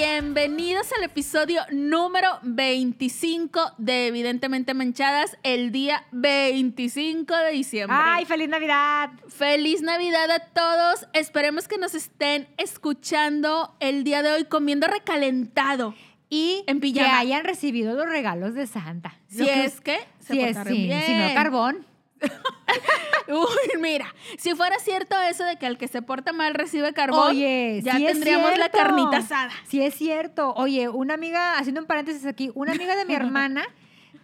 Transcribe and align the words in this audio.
Bienvenidos 0.00 0.92
al 0.92 1.04
episodio 1.04 1.62
número 1.72 2.28
25 2.42 3.72
de 3.78 4.08
Evidentemente 4.08 4.74
Manchadas, 4.74 5.38
el 5.42 5.72
día 5.72 6.04
25 6.12 7.34
de 7.34 7.52
diciembre. 7.52 7.96
¡Ay, 7.98 8.26
feliz 8.26 8.50
Navidad! 8.50 9.08
Feliz 9.28 9.80
Navidad 9.80 10.30
a 10.30 10.40
todos. 10.40 11.06
Esperemos 11.14 11.66
que 11.66 11.78
nos 11.78 11.94
estén 11.94 12.46
escuchando 12.58 13.74
el 13.80 14.04
día 14.04 14.22
de 14.22 14.32
hoy 14.32 14.44
comiendo 14.44 14.86
recalentado. 14.86 15.94
Y 16.28 16.62
En 16.66 16.78
que 16.78 17.00
hayan 17.00 17.44
recibido 17.44 17.94
los 17.94 18.06
regalos 18.06 18.52
de 18.52 18.66
Santa. 18.66 19.18
Si 19.28 19.46
que- 19.46 19.64
es 19.64 19.80
que 19.80 19.98
se 20.20 20.34
si 20.34 20.40
es, 20.40 20.58
sí, 20.66 20.92
si 21.06 21.14
no 21.14 21.32
carbón. 21.32 21.86
Uy, 23.28 23.80
mira, 23.80 24.14
si 24.38 24.54
fuera 24.54 24.78
cierto 24.78 25.16
eso 25.20 25.44
de 25.44 25.56
que 25.56 25.66
el 25.66 25.78
que 25.78 25.88
se 25.88 26.00
porta 26.02 26.32
mal 26.32 26.54
recibe 26.54 26.92
carbón, 26.92 27.30
Oye, 27.30 27.80
ya 27.82 27.96
sí 27.96 28.06
tendríamos 28.06 28.56
la 28.56 28.68
carnita 28.68 29.18
asada. 29.18 29.50
Sí 29.64 29.82
es 29.82 29.94
cierto. 29.94 30.52
Oye, 30.54 30.88
una 30.88 31.14
amiga, 31.14 31.58
haciendo 31.58 31.80
un 31.80 31.86
paréntesis 31.86 32.24
aquí, 32.26 32.50
una 32.54 32.72
amiga 32.72 32.94
de 32.94 33.04
mi 33.04 33.14
hermana 33.16 33.64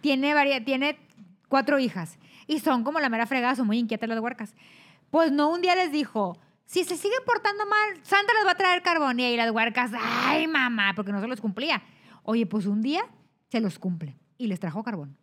tiene, 0.01 0.33
varia- 0.33 0.63
tiene 0.63 0.97
cuatro 1.49 1.79
hijas 1.79 2.17
y 2.47 2.59
son 2.59 2.83
como 2.83 2.99
la 2.99 3.09
mera 3.09 3.25
fregada, 3.25 3.55
son 3.55 3.67
muy 3.67 3.77
inquietas 3.77 4.07
las 4.07 4.19
huercas. 4.19 4.55
Pues 5.11 5.31
no, 5.31 5.49
un 5.51 5.61
día 5.61 5.75
les 5.75 5.91
dijo, 5.91 6.37
si 6.65 6.83
se 6.85 6.95
siguen 6.97 7.19
portando 7.25 7.65
mal, 7.65 7.99
Santa 8.03 8.33
les 8.33 8.47
va 8.47 8.51
a 8.51 8.57
traer 8.57 8.81
carbón. 8.83 9.19
Y 9.19 9.25
ahí 9.25 9.35
las 9.37 9.51
huercas, 9.51 9.91
ay 9.99 10.47
mamá, 10.47 10.93
porque 10.95 11.11
no 11.11 11.19
se 11.21 11.27
los 11.27 11.41
cumplía. 11.41 11.83
Oye, 12.23 12.45
pues 12.45 12.65
un 12.67 12.81
día 12.81 13.05
se 13.49 13.59
los 13.59 13.79
cumple 13.79 14.17
y 14.37 14.47
les 14.47 14.59
trajo 14.59 14.81
carbón. 14.83 15.17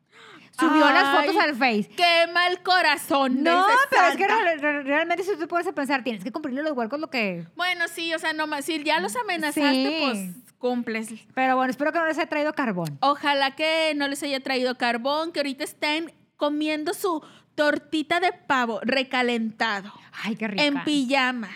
Subió 0.58 0.84
las 0.90 1.16
fotos 1.16 1.36
al 1.42 1.54
Face. 1.56 1.88
Qué 1.96 2.26
mal 2.34 2.62
corazón. 2.62 3.42
No, 3.42 3.66
pero 3.88 4.04
es 4.08 4.16
que 4.16 4.26
Santa. 4.26 4.44
re- 4.44 4.56
re- 4.58 4.82
realmente 4.82 5.22
si 5.24 5.36
tú 5.38 5.48
puedes 5.48 5.66
a 5.66 5.72
pensar, 5.72 6.02
tienes 6.04 6.22
que 6.22 6.30
cumplirle 6.32 6.62
los 6.62 6.72
huercos 6.72 7.00
lo 7.00 7.08
que... 7.08 7.46
Bueno, 7.56 7.86
sí, 7.88 8.12
o 8.12 8.18
sea, 8.18 8.32
no 8.34 8.46
más. 8.46 8.64
Si 8.66 8.82
ya 8.84 9.00
los 9.00 9.16
amenazaste, 9.16 9.72
Sí. 9.72 9.98
pues 10.02 10.54
cumples. 10.58 11.08
Pero 11.34 11.56
bueno, 11.56 11.70
espero 11.70 11.92
que 11.92 11.98
no 11.98 12.06
les 12.06 12.18
haya 12.18 12.28
traído 12.28 12.52
carbón. 12.52 12.98
Ojalá 13.00 13.54
que 13.56 13.94
no 13.96 14.06
les 14.08 14.22
haya 14.22 14.40
traído 14.40 14.76
carbón, 14.76 15.32
que 15.32 15.40
ahorita 15.40 15.64
estén 15.64 16.12
comiendo 16.36 16.92
su 16.92 17.24
tortita 17.54 18.20
de 18.20 18.32
pavo 18.32 18.80
recalentado, 18.82 19.92
Ay, 20.24 20.36
qué 20.36 20.48
rica. 20.48 20.64
en 20.64 20.82
pijama, 20.84 21.48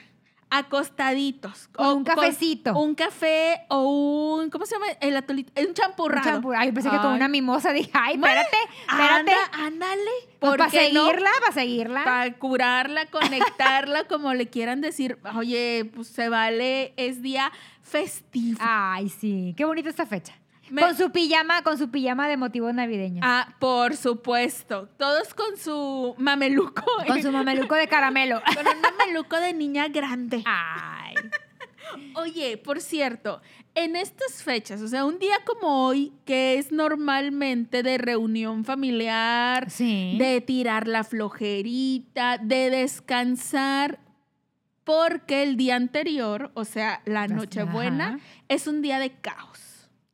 acostaditos. 0.50 1.69
Con 1.69 1.87
o 1.87 1.95
un 1.95 2.05
cafecito. 2.05 2.78
un 2.78 2.95
café 2.95 3.62
o 3.69 4.37
un, 4.37 4.51
¿cómo 4.51 4.67
se 4.67 4.75
llama? 4.75 4.86
El 5.01 5.17
atolito, 5.17 5.53
un 5.61 5.69
Un 5.69 5.75
champurrado. 5.75 6.53
Ay, 6.56 6.73
pensé 6.73 6.91
que 6.91 6.97
con 6.98 7.12
una 7.12 7.28
mimosa 7.28 7.73
dije, 7.73 7.91
ay, 7.95 8.14
espérate, 8.14 8.56
espérate. 8.89 9.33
Anda, 9.33 9.36
ándale. 9.53 10.11
Pues 10.39 10.51
¿Por 10.51 10.59
para 10.59 10.70
no? 10.70 11.06
seguirla, 11.06 11.31
para 11.41 11.53
seguirla. 11.53 12.05
Para 12.05 12.33
curarla, 12.34 13.06
conectarla, 13.06 14.05
como 14.09 14.34
le 14.34 14.48
quieran 14.48 14.81
decir. 14.81 15.19
Oye, 15.36 15.91
pues 15.95 16.09
se 16.09 16.28
vale, 16.28 16.95
es 16.97 17.23
día 17.23 17.51
festivo. 17.83 18.58
Ay, 18.62 19.08
sí, 19.08 19.55
qué 19.56 19.64
bonita 19.64 19.89
esta 19.89 20.06
fecha. 20.06 20.34
Me- 20.70 20.83
Con 20.83 20.97
su 20.97 21.11
pijama, 21.11 21.62
con 21.62 21.77
su 21.79 21.91
pijama 21.91 22.29
de 22.29 22.37
motivos 22.37 22.73
navideños. 22.75 23.20
Ah, 23.27 23.55
por 23.59 23.97
supuesto. 23.97 24.89
Todos 24.98 25.34
con 25.34 25.57
su 25.59 26.15
mameluco. 26.19 26.83
Con 27.07 27.23
su 27.23 27.31
mameluco 27.31 27.75
de 27.75 27.87
caramelo. 27.89 28.41
Con 28.55 28.67
un 28.67 28.81
mameluco 28.81 29.37
de 29.41 29.53
niña 29.53 29.89
grande. 29.89 30.42
Ay. 30.47 31.15
Oye, 32.15 32.57
por 32.57 32.81
cierto, 32.81 33.41
en 33.75 33.95
estas 33.95 34.42
fechas, 34.42 34.81
o 34.81 34.89
sea, 34.89 35.05
un 35.05 35.19
día 35.19 35.37
como 35.45 35.87
hoy, 35.87 36.12
que 36.25 36.59
es 36.59 36.73
normalmente 36.73 37.83
de 37.83 37.98
reunión 37.98 38.65
familiar, 38.65 39.70
Sí. 39.70 40.17
de 40.19 40.41
tirar 40.41 40.89
la 40.89 41.05
flojerita, 41.05 42.39
de 42.39 42.70
descansar, 42.70 43.98
porque 44.85 45.42
el 45.42 45.57
día 45.57 45.77
anterior, 45.77 46.51
o 46.55 46.64
sea, 46.64 47.01
la 47.05 47.29
Nochebuena, 47.29 48.19
es 48.48 48.67
un 48.67 48.80
día 48.83 48.98
de 48.98 49.11
caos. 49.11 49.61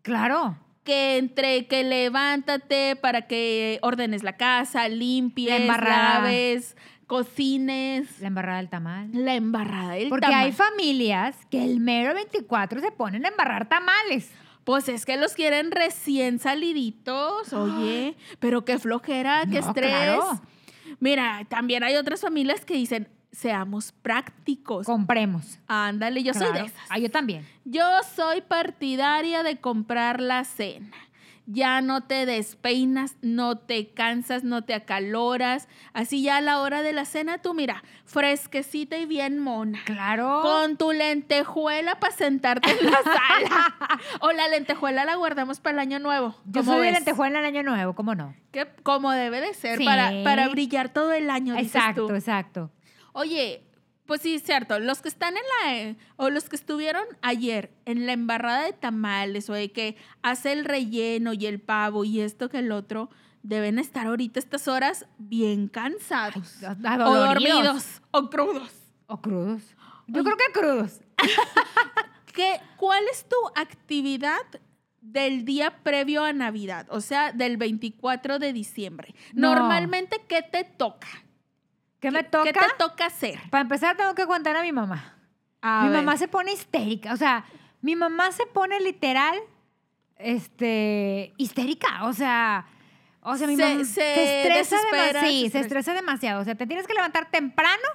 Claro. 0.03 0.57
que 0.85 1.19
entre 1.19 1.67
que 1.67 1.85
levántate 1.85 2.97
para 2.97 3.27
que 3.27 3.79
ordenes 3.83 4.23
la 4.23 4.37
casa, 4.37 4.89
limpies, 4.89 5.67
La 5.67 5.77
laves, 5.77 6.75
cocines, 7.07 8.21
La 8.21 8.29
embarrada 8.29 8.59
del 8.59 8.69
tamal. 8.71 9.09
la 9.13 9.35
embarrada 9.35 9.93
del 9.95 10.09
Porque 10.09 10.27
tamal. 10.27 10.47
hay 10.47 10.53
familias 10.53 11.37
que 11.51 11.63
el 11.63 11.81
mero 11.81 12.15
24 12.15 12.81
se 12.81 12.91
ponen 12.93 13.25
a 13.25 13.29
embarrar 13.29 13.69
tamales. 13.69 14.31
Pues 14.65 14.89
es 14.89 15.05
que 15.05 15.17
los 15.17 15.35
quieren 15.35 15.71
recién 15.71 16.39
saliditos, 16.39 17.53
oye, 17.53 18.17
pero 18.39 18.65
qué 18.65 18.79
flojera, 18.79 19.43
qué 19.51 19.61
No, 19.61 19.69
estrés. 19.69 19.91
claro. 19.91 20.41
Mira, 20.99 21.47
también 21.49 21.83
hay 21.85 21.97
otras 21.97 22.21
familias 22.23 22.65
que 22.65 22.75
dicen, 22.75 23.09
seamos 23.33 23.93
prácticos. 23.93 24.87
Compremos. 24.87 25.59
Ándale, 25.67 26.23
yo 26.23 26.35
soy 26.35 26.53
de 26.53 26.67
esas. 26.67 26.87
Ah, 26.89 26.99
yo 26.99 27.11
también. 27.11 27.47
Yo 27.65 27.85
soy 28.15 28.41
partidaria 28.41 29.43
de 29.43 29.59
comprar 29.61 30.21
la 30.21 30.45
cena. 30.45 30.97
Ya 31.47 31.81
no 31.81 32.03
te 32.03 32.27
despeinas, 32.27 33.17
no 33.23 33.59
te 33.59 33.89
cansas, 33.89 34.45
no 34.45 34.63
te 34.63 34.73
acaloras. 34.73 35.67
Así 35.93 36.23
ya 36.23 36.37
a 36.37 36.41
la 36.41 36.61
hora 36.61 36.83
de 36.83 36.93
la 36.93 37.05
cena, 37.05 37.39
tú 37.39 37.55
mira, 37.55 37.83
fresquecita 38.05 38.99
y 38.99 39.07
bien 39.07 39.41
mona. 39.41 39.81
Claro. 39.85 40.43
Con 40.43 40.77
tu 40.77 40.93
lentejuela 40.93 41.99
para 41.99 42.15
sentarte 42.15 42.71
en 42.71 42.91
la 42.91 42.99
sala. 43.03 43.75
o 44.21 44.31
la 44.31 44.47
lentejuela 44.49 45.05
la 45.05 45.17
guardamos 45.17 45.59
para 45.59 45.73
el 45.75 45.79
año 45.81 45.99
nuevo. 45.99 46.37
Yo 46.45 46.61
¿Cómo 46.61 46.73
soy 46.73 46.83
de 46.83 46.93
ves? 46.93 47.01
lentejuela 47.01 47.41
en 47.41 47.45
el 47.47 47.57
año 47.57 47.69
nuevo, 47.69 47.95
¿cómo 47.97 48.15
no? 48.15 48.33
Que 48.53 48.69
como 48.85 49.11
debe 49.11 49.41
de 49.41 49.53
ser, 49.55 49.79
Sí. 49.79 49.85
para, 49.85 50.13
para 50.23 50.47
brillar 50.49 50.91
todo 50.91 51.13
el 51.13 51.31
año. 51.31 51.55
dices 51.55 51.75
Exacto, 51.75 52.07
tú. 52.07 52.15
exacto. 52.15 52.71
Oye, 53.13 53.63
pues 54.07 54.23
sí, 54.23 54.39
cierto. 54.41 54.79
Los 54.81 55.03
que 55.03 55.09
están 55.09 55.35
en 55.37 55.43
la. 55.63 55.79
eh, 55.79 55.97
o 56.17 56.31
los 56.31 56.49
que 56.49 56.57
estuvieron 56.57 57.05
ayer 57.23 57.71
en 57.85 58.07
la 58.07 58.13
embarrada 58.13 58.65
de 58.65 58.73
tamales 58.73 59.49
o 59.49 59.53
de 59.53 59.71
que 59.71 59.97
hace 60.23 60.53
el 60.53 60.65
relleno 60.65 61.33
y 61.33 61.47
el 61.47 61.61
pavo 61.61 62.05
y 62.05 62.21
esto 62.21 62.49
que 62.49 62.59
el 62.59 62.73
otro, 62.73 63.09
deben 63.43 63.79
estar 63.79 64.07
ahorita 64.07 64.39
estas 64.41 64.69
horas 64.69 65.07
bien 65.19 65.69
cansados. 65.69 66.59
o 66.63 67.15
dormidos. 67.15 68.03
O 68.11 68.29
crudos. 68.31 68.73
O 69.07 69.21
crudos. 69.21 69.63
Yo 70.09 70.25
creo 70.25 70.37
que 70.37 70.59
crudos. 70.59 71.01
¿Qué, 72.35 72.61
¿Cuál 72.77 73.05
es 73.13 73.29
tu 73.29 73.37
actividad 73.55 74.43
del 75.01 75.45
día 75.45 75.83
previo 75.83 76.25
a 76.25 76.33
Navidad? 76.33 76.87
O 76.91 77.01
sea, 77.01 77.33
del 77.33 77.57
24 77.57 78.39
de 78.39 78.53
diciembre. 78.53 79.15
No. 79.35 79.55
Normalmente, 79.55 80.25
¿qué 80.29 80.43
te 80.43 80.65
toca? 80.65 81.09
¿Qué 82.01 82.11
me 82.11 82.23
toca? 82.25 82.45
¿Qué 82.45 82.53
te 82.53 82.61
toca 82.79 83.07
hacer? 83.07 83.39
Para 83.51 83.63
empezar, 83.63 83.97
tengo 83.97 84.15
que 84.15 84.23
aguantar 84.23 84.57
a 84.57 84.63
mi 84.63 84.73
mamá. 84.73 85.17
A 85.63 85.83
mi 85.85 85.91
ver. 85.91 85.99
mamá 85.99 86.17
se 86.17 86.29
pone 86.29 86.53
histérica. 86.53 87.13
O 87.13 87.17
sea, 87.17 87.45
mi 87.83 87.95
mamá 87.97 88.33
se 88.33 88.47
pone 88.47 88.81
literal, 88.81 89.37
este, 90.19 91.33
histérica. 91.37 92.05
O 92.05 92.13
sea, 92.13 92.67
o 93.23 93.37
sea, 93.37 93.47
mi 93.47 93.57
Se- 93.57 93.63
mamá 93.75 93.85
se 93.85 94.43
estresa 94.43 94.77
demasiado. 94.91 95.27
Sí, 95.27 95.43
se 95.45 95.51
se 95.51 95.61
estresa. 95.61 95.95
demasiado. 95.95 96.41
O 96.41 96.45
sea, 96.45 96.55
te 96.55 96.67
tienes 96.67 96.87
que 96.87 96.95
levantar 96.95 97.31
temprano 97.31 97.89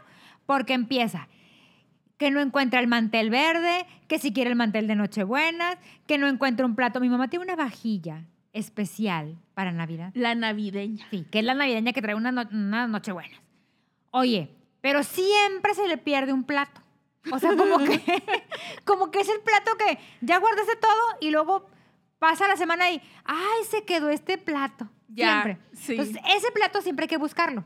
porque 0.45 0.73
empieza. 0.73 1.27
Que 2.17 2.31
no 2.31 2.39
encuentra 2.39 2.79
el 2.79 2.87
mantel 2.87 3.29
verde, 3.29 3.85
que 4.07 4.19
si 4.19 4.31
quiere 4.31 4.49
el 4.49 4.55
mantel 4.55 4.87
de 4.87 4.95
Nochebuenas, 4.95 5.77
que 6.07 6.17
no 6.17 6.27
encuentra 6.27 6.65
un 6.65 6.75
plato. 6.75 6.99
Mi 6.99 7.09
mamá 7.09 7.27
tiene 7.27 7.43
una 7.43 7.55
vajilla 7.57 8.23
especial 8.53 9.35
para 9.53 9.71
Navidad. 9.73 10.11
La 10.13 10.33
navideña. 10.33 11.05
Sí, 11.11 11.25
que 11.29 11.39
es 11.39 11.45
la 11.45 11.53
navideña 11.55 11.91
que 11.91 12.01
trae 12.01 12.15
unas 12.15 12.33
no, 12.33 12.43
unas 12.51 12.89
nochebuenas. 12.89 13.37
Oye, 14.17 14.49
pero 14.81 15.03
siempre 15.03 15.73
se 15.73 15.87
le 15.87 15.97
pierde 15.97 16.31
un 16.31 16.43
plato. 16.45 16.81
O 17.31 17.39
sea, 17.39 17.55
como 17.57 17.79
que, 17.79 18.01
como 18.85 19.11
que 19.11 19.19
es 19.19 19.29
el 19.29 19.41
plato 19.41 19.71
que 19.77 19.97
ya 20.21 20.37
guardaste 20.37 20.75
todo 20.77 21.17
y 21.19 21.31
luego 21.31 21.67
pasa 22.19 22.47
la 22.47 22.55
semana 22.55 22.89
y, 22.91 23.01
ay, 23.25 23.63
se 23.69 23.83
quedó 23.83 24.09
este 24.09 24.37
plato. 24.37 24.87
Ya, 25.07 25.41
siempre. 25.43 25.57
sí. 25.75 25.91
Entonces, 25.93 26.17
ese 26.37 26.51
plato 26.51 26.81
siempre 26.81 27.03
hay 27.05 27.09
que 27.09 27.17
buscarlo. 27.17 27.65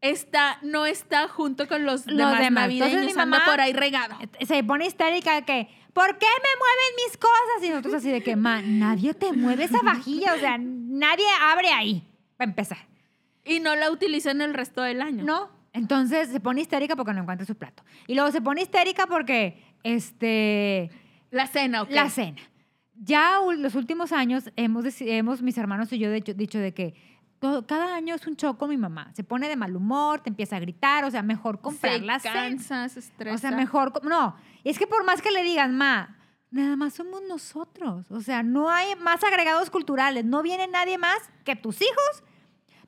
Está, 0.00 0.58
no 0.62 0.86
está 0.86 1.28
junto 1.28 1.68
con 1.68 1.84
los, 1.84 2.06
Los 2.06 2.16
demás, 2.16 2.38
demás. 2.40 2.62
navideños, 2.64 2.88
Entonces, 2.92 3.16
mi 3.16 3.18
mamá- 3.18 3.44
por 3.46 3.60
ahí 3.60 3.72
regado. 3.72 4.16
Se 4.46 4.64
pone 4.64 4.86
histérica 4.86 5.34
de 5.34 5.42
que, 5.42 5.68
¿por 5.92 6.18
qué 6.18 6.26
me 6.26 6.58
mueven 6.58 7.06
mis 7.06 7.16
cosas? 7.16 7.62
Y 7.62 7.68
nosotros 7.68 7.94
así 7.94 8.10
de 8.10 8.22
que, 8.22 8.34
ma, 8.36 8.60
nadie 8.62 9.14
te 9.14 9.32
mueve 9.32 9.64
esa 9.64 9.80
vajilla. 9.82 10.34
O 10.34 10.38
sea, 10.38 10.56
nadie 10.58 11.26
abre 11.40 11.68
ahí, 11.72 12.02
para 12.36 12.50
empezar. 12.50 12.78
Y 13.44 13.60
no 13.60 13.76
la 13.76 13.90
utilizan 13.90 14.40
el 14.40 14.52
resto 14.54 14.82
del 14.82 15.00
año. 15.02 15.22
No. 15.24 15.59
Entonces 15.72 16.28
se 16.30 16.40
pone 16.40 16.60
histérica 16.60 16.96
porque 16.96 17.12
no 17.12 17.20
encuentra 17.22 17.46
su 17.46 17.54
plato. 17.54 17.84
Y 18.06 18.14
luego 18.14 18.30
se 18.32 18.40
pone 18.40 18.62
histérica 18.62 19.06
porque, 19.06 19.62
este, 19.84 20.90
La 21.30 21.46
cena, 21.46 21.82
¿ok? 21.82 21.90
la 21.90 22.10
cena. 22.10 22.40
Ya 23.02 23.38
los 23.56 23.74
últimos 23.74 24.12
años 24.12 24.50
hemos, 24.56 24.84
hemos 25.00 25.42
mis 25.42 25.56
hermanos 25.56 25.92
y 25.92 25.98
yo 25.98 26.10
de 26.10 26.18
hecho, 26.18 26.34
dicho 26.34 26.58
de 26.58 26.74
que 26.74 26.94
todo- 27.38 27.66
cada 27.66 27.94
año 27.94 28.14
es 28.14 28.26
un 28.26 28.36
show 28.36 28.56
con 28.58 28.68
mi 28.68 28.76
mamá. 28.76 29.10
Se 29.14 29.24
pone 29.24 29.48
de 29.48 29.56
mal 29.56 29.74
humor, 29.74 30.20
te 30.20 30.28
empieza 30.28 30.56
a 30.56 30.60
gritar, 30.60 31.04
o 31.04 31.10
sea, 31.10 31.22
mejor 31.22 31.60
comprar 31.60 32.00
la 32.02 32.18
cena. 32.18 32.88
se 32.88 32.98
estresa. 33.00 33.34
O 33.34 33.38
sea, 33.38 33.52
mejor. 33.52 34.04
No, 34.04 34.36
es 34.64 34.78
que 34.78 34.86
por 34.86 35.04
más 35.04 35.22
que 35.22 35.30
le 35.30 35.42
digan, 35.42 35.74
ma, 35.78 36.18
nada 36.50 36.76
más 36.76 36.92
somos 36.94 37.22
nosotros. 37.26 38.10
O 38.10 38.20
sea, 38.20 38.42
no 38.42 38.68
hay 38.68 38.94
más 38.96 39.24
agregados 39.24 39.70
culturales. 39.70 40.24
No 40.26 40.42
viene 40.42 40.66
nadie 40.66 40.98
más 40.98 41.16
que 41.44 41.56
tus 41.56 41.80
hijos, 41.80 42.22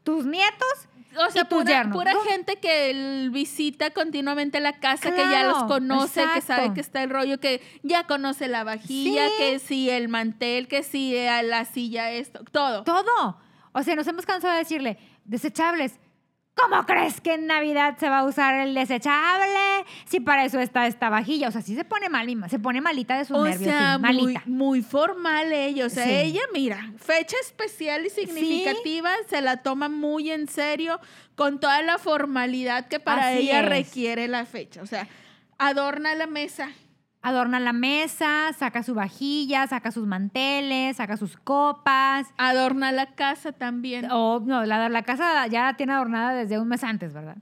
tus 0.02 0.26
nietos 0.26 0.88
O 1.16 1.30
sea, 1.30 1.44
tus 1.44 1.60
pura, 1.62 1.70
yernos. 1.70 1.96
pura 1.96 2.12
No, 2.12 2.20
gente 2.20 2.56
que 2.56 3.28
visita 3.30 3.90
continuamente 3.90 4.60
la 4.60 4.78
casa, 4.80 5.10
que 5.14 5.28
ya 5.30 5.44
los 5.44 5.64
conoce, 5.64 6.24
que 6.34 6.40
sabe 6.40 6.72
que 6.74 6.80
está 6.80 7.02
el 7.02 7.10
rollo, 7.10 7.38
que 7.38 7.60
ya 7.82 8.06
conoce 8.06 8.48
la 8.48 8.64
vajilla, 8.64 9.28
Sí. 9.28 9.34
que 9.38 9.58
sí 9.58 9.90
el 9.90 10.08
mantel, 10.08 10.68
que 10.68 10.82
sí 10.82 11.14
eh, 11.16 11.42
la 11.42 11.64
silla, 11.64 12.10
esto, 12.10 12.40
todo. 12.50 12.84
Todo. 12.84 13.38
O 13.72 13.82
sea, 13.82 13.94
nos 13.96 14.06
hemos 14.06 14.26
cansado 14.26 14.52
de 14.54 14.60
decirle, 14.60 14.98
desechables. 15.24 15.98
¿Cómo 16.54 16.84
crees 16.84 17.20
que 17.20 17.34
en 17.34 17.46
Navidad 17.46 17.96
se 17.98 18.08
va 18.10 18.18
a 18.20 18.24
usar 18.24 18.54
el 18.66 18.74
desechable? 18.74 19.86
Si 20.04 20.20
para 20.20 20.44
eso 20.44 20.60
está 20.60 20.86
esta 20.86 21.08
vajilla. 21.08 21.48
O 21.48 21.50
sea, 21.50 21.62
sí 21.62 21.74
se 21.74 21.84
pone 21.84 22.08
mal, 22.10 22.28
se 22.50 22.58
pone 22.58 22.80
malita 22.82 23.16
de 23.16 23.24
sus 23.24 23.36
O 23.38 23.44
nervios. 23.44 23.70
sea, 23.70 23.94
sí, 23.96 24.02
malita. 24.02 24.42
muy 24.46 24.82
formal 24.82 25.50
ella. 25.52 25.86
O 25.86 25.88
sea, 25.88 26.04
Sí. 26.04 26.10
ella, 26.12 26.42
mira, 26.52 26.92
fecha 26.98 27.36
especial 27.40 28.04
y 28.06 28.10
significativa, 28.10 29.10
se 29.28 29.40
la 29.40 29.62
toma 29.62 29.88
muy 29.88 30.30
en 30.30 30.46
serio, 30.46 31.00
con 31.36 31.58
toda 31.58 31.80
la 31.82 31.98
formalidad 31.98 32.86
que 32.86 33.00
para 33.00 33.28
Así 33.30 33.38
ella 33.48 33.60
es. 33.60 33.68
requiere 33.68 34.28
la 34.28 34.44
fecha. 34.44 34.82
O 34.82 34.86
sea, 34.86 35.08
adorna 35.58 36.14
la 36.14 36.26
mesa. 36.26 36.70
Adorna 37.24 37.60
la 37.60 37.72
mesa, 37.72 38.52
saca 38.58 38.82
su 38.82 38.94
vajilla, 38.94 39.66
saca 39.68 39.92
sus 39.92 40.06
manteles, 40.08 40.96
saca 40.96 41.16
sus 41.16 41.36
copas. 41.36 42.26
Adorna 42.36 42.90
la 42.90 43.14
casa 43.14 43.52
también. 43.52 44.10
O 44.10 44.40
no, 44.44 44.64
la, 44.64 44.88
la 44.88 45.02
casa 45.02 45.46
ya 45.46 45.62
la 45.66 45.76
tiene 45.76 45.92
adornada 45.92 46.34
desde 46.34 46.58
un 46.58 46.66
mes 46.68 46.82
antes, 46.82 47.12
¿verdad? 47.12 47.36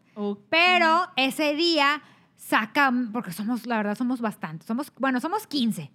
Pero 0.51 1.09
ese 1.17 1.55
día 1.55 2.03
saca, 2.37 2.93
porque 3.13 3.33
somos, 3.33 3.67
la 3.67 3.79
verdad, 3.79 3.95
somos 3.97 4.21
bastantes. 4.21 4.67
Somos, 4.67 4.93
bueno, 4.99 5.19
somos 5.19 5.47
15. 5.47 5.91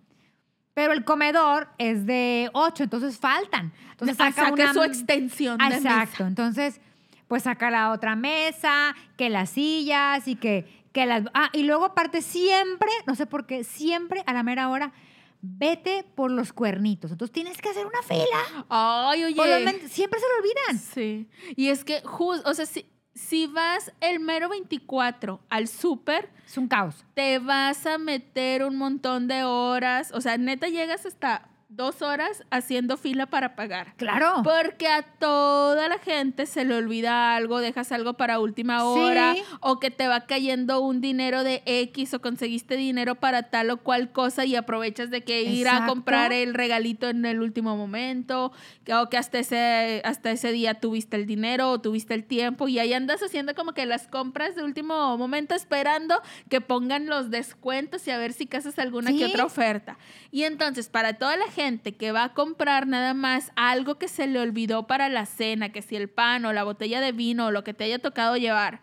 Pero 0.74 0.92
el 0.92 1.06
comedor 1.06 1.70
es 1.78 2.06
de 2.08 2.50
8, 2.54 2.84
entonces 2.86 3.18
faltan. 3.20 3.72
Entonces 3.92 4.18
Ah, 4.20 4.32
saca, 4.32 4.42
saca 4.50 4.54
una, 4.54 4.74
su 4.74 4.84
extensión 4.84 5.58
de 5.60 5.66
Exacto. 5.76 6.12
mesa. 6.24 6.28
Entonces, 6.28 6.82
pues 7.28 7.44
saca 7.44 7.70
la 7.72 7.92
otra 7.92 8.16
mesa, 8.16 8.96
que 9.16 9.30
las 9.30 9.52
sillas 9.52 10.28
y 10.28 10.36
que, 10.36 10.85
que 10.96 11.06
las... 11.06 11.24
Ah, 11.34 11.50
y 11.54 11.64
luego 11.64 11.84
aparte 11.84 12.22
siempre, 12.22 12.90
no 13.06 13.16
sé 13.16 13.26
por 13.26 13.46
qué, 13.46 13.64
siempre 13.66 14.24
a 14.26 14.32
la 14.34 14.44
mera 14.44 14.70
hora, 14.70 14.94
vete 15.42 16.06
por 16.16 16.32
los 16.32 16.54
cuernitos. 16.54 17.12
Entonces 17.12 17.34
tienes 17.34 17.62
que 17.62 17.68
hacer 17.70 17.86
una 17.86 18.02
fila. 18.02 18.66
Ay, 18.70 19.26
oye. 19.26 19.36
Los 19.36 19.92
siempre 19.92 20.20
se 20.20 20.26
lo 20.26 20.40
olvidan. 20.42 20.80
Sí. 20.80 21.28
Y 21.58 21.68
es 21.68 21.84
que, 21.84 22.02
jus- 22.04 22.42
o 22.46 22.54
sea, 22.54 22.66
si, 22.66 22.90
si 23.14 23.46
vas 23.46 23.92
el 24.00 24.22
mero 24.22 24.48
24 24.50 25.42
al 25.50 25.68
súper, 25.68 26.30
Es 26.46 26.58
un 26.58 26.68
caos. 26.70 27.04
te 27.14 27.40
vas 27.40 27.86
a 27.86 27.98
meter 27.98 28.64
un 28.64 28.78
montón 28.78 29.28
de 29.28 29.44
horas. 29.44 30.12
O 30.14 30.22
sea, 30.22 30.38
neta 30.38 30.70
llegas 30.70 31.06
hasta 31.06 31.50
dos 31.76 32.02
horas 32.02 32.44
haciendo 32.52 32.98
fila 32.98 33.26
para 33.26 33.56
pagar. 33.56 33.94
Claro. 33.98 34.42
Porque 34.44 34.88
a 34.88 35.02
toda 35.04 35.88
la 35.90 35.98
gente 36.00 36.46
se 36.46 36.64
le 36.66 36.76
olvida 36.76 37.36
algo, 37.36 37.60
dejas 37.60 37.92
algo 37.92 38.14
para 38.14 38.40
última 38.40 38.80
Sí. 38.80 38.86
hora, 38.86 39.36
o 39.60 39.80
que 39.80 39.92
te 39.92 40.08
va 40.08 40.22
cayendo 40.26 40.80
un 40.82 41.02
dinero 41.02 41.44
de 41.44 41.62
X, 41.66 42.14
o 42.14 42.22
conseguiste 42.22 42.78
dinero 42.78 43.16
para 43.16 43.44
tal 43.50 43.70
o 43.72 43.78
cual 43.78 44.12
cosa 44.12 44.46
y 44.46 44.56
aprovechas 44.56 45.10
de 45.10 45.24
que 45.24 45.44
ir 45.44 45.68
a 45.68 45.86
comprar 45.88 46.32
el 46.32 46.54
regalito 46.54 47.10
en 47.10 47.26
el 47.26 47.42
último 47.42 47.76
momento, 47.76 48.52
que- 48.84 48.94
o 48.94 49.10
que 49.10 49.18
hasta 49.18 49.40
ese, 49.40 50.02
hasta 50.06 50.32
ese 50.32 50.52
día 50.52 50.76
tuviste 50.76 51.18
el 51.18 51.26
dinero 51.26 51.72
o 51.72 51.82
tuviste 51.82 52.14
el 52.14 52.24
tiempo, 52.24 52.68
y 52.68 52.80
ahí 52.80 52.94
andas 52.94 53.22
haciendo 53.22 53.54
como 53.56 53.74
que 53.74 53.86
las 53.86 54.08
compras 54.08 54.56
de 54.56 54.64
último 54.64 55.18
momento 55.18 55.56
esperando 55.56 56.22
que 56.50 56.62
pongan 56.62 57.08
los 57.08 57.30
descuentos 57.30 58.08
y 58.08 58.12
a 58.12 58.18
ver 58.18 58.32
si 58.34 58.46
casas 58.48 58.80
alguna 58.80 59.12
Sí. 59.12 59.18
que 59.18 59.26
otra 59.26 59.44
oferta. 59.46 59.98
Y 60.32 60.44
entonces, 60.44 60.90
para 60.90 61.14
toda 61.14 61.36
la 61.36 61.48
gente 61.48 61.65
que 61.98 62.12
va 62.12 62.24
a 62.26 62.34
comprar 62.34 62.88
nada 62.88 63.14
más 63.14 63.52
algo 63.56 63.96
que 63.98 64.08
se 64.08 64.28
le 64.28 64.40
olvidó 64.40 64.88
para 64.88 65.10
la 65.10 65.26
cena, 65.26 65.70
que 65.70 65.82
si 65.82 65.96
el 65.96 66.10
pan 66.10 66.46
o 66.46 66.54
la 66.54 66.64
botella 66.64 67.02
de 67.02 67.12
vino 67.12 67.48
o 67.48 67.52
lo 67.52 67.64
que 67.64 67.74
te 67.74 67.84
haya 67.86 68.00
tocado 68.00 68.38
llevar, 68.38 68.82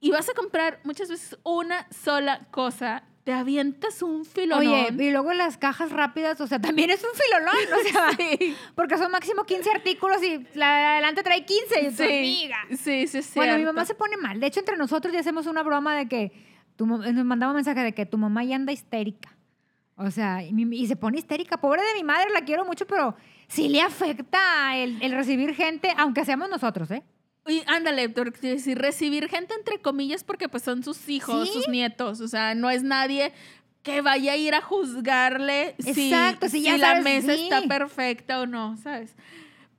y 0.00 0.10
vas 0.10 0.28
a 0.28 0.34
comprar 0.34 0.80
muchas 0.84 1.08
veces 1.08 1.38
una 1.44 1.86
sola 1.90 2.46
cosa, 2.50 3.04
te 3.24 3.32
avientas 3.32 4.02
un 4.02 4.24
filonón. 4.24 4.66
Oye, 4.66 4.88
y 4.98 5.10
luego 5.10 5.32
las 5.34 5.58
cajas 5.58 5.92
rápidas, 5.92 6.40
o 6.40 6.46
sea, 6.46 6.58
también 6.60 6.90
es 6.90 7.04
un 7.04 7.10
filolón, 7.14 7.54
o 7.78 7.88
sea, 7.88 8.10
Sí. 8.38 8.56
porque 8.74 8.96
son 8.96 9.12
máximo 9.12 9.44
15 9.44 9.70
artículos 9.70 10.22
y 10.22 10.46
la 10.54 10.76
de 10.78 10.84
adelante 10.84 11.22
trae 11.22 11.44
15. 11.44 11.80
Y 11.82 11.90
Sí, 11.92 12.02
amiga. 12.02 12.56
sí, 12.70 13.06
sí, 13.06 13.18
es 13.18 13.34
Bueno, 13.34 13.56
mi 13.58 13.64
mamá 13.64 13.84
se 13.84 13.94
pone 13.94 14.16
mal. 14.16 14.40
De 14.40 14.46
hecho, 14.46 14.60
entre 14.60 14.76
nosotros 14.76 15.12
ya 15.12 15.20
hacemos 15.20 15.46
una 15.46 15.62
broma 15.62 15.94
de 15.96 16.08
que 16.08 16.32
tu, 16.76 16.86
nos 16.86 17.24
mandaba 17.26 17.52
un 17.52 17.56
mensaje 17.56 17.80
de 17.80 17.92
que 17.92 18.06
tu 18.06 18.16
mamá 18.16 18.42
ya 18.42 18.56
anda 18.56 18.72
histérica. 18.72 19.36
O 20.00 20.10
sea, 20.10 20.42
y, 20.42 20.86
se 20.86 20.96
pone 20.96 21.18
histérica. 21.18 21.58
Pobre 21.60 21.82
de 21.82 21.94
mi 21.94 22.04
madre, 22.04 22.30
la 22.32 22.40
quiero 22.42 22.64
mucho, 22.64 22.86
pero 22.86 23.14
sí 23.48 23.68
le 23.68 23.82
afecta 23.82 24.76
el, 24.76 25.00
el 25.02 25.12
recibir 25.12 25.54
gente, 25.54 25.92
aunque 25.96 26.24
seamos 26.24 26.48
nosotros, 26.48 26.90
¿eh? 26.90 27.02
Y 27.46 27.62
ándale, 27.66 28.08
porque 28.08 28.58
si 28.58 28.74
recibir 28.74 29.28
gente 29.28 29.54
entre 29.54 29.78
comillas 29.80 30.24
porque 30.24 30.48
pues 30.48 30.62
son 30.62 30.82
sus 30.82 31.08
hijos, 31.08 31.48
Sí. 31.48 31.54
sus 31.54 31.68
nietos, 31.68 32.20
o 32.20 32.28
sea, 32.28 32.54
no 32.54 32.70
es 32.70 32.82
nadie 32.82 33.32
que 33.82 34.02
vaya 34.02 34.32
a 34.32 34.36
ir 34.36 34.54
a 34.54 34.60
juzgarle 34.60 35.74
si, 35.78 36.12
Exacto, 36.12 36.48
si 36.48 36.62
ya 36.62 36.76
la 36.76 36.88
sabes, 36.88 37.04
mesa 37.04 37.34
sí. 37.34 37.42
está 37.44 37.62
perfecta 37.62 38.40
o 38.40 38.46
no, 38.46 38.76
¿sabes? 38.76 39.16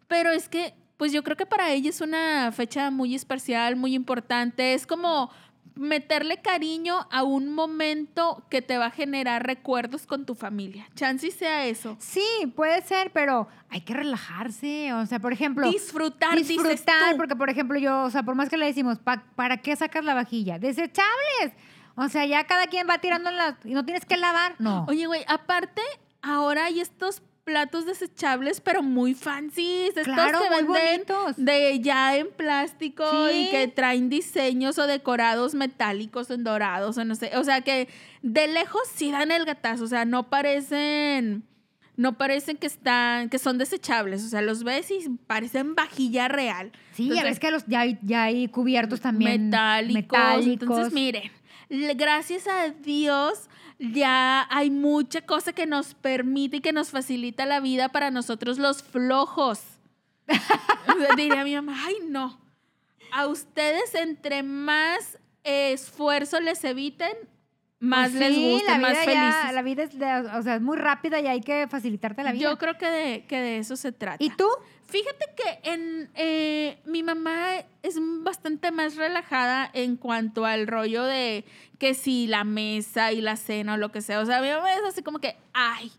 Pero 0.07 0.31
es 0.31 0.49
que, 0.49 0.73
pues 0.97 1.11
yo 1.13 1.23
creo 1.23 1.37
que 1.37 1.45
para 1.45 1.71
ella 1.71 1.89
es 1.89 2.01
una 2.01 2.51
fecha 2.51 2.89
muy 2.91 3.13
especial, 3.15 3.75
muy 3.75 3.93
importante, 3.93 4.73
es 4.73 4.85
como 4.87 5.29
meterle 5.75 6.41
cariño 6.41 7.07
a 7.11 7.23
un 7.23 7.53
momento 7.53 8.43
que 8.49 8.61
te 8.61 8.77
va 8.77 8.87
a 8.87 8.91
generar 8.91 9.45
recuerdos 9.45 10.05
con 10.05 10.25
tu 10.25 10.35
familia. 10.35 10.87
Chance 10.95 11.31
sea 11.31 11.65
eso. 11.65 11.95
Sí, 11.99 12.25
puede 12.55 12.81
ser, 12.81 13.11
pero 13.11 13.47
hay 13.69 13.81
que 13.81 13.93
relajarse. 13.93 14.93
O 14.93 15.05
sea, 15.05 15.19
por 15.19 15.33
ejemplo, 15.33 15.69
Disfrutar, 15.69 16.35
disfrutar, 16.37 17.15
porque 17.17 17.35
por 17.35 17.49
ejemplo 17.49 17.79
yo, 17.79 18.03
o 18.03 18.09
sea, 18.09 18.23
por 18.23 18.35
más 18.35 18.49
que 18.49 18.57
le 18.57 18.65
decimos, 18.65 18.99
"Pa- 18.99 19.23
¿para 19.35 19.57
qué 19.57 19.75
sacas 19.75 20.03
la 20.03 20.13
vajilla? 20.13 20.59
Desechables. 20.59 21.53
O 21.95 22.07
sea, 22.09 22.25
ya 22.25 22.45
cada 22.45 22.67
quien 22.67 22.87
va 22.89 22.99
tirando 22.99 23.29
en 23.29 23.37
las 23.37 23.55
y 23.65 23.73
no 23.73 23.83
tienes 23.85 24.05
que 24.05 24.17
lavar. 24.17 24.55
No. 24.59 24.85
Oye, 24.87 25.05
güey, 25.07 25.23
aparte, 25.27 25.81
ahora 26.21 26.65
hay 26.65 26.79
estos 26.79 27.21
platos 27.43 27.85
desechables, 27.85 28.61
pero 28.61 28.83
muy 28.83 29.13
fancy. 29.15 29.85
Estos 29.87 30.03
Claro, 30.03 30.39
que 30.41 30.49
muy 30.63 30.73
venden 30.75 31.03
bonitos. 31.07 31.35
de 31.37 31.79
ya 31.81 32.15
en 32.17 32.29
plástico 32.31 33.03
Sí. 33.29 33.47
y 33.47 33.51
que 33.51 33.67
traen 33.67 34.09
diseños 34.09 34.77
o 34.77 34.87
decorados 34.87 35.53
metálicos 35.55 36.29
en 36.29 36.43
dorados 36.43 36.97
o 36.97 37.05
no 37.05 37.15
sé. 37.15 37.31
O 37.37 37.43
sea, 37.43 37.61
que 37.61 37.87
de 38.21 38.47
lejos 38.47 38.81
sí 38.93 39.11
dan 39.11 39.31
el 39.31 39.45
gatazo. 39.45 39.83
O 39.83 39.87
sea, 39.87 40.05
no 40.05 40.29
parecen... 40.29 41.43
No 41.97 42.17
parecen 42.17 42.57
que 42.57 42.65
están, 42.67 43.29
que 43.29 43.37
son 43.37 43.57
desechables. 43.57 44.23
O 44.23 44.27
sea, 44.29 44.41
los 44.41 44.63
ves 44.63 44.89
y 44.89 45.07
parecen 45.27 45.75
vajilla 45.75 46.27
real. 46.29 46.71
sí, 46.93 47.03
ya 47.09 47.15
Entonces, 47.15 47.29
ves 47.31 47.39
que 47.39 47.51
los, 47.51 47.65
ya, 47.67 47.81
hay, 47.81 47.99
ya 48.01 48.23
hay 48.23 48.47
cubiertos 48.47 49.01
también 49.01 49.47
metálicos. 49.47 49.93
metálicos. 49.93 50.61
Entonces, 50.69 50.93
miren, 50.93 51.29
gracias 51.97 52.47
a 52.47 52.69
Dios 52.69 53.49
ya 53.81 54.47
hay 54.51 54.69
mucha 54.69 55.21
cosa 55.21 55.53
que 55.53 55.65
nos 55.65 55.95
permite 55.95 56.57
y 56.57 56.61
que 56.61 56.71
nos 56.71 56.91
facilita 56.91 57.47
la 57.47 57.59
vida 57.59 57.89
para 57.89 58.11
nosotros 58.11 58.59
los 58.59 58.83
flojos. 58.83 59.59
Diría 61.17 61.43
mi 61.43 61.55
mamá, 61.55 61.75
ay 61.85 61.95
no, 62.07 62.39
a 63.11 63.27
ustedes 63.27 63.95
entre 63.95 64.43
más 64.43 65.17
esfuerzo 65.43 66.39
les 66.39 66.63
eviten, 66.63 67.11
más 67.81 68.11
Pues 68.11 68.19
les 68.21 68.35
sí, 68.35 68.51
gusta, 68.51 68.71
la 68.73 68.77
más 68.79 68.91
vida 68.91 69.03
felices. 69.03 69.43
ya- 69.43 69.51
la 69.51 69.61
vida 69.63 69.83
es, 69.83 69.99
de- 69.99 70.29
o 70.37 70.41
sea, 70.43 70.55
es 70.55 70.61
muy 70.61 70.77
rápida 70.77 71.19
y 71.19 71.27
hay 71.27 71.41
que 71.41 71.67
facilitarte 71.67 72.23
la 72.23 72.31
vida. 72.31 72.41
Yo 72.49 72.57
creo 72.57 72.77
que 72.77 72.87
de, 72.87 73.25
que 73.25 73.37
de 73.41 73.57
eso 73.57 73.75
se 73.75 73.91
trata. 73.91 74.23
¿Y 74.23 74.29
tú? 74.29 74.47
Fíjate 74.87 75.25
que 75.35 75.71
en, 75.71 76.09
eh, 76.15 76.79
mi 76.85 77.01
mamá 77.03 77.55
es 77.81 77.95
bastante 78.23 78.71
más 78.71 78.95
relajada 78.97 79.69
en 79.73 79.97
cuanto 79.97 80.45
al 80.45 80.67
rollo 80.67 81.03
de 81.03 81.43
que 81.79 81.93
si 81.93 82.27
la 82.27 82.43
mesa 82.43 83.11
y 83.11 83.19
la 83.21 83.35
cena 83.35 83.73
o 83.73 83.77
lo 83.77 83.91
que 83.91 84.01
sea. 84.01 84.19
O 84.19 84.25
sea, 84.25 84.41
mi 84.41 84.49
mamá 84.49 84.71
es 84.73 84.81
así 84.87 85.01
como 85.01 85.19
que, 85.19 85.35
ay, 85.53 85.91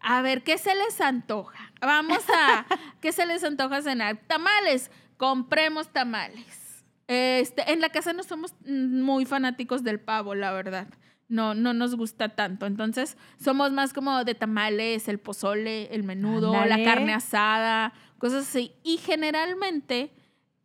a 0.00 0.22
ver, 0.22 0.42
¿qué 0.42 0.56
se 0.58 0.74
les 0.74 1.00
antoja? 1.00 1.72
Vamos 1.80 2.22
a, 2.34 2.64
¿qué 3.02 3.12
se 3.12 3.26
les 3.26 3.44
antoja 3.44 3.82
cenar? 3.82 4.16
Tamales, 4.26 4.90
compremos 5.18 5.92
tamales. 5.92 6.84
Este, 7.08 7.70
en 7.72 7.80
la 7.80 7.88
casa 7.90 8.12
no 8.12 8.22
somos 8.22 8.54
muy 8.64 9.26
fanáticos 9.26 9.82
del 9.84 10.00
pavo, 10.00 10.34
la 10.34 10.52
verdad. 10.52 10.86
No, 11.28 11.54
no 11.54 11.72
nos 11.72 11.96
gusta 11.96 12.30
tanto. 12.30 12.66
Entonces, 12.66 13.16
somos 13.42 13.72
más 13.72 13.92
como 13.92 14.24
de 14.24 14.34
tamales, 14.34 15.08
el 15.08 15.18
pozole, 15.18 15.92
el 15.94 16.04
menudo, 16.04 16.52
la 16.64 16.82
carne 16.84 17.14
asada, 17.14 17.92
cosas 18.18 18.48
así. 18.48 18.72
Y 18.84 18.98
generalmente 18.98 20.12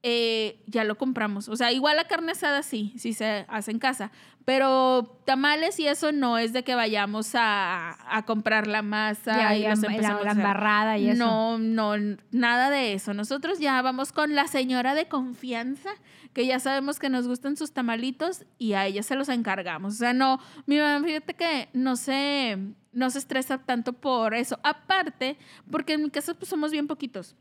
eh, 0.03 0.63
ya 0.65 0.83
lo 0.83 0.97
compramos. 0.97 1.47
O 1.47 1.55
sea, 1.55 1.71
igual 1.71 1.95
la 1.95 2.05
carne 2.05 2.31
asada 2.31 2.63
sí, 2.63 2.93
sí 2.97 3.13
se 3.13 3.45
hace 3.47 3.71
en 3.71 3.79
casa. 3.79 4.11
Pero 4.43 5.21
tamales 5.25 5.79
y 5.79 5.87
eso 5.87 6.11
no 6.11 6.37
es 6.39 6.51
de 6.51 6.63
que 6.63 6.73
vayamos 6.73 7.35
a, 7.35 7.95
a 8.17 8.25
comprar 8.25 8.65
la 8.67 8.81
masa 8.81 9.37
Ya, 9.37 9.55
y 9.55 9.67
los 9.67 9.79
la, 9.79 9.87
empezamos 9.89 10.23
la 10.23 10.29
a 10.29 10.31
hacer. 10.31 10.41
embarrada 10.41 10.97
y 10.97 11.09
eso. 11.09 11.23
No, 11.25 11.59
no, 11.59 12.17
nada 12.31 12.69
de 12.71 12.93
eso. 12.93 13.13
Nosotros 13.13 13.59
ya 13.59 13.81
vamos 13.81 14.11
con 14.11 14.33
la 14.33 14.47
señora 14.47 14.95
de 14.95 15.07
confianza, 15.07 15.91
que 16.33 16.45
ya 16.47 16.59
sabemos 16.59 16.97
que 16.97 17.09
nos 17.09 17.27
gustan 17.27 17.55
sus 17.55 17.71
tamalitos 17.71 18.45
y 18.57 18.73
a 18.73 18.85
ella 18.87 19.03
se 19.03 19.15
los 19.15 19.29
encargamos. 19.29 19.93
O 19.93 19.97
sea, 19.97 20.13
no, 20.13 20.39
mi 20.65 20.79
mamá, 20.79 21.05
fíjate 21.05 21.35
que 21.35 21.69
no 21.73 21.95
se, 21.95 22.57
no 22.91 23.09
se 23.11 23.19
estresa 23.19 23.59
tanto 23.59 23.93
por 23.93 24.33
eso. 24.33 24.59
Aparte, 24.63 25.37
porque 25.69 25.93
en 25.93 26.03
mi 26.03 26.09
casa 26.09 26.33
pues 26.33 26.49
somos 26.49 26.71
bien 26.71 26.87
poquitos. 26.87 27.35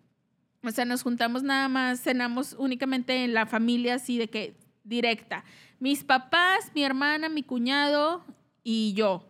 O 0.63 0.71
sea, 0.71 0.85
nos 0.85 1.03
juntamos 1.03 1.43
nada 1.43 1.69
más, 1.69 2.03
cenamos 2.03 2.55
únicamente 2.59 3.25
en 3.25 3.33
la 3.33 3.47
familia, 3.47 3.95
así 3.95 4.19
de 4.19 4.29
que 4.29 4.59
directa. 4.85 5.45
Mis 5.79 6.05
papás, 6.05 6.71
mi 6.75 6.85
hermana, 6.85 7.29
mi 7.29 7.43
cuñado 7.43 8.25
y 8.63 8.93
yo. 8.95 9.25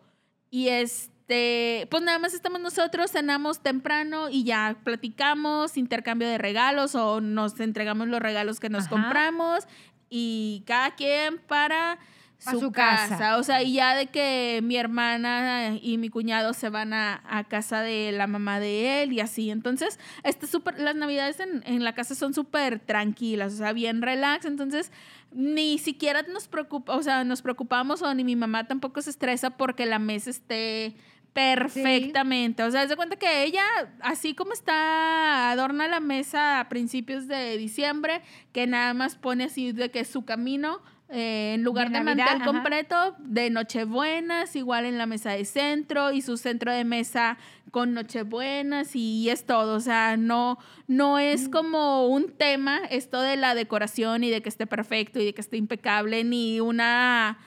Y 0.50 0.68
este, 0.68 1.86
pues 1.90 2.02
nada 2.02 2.18
más 2.18 2.34
estamos 2.34 2.60
nosotros, 2.60 3.12
cenamos 3.12 3.60
temprano 3.60 4.28
y 4.30 4.44
ya 4.44 4.76
platicamos, 4.82 5.76
intercambio 5.76 6.28
de 6.28 6.38
regalos 6.38 6.94
o 6.94 7.20
nos 7.20 7.58
entregamos 7.60 8.08
los 8.08 8.20
regalos 8.20 8.58
que 8.58 8.68
nos 8.68 8.86
Ajá. 8.86 8.90
compramos 8.90 9.68
y 10.08 10.64
cada 10.66 10.96
quien 10.96 11.38
para 11.38 11.98
su, 12.40 12.58
su 12.58 12.72
casa. 12.72 13.08
casa. 13.10 13.36
O 13.36 13.42
sea, 13.42 13.62
y 13.62 13.74
ya 13.74 13.94
de 13.94 14.06
que 14.06 14.60
mi 14.62 14.76
hermana 14.76 15.76
y 15.80 15.98
mi 15.98 16.08
cuñado 16.08 16.52
se 16.54 16.68
van 16.68 16.92
a, 16.92 17.22
a 17.28 17.44
casa 17.44 17.82
de 17.82 18.12
la 18.12 18.26
mamá 18.26 18.60
de 18.60 19.02
él 19.02 19.12
y 19.12 19.20
así. 19.20 19.50
Entonces, 19.50 19.98
este 20.24 20.46
las 20.78 20.96
navidades 20.96 21.38
en, 21.40 21.62
en 21.66 21.84
la 21.84 21.94
casa 21.94 22.14
son 22.14 22.34
súper 22.34 22.80
tranquilas, 22.80 23.54
o 23.54 23.56
sea, 23.56 23.72
bien 23.72 24.02
relax. 24.02 24.46
Entonces, 24.46 24.90
ni 25.32 25.78
siquiera 25.78 26.22
nos 26.22 26.48
preocupa, 26.48 26.96
o 26.96 27.02
sea, 27.02 27.24
nos 27.24 27.42
preocupamos 27.42 28.02
o 28.02 28.14
ni 28.14 28.24
mi 28.24 28.36
mamá 28.36 28.66
tampoco 28.66 29.02
se 29.02 29.10
estresa 29.10 29.50
porque 29.50 29.86
la 29.86 29.98
mesa 29.98 30.30
esté 30.30 30.96
perfectamente. 31.32 32.62
O 32.62 32.70
sea, 32.70 32.86
se 32.88 32.96
cuenta 32.96 33.16
que 33.16 33.44
ella, 33.44 33.62
así 34.00 34.34
como 34.34 34.52
está, 34.52 35.50
adorna 35.50 35.88
la 35.88 36.00
mesa 36.00 36.60
a 36.60 36.68
principios 36.68 37.28
de 37.28 37.56
diciembre, 37.56 38.22
que 38.52 38.66
nada 38.66 38.94
más 38.94 39.16
pone 39.16 39.44
así 39.44 39.72
de 39.72 39.90
que 39.90 40.04
su 40.04 40.24
camino, 40.24 40.80
eh, 41.08 41.54
en 41.54 41.64
lugar 41.64 41.90
De 41.90 41.98
de, 41.98 42.04
Navidad, 42.04 42.26
mantel 42.26 42.42
ajá. 42.42 42.52
completo, 42.52 43.16
de 43.18 43.50
Nochebuenas, 43.50 44.54
igual 44.56 44.84
en 44.84 44.96
la 44.98 45.06
mesa 45.06 45.30
de 45.32 45.44
centro 45.44 46.12
y 46.12 46.22
su 46.22 46.36
centro 46.36 46.72
de 46.72 46.84
mesa 46.84 47.36
con 47.72 47.94
Nochebuenas 47.94 48.94
y 48.94 49.28
es 49.28 49.44
todo. 49.44 49.74
O 49.76 49.80
sea, 49.80 50.16
no, 50.16 50.58
no 50.86 51.18
es 51.18 51.48
Mm. 51.48 51.50
como 51.50 52.06
un 52.06 52.30
tema 52.32 52.80
esto 52.90 53.20
de 53.20 53.36
la 53.36 53.54
decoración 53.54 54.22
y 54.24 54.30
de 54.30 54.40
que 54.42 54.48
esté 54.48 54.66
perfecto 54.66 55.18
y 55.20 55.24
de 55.26 55.34
que 55.34 55.40
esté 55.40 55.56
impecable, 55.56 56.22
ni 56.24 56.60
una... 56.60 57.38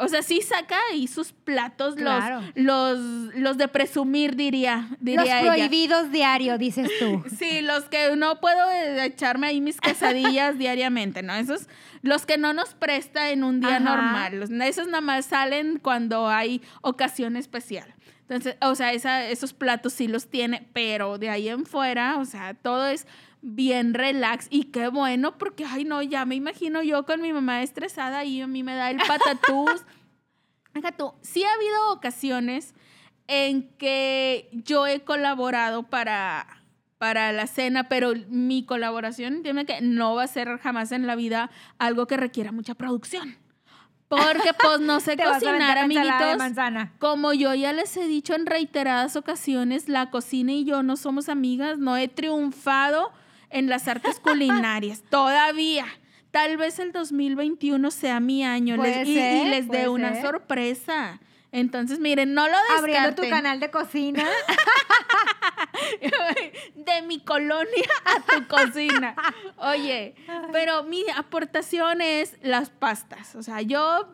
O 0.00 0.08
sea, 0.08 0.22
sí 0.22 0.40
saca 0.42 0.76
ahí 0.90 1.06
sus 1.06 1.32
platos, 1.32 1.94
Claro. 1.96 2.40
los, 2.54 2.98
los, 2.98 3.34
los 3.34 3.58
de 3.58 3.68
presumir, 3.68 4.36
diría, 4.36 4.88
diría 5.00 5.20
Los 5.20 5.28
ella. 5.28 5.40
prohibidos 5.54 6.10
diario, 6.12 6.58
dices 6.58 6.90
tú. 6.98 7.24
Sí, 7.38 7.60
los 7.62 7.84
que 7.84 8.14
no 8.16 8.40
puedo 8.40 8.70
eh, 8.70 9.04
echarme 9.06 9.48
ahí 9.48 9.60
mis 9.60 9.80
quesadillas 9.80 10.58
diariamente, 10.58 11.22
¿no? 11.22 11.34
Esos, 11.34 11.68
los 12.02 12.26
que 12.26 12.38
no 12.38 12.52
nos 12.52 12.74
presta 12.74 13.30
en 13.30 13.44
un 13.44 13.60
día 13.60 13.76
Ajá. 13.76 13.80
normal. 13.80 14.40
Los- 14.40 14.50
esos 14.50 14.86
nada 14.86 15.00
más 15.00 15.26
salen 15.26 15.78
cuando 15.82 16.28
hay 16.28 16.62
ocasión 16.82 17.36
especial. 17.36 17.94
Entonces, 18.22 18.56
o 18.60 18.74
sea, 18.74 18.92
esa- 18.92 19.24
esos 19.26 19.52
platos 19.54 19.94
sí 19.94 20.06
los 20.06 20.28
tiene, 20.28 20.68
pero 20.74 21.16
de 21.18 21.30
ahí 21.30 21.48
en 21.48 21.64
fuera, 21.64 22.18
o 22.18 22.24
sea, 22.26 22.52
todo 22.54 22.86
es 22.88 23.06
bien 23.42 23.94
relax 23.94 24.46
y 24.50 24.64
qué 24.64 24.88
bueno 24.88 25.38
porque, 25.38 25.64
ay 25.64 25.84
no, 25.84 26.02
ya 26.02 26.24
me 26.24 26.34
imagino 26.34 26.82
yo 26.82 27.04
con 27.04 27.20
mi 27.22 27.32
mamá 27.32 27.62
estresada 27.62 28.24
y 28.24 28.40
a 28.40 28.46
mí 28.46 28.62
me 28.62 28.74
da 28.74 28.90
el 28.90 28.98
patatús. 28.98 29.84
Deja 30.74 30.92
tú, 30.92 31.14
sí 31.22 31.44
ha 31.44 31.52
habido 31.52 31.92
ocasiones 31.92 32.74
en 33.26 33.68
que 33.76 34.48
yo 34.52 34.86
he 34.86 35.00
colaborado 35.00 35.84
para, 35.84 36.62
para 36.98 37.32
la 37.32 37.46
cena, 37.46 37.88
pero 37.88 38.12
mi 38.28 38.64
colaboración, 38.64 39.34
entiende 39.36 39.66
que 39.66 39.80
no 39.80 40.14
va 40.14 40.24
a 40.24 40.28
ser 40.28 40.58
jamás 40.58 40.92
en 40.92 41.06
la 41.06 41.14
vida 41.14 41.50
algo 41.78 42.06
que 42.06 42.16
requiera 42.16 42.52
mucha 42.52 42.74
producción. 42.74 43.36
Porque 44.08 44.54
pues 44.60 44.80
no 44.80 45.00
sé 45.00 45.12
a 45.22 45.32
cocinar, 45.34 45.74
de 45.76 45.80
amiguitos. 45.80 46.38
manzana. 46.38 46.94
Como 46.98 47.34
yo 47.34 47.54
ya 47.54 47.72
les 47.72 47.94
he 47.96 48.06
dicho 48.06 48.34
en 48.34 48.46
reiteradas 48.46 49.16
ocasiones, 49.16 49.88
la 49.88 50.10
cocina 50.10 50.52
y 50.52 50.64
yo 50.64 50.82
no 50.82 50.96
somos 50.96 51.28
amigas, 51.28 51.78
no 51.78 51.96
he 51.96 52.08
triunfado 52.08 53.12
en 53.50 53.68
las 53.68 53.88
artes 53.88 54.20
culinarias 54.20 55.02
todavía. 55.10 55.86
Tal 56.30 56.56
vez 56.58 56.78
el 56.78 56.92
2021 56.92 57.90
sea 57.90 58.20
mi 58.20 58.44
año 58.44 58.76
les- 58.76 59.08
y- 59.08 59.44
les 59.48 59.68
dé 59.68 59.88
una 59.88 60.12
ser. 60.14 60.22
sorpresa. 60.22 61.20
Entonces, 61.50 61.98
miren, 61.98 62.34
no 62.34 62.46
lo 62.46 62.52
descarten. 62.52 62.78
Abriendo 62.78 63.14
tu 63.22 63.28
canal 63.30 63.58
de 63.60 63.70
cocina. 63.70 64.22
de 66.74 67.02
mi 67.06 67.20
colonia 67.20 67.88
a 68.04 68.20
tu 68.20 68.46
cocina. 68.46 69.14
Oye, 69.56 70.14
pero 70.52 70.84
mi 70.84 71.02
aportación 71.16 72.00
es 72.00 72.36
las 72.42 72.70
pastas. 72.70 73.34
O 73.34 73.42
sea, 73.42 73.62
yo, 73.62 74.08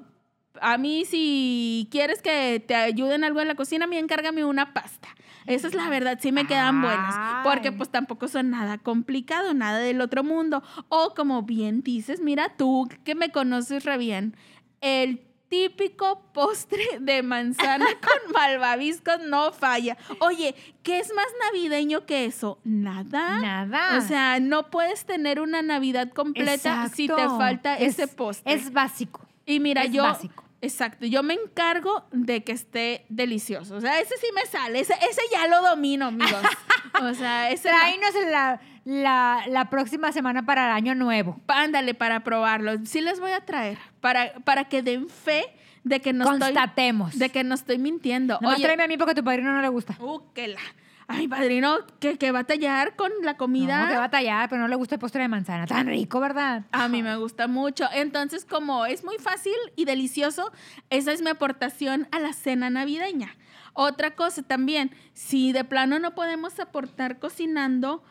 a 0.60 0.78
mí 0.78 1.04
si 1.04 1.88
quieres 1.90 2.22
que 2.22 2.62
te 2.66 2.74
ayuden 2.74 3.24
algo 3.24 3.40
en 3.40 3.48
la 3.48 3.54
cocina, 3.54 3.86
mí 3.86 3.96
encárgame 3.98 4.44
una 4.44 4.72
pasta. 4.72 5.08
Esa 5.46 5.66
es 5.68 5.74
la 5.74 5.88
verdad, 5.88 6.18
sí 6.20 6.32
me 6.32 6.46
quedan 6.46 6.80
buenas, 6.82 7.14
porque 7.44 7.70
pues 7.72 7.90
tampoco 7.90 8.28
son 8.28 8.50
nada 8.50 8.78
complicado, 8.78 9.52
nada 9.54 9.78
del 9.78 10.00
otro 10.00 10.24
mundo. 10.24 10.62
O 10.88 11.14
como 11.14 11.42
bien 11.42 11.82
dices, 11.82 12.20
mira 12.20 12.50
tú 12.56 12.88
que 13.04 13.14
me 13.14 13.30
conoces 13.30 13.84
re 13.84 13.98
bien, 13.98 14.36
el 14.80 15.20
típico 15.48 16.20
postre 16.32 16.82
de 17.00 17.22
manzana 17.22 17.86
con 18.00 18.32
malvaviscos 18.32 19.20
no 19.28 19.52
falla. 19.52 19.96
Oye, 20.20 20.54
¿qué 20.82 20.98
es 20.98 21.12
más 21.14 21.26
navideño 21.46 22.06
que 22.06 22.24
eso? 22.24 22.58
Nada. 22.64 23.38
Nada. 23.40 23.98
O 23.98 24.00
sea, 24.00 24.40
no 24.40 24.70
puedes 24.70 25.04
tener 25.04 25.40
una 25.40 25.62
Navidad 25.62 26.10
completa 26.12 26.88
si 26.88 27.06
te 27.06 27.28
falta 27.28 27.76
Es- 27.78 27.98
ese 27.98 28.08
postre. 28.08 28.52
Es 28.52 28.72
básico. 28.72 29.20
y 29.46 29.60
mira, 29.60 29.82
es 29.84 29.92
yo 29.92 30.02
básico. 30.02 30.43
Exacto, 30.64 31.06
yo 31.06 31.22
me 31.22 31.34
encargo 31.34 32.06
de 32.10 32.42
que 32.42 32.52
esté 32.52 33.04
delicioso. 33.08 33.76
O 33.76 33.80
sea, 33.80 34.00
ese 34.00 34.16
sí 34.18 34.26
me 34.34 34.44
sale, 34.46 34.80
ese, 34.80 34.94
ese 35.08 35.20
ya 35.30 35.46
lo 35.46 35.62
domino, 35.62 36.06
amigos. 36.06 36.34
O 37.02 37.12
sea, 37.12 37.50
ese 37.50 37.68
no- 37.72 37.76
Tráenos 37.76 38.14
la, 38.30 38.60
la, 38.84 39.44
la 39.48 39.68
próxima 39.68 40.12
semana 40.12 40.46
para 40.46 40.66
el 40.66 40.72
año 40.72 40.94
nuevo. 40.94 41.40
ándale 41.48 41.92
para 41.94 42.20
probarlo. 42.22 42.72
Sí 42.86 43.00
les 43.00 43.18
voy 43.18 43.32
a 43.32 43.40
traer 43.44 43.78
para, 44.00 44.32
para 44.44 44.64
que 44.68 44.80
den 44.80 45.08
fe 45.08 45.44
de 45.82 46.00
que 46.00 46.12
no 46.12 46.22
estoy 46.24 46.38
Constatemos. 46.52 47.18
de 47.18 47.30
que 47.30 47.42
no 47.42 47.56
estoy 47.56 47.78
mintiendo. 47.78 48.38
Nomás 48.40 48.58
Oye, 48.58 48.64
tráeme 48.64 48.84
a 48.84 48.86
mí 48.88 48.96
porque 48.96 49.10
a 49.10 49.14
tu 49.16 49.24
padrino 49.24 49.52
no 49.52 49.60
le 49.60 49.68
gusta. 49.70 49.96
uh, 49.98 50.20
que 50.32 50.46
la 50.46 50.60
Ay, 51.06 51.28
padrino, 51.28 51.76
que, 52.00 52.16
que 52.16 52.32
va 52.32 52.40
a 52.40 52.44
tallar 52.44 52.96
con 52.96 53.10
la 53.22 53.36
comida. 53.36 53.84
No, 53.84 53.88
que 53.90 53.98
va 53.98 54.04
a 54.04 54.10
tallar, 54.10 54.48
pero 54.48 54.62
no 54.62 54.68
le 54.68 54.76
gusta 54.76 54.94
el 54.94 55.00
postre 55.00 55.22
de 55.22 55.28
manzana. 55.28 55.66
Tan 55.66 55.86
rico, 55.86 56.18
¿verdad? 56.20 56.64
A 56.72 56.88
mí 56.88 57.02
me 57.02 57.16
gusta 57.16 57.46
mucho. 57.46 57.86
Entonces, 57.92 58.44
como 58.44 58.86
es 58.86 59.04
muy 59.04 59.18
fácil 59.18 59.54
y 59.76 59.84
delicioso, 59.84 60.50
esa 60.90 61.12
es 61.12 61.20
mi 61.20 61.30
aportación 61.30 62.08
a 62.10 62.20
la 62.20 62.32
cena 62.32 62.70
navideña. 62.70 63.36
Otra 63.74 64.14
cosa 64.14 64.42
también, 64.42 64.92
si 65.12 65.52
de 65.52 65.64
plano 65.64 65.98
no 65.98 66.14
podemos 66.14 66.58
aportar 66.60 67.18
cocinando, 67.18 68.02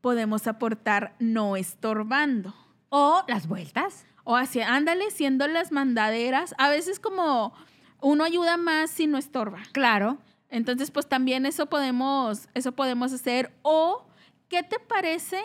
podemos 0.00 0.46
aportar 0.46 1.14
no 1.18 1.56
estorbando. 1.56 2.54
O 2.88 3.22
las 3.28 3.46
vueltas. 3.46 4.06
O 4.24 4.36
así, 4.36 4.60
ándale, 4.60 5.10
siendo 5.10 5.46
las 5.48 5.72
mandaderas. 5.72 6.54
A 6.58 6.68
veces 6.68 6.98
como 6.98 7.54
uno 8.00 8.24
ayuda 8.24 8.56
más 8.56 8.90
si 8.90 9.06
no 9.06 9.16
estorba. 9.18 9.60
Claro. 9.72 10.18
Entonces, 10.52 10.90
pues 10.90 11.08
también 11.08 11.46
eso 11.46 11.66
podemos, 11.66 12.48
eso 12.52 12.72
podemos 12.72 13.10
hacer. 13.12 13.52
O, 13.62 14.04
¿qué 14.48 14.62
te 14.62 14.78
parece? 14.78 15.40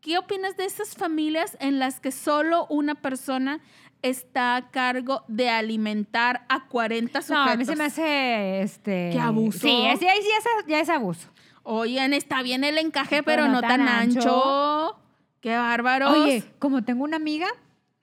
¿Qué 0.00 0.18
opinas 0.18 0.56
de 0.56 0.64
esas 0.64 0.94
familias 0.94 1.56
en 1.60 1.80
las 1.80 1.98
que 1.98 2.12
solo 2.12 2.66
una 2.70 2.94
persona 2.94 3.60
está 4.02 4.54
a 4.54 4.70
cargo 4.70 5.24
de 5.26 5.50
alimentar 5.50 6.46
a 6.48 6.68
40 6.68 7.22
sujetos? 7.22 7.44
No, 7.44 7.50
a 7.52 7.56
mí 7.56 7.64
se 7.64 7.74
me 7.74 7.84
hace 7.84 8.62
este. 8.62 9.10
Qué 9.12 9.18
abuso. 9.18 9.58
Sí, 9.58 9.68
ahí 9.68 9.98
sí 9.98 10.04
ya 10.04 10.16
es, 10.16 10.66
ya 10.68 10.80
es 10.80 10.88
abuso. 10.88 11.28
Oigan, 11.64 12.12
está 12.12 12.42
bien 12.42 12.62
el 12.62 12.78
encaje, 12.78 13.24
pero, 13.24 13.48
no, 13.48 13.60
tan, 13.62 13.88
ancho. 13.88 14.96
Qué 15.40 15.56
bárbaros. 15.56 16.12
Oye, 16.12 16.44
como 16.60 16.84
tengo 16.84 17.02
una 17.02 17.16
amiga 17.16 17.48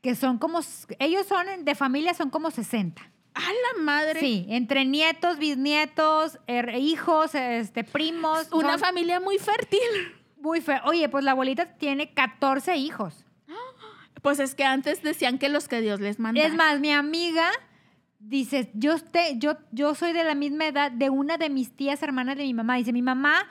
que 0.01 0.13
son 0.13 0.39
como. 0.39 0.59
Ellos 0.99 1.25
son 1.25 1.63
de 1.63 1.73
familia, 1.73 2.13
son 2.13 2.29
como 2.29 2.51
60. 2.51 3.01
A 3.35 3.41
la 3.41 3.83
madre. 3.83 4.19
Sí, 4.19 4.45
entre 4.49 4.85
nietos, 4.85 5.37
bisnietos, 5.37 6.37
er- 6.47 6.77
hijos, 6.79 7.35
este, 7.35 7.83
primos. 7.83 8.47
Una 8.51 8.71
son 8.71 8.79
familia 8.79 9.19
muy 9.19 9.37
fértil. 9.37 9.79
muy 10.37 10.61
feo. 10.61 10.79
Oye, 10.85 11.09
pues 11.09 11.23
la 11.23 11.31
abuelita 11.31 11.75
tiene 11.77 12.13
14 12.13 12.75
hijos. 12.77 13.25
Pues 14.21 14.39
es 14.39 14.53
que 14.55 14.65
antes 14.65 15.01
decían 15.01 15.37
que 15.37 15.47
los 15.49 15.67
que 15.69 15.79
Dios 15.81 15.99
les 16.01 16.19
manda. 16.19 16.41
Es 16.41 16.53
más, 16.53 16.79
mi 16.81 16.91
amiga 16.91 17.49
dice, 18.19 18.69
yo, 18.73 18.93
este- 18.93 19.37
yo, 19.37 19.57
yo 19.71 19.95
soy 19.95 20.11
de 20.11 20.23
la 20.25 20.35
misma 20.35 20.65
edad 20.67 20.91
de 20.91 21.09
una 21.09 21.37
de 21.37 21.49
mis 21.49 21.73
tías 21.75 22.03
hermanas 22.03 22.35
de 22.37 22.43
mi 22.43 22.53
mamá. 22.53 22.75
Dice, 22.75 22.91
mi 22.91 23.01
mamá 23.01 23.47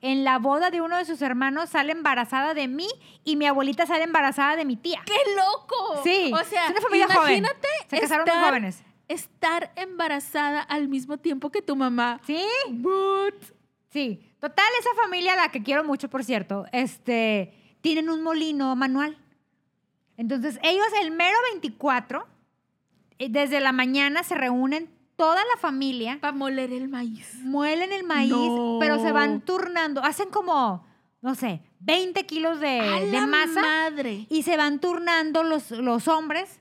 en 0.00 0.22
la 0.24 0.38
boda 0.38 0.70
de 0.70 0.80
uno 0.80 0.96
de 0.96 1.04
sus 1.04 1.22
hermanos 1.22 1.70
sale 1.70 1.90
embarazada 1.92 2.54
de 2.54 2.68
mí 2.68 2.88
y 3.24 3.34
mi 3.36 3.46
abuelita 3.46 3.86
sale 3.86 4.04
embarazada 4.04 4.54
de 4.56 4.64
mi 4.64 4.76
tía. 4.76 5.00
¡Qué 5.06 5.14
loco! 5.36 6.00
Sí, 6.04 6.30
O 6.32 6.44
sea, 6.44 6.66
es 6.66 6.70
una 6.72 6.80
familia 6.80 7.06
joven. 7.06 7.38
imagínate 7.38 7.68
Se 7.88 8.00
casaron 8.00 8.24
muy 8.26 8.34
estar- 8.36 8.48
jóvenes. 8.48 8.82
Estar 9.08 9.72
embarazada 9.76 10.60
al 10.60 10.88
mismo 10.88 11.18
tiempo 11.18 11.50
que 11.50 11.62
tu 11.62 11.76
mamá. 11.76 12.20
Sí, 12.26 12.42
What? 12.82 13.34
sí. 13.90 14.20
Total, 14.40 14.66
esa 14.80 14.90
familia, 15.02 15.36
la 15.36 15.50
que 15.50 15.62
quiero 15.62 15.84
mucho, 15.84 16.08
por 16.10 16.24
cierto, 16.24 16.64
este, 16.72 17.54
tienen 17.80 18.08
un 18.10 18.22
molino 18.22 18.74
manual. 18.74 19.16
Entonces, 20.16 20.58
ellos 20.62 20.86
el 21.00 21.10
mero 21.12 21.36
24, 21.52 22.26
eh, 23.18 23.28
desde 23.30 23.60
la 23.60 23.72
mañana 23.72 24.22
se 24.24 24.34
reúnen 24.34 24.90
toda 25.16 25.36
la 25.44 25.60
familia, 25.60 26.18
Para 26.20 26.32
moler 26.32 26.72
el 26.72 26.88
maíz. 26.88 27.34
muelen 27.42 27.92
el 27.92 28.02
maíz, 28.04 28.30
No. 28.32 28.78
pero 28.80 28.98
se 29.00 29.12
van 29.12 29.40
turnando. 29.42 30.02
Hacen 30.02 30.30
como 30.30 30.84
no 31.20 31.36
sé, 31.36 31.62
20 31.78 32.26
kilos 32.26 32.58
de, 32.58 32.80
¡A 32.80 32.98
de 33.00 33.12
la 33.12 33.26
masa 33.28 33.60
madre! 33.60 34.26
y 34.28 34.42
se 34.42 34.56
van 34.56 34.80
turnando 34.80 35.44
los, 35.44 35.70
los 35.70 36.08
hombres 36.08 36.58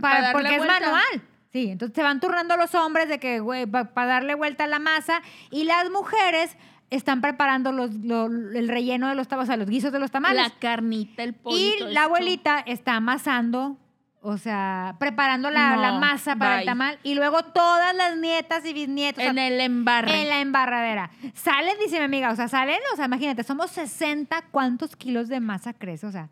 Pa 0.00 0.30
porque 0.32 0.50
es 0.52 0.58
vuelta. 0.58 0.80
manual. 0.80 1.22
Sí, 1.52 1.68
entonces 1.70 1.94
se 1.94 2.02
van 2.02 2.18
turnando 2.20 2.56
los 2.56 2.74
hombres 2.74 3.08
de 3.08 3.18
que, 3.18 3.40
güey, 3.40 3.66
para 3.66 4.06
darle 4.06 4.34
vuelta 4.34 4.64
a 4.64 4.66
la 4.66 4.78
masa 4.78 5.20
y 5.50 5.64
las 5.64 5.90
mujeres 5.90 6.56
están 6.90 7.20
preparando 7.20 7.72
los, 7.72 7.92
lo- 7.94 8.26
el 8.26 8.68
relleno 8.68 9.08
de 9.08 9.14
los 9.14 9.28
tamales, 9.28 9.48
o 9.48 9.50
sea, 9.52 9.56
los 9.58 9.68
guisos 9.68 9.92
de 9.92 9.98
los 9.98 10.10
tamales. 10.10 10.42
La 10.42 10.50
carnita, 10.58 11.22
el 11.22 11.34
pollo. 11.34 11.56
y 11.56 11.78
la 11.80 11.88
esto. 11.88 12.00
abuelita 12.00 12.58
está 12.60 12.96
amasando, 12.96 13.78
o 14.22 14.36
sea, 14.38 14.96
preparando 14.98 15.50
la, 15.50 15.76
la 15.76 15.92
masa 15.92 16.36
para 16.36 16.60
el 16.60 16.66
tamal. 16.66 16.98
Y 17.02 17.14
luego 17.14 17.42
todas 17.44 17.94
las 17.96 18.16
nietas 18.18 18.64
y 18.64 18.72
bisnietos. 18.72 19.18
o 19.18 19.22
sea, 19.22 19.30
En 19.30 19.38
el 19.38 19.60
embarre. 19.60 20.22
en 20.22 20.28
la 20.28 20.40
embarradera. 20.40 21.10
Salen, 21.34 21.74
dice 21.82 21.98
mi 21.98 22.04
amiga, 22.04 22.30
o 22.30 22.36
sea, 22.36 22.48
salen, 22.48 22.78
o 22.92 22.96
sea, 22.96 23.06
imagínate, 23.06 23.42
somos 23.42 23.70
60, 23.72 24.44
¿cuántos 24.50 24.96
kilos 24.96 25.28
de 25.28 25.40
masa 25.40 25.72
crees? 25.74 26.04
O 26.04 26.12
sea, 26.12 26.28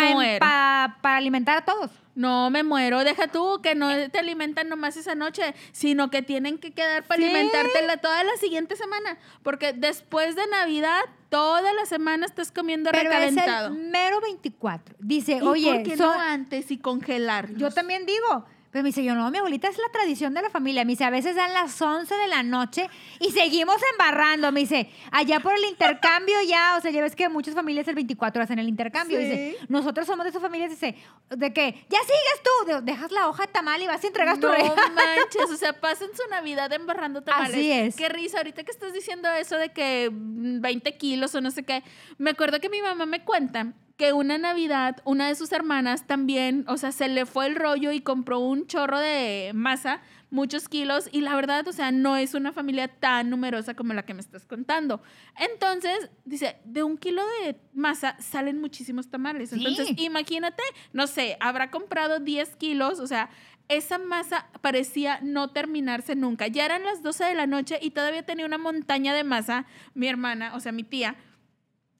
Me 0.00 0.08
pa- 0.08 0.14
muero. 0.14 0.38
pa- 0.40 0.98
para 1.02 1.16
alimentar 1.16 1.58
a 1.58 1.64
todos. 1.64 1.90
No, 2.14 2.50
me 2.50 2.62
muero. 2.62 3.04
Deja 3.04 3.28
tú 3.28 3.60
que 3.62 3.74
no 3.74 3.88
te 4.10 4.18
alimentan 4.18 4.68
nomás 4.68 4.96
esa 4.98 5.14
noche, 5.14 5.54
sino 5.72 6.10
que 6.10 6.20
tienen 6.20 6.58
que 6.58 6.72
quedar 6.72 7.04
para 7.04 7.18
Sí. 7.22 7.24
alimentártela 7.24 7.96
toda 7.98 8.22
la 8.22 8.36
siguiente 8.36 8.76
semana. 8.76 9.16
Porque 9.42 9.72
después 9.72 10.36
de 10.36 10.46
Navidad, 10.48 11.00
toda 11.30 11.72
la 11.72 11.86
semana 11.86 12.26
estás 12.26 12.52
comiendo 12.52 12.90
Pero 12.90 13.04
recalentado. 13.04 13.68
es 13.68 13.80
el 13.80 13.88
mero 13.90 14.20
24. 14.20 14.94
Dice, 14.98 15.38
¿Y 15.38 15.46
oye, 15.46 15.72
por 15.72 15.82
qué 15.84 15.96
son- 15.96 16.08
no 16.14 16.20
antes 16.20 16.70
y 16.70 16.76
congelar? 16.76 17.54
yo 17.56 17.70
también 17.70 18.04
digo. 18.04 18.44
Pero 18.72 18.82
me 18.84 18.88
dice, 18.88 19.04
yo 19.04 19.14
no, 19.14 19.30
mi 19.30 19.36
abuelita 19.36 19.68
es 19.68 19.76
la 19.76 19.90
tradición 19.92 20.32
de 20.32 20.40
la 20.40 20.48
familia. 20.48 20.82
Me 20.86 20.92
dice, 20.92 21.04
a 21.04 21.10
veces 21.10 21.36
dan 21.36 21.52
las 21.52 21.80
11 21.80 22.14
de 22.14 22.26
la 22.26 22.42
noche 22.42 22.88
y 23.20 23.30
seguimos 23.30 23.76
embarrando. 23.92 24.50
Me 24.50 24.60
dice, 24.60 24.88
allá 25.10 25.40
por 25.40 25.54
el 25.54 25.62
intercambio 25.66 26.36
ya, 26.48 26.76
o 26.78 26.80
sea, 26.80 26.90
ya 26.90 27.02
ves 27.02 27.14
que 27.14 27.28
muchas 27.28 27.54
familias 27.54 27.86
el 27.88 27.94
24 27.94 28.42
hacen 28.42 28.58
el 28.58 28.68
intercambio. 28.70 29.18
Sí. 29.18 29.24
Dice, 29.24 29.56
nosotros 29.68 30.06
somos 30.06 30.24
de 30.24 30.30
esas 30.30 30.40
familias, 30.40 30.70
dice, 30.70 30.96
de 31.28 31.52
que, 31.52 31.84
ya 31.90 31.98
sigues 32.00 32.42
tú, 32.42 32.66
De- 32.66 32.80
dejas 32.80 33.12
la 33.12 33.28
hoja 33.28 33.44
de 33.44 33.52
tamal 33.52 33.82
y 33.82 33.86
vas 33.86 34.02
y 34.04 34.06
entregas 34.06 34.40
tu 34.40 34.46
no 34.46 34.54
regalo. 34.54 34.74
manches, 34.94 35.50
o 35.50 35.56
sea, 35.58 35.78
pasan 35.78 36.08
su 36.16 36.26
Navidad 36.30 36.72
embarrando 36.72 37.20
tamales. 37.20 37.50
Así 37.50 37.70
es. 37.70 37.94
Qué 37.94 38.08
risa, 38.08 38.38
ahorita 38.38 38.64
que 38.64 38.70
estás 38.70 38.94
diciendo 38.94 39.28
eso 39.32 39.56
de 39.58 39.68
que 39.68 40.08
mm, 40.10 40.62
20 40.62 40.96
kilos 40.96 41.34
o 41.34 41.42
no 41.42 41.50
sé 41.50 41.62
qué, 41.62 41.82
me 42.16 42.30
acuerdo 42.30 42.58
que 42.58 42.70
mi 42.70 42.80
mamá 42.80 43.04
me 43.04 43.22
cuenta 43.22 43.74
que 43.96 44.12
una 44.12 44.38
Navidad, 44.38 44.96
una 45.04 45.28
de 45.28 45.34
sus 45.34 45.52
hermanas 45.52 46.06
también, 46.06 46.64
o 46.68 46.76
sea, 46.76 46.92
se 46.92 47.08
le 47.08 47.26
fue 47.26 47.46
el 47.46 47.56
rollo 47.56 47.92
y 47.92 48.00
compró 48.00 48.38
un 48.38 48.66
chorro 48.66 48.98
de 48.98 49.52
masa, 49.54 50.00
muchos 50.30 50.68
kilos, 50.68 51.10
y 51.12 51.20
la 51.20 51.34
verdad, 51.34 51.68
o 51.68 51.72
sea, 51.72 51.92
no 51.92 52.16
es 52.16 52.32
una 52.32 52.52
familia 52.52 52.88
tan 52.88 53.28
numerosa 53.28 53.74
como 53.74 53.92
la 53.92 54.04
que 54.04 54.14
me 54.14 54.20
estás 54.20 54.46
contando. 54.46 55.02
Entonces, 55.38 56.10
dice, 56.24 56.56
de 56.64 56.82
un 56.82 56.96
kilo 56.96 57.22
de 57.44 57.60
masa 57.74 58.16
salen 58.18 58.58
muchísimos 58.58 59.10
tamales. 59.10 59.50
Sí. 59.50 59.56
Entonces, 59.56 59.94
imagínate, 59.98 60.62
no 60.92 61.06
sé, 61.06 61.36
habrá 61.38 61.70
comprado 61.70 62.18
10 62.18 62.56
kilos, 62.56 62.98
o 62.98 63.06
sea, 63.06 63.28
esa 63.68 63.98
masa 63.98 64.48
parecía 64.60 65.20
no 65.22 65.50
terminarse 65.50 66.14
nunca. 66.14 66.46
Ya 66.46 66.64
eran 66.64 66.82
las 66.84 67.02
12 67.02 67.24
de 67.24 67.34
la 67.34 67.46
noche 67.46 67.78
y 67.80 67.90
todavía 67.90 68.24
tenía 68.24 68.46
una 68.46 68.58
montaña 68.58 69.14
de 69.14 69.24
masa, 69.24 69.66
mi 69.94 70.08
hermana, 70.08 70.54
o 70.54 70.60
sea, 70.60 70.72
mi 70.72 70.82
tía. 70.82 71.16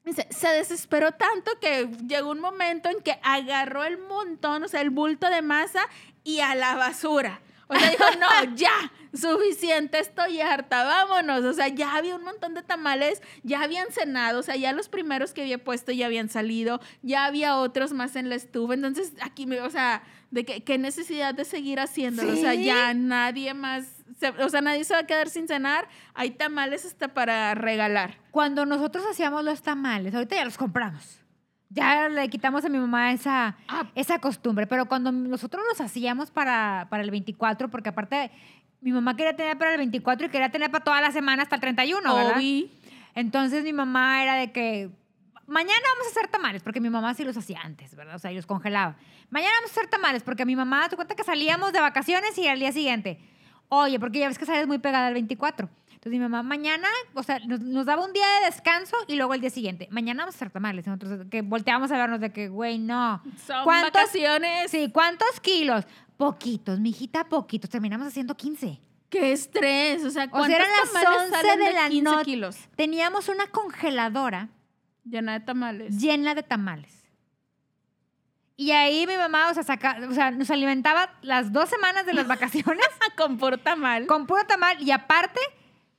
Dice, 0.05 0.27
se 0.31 0.49
desesperó 0.49 1.13
tanto 1.13 1.51
que 1.61 1.89
llegó 2.07 2.31
un 2.31 2.41
momento 2.41 2.89
en 2.89 3.01
que 3.01 3.19
agarró 3.23 3.85
el 3.85 3.97
montón, 3.97 4.63
o 4.63 4.67
sea, 4.67 4.81
el 4.81 4.89
bulto 4.89 5.29
de 5.29 5.41
masa 5.41 5.87
y 6.23 6.39
a 6.39 6.55
la 6.55 6.75
basura. 6.75 7.41
O 7.67 7.75
sea, 7.75 7.89
dijo, 7.89 8.03
no, 8.19 8.55
ya, 8.55 8.91
suficiente, 9.13 9.99
estoy 9.99 10.41
harta, 10.41 10.83
vámonos. 10.83 11.45
O 11.45 11.53
sea, 11.53 11.69
ya 11.69 11.95
había 11.95 12.15
un 12.15 12.23
montón 12.23 12.53
de 12.53 12.61
tamales, 12.61 13.21
ya 13.43 13.61
habían 13.61 13.91
cenado, 13.91 14.39
o 14.39 14.43
sea, 14.43 14.55
ya 14.55 14.73
los 14.73 14.89
primeros 14.89 15.33
que 15.33 15.41
había 15.41 15.63
puesto 15.63 15.91
ya 15.91 16.07
habían 16.07 16.29
salido, 16.29 16.81
ya 17.01 17.25
había 17.25 17.57
otros 17.57 17.93
más 17.93 18.15
en 18.15 18.29
la 18.29 18.35
estufa. 18.35 18.73
Entonces, 18.73 19.13
aquí, 19.21 19.45
me, 19.45 19.61
o 19.61 19.69
sea, 19.69 20.03
de 20.33 20.45
que, 20.45 20.63
qué 20.63 20.77
necesidad 20.79 21.35
de 21.35 21.45
seguir 21.45 21.79
haciéndolo. 21.79 22.33
O 22.33 22.35
sea, 22.35 22.55
ya 22.55 22.93
nadie 22.95 23.53
más, 23.53 23.85
se- 24.19 24.29
o 24.29 24.49
sea, 24.49 24.61
nadie 24.61 24.83
se 24.83 24.93
va 24.95 25.01
a 25.01 25.05
quedar 25.05 25.29
sin 25.29 25.47
cenar. 25.47 25.87
Hay 26.15 26.31
tamales 26.31 26.85
hasta 26.85 27.09
para 27.13 27.53
regalar. 27.53 28.17
Cuando 28.31 28.65
nosotros 28.65 29.05
hacíamos 29.09 29.43
los 29.43 29.61
tamales, 29.61 30.15
ahorita 30.15 30.35
ya 30.35 30.43
los 30.45 30.57
compramos. 30.57 31.19
Ya 31.69 32.09
le 32.09 32.29
quitamos 32.29 32.65
a 32.65 32.69
mi 32.69 32.79
mamá 32.79 33.11
esa, 33.13 33.55
Ah. 33.67 33.83
esa 33.93 34.17
costumbre, 34.19 34.65
pero 34.65 34.85
cuando 34.87 35.11
nosotros 35.11 35.63
los 35.69 35.79
hacíamos 35.81 36.31
para, 36.31 36.87
para 36.89 37.03
el 37.03 37.11
24, 37.11 37.69
porque 37.69 37.89
aparte 37.89 38.31
mi 38.81 38.91
mamá 38.91 39.15
quería 39.15 39.35
tener 39.35 39.57
para 39.57 39.71
el 39.73 39.77
24 39.77 40.25
y 40.27 40.29
quería 40.29 40.49
tener 40.49 40.71
para 40.71 40.83
toda 40.83 40.99
la 40.99 41.11
semana 41.11 41.43
hasta 41.43 41.55
el 41.55 41.61
31, 41.61 42.15
¿verdad? 42.15 42.41
Entonces 43.15 43.63
mi 43.63 43.73
mamá 43.73 44.23
era 44.23 44.35
de 44.35 44.51
que 44.51 44.89
mañana 45.47 45.81
vamos 45.95 46.07
a 46.07 46.09
hacer 46.11 46.27
tamales, 46.29 46.63
porque 46.63 46.79
mi 46.79 46.89
mamá 46.89 47.13
sí 47.13 47.23
los 47.23 47.37
hacía 47.37 47.59
antes, 47.63 47.95
¿verdad? 47.95 48.15
O 48.15 48.19
sea, 48.19 48.31
y 48.31 48.35
los 48.35 48.45
congelaba. 48.45 48.95
Mañana 49.29 49.53
vamos 49.57 49.71
a 49.71 49.73
hacer 49.79 49.89
tamales, 49.89 50.23
porque 50.23 50.45
mi 50.45 50.55
mamá, 50.55 50.87
te 50.89 50.95
cuenta 50.95 51.15
que 51.15 51.23
salíamos 51.23 51.73
de 51.73 51.79
vacaciones 51.81 52.37
y 52.37 52.47
al 52.47 52.59
día 52.59 52.71
siguiente, 52.71 53.19
oye, 53.69 53.99
porque 53.99 54.19
ya 54.19 54.27
ves 54.27 54.37
que 54.37 54.45
sales 54.45 54.67
muy 54.67 54.79
pegada 54.79 55.07
al 55.07 55.13
24. 55.13 55.69
Entonces 55.89 56.11
mi 56.11 56.19
mamá 56.19 56.43
mañana, 56.43 56.87
o 57.13 57.23
sea, 57.23 57.39
nos, 57.39 57.61
nos 57.61 57.85
daba 57.85 58.03
un 58.05 58.11
día 58.11 58.25
de 58.41 58.47
descanso 58.47 58.95
y 59.07 59.15
luego 59.15 59.33
el 59.33 59.39
día 59.41 59.49
siguiente, 59.49 59.87
mañana 59.89 60.23
vamos 60.23 60.35
a 60.35 60.37
hacer 60.37 60.49
tamales. 60.49 60.85
Nosotros 60.85 61.27
que 61.31 61.41
volteábamos 61.41 61.91
a 61.93 61.97
vernos 61.97 62.19
de 62.19 62.31
que, 62.33 62.49
güey, 62.49 62.77
no. 62.77 63.23
Son 63.47 63.63
¿Cuántos- 63.63 63.93
vacaciones. 63.93 64.69
Sí, 64.69 64.89
¿cuántos 64.93 65.39
kilos? 65.39 65.85
Poquitos, 66.17 66.79
mijita, 66.81 67.23
poquitos. 67.29 67.69
Terminamos 67.69 68.05
haciendo 68.07 68.35
15. 68.35 68.81
Qué 69.09 69.31
estrés. 69.31 70.03
O 70.03 70.09
sea, 70.09 70.25
O 70.25 70.29
¿cuántos 70.29 70.47
sea, 70.47 70.57
eran 70.57 70.69
las 70.71 70.91
tamales 70.91 71.21
11 71.23 71.31
salen 71.35 71.59
de 71.59 71.65
de 71.65 71.71
la 71.73 71.87
15 71.89 72.03
noche. 72.03 72.69
Teníamos 72.75 73.29
una 73.29 73.47
congeladora 73.47 74.49
Llena 75.05 75.33
de 75.33 75.45
tamales. 75.45 75.97
llena 75.99 76.33
de 76.35 76.43
tamales. 76.43 77.03
Y 78.55 78.71
ahí 78.71 79.07
mi 79.07 79.17
mamá, 79.17 79.49
o 79.49 79.53
sea, 79.53 79.63
saca, 79.63 79.97
o 80.07 80.13
sea, 80.13 80.29
nos 80.31 80.49
alimentaba 80.51 81.09
las 81.21 81.51
dos 81.51 81.69
semanas 81.69 82.05
de 82.05 82.13
las 82.13 82.27
vacaciones 82.35 82.85
Con 83.17 83.37
por 83.37 83.57
tamal. 83.57 84.05
con 84.05 84.27
puro 84.27 84.45
tamal 84.45 84.79
y 84.81 84.91
aparte, 84.91 85.39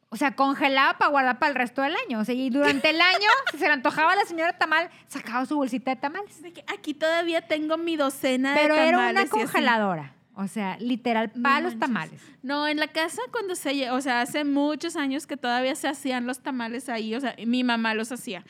o 0.09 0.17
sea, 0.17 0.37
congelaba 0.37 0.97
para 0.97 1.11
guardar 1.11 1.39
para 1.41 1.51
el 1.51 1.57
resto 1.57 1.83
del 1.83 1.95
año. 2.07 2.21
O 2.21 2.25
sea, 2.25 2.35
y 2.35 2.51
durante 2.51 2.91
el 2.91 3.01
año, 3.01 3.27
si 3.51 3.59
se 3.59 3.67
le 3.67 3.73
antojaba 3.73 4.13
a 4.13 4.17
la 4.17 4.25
señora 4.25 4.57
tamal, 4.57 4.89
sacaba 5.09 5.45
su 5.47 5.57
bolsita 5.57 5.91
de 5.91 5.97
tamales. 6.01 6.41
De 6.43 6.53
que 6.53 6.65
Aquí 6.69 6.95
todavía 6.95 7.43
tengo 7.47 7.77
mi 7.77 7.97
docena 7.97 8.55
Pero 8.55 8.77
de 8.77 8.89
era 8.89 8.99
tamales. 8.99 9.13
una 9.13 9.21
y 9.21 9.25
así. 9.25 9.31
congeladora. 9.53 10.15
O 10.37 10.47
sea, 10.49 10.77
literal, 10.79 11.31
No 11.35 11.43
para 11.43 11.61
los 11.61 11.79
tamales. 11.79 12.21
No, 12.43 12.67
en 12.67 12.79
la 12.79 12.89
casa 12.89 13.21
cuando 13.33 13.55
se, 13.57 13.91
o 13.91 14.01
sea, 14.01 14.21
hace 14.21 14.45
muchos 14.45 14.97
años 14.97 15.27
que 15.27 15.37
todavía 15.37 15.75
se 15.77 15.87
hacían 15.89 16.27
los 16.27 16.41
tamales 16.41 16.89
ahí, 16.89 17.15
o 17.15 17.21
sea, 17.21 17.35
mi 17.47 17.63
mamá 17.65 17.95
los 17.95 18.11
hacía. 18.11 18.45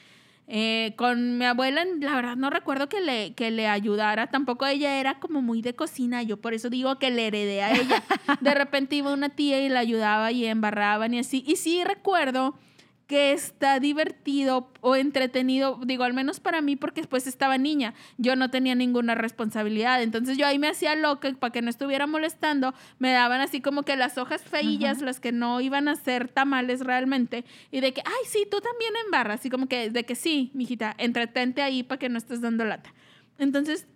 Eh, 0.47 0.93
con 0.97 1.39
mi 1.39 1.47
abuela, 1.47 1.85
la 2.01 2.15
verdad 2.15 2.37
no 2.37 2.51
recuerdo 2.51 2.89
que 2.89 3.01
le, 3.01 3.33
que 3.33 3.51
le 3.51 3.67
ayudara, 3.67 4.27
tampoco 4.27 4.67
ella 4.67 5.01
era 5.01 5.19
como 5.19 5.41
muy 5.41 5.63
de 5.63 5.75
cocina, 5.75 6.23
yo 6.23 6.37
por 6.37 6.53
eso 6.53 6.69
digo 6.69 6.99
que 6.99 7.11
le 7.11 7.29
heredé 7.29 7.63
a 7.63 7.73
ella. 7.73 8.03
De 8.41 8.53
repente 8.53 8.97
iba 8.97 9.13
una 9.13 9.31
tía 9.31 9.65
y 9.65 9.71
la 9.71 9.81
ayudaba 9.81 10.33
y 10.33 10.45
embarraban 10.45 11.15
y 11.15 11.21
así. 11.21 11.43
Y 11.47 11.57
sí 11.57 11.83
recuerdo 11.83 12.55
que 13.07 13.33
está 13.33 13.81
divertido 13.81 14.71
o 14.81 14.97
entretenido, 14.97 15.79
digo, 15.85 16.05
al 16.05 16.15
menos 16.15 16.41
para 16.41 16.63
mí, 16.63 16.75
porque 16.77 17.03
después 17.03 17.27
estaba 17.27 17.59
niña, 17.59 17.95
yo 18.17 18.35
no 18.35 18.51
tenía 18.51 18.75
ninguna 18.75 19.15
responsabilidad, 19.15 20.03
entonces 20.03 20.39
yo 20.39 20.47
ahí 20.47 20.59
me 20.59 20.69
hacía 20.69 20.97
loca 20.97 21.31
para 21.39 21.53
que 21.53 21.61
no 21.61 21.69
estuviera 21.69 22.07
molestando, 22.07 22.75
me 22.99 23.13
daban 23.13 23.41
así 23.41 23.61
como 23.61 23.83
que 23.83 23.97
las 23.97 24.17
hojas 24.17 24.43
feillas, 24.43 25.03
las 25.03 25.21
que 25.21 25.33
no 25.33 25.61
iban 25.61 25.89
a 25.89 25.97
ser 25.97 26.29
tamales 26.29 26.81
realmente, 26.81 27.45
y 27.71 27.81
de 27.81 27.93
que, 27.93 28.03
ay, 28.05 28.25
sí, 28.27 28.47
tú 28.51 28.61
también 28.61 28.93
embarras, 29.05 29.41
así 29.41 29.51
como 29.51 29.67
que, 29.69 29.91
de 29.91 30.05
que 30.05 30.15
sí, 30.15 30.51
mijita, 30.55 30.95
entretente 30.97 31.61
ahí 31.61 31.83
para 31.83 31.99
que 31.99 32.09
no 32.09 32.17
estés 32.17 32.41
dando 32.41 32.65
lata. 32.65 32.95
Entonces, 33.39 33.87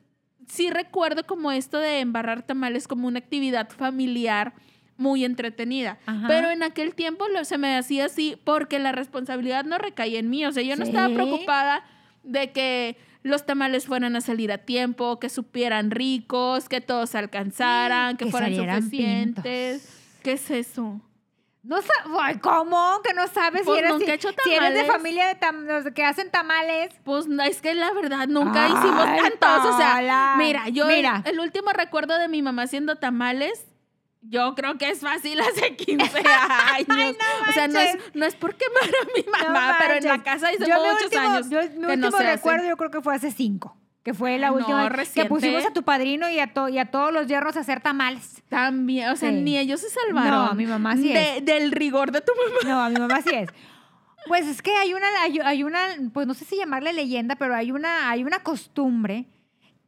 sí 0.49 0.71
recuerdo 0.71 1.27
como 1.27 1.53
esto 1.53 1.79
de 1.79 2.01
embarrar 2.01 2.43
tamales 2.43 2.89
como 2.89 3.07
una 3.07 3.19
actividad 3.19 3.71
familiar 3.71 4.55
muy 4.99 5.25
entretenida. 5.25 5.97
Ajá. 6.05 6.27
Pero 6.29 6.51
en 6.51 6.63
aquel 6.63 6.95
tiempo 6.95 7.27
lo- 7.29 7.45
se 7.47 7.57
me 7.57 7.77
hacía 7.79 8.05
así 8.07 8.39
porque 8.45 8.79
la 8.79 8.93
responsabilidad 8.93 9.65
no 9.65 9.79
recaía 9.79 10.19
en 10.19 10.29
mí. 10.29 10.45
O 10.45 10.53
sea, 10.53 10.63
yo 10.63 10.77
no 10.77 10.85
estaba 10.85 11.09
preocupada 11.15 11.83
de 12.25 12.53
que 12.53 12.99
los 13.23 13.47
tamales 13.47 13.87
fueran 13.87 14.15
a 14.17 14.21
salir 14.21 14.53
a 14.53 14.59
tiempo, 14.59 15.19
que 15.19 15.29
supieran 15.29 15.91
ricos, 15.91 16.69
que 16.69 16.81
todos 16.81 17.15
alcanzaran, 17.15 18.17
que, 18.17 18.27
Que 18.27 18.31
fueran 18.31 18.55
suficientes. 18.55 19.89
¿Qué 20.23 20.33
es 20.33 20.51
eso? 20.51 21.01
No 21.63 21.77
¿Cómo? 22.41 23.01
Que 23.05 23.13
no 23.13 23.27
sabes 23.29 23.63
Pues 23.65 23.77
si, 23.79 23.85
eres, 23.85 23.93
nunca 23.93 24.05
si, 24.07 24.11
he 24.11 24.15
hecho 24.15 24.29
si 24.45 24.55
eres 24.55 24.75
de 24.75 24.85
familia 24.85 25.27
de 25.27 25.39
tam- 25.39 25.93
que 25.93 26.05
hacen 26.05 26.31
tamales. 26.31 26.95
Pues 27.05 27.27
no, 27.27 27.43
es 27.43 27.61
que 27.61 27.75
la 27.75 27.93
verdad 27.93 28.27
nunca 28.27 28.65
Ay, 28.65 28.73
hicimos 28.73 29.05
tantos. 29.05 29.75
O 29.75 29.77
sea, 29.77 30.35
mira, 30.39 30.69
yo 30.71 30.87
Mira. 30.87 31.23
El, 31.27 31.35
el 31.35 31.41
último 31.41 31.71
recuerdo 31.73 32.19
de 32.19 32.29
mi 32.29 32.43
mamá 32.43 32.63
haciendo 32.63 32.97
tamales. 32.97 33.67
Yo 34.21 34.55
creo 34.55 34.77
que 34.79 34.91
es 34.91 35.01
fácil 35.01 35.39
hace 35.41 35.77
15 35.77 36.19
años. 36.19 37.17
o 37.49 37.53
sea, 37.53 37.69
no 37.69 37.79
es, 37.79 37.97
no 38.15 38.27
es 38.27 38.35
por 38.35 38.55
quemar 38.57 38.83
a 38.85 39.07
mi 39.17 39.23
No 39.25 39.55
mamá, 39.55 39.77
pero 39.81 39.95
en 39.95 40.05
la 40.05 40.23
casa 40.23 40.49
hace 40.49 40.59
mi 40.59 40.67
muchos 40.67 41.03
último- 41.05 41.23
años. 41.23 41.51
yo- 41.51 41.61
mi 41.63 41.69
que 41.69 41.79
no 41.79 41.89
último 41.89 42.17
hacen. 42.17 42.27
recuerdo 42.27 42.69
yo 42.69 42.77
creo 42.77 42.91
que 42.91 43.01
fue 43.01 43.15
hace 43.15 43.31
cinco. 43.31 43.77
Que 44.03 44.15
fue 44.15 44.39
la 44.39 44.49
No, 44.49 44.55
última 44.55 44.89
vez 44.89 45.11
que 45.13 45.27
pusimos 45.27 45.67
a 45.67 45.73
tu 45.73 45.83
padrino 45.83 46.31
y 46.31 46.39
a, 46.41 46.53
to- 46.55 46.69
y 46.69 46.79
a 46.79 46.87
todos 46.91 47.13
los 47.13 47.27
yernos 47.27 47.57
a 47.57 47.61
hacer 47.61 47.81
tamales. 47.81 48.43
También, 48.49 49.11
o 49.11 49.17
sea, 49.17 49.31
Sí. 49.31 49.37
ni 49.37 49.59
ellos 49.59 49.81
se 49.81 49.91
salvaron. 49.91 50.47
No, 50.47 50.55
mi 50.55 50.67
mamá 50.67 50.97
sí 50.97 51.13
de- 51.13 51.41
Del 51.43 51.73
rigor 51.73 52.11
de 52.11 52.21
tu 52.23 52.33
mamá. 52.35 52.59
No, 52.75 52.83
a 52.85 52.89
mi 52.89 52.97
mamá 52.99 53.21
sí 53.23 53.31
es. 53.35 53.49
Pues 54.27 54.47
es 54.47 54.63
que 54.63 54.75
hay 54.75 54.95
una, 54.95 55.07
hay, 55.23 55.39
hay 55.45 55.63
una, 55.63 55.79
pues 56.13 56.27
no 56.27 56.35
sé 56.35 56.45
si 56.45 56.57
llamarle 56.57 56.93
leyenda, 56.93 57.37
pero 57.37 57.55
hay 57.55 57.71
una, 57.71 58.11
hay 58.11 58.25
una 58.25 58.39
costumbre 58.43 59.27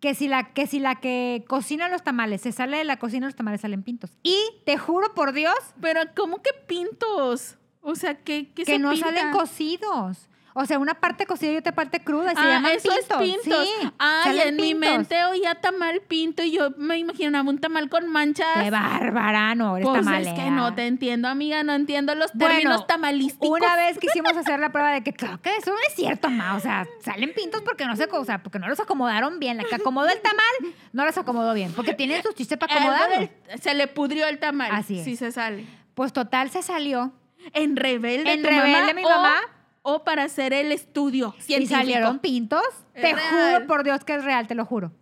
que 0.00 0.14
si 0.14 0.28
la 0.28 0.52
que 0.52 0.66
si 0.66 0.78
la 0.80 0.96
que 0.96 1.44
cocina 1.46 1.88
los 1.88 2.02
tamales 2.02 2.40
se 2.40 2.52
sale 2.52 2.78
de 2.78 2.84
la 2.84 2.98
cocina 2.98 3.26
los 3.26 3.36
tamales 3.36 3.60
salen 3.60 3.82
pintos. 3.82 4.10
Y 4.22 4.36
te 4.64 4.78
juro 4.78 5.12
por 5.14 5.32
Dios 5.32 5.54
Pero 5.80 6.00
¿cómo 6.16 6.42
que 6.42 6.50
pintos? 6.66 7.56
O 7.82 7.94
sea, 7.94 8.14
¿qué, 8.14 8.48
qué 8.54 8.64
que 8.64 8.72
se 8.72 8.78
no 8.78 8.90
pinta? 8.90 9.06
salen 9.06 9.32
cocidos. 9.32 10.28
O 10.54 10.66
sea, 10.66 10.78
una 10.78 10.94
parte 10.94 11.26
cocida 11.26 11.52
y 11.52 11.56
otra 11.58 11.72
parte 11.72 12.00
cruda. 12.00 12.32
y 12.32 12.34
se 12.34 12.40
ah, 12.40 12.44
llaman 12.48 12.72
eso 12.72 12.88
pintos. 12.88 13.20
es 13.22 13.28
pintos. 13.42 13.64
Sí, 13.80 13.90
Ay, 13.98 14.40
en 14.46 14.56
mi 14.56 14.74
mente 14.74 15.24
oía 15.24 15.54
tamal 15.54 16.00
pinto 16.08 16.42
y 16.42 16.50
yo 16.50 16.70
me 16.76 16.98
imaginaba 16.98 17.48
un 17.48 17.58
tamal 17.58 17.88
con 17.88 18.08
manchas. 18.08 18.46
Qué 18.62 18.70
bárbara, 18.70 19.54
no, 19.54 19.76
eres 19.76 19.88
Pues 19.88 20.04
tamalera. 20.04 20.30
es 20.32 20.38
que 20.38 20.50
no 20.50 20.74
te 20.74 20.86
entiendo, 20.86 21.28
amiga, 21.28 21.62
no 21.62 21.72
entiendo 21.74 22.14
los 22.16 22.32
Bueno, 22.34 22.54
términos 22.54 22.86
tamalísticos. 22.86 23.48
Una 23.48 23.76
vez 23.76 23.98
quisimos 24.00 24.36
hacer 24.36 24.58
la 24.58 24.70
prueba 24.72 24.90
de 24.92 25.02
que 25.02 25.12
claro 25.12 25.40
que 25.40 25.54
eso 25.56 25.70
no 25.70 25.76
es 25.88 25.94
cierto, 25.94 26.28
ma. 26.30 26.56
O 26.56 26.60
sea, 26.60 26.86
salen 27.04 27.32
pintos 27.34 27.62
porque 27.62 27.86
no 27.86 27.94
se, 27.94 28.04
o 28.10 28.24
sea, 28.24 28.42
porque 28.42 28.58
no 28.58 28.66
los 28.68 28.80
acomodaron 28.80 29.38
bien. 29.38 29.56
La 29.56 29.64
que 29.64 29.76
acomodó 29.76 30.08
el 30.08 30.20
tamal 30.20 30.74
no 30.92 31.04
los 31.04 31.16
acomodó 31.16 31.54
bien. 31.54 31.72
Porque 31.74 31.94
tienen 31.94 32.22
sus 32.22 32.34
chistes 32.34 32.58
para 32.58 32.74
del- 33.08 33.30
se 33.60 33.74
le 33.74 33.86
pudrió 33.86 34.26
el 34.26 34.38
tamal. 34.38 34.70
Así 34.72 34.98
es. 34.98 35.04
Si 35.04 35.16
se 35.16 35.30
sale. 35.30 35.64
Pues 35.94 36.12
total 36.12 36.50
se 36.50 36.62
salió. 36.62 37.12
En 37.52 37.76
rebelde. 37.76 38.32
En 38.32 38.42
tu 38.42 38.48
Rebelde 38.48 38.94
mi 38.94 39.04
o- 39.04 39.08
mamá. 39.08 39.36
O 39.38 39.59
para 39.98 40.24
hacer 40.24 40.52
el 40.54 40.72
estudio 40.72 41.34
Y 41.38 41.42
científico. 41.42 41.78
salieron 41.80 42.18
pintos. 42.20 42.62
Es 42.94 43.02
te 43.02 43.12
real. 43.14 43.54
juro 43.54 43.66
por 43.66 43.84
Dios 43.84 44.04
que 44.04 44.14
es 44.14 44.24
real, 44.24 44.46
te 44.46 44.54
lo 44.54 44.64
juro. 44.64 44.92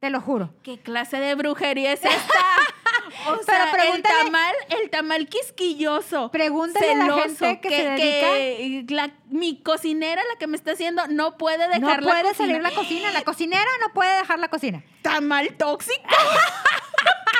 Te 0.00 0.08
lo 0.10 0.20
juro. 0.20 0.50
¿Qué 0.62 0.78
clase 0.80 1.18
de 1.18 1.34
brujería 1.34 1.92
es 1.92 2.02
esta? 2.04 2.10
O 3.26 3.32
Pero 3.32 3.42
sea, 3.44 3.94
el 3.94 4.02
tamal, 4.02 4.54
el 4.82 4.88
tamal 4.88 5.26
quisquilloso. 5.28 6.30
Pregúntale 6.30 6.92
a 6.92 6.94
la 6.96 7.04
celoso, 7.04 7.44
gente 7.44 7.60
que 7.60 7.68
se 7.68 8.86
que 8.86 8.94
la- 8.94 9.10
mi 9.28 9.60
cocinera, 9.62 10.22
la 10.32 10.38
que 10.38 10.46
me 10.46 10.56
está 10.56 10.72
haciendo, 10.72 11.06
no 11.08 11.36
puede 11.36 11.66
dejar 11.68 11.80
No 11.80 11.88
la 11.88 11.98
puede 12.00 12.22
cocina. 12.22 12.34
salir 12.36 12.62
la 12.62 12.70
cocina. 12.70 13.10
La 13.12 13.22
cocinera 13.22 13.70
no 13.86 13.92
puede 13.92 14.16
dejar 14.16 14.38
la 14.38 14.48
cocina. 14.48 14.84
¿Tamal 15.02 15.54
tóxico? 15.58 15.98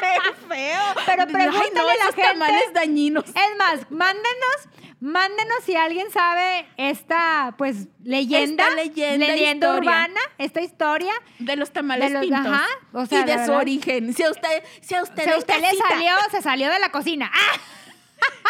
¡Qué 0.00 0.32
feo! 0.48 0.80
Pero 1.06 1.22
Ay, 1.22 1.32
pregúntale 1.32 1.70
no, 1.74 1.88
a 1.88 1.94
la 1.96 2.04
gente- 2.06 2.22
tamales 2.22 2.72
dañinos. 2.72 3.24
Es 3.28 3.56
más, 3.58 3.90
mándenos, 3.90 4.68
mándenos 5.00 5.58
si 5.64 5.76
alguien 5.76 6.10
sabe 6.10 6.66
esta, 6.76 7.54
pues, 7.58 7.88
leyenda. 8.04 8.64
Esta 8.64 8.76
leyenda, 8.76 9.26
leyenda 9.26 9.74
urbana, 9.76 10.20
esta 10.38 10.60
historia. 10.60 11.12
De 11.38 11.56
los 11.56 11.70
tamales 11.72 12.08
De 12.08 12.14
los- 12.14 12.22
pintos. 12.26 12.46
ajá, 12.46 12.66
o 12.92 13.06
sea, 13.06 13.20
y 13.20 13.24
de 13.24 13.32
su 13.32 13.38
verdad. 13.38 13.56
origen. 13.56 14.14
Si 14.14 14.22
a 14.22 14.30
usted, 14.30 14.62
si 14.80 14.94
a 14.94 15.02
usted, 15.02 15.24
Si 15.24 15.30
a 15.30 15.38
usted 15.38 15.60
le 15.60 15.74
salió, 15.76 16.12
se 16.30 16.42
salió 16.42 16.70
de 16.70 16.78
la 16.78 16.90
cocina. 16.90 17.30
¡Ah! 17.34 17.60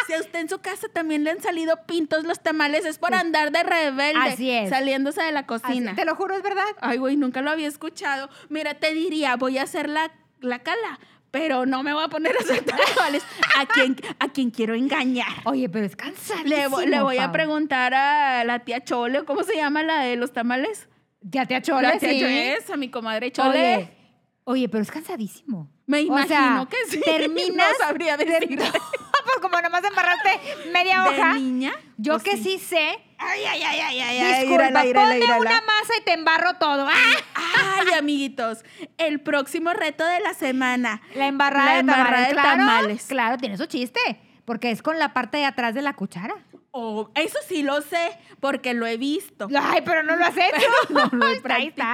Si 0.08 0.14
a 0.14 0.18
usted 0.18 0.40
en 0.40 0.48
su 0.48 0.60
casa 0.60 0.88
también 0.92 1.22
le 1.22 1.30
han 1.30 1.40
salido 1.40 1.76
pintos 1.86 2.24
los 2.24 2.40
tamales, 2.40 2.84
es 2.84 2.98
por 2.98 3.14
andar 3.14 3.52
de 3.52 3.62
rebelde. 3.62 4.18
Así 4.20 4.50
es. 4.50 4.68
Saliéndose 4.70 5.22
de 5.22 5.30
la 5.30 5.40
Así, 5.40 5.46
cocina. 5.46 5.94
te 5.94 6.04
lo 6.04 6.16
juro, 6.16 6.34
es 6.34 6.42
verdad. 6.42 6.64
Ay, 6.80 6.98
güey, 6.98 7.16
nunca 7.16 7.40
lo 7.42 7.50
había 7.52 7.68
escuchado. 7.68 8.28
Mira, 8.48 8.74
te 8.74 8.92
diría, 8.94 9.36
voy 9.36 9.58
a 9.58 9.62
hacer 9.62 9.88
la, 9.88 10.10
la 10.40 10.58
cala, 10.58 10.98
pero 11.30 11.66
no 11.66 11.82
me 11.82 11.92
voy 11.92 12.04
a 12.04 12.08
poner 12.08 12.36
a 12.36 12.40
hacer 12.40 12.64
tamales. 12.96 13.24
¿A 13.56 13.66
quién, 13.66 13.96
a 14.18 14.28
quién 14.28 14.50
quiero 14.50 14.74
engañar? 14.74 15.28
Oye, 15.44 15.68
pero 15.68 15.86
es 15.86 15.96
cansadísimo. 15.96 16.80
Le, 16.80 16.86
le 16.88 17.02
voy 17.02 17.18
a 17.18 17.30
preguntar 17.32 17.94
a 17.94 18.44
la 18.44 18.60
tía 18.60 18.82
Chole, 18.84 19.24
¿cómo 19.24 19.42
se 19.42 19.56
llama 19.56 19.82
la 19.82 20.00
de 20.02 20.16
los 20.16 20.32
tamales? 20.32 20.88
Ya 21.22 21.46
te 21.46 21.54
achole, 21.54 21.86
la 21.86 21.98
tía 21.98 22.10
sí. 22.10 22.20
Chole, 22.20 22.58
a 22.72 22.76
mi 22.76 22.88
comadre 22.90 23.30
Chole. 23.30 23.76
Oye, 23.76 23.90
oye, 24.44 24.68
pero 24.68 24.82
es 24.82 24.90
cansadísimo. 24.90 25.70
Me 25.86 25.98
O 25.98 26.02
imagino 26.02 26.28
sea, 26.28 26.66
que 26.70 26.76
sí. 26.88 27.00
Terminas. 27.04 27.66
No 27.78 27.86
sabría 27.86 28.16
decirte. 28.16 28.56
como 29.60 29.68
nomás 29.68 29.84
embarraste 29.84 30.40
media 30.72 31.02
¿De 31.02 31.08
hoja. 31.08 31.34
niña? 31.34 31.72
Yo 31.96 32.16
¿O 32.16 32.18
que 32.18 32.36
sí, 32.36 32.58
sé. 32.58 32.98
Ay, 33.18 33.44
ay, 33.44 33.62
ay, 33.62 33.80
ay, 33.80 34.00
ay. 34.00 34.40
Disculpa, 34.46 34.84
írala, 34.86 35.02
ponme 35.02 35.18
írala. 35.18 35.36
una 35.38 35.60
masa 35.60 35.92
y 36.00 36.04
te 36.04 36.12
embarro 36.14 36.54
todo. 36.54 36.88
¡Ah! 36.88 37.80
Ay, 37.80 37.92
amiguitos, 37.98 38.64
el 38.98 39.20
próximo 39.20 39.72
reto 39.74 40.04
de 40.06 40.20
la 40.20 40.32
semana. 40.34 41.02
La 41.14 41.26
embarrada, 41.26 41.66
La 41.66 41.72
de, 41.74 41.78
embarrada 41.80 42.06
tamales. 42.10 42.28
de 42.28 42.34
claro, 42.34 42.56
tamales. 42.58 43.06
Claro, 43.06 43.36
tiene 43.38 43.56
su 43.58 43.66
chiste. 43.66 44.00
Porque 44.46 44.70
es 44.70 44.82
con 44.82 44.98
la 44.98 45.12
parte 45.12 45.36
de 45.38 45.44
atrás 45.44 45.74
de 45.74 45.82
la 45.82 45.92
cuchara. 45.92 46.34
Oh, 46.72 47.10
eso 47.14 47.38
sí 47.46 47.62
lo 47.62 47.82
sé, 47.82 48.16
porque 48.40 48.74
lo 48.74 48.86
he 48.86 48.96
visto. 48.96 49.48
Ay, 49.60 49.82
pero 49.84 50.02
no 50.02 50.16
lo 50.16 50.24
has 50.24 50.36
hecho. 50.36 50.66
no 50.90 51.08
lo 51.12 51.26
he 51.26 51.30
Ahí 51.30 51.36
está. 51.36 51.42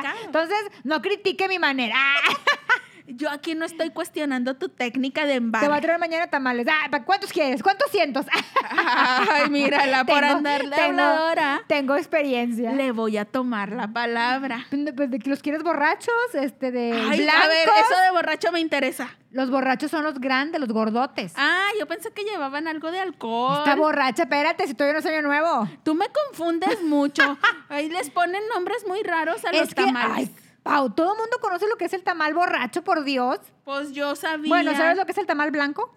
practicado. 0.02 0.18
Entonces, 0.24 0.58
no 0.84 1.02
critique 1.02 1.48
mi 1.48 1.58
manera. 1.58 1.96
Yo 3.08 3.30
aquí 3.30 3.54
no 3.54 3.64
estoy 3.64 3.90
cuestionando 3.90 4.56
tu 4.56 4.68
técnica 4.68 5.24
de 5.26 5.34
te 5.40 5.68
voy 5.68 5.76
a 5.78 5.80
traer 5.80 5.98
mañana 6.00 6.26
tamales. 6.28 6.66
Ah, 6.68 6.88
¿pa- 6.90 7.04
¿Cuántos 7.04 7.32
quieres? 7.32 7.62
¿Cuántos 7.62 7.90
cientos? 7.90 8.26
Ay, 8.70 9.48
mírala, 9.50 10.04
por 10.04 10.20
Tengo- 10.20 10.36
andar 10.36 10.62
de 10.64 10.70
tengo- 10.76 11.02
habladora. 11.02 11.62
Tengo 11.68 11.96
experiencia. 11.96 12.72
Le 12.72 12.92
voy 12.92 13.16
a 13.16 13.24
tomar 13.24 13.70
la 13.72 13.88
palabra. 13.88 14.66
Pues, 14.96 15.10
¿de 15.10 15.18
que 15.18 15.30
¿Los 15.30 15.40
quieres 15.40 15.62
borrachos? 15.62 16.14
Este, 16.34 16.70
de 16.72 16.92
Ay, 16.92 17.20
blancos. 17.22 17.44
a 17.44 17.48
ver, 17.48 17.68
eso 17.68 18.00
de 18.04 18.10
borracho 18.12 18.52
me 18.52 18.60
interesa. 18.60 19.08
Los 19.30 19.50
borrachos 19.50 19.90
son 19.90 20.02
los 20.02 20.18
grandes, 20.18 20.60
los 20.60 20.70
gordotes. 20.72 21.32
Ah, 21.36 21.68
yo 21.78 21.86
pensé 21.86 22.10
que 22.12 22.22
llevaban 22.24 22.66
algo 22.68 22.90
de 22.90 23.00
alcohol. 23.00 23.58
Está 23.58 23.74
borracha, 23.76 24.22
espérate, 24.24 24.66
si 24.66 24.74
todavía 24.74 24.94
no 24.94 24.98
es 25.00 25.06
año 25.06 25.22
nuevo. 25.22 25.68
Tú 25.82 25.94
me 25.94 26.06
confundes 26.08 26.82
mucho. 26.82 27.36
Ahí 27.68 27.88
les 27.90 28.10
ponen 28.10 28.42
nombres 28.54 28.84
muy 28.86 29.02
raros 29.02 29.44
a 29.44 29.52
los 29.52 29.62
es 29.62 29.74
que, 29.74 29.84
tamales. 29.84 30.10
ay, 30.28 30.30
Pau, 30.66 30.90
todo 30.90 31.12
el 31.12 31.18
mundo 31.18 31.38
conoce 31.40 31.66
lo 31.68 31.76
que 31.76 31.84
es 31.86 31.92
el 31.92 32.02
tamal 32.02 32.34
borracho, 32.34 32.82
por 32.82 33.04
Dios. 33.04 33.38
Pues 33.64 33.92
yo 33.92 34.14
sabía. 34.16 34.48
Bueno, 34.48 34.74
¿sabes 34.76 34.96
lo 34.96 35.06
que 35.06 35.12
es 35.12 35.18
el 35.18 35.26
tamal 35.26 35.50
blanco? 35.50 35.94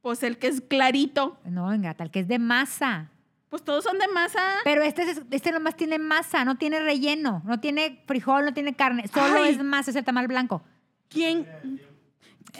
Pues 0.00 0.22
el 0.22 0.38
que 0.38 0.46
es 0.46 0.60
clarito. 0.60 1.36
No, 1.44 1.66
venga, 1.68 1.92
tal 1.94 2.10
que 2.10 2.20
es 2.20 2.28
de 2.28 2.38
masa. 2.38 3.10
Pues 3.48 3.64
todos 3.64 3.82
son 3.84 3.98
de 3.98 4.06
masa. 4.08 4.40
Pero 4.64 4.82
este, 4.82 5.02
es- 5.10 5.22
este 5.30 5.52
nomás 5.52 5.74
tiene 5.76 5.98
masa, 5.98 6.44
no 6.44 6.56
tiene 6.56 6.80
relleno, 6.80 7.42
no 7.44 7.58
tiene 7.60 8.02
frijol, 8.06 8.44
no 8.44 8.54
tiene 8.54 8.74
carne, 8.76 9.08
solo 9.08 9.42
Ay. 9.42 9.50
es 9.54 9.62
masa, 9.64 9.90
es 9.90 9.96
el 9.96 10.04
tamal 10.04 10.28
blanco. 10.28 10.62
¿Quién? 11.08 11.46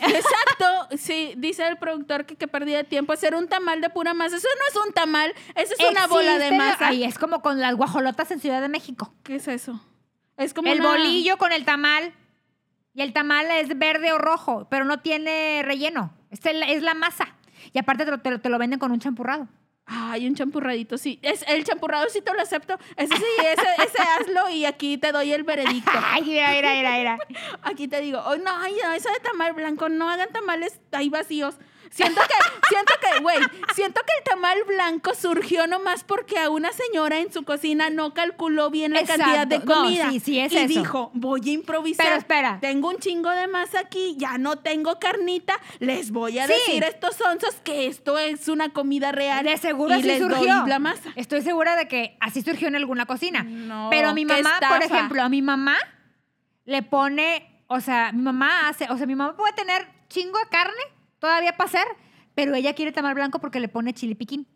Exacto, 0.01 0.97
sí, 0.97 1.33
dice 1.37 1.67
el 1.67 1.77
productor 1.77 2.25
que, 2.25 2.35
que 2.35 2.47
perdía 2.47 2.77
de 2.77 2.83
tiempo 2.83 3.13
hacer 3.13 3.35
un 3.35 3.47
tamal 3.47 3.81
de 3.81 3.89
pura 3.89 4.13
masa. 4.13 4.35
Eso 4.37 4.47
no 4.57 4.79
es 4.81 4.87
un 4.87 4.93
tamal, 4.93 5.33
eso 5.55 5.73
es 5.77 5.89
una 5.89 6.07
bola 6.07 6.37
de 6.37 6.51
masa. 6.51 6.87
Ay, 6.87 7.03
es 7.03 7.17
como 7.17 7.41
con 7.41 7.59
las 7.59 7.75
guajolotas 7.75 8.29
en 8.31 8.39
Ciudad 8.39 8.61
de 8.61 8.69
México. 8.69 9.13
¿Qué 9.23 9.35
es 9.35 9.47
eso? 9.47 9.79
Es 10.39 10.53
como 10.53 10.71
el 10.71 10.79
una- 10.79 10.89
bolillo 10.89 11.37
con 11.37 11.51
el 11.51 11.65
tamal. 11.65 12.13
Y 12.93 13.01
el 13.01 13.13
tamal 13.13 13.45
es 13.51 13.77
verde 13.77 14.11
o 14.11 14.17
rojo, 14.17 14.67
pero 14.69 14.83
no 14.83 14.99
tiene 14.99 15.61
relleno. 15.63 16.11
Es, 16.31 16.43
el- 16.45 16.63
es 16.63 16.81
la 16.81 16.95
masa. 16.95 17.35
Y 17.71 17.77
aparte 17.79 18.03
te 18.05 18.11
lo, 18.11 18.19
te 18.19 18.31
lo- 18.31 18.41
te 18.41 18.49
lo 18.49 18.57
venden 18.57 18.79
con 18.79 18.91
un 18.91 18.99
champurrado. 18.99 19.47
Ay, 19.85 20.27
un 20.27 20.35
champurradito, 20.35 20.97
sí. 20.99 21.17
Es, 21.23 21.43
el 21.47 21.63
champurrado 21.63 22.07
sí 22.09 22.21
te 22.21 22.31
lo 22.33 22.41
acepto. 22.41 22.77
Ese 22.95 23.15
sí, 23.15 23.23
ese, 23.39 23.83
ese 23.87 24.01
hazlo 24.03 24.49
y 24.49 24.65
aquí 24.65 24.97
te 24.99 25.11
doy 25.11 25.31
el 25.33 25.43
veredicto. 25.43 25.91
Ay, 26.05 26.21
mira, 26.23 26.51
mira, 26.51 26.73
mira, 26.73 26.91
mira. 26.97 27.17
Aquí 27.63 27.87
te 27.87 27.99
digo, 28.01 28.19
oh, 28.25 28.35
no, 28.37 28.51
ay, 28.59 28.75
no, 28.83 28.91
eso 28.91 29.09
de 29.11 29.19
tamal 29.19 29.53
blanco, 29.53 29.89
no 29.89 30.09
hagan 30.09 30.29
tamales 30.31 30.79
ahí 30.91 31.09
vacíos. 31.09 31.55
Siento 31.91 32.21
que, 32.21 32.67
siento 32.69 32.93
que, 33.01 33.21
güey, 33.21 33.37
siento 33.75 34.01
que 34.05 34.13
el 34.19 34.23
tamal 34.23 34.57
blanco 34.67 35.13
surgió 35.15 35.67
nomás 35.67 36.03
porque 36.03 36.37
a 36.39 36.49
una 36.49 36.71
señora 36.71 37.17
en 37.19 37.33
su 37.33 37.43
cocina 37.43 37.89
no 37.89 38.13
calculó 38.13 38.69
bien 38.69 38.93
la 38.93 39.01
Exacto. 39.01 39.23
cantidad 39.23 39.47
de 39.47 39.59
No, 39.59 39.65
comida. 39.65 40.09
sí, 40.11 40.19
sí, 40.19 40.39
es 40.39 40.51
y 40.53 40.57
eso. 40.57 40.67
dijo, 40.67 41.11
voy 41.13 41.41
a 41.49 41.51
improvisar. 41.51 42.05
Pero 42.05 42.17
espera. 42.17 42.57
Tengo 42.61 42.89
un 42.89 42.97
chingo 42.99 43.29
de 43.31 43.47
masa 43.47 43.79
aquí, 43.79 44.15
ya 44.17 44.37
no 44.37 44.57
tengo 44.57 44.99
carnita, 44.99 45.59
les 45.79 46.11
voy 46.11 46.39
a 46.39 46.47
Sí. 46.47 46.53
decir 46.53 46.83
a 46.83 46.87
estos 46.87 47.19
onzos 47.21 47.55
que 47.63 47.87
esto 47.87 48.17
es 48.19 48.47
una 48.47 48.69
comida 48.69 49.11
real. 49.11 49.43
De 49.45 49.57
seguro 49.57 49.95
y 49.95 49.99
así 49.99 50.07
les 50.07 50.19
surgió. 50.19 50.55
doy 50.59 50.69
la 50.69 50.79
masa. 50.79 51.09
Estoy 51.15 51.41
segura 51.41 51.75
de 51.75 51.87
que 51.87 52.17
así 52.21 52.41
surgió 52.41 52.67
en 52.67 52.75
alguna 52.75 53.05
cocina. 53.07 53.43
No, 53.43 53.87
Pero 53.89 54.09
a 54.09 54.13
mi 54.13 54.25
mamá, 54.25 54.59
por 54.69 54.83
ejemplo, 54.83 55.21
a 55.23 55.29
mi 55.29 55.41
mamá 55.41 55.77
le 56.65 56.83
pone, 56.83 57.63
o 57.67 57.79
sea, 57.81 58.11
mi 58.11 58.21
mamá 58.21 58.69
hace, 58.69 58.85
o 58.89 58.97
sea, 58.97 59.07
mi 59.07 59.15
mamá 59.15 59.35
puede 59.35 59.53
tener 59.53 59.87
chingo 60.07 60.37
de 60.39 60.45
carne 60.49 60.81
todavía 61.19 61.55
para 61.57 61.69
hacer, 61.69 61.87
pero 62.35 62.55
ella 62.55 62.73
quiere 62.73 62.91
tamal 62.91 63.13
blanco 63.13 63.39
porque 63.39 63.59
le 63.59 63.67
pone 63.67 63.93
chile 63.93 64.15
piquín. 64.15 64.47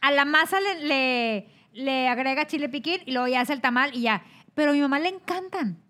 A 0.00 0.10
la 0.12 0.24
masa 0.24 0.60
le, 0.60 0.84
le, 0.84 1.48
le 1.72 2.08
agrega 2.08 2.46
chile 2.46 2.68
piquín 2.68 3.00
y 3.06 3.12
luego 3.12 3.28
ya 3.28 3.40
hace 3.40 3.52
el 3.52 3.60
tamal 3.60 3.94
y 3.94 4.02
ya. 4.02 4.22
Pero 4.54 4.70
a 4.70 4.74
mi 4.74 4.80
mamá 4.80 4.98
le 4.98 5.08
encantan. 5.08 5.82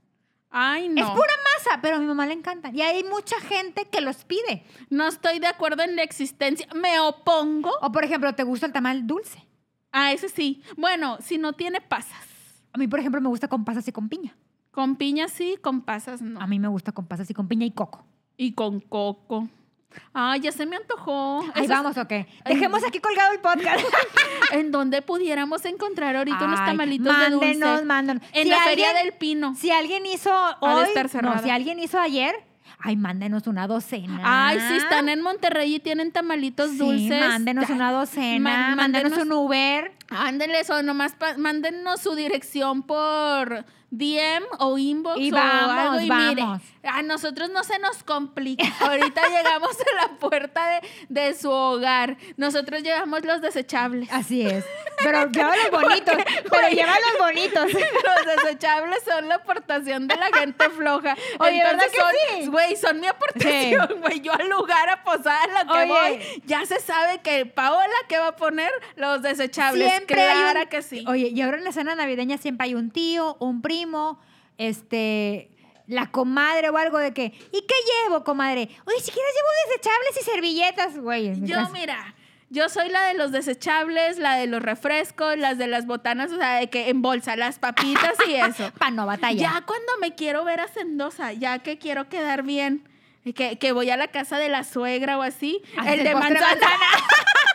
Ay, 0.51 0.89
no. 0.89 1.03
Es 1.03 1.11
pura 1.11 1.33
masa, 1.57 1.81
pero 1.83 1.97
a 1.97 1.99
mi 1.99 2.07
mamá 2.07 2.27
le 2.27 2.33
encantan. 2.33 2.75
Y 2.75 2.81
hay 2.81 3.05
mucha 3.05 3.39
gente 3.41 3.85
que 3.87 4.01
los 4.01 4.25
pide. 4.25 4.65
No 4.89 5.07
estoy 5.07 5.39
de 5.41 5.47
acuerdo 5.47 5.83
en 5.83 5.95
la 5.95 6.03
existencia. 6.03 6.67
Me 6.75 6.99
opongo 7.01 7.71
O, 7.83 7.93
por 7.93 8.05
ejemplo, 8.05 8.35
¿te 8.35 8.45
gusta 8.45 8.67
el 8.67 8.73
tamal 8.73 9.07
dulce? 9.07 9.45
a 9.91 10.13
ese 10.13 10.29
sí. 10.29 10.63
Bueno, 10.77 11.19
si 11.21 11.39
no 11.39 11.55
tiene 11.55 11.81
pasas. 11.81 12.27
A 12.73 12.79
mí, 12.79 12.87
por 12.87 13.01
ejemplo, 13.01 13.21
me 13.21 13.29
gusta 13.29 13.49
con 13.49 13.65
pasas 13.65 13.89
y 13.89 13.93
con 13.93 14.09
piña. 14.09 14.37
Con 14.71 14.97
piña 14.97 15.29
sí, 15.29 15.57
con 15.61 15.81
pasas 15.83 16.21
no. 16.23 16.41
A 16.41 16.47
mí 16.47 16.59
me 16.59 16.69
gusta 16.69 16.93
con 16.93 17.07
pasas 17.07 17.29
y 17.31 17.35
con 17.35 17.49
piña 17.49 17.67
y 17.67 17.71
coco. 17.73 18.05
Y 18.37 18.53
con 18.53 18.81
coco. 18.81 19.49
Ay, 20.13 20.41
ya 20.41 20.53
se 20.53 20.67
me 20.67 20.77
antojó. 20.77 21.41
Ahí 21.43 21.51
Eso 21.55 21.63
es- 21.65 21.69
vamos, 21.69 21.97
ok. 21.97 22.13
Dejemos 22.45 22.85
aquí 22.85 22.99
colgado 23.01 23.33
el 23.33 23.41
podcast. 23.41 23.85
En 24.53 24.71
donde 24.71 25.03
pudiéramos 25.03 25.65
encontrar 25.67 26.17
ahorita 26.17 26.43
unos 26.45 26.65
tamalitos 26.65 27.07
de 27.07 27.13
mándenos, 27.31 27.71
dulce. 27.71 27.85
mándenos. 27.85 28.23
En 28.33 28.45
Si 28.45 28.49
la 28.49 28.61
Feria 28.61 28.95
del 28.95 29.13
Pino. 29.13 29.55
Si 29.55 29.71
alguien 29.71 30.07
hizo 30.07 30.31
de 30.31 30.55
hoy, 30.61 30.89
no, 31.23 31.43
si 31.43 31.51
alguien 31.51 31.79
hizo 31.81 31.99
ayer, 32.01 32.35
ay, 32.79 32.97
mándenos 32.97 33.47
una 33.47 33.67
docena. 33.67 34.21
Ay, 34.25 34.59
si 34.61 34.77
están 34.77 35.11
en 35.11 35.21
Monterrey 35.21 35.75
y 35.75 35.81
tienen 35.81 36.13
tamalitos 36.13 36.71
Sí, 36.71 36.79
dulces. 36.79 37.29
mándenos 37.29 37.69
una 37.69 37.93
docena, 37.93 38.39
man- 38.51 38.77
mándenos 38.77 39.13
mándenos- 39.13 39.27
un 39.27 39.33
Uber. 39.33 39.93
Ándenles 40.09 40.71
o 40.71 40.83
nomás 40.83 41.15
mándennos 41.37 42.01
su 42.01 42.15
dirección 42.15 42.83
por 42.85 43.67
DM 43.91 44.45
o 44.59 44.77
inbox 44.77 45.19
Y 45.19 45.31
o 45.33 45.35
vamos, 45.35 45.77
algo 45.79 46.01
y 46.01 46.11
mire, 46.11 46.45
a 46.83 47.03
nosotros 47.03 47.51
no 47.51 47.65
se 47.65 47.79
nos 47.79 48.03
complica. 48.05 48.65
Ahorita 48.81 49.23
llegamos 49.29 49.71
a 49.81 49.95
la 50.07 50.19
puerta 50.19 50.69
de, 50.69 50.89
de 51.09 51.35
su 51.35 51.51
hogar. 51.51 52.17
Nosotros 52.37 52.83
llevamos 52.83 53.25
los 53.25 53.41
desechables. 53.41 54.09
Así 54.13 54.43
es. 54.47 54.65
Pero 55.03 55.27
lleva 55.31 55.55
los 55.57 55.71
bonitos. 55.71 56.15
pero 56.51 56.69
lleva 56.69 56.93
los 57.11 57.19
bonitos. 57.27 57.65
Los 57.73 58.37
desechables 58.45 58.99
son 59.05 59.29
la 59.29 59.37
aportación 59.37 60.07
de 60.07 60.17
la 60.17 60.27
gente 60.37 60.69
floja. 60.71 61.17
Oye, 61.39 61.59
¿verdad 61.63 61.73
Entonces 61.85 61.91
que 61.93 61.99
son, 61.99 62.11
sí? 62.43 62.47
güey, 62.49 62.77
son 62.77 63.01
mi 63.01 63.07
aportación, 63.07 64.01
güey. 64.01 64.21
Yo 64.21 64.33
al 64.35 64.49
lugar 64.49 64.89
a 64.91 65.03
posar 65.03 65.49
a 65.51 65.65
lo 65.65 65.73
que 65.73 65.79
Oye. 65.79 65.89
voy, 65.89 66.43
ya 66.47 66.65
se 66.67 66.79
sabe 66.81 67.21
que 67.23 67.47
Paola 67.47 67.89
que 68.09 68.19
va 68.19 68.29
a 68.29 68.37
poner 68.37 68.71
los 68.97 69.23
desechables. 69.23 69.89
Siempre 69.89 70.17
Clara 70.17 70.63
un- 70.63 70.69
que 70.69 70.83
sí. 70.83 71.05
Oye, 71.09 71.29
y 71.35 71.41
ahora 71.43 71.57
en 71.59 71.65
la 71.65 71.73
cena 71.73 71.95
navideña 71.95 72.37
siempre 72.39 72.67
hay 72.67 72.75
un 72.75 72.91
tío, 72.91 73.37
un 73.41 73.63
primo, 73.63 73.78
este, 74.57 75.51
la 75.87 76.11
comadre 76.11 76.69
o 76.71 76.77
algo 76.77 76.99
de 76.99 77.13
que, 77.13 77.25
¿y 77.25 77.61
qué 77.63 77.75
llevo, 78.05 78.23
comadre? 78.25 78.69
Oye, 78.85 79.01
si 79.01 79.11
quieres 79.11 79.33
llevo 79.35 79.49
desechables 79.67 80.21
y 80.21 80.25
servilletas, 80.25 80.99
güey. 80.99 81.47
Yo, 81.47 81.69
mira, 81.71 82.15
yo 82.51 82.69
soy 82.69 82.89
la 82.89 83.05
de 83.05 83.15
los 83.15 83.33
desechables, 83.33 84.19
la 84.19 84.37
de 84.37 84.47
los 84.47 84.63
refrescos, 84.63 85.37
las 85.39 85.59
de 85.59 85.67
las 85.67 85.87
botanas, 85.87 86.33
o 86.33 86.37
sea, 86.37 86.57
de 86.57 86.69
que 86.69 86.89
en 86.89 87.03
bolsa, 87.03 87.37
las 87.37 87.59
papitas 87.59 88.15
y 88.27 88.35
eso. 88.35 88.71
Pa' 88.79 88.91
no 88.91 89.07
batallar. 89.07 89.55
Ya 89.55 89.67
cuando 89.67 89.93
me 90.01 90.15
quiero 90.15 90.45
ver 90.45 90.61
hacendosa, 90.61 91.33
ya 91.33 91.59
que 91.61 91.79
quiero 91.79 92.09
quedar 92.09 92.43
bien, 92.43 92.89
que, 93.35 93.59
que 93.59 93.73
voy 93.73 93.91
a 93.91 93.97
la 93.97 94.09
casa 94.09 94.39
de 94.39 94.49
la 94.49 94.65
suegra 94.65 95.19
o 95.19 95.23
así, 95.23 95.63
el 95.87 95.99
de 95.99 96.05
de 96.05 96.15
manzana. 96.15 96.67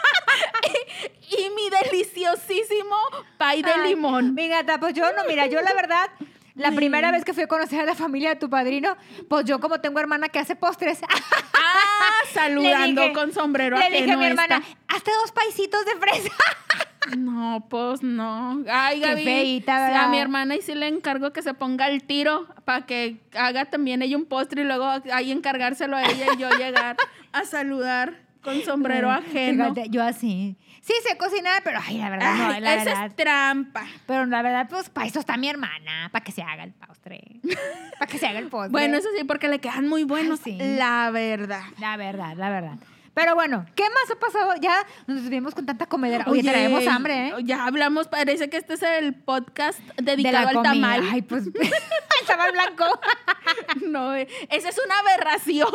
y, 1.29 1.49
mi 1.55 1.69
deliciosísimo 1.69 2.95
pay 3.37 3.61
de 3.63 3.71
Ay, 3.71 3.89
limón. 3.89 4.33
Mi 4.35 4.47
gata, 4.47 4.79
pues 4.79 4.93
yo 4.93 5.03
no, 5.13 5.23
mira, 5.27 5.45
yo 5.47 5.61
la 5.61 5.73
verdad, 5.73 6.09
la 6.55 6.69
Sí. 6.69 6.75
primera 6.75 7.11
vez 7.11 7.25
que 7.25 7.33
fui 7.33 7.43
a 7.43 7.47
conocer 7.47 7.79
a 7.81 7.85
la 7.85 7.95
familia 7.95 8.29
de 8.29 8.35
tu 8.35 8.49
padrino, 8.49 8.95
pues 9.29 9.45
yo 9.45 9.59
como 9.59 9.79
tengo 9.81 9.99
hermana 9.99 10.29
que 10.29 10.39
hace 10.39 10.55
postres, 10.55 10.99
Ah, 11.53 12.21
saludando 12.33 13.01
dije- 13.03 13.13
con 13.13 13.31
sombrero 13.33 13.77
le 13.77 13.89
dije 13.89 14.11
a 14.11 14.17
mi 14.17 14.25
hermana, 14.25 14.57
esta. 14.57 14.77
hazte 14.95 15.11
dos 15.21 15.31
paisitos 15.31 15.85
de 15.85 15.95
fresa. 15.97 16.29
No, 17.17 17.67
pues 17.69 18.01
no. 18.01 18.63
Ay, 18.71 19.01
Qué 19.01 19.07
Gaby. 19.07 19.65
a 19.67 20.07
mi 20.07 20.19
hermana 20.19 20.55
y 20.55 20.61
sí 20.61 20.73
le 20.73 20.87
encargo 20.87 21.33
que 21.33 21.41
se 21.41 21.53
ponga 21.53 21.89
el 21.89 22.01
tiro 22.01 22.47
para 22.63 22.85
que 22.85 23.17
haga 23.37 23.65
también 23.65 24.01
ella 24.01 24.15
un 24.15 24.23
postre 24.23 24.61
y 24.61 24.65
luego 24.65 24.89
ahí 25.11 25.33
encargárselo 25.33 25.97
a 25.97 26.03
ella 26.03 26.27
y 26.33 26.37
yo 26.37 26.49
llegar 26.51 26.95
a 27.33 27.43
saludar 27.43 28.21
con 28.43 28.61
sombrero 28.61 29.09
ajeno. 29.11 29.73
Fíjate, 29.73 29.89
yo 29.89 30.03
así. 30.03 30.57
Sí 30.81 30.93
sé 31.07 31.17
cocinar, 31.17 31.61
pero 31.63 31.79
ay, 31.81 31.97
la 31.97 32.09
verdad, 32.09 32.35
no, 32.35 32.59
la 32.59 32.75
esa 32.75 32.83
verdad. 32.85 33.05
es 33.07 33.15
trampa. 33.15 33.85
Pero 34.05 34.25
la 34.25 34.41
verdad, 34.41 34.67
pues 34.69 34.89
para 34.89 35.07
eso 35.07 35.19
está 35.19 35.37
mi 35.37 35.47
hermana, 35.47 36.09
para 36.11 36.23
que 36.25 36.31
se 36.33 36.41
haga 36.43 36.63
el 36.65 36.73
postre. 36.73 37.21
para 37.99 38.11
que 38.11 38.17
se 38.17 38.27
haga 38.27 38.39
el 38.39 38.49
postre. 38.49 38.71
Bueno, 38.71 38.97
eso 38.97 39.07
sí, 39.17 39.23
porque 39.23 39.47
le 39.47 39.59
quedan 39.59 39.87
muy 39.87 40.03
buenos. 40.03 40.41
sí. 40.41 40.57
La 40.59 41.09
verdad. 41.11 41.63
La 41.79 41.95
verdad, 41.97 42.35
la 42.35 42.49
verdad. 42.49 42.77
Pero 43.13 43.35
bueno, 43.35 43.65
¿qué 43.75 43.83
más 43.83 44.11
ha 44.11 44.19
pasado? 44.19 44.53
Ya 44.59 44.75
nos 45.07 45.19
estuvimos 45.19 45.53
con 45.53 45.65
tanta 45.65 45.85
comedera. 45.85 46.25
Oye, 46.27 46.41
traemos 46.43 46.85
hambre, 46.87 47.27
¿eh? 47.29 47.33
Ya 47.43 47.65
hablamos, 47.65 48.07
parece 48.07 48.49
que 48.49 48.57
este 48.57 48.73
es 48.73 48.81
el 48.83 49.13
podcast 49.13 49.79
De 49.97 50.03
dedicado 50.15 50.51
la 50.51 50.59
al 50.59 50.63
tamal. 50.63 51.03
Ay, 51.11 51.21
pues, 51.21 51.45
el 51.47 52.27
tamal 52.27 52.51
blanco. 52.51 52.85
No, 53.85 54.15
eh, 54.15 54.27
esa 54.49 54.69
es 54.69 54.79
una 54.83 54.97
aberración. 54.99 55.67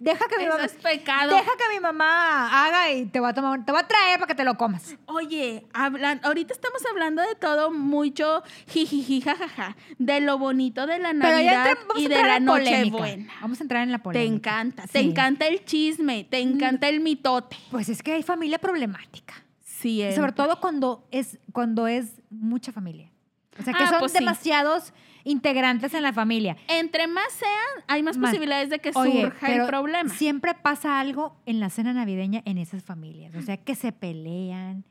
Deja 0.00 0.26
que 0.28 0.36
mi 0.38 0.44
Eso 0.44 0.52
mamá... 0.52 0.64
es 0.66 0.72
pecado. 0.72 1.34
Deja 1.36 1.50
que 1.56 1.74
mi 1.74 1.80
mamá 1.80 2.66
haga 2.66 2.90
y 2.92 3.06
te 3.06 3.20
voy 3.20 3.30
a 3.30 3.34
tomar, 3.34 3.64
te 3.64 3.72
voy 3.72 3.80
a 3.80 3.86
traer 3.86 4.18
para 4.18 4.26
que 4.26 4.34
te 4.34 4.44
lo 4.44 4.56
comas. 4.56 4.96
Oye, 5.06 5.66
hablan, 5.72 6.20
ahorita 6.24 6.52
estamos 6.52 6.82
hablando 6.90 7.22
de 7.22 7.34
todo 7.36 7.70
mucho 7.70 8.42
jijiji, 8.68 9.20
jajaja, 9.20 9.76
de 9.98 10.20
lo 10.20 10.38
bonito 10.38 10.86
de 10.86 10.98
la 10.98 11.10
Pero 11.10 11.22
ya 11.22 11.30
Navidad 11.30 11.66
entra- 11.68 11.84
vamos 11.88 11.96
a 11.96 12.00
y 12.00 12.08
de 12.08 12.22
la 12.22 12.40
polémica. 12.40 12.78
Nochebuena. 12.98 13.32
Vamos 13.40 13.60
a 13.60 13.62
entrar 13.64 13.82
en 13.84 13.92
la 13.92 13.98
Te 13.98 14.04
polémica. 14.04 14.34
encanta, 14.50 14.82
te 14.86 14.98
Sí. 15.00 15.08
encanta 15.10 15.46
el 15.46 15.64
chisme, 15.64 16.24
te 16.24 16.40
encanta 16.54 16.88
el 16.88 17.00
mitote. 17.00 17.56
Pues 17.70 17.88
es 17.88 18.02
que 18.02 18.12
hay 18.12 18.22
familia 18.22 18.58
problemática. 18.58 19.34
Sí, 19.64 20.02
sobre 20.14 20.32
todo 20.32 20.60
cuando 20.60 21.06
es, 21.10 21.38
cuando 21.52 21.86
es 21.86 22.20
mucha 22.30 22.70
familia. 22.72 23.10
O 23.58 23.62
sea, 23.62 23.72
que 23.74 23.82
Ah, 23.84 23.88
son 23.88 23.98
pues 24.00 24.12
sí. 24.12 24.18
demasiados 24.18 24.92
integrantes 25.24 25.92
en 25.94 26.02
la 26.02 26.12
familia. 26.12 26.56
Entre 26.68 27.06
más 27.06 27.30
sean, 27.32 27.84
hay 27.88 28.02
más 28.02 28.16
Más. 28.16 28.30
posibilidades 28.30 28.70
de 28.70 28.78
que 28.78 28.90
Oye, 28.94 29.22
surja 29.22 29.46
pero 29.46 29.62
el 29.64 29.68
problema. 29.68 30.08
Siempre 30.14 30.54
pasa 30.54 31.00
algo 31.00 31.36
en 31.46 31.60
la 31.60 31.68
cena 31.70 31.92
navideña 31.92 32.42
en 32.44 32.58
esas 32.58 32.82
familias. 32.82 33.34
O 33.34 33.42
sea, 33.42 33.56
que 33.58 33.74
se 33.74 33.92
pelean. 33.92 34.84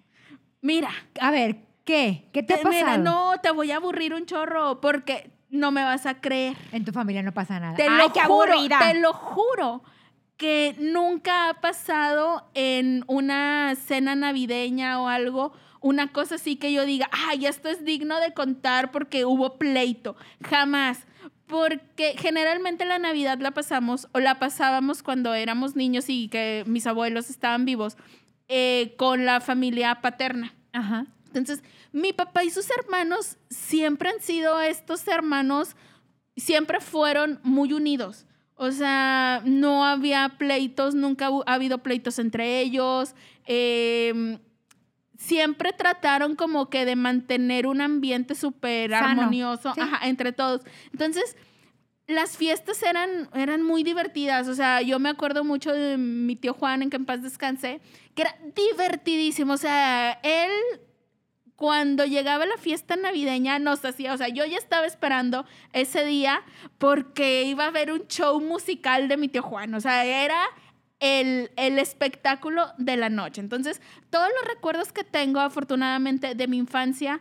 Mira, 0.62 0.90
A 1.22 1.32
ver, 1.32 1.58
¿qué? 1.86 2.28
¿Qué 2.34 2.44
te 2.44 2.54
ha 2.56 2.58
te- 2.58 2.70
mira, 2.70 2.86
pasado? 2.98 3.04
no, 3.04 3.40
te 3.42 3.52
voy 3.52 3.72
a 3.72 3.78
aburrir 3.78 4.14
un 4.14 4.26
chorro 4.26 4.82
porque 4.82 5.32
no 5.50 5.72
me 5.72 5.84
vas 5.84 6.06
a 6.06 6.20
creer. 6.22 6.58
En 6.72 6.84
tu 6.86 6.92
familia 6.92 7.24
no 7.24 7.32
pasa 7.34 7.60
nada. 7.60 7.76
Te 7.76 7.88
¡Ay, 7.88 8.08
lo 8.08 8.14
qué 8.14 8.20
juro, 8.22 8.54
aburrida! 8.54 8.80
te 8.80 9.00
lo 9.00 9.14
juro 9.14 9.84
que 10.40 10.74
nunca 10.80 11.50
ha 11.50 11.60
pasado 11.60 12.50
en 12.54 13.04
una 13.08 13.76
cena 13.76 14.16
navideña 14.16 15.02
o 15.02 15.10
algo, 15.10 15.52
una 15.82 16.14
cosa 16.14 16.36
así 16.36 16.56
que 16.56 16.72
yo 16.72 16.86
diga, 16.86 17.10
ay, 17.12 17.46
esto 17.46 17.68
es 17.68 17.84
digno 17.84 18.22
de 18.22 18.34
contar 18.34 18.90
porque 18.90 19.26
hubo 19.26 19.58
pleito. 19.60 20.16
Jamás. 20.42 21.06
Porque 21.46 22.16
generalmente 22.18 22.86
la 22.86 23.00
Navidad 23.00 23.40
la 23.40 23.52
pasamos 23.52 24.08
o 24.14 24.20
la 24.22 24.40
pasábamos 24.40 25.04
cuando 25.04 25.34
éramos 25.34 25.76
niños 25.76 26.06
y 26.08 26.30
que 26.30 26.64
mis 26.68 26.88
abuelos 26.88 27.30
estaban 27.30 27.66
vivos 27.66 27.98
eh, 28.48 28.94
con 28.98 29.26
la 29.26 29.42
familia 29.42 30.00
paterna. 30.00 30.54
Ajá. 30.72 31.06
Entonces, 31.28 31.64
mi 31.92 32.14
papá 32.14 32.46
y 32.46 32.50
sus 32.50 32.70
hermanos 32.70 33.38
siempre 33.50 34.10
han 34.10 34.22
sido 34.22 34.62
estos 34.62 35.06
hermanos, 35.08 35.76
siempre 36.38 36.80
fueron 36.80 37.42
muy 37.44 37.74
unidos. 37.74 38.26
O 38.62 38.72
sea, 38.72 39.42
no 39.46 39.86
había 39.86 40.36
pleitos, 40.38 40.94
nunca 40.94 41.30
ha 41.46 41.54
habido 41.54 41.78
pleitos 41.78 42.20
entre 42.20 42.60
ellos. 42.60 43.16
eh, 43.46 44.38
siempre 45.18 45.74
trataron 45.74 46.36
como 46.36 46.70
que 46.70 46.86
de 46.86 46.96
mantener 46.96 47.68
un 47.68 47.82
ambiente 47.82 48.36
súper 48.36 48.94
armonioso 48.94 49.74
sí. 49.74 49.82
ajá, 49.82 50.08
entre 50.08 50.32
todos. 50.32 50.62
Entonces, 50.92 51.36
las 52.08 52.38
fiestas 52.38 52.82
eran, 52.84 53.30
eran 53.34 53.62
muy 53.62 53.84
divertidas. 53.84 54.48
O 54.48 54.56
sea, 54.56 54.82
yo 54.82 55.00
me 55.00 55.10
acuerdo 55.10 55.44
mucho 55.44 55.72
de 55.72 55.98
mi 55.98 56.36
tío 56.36 56.54
Juan, 56.54 56.82
en 56.82 56.90
que 56.90 56.98
en 56.98 57.06
paz 57.06 57.22
descanse, 57.22 57.82
que 58.16 58.24
era 58.24 58.36
divertidísimo. 58.56 59.54
O 59.54 59.58
sea, 59.58 60.20
él 60.24 60.52
cuando 61.60 62.06
llegaba 62.06 62.46
la 62.46 62.56
fiesta 62.56 62.96
navideña 62.96 63.60
nos 63.60 63.84
hacía, 63.84 64.14
o 64.14 64.18
sea, 64.18 64.30
yo 64.30 64.46
ya 64.46 64.58
estaba 64.58 64.86
esperando 64.86 65.46
ese 65.74 66.06
día 66.06 66.42
porque 66.78 67.44
iba 67.44 67.66
a 67.66 67.68
haber 67.68 67.92
un 67.92 68.08
show 68.08 68.40
musical 68.40 69.10
de 69.10 69.18
mi 69.18 69.28
tío 69.28 69.44
Juan, 69.44 69.74
o 69.74 69.82
sea, 69.82 70.06
era 70.06 70.40
el, 71.02 71.52
el 71.58 71.78
espectáculo 71.78 72.68
de 72.78 72.96
la 72.96 73.10
noche. 73.10 73.42
Entonces, 73.42 73.82
todos 74.10 74.30
los 74.40 74.48
recuerdos 74.48 74.94
que 74.94 75.04
tengo, 75.04 75.42
afortunadamente, 75.42 76.34
de 76.34 76.48
mi 76.48 76.58
infancia 76.58 77.20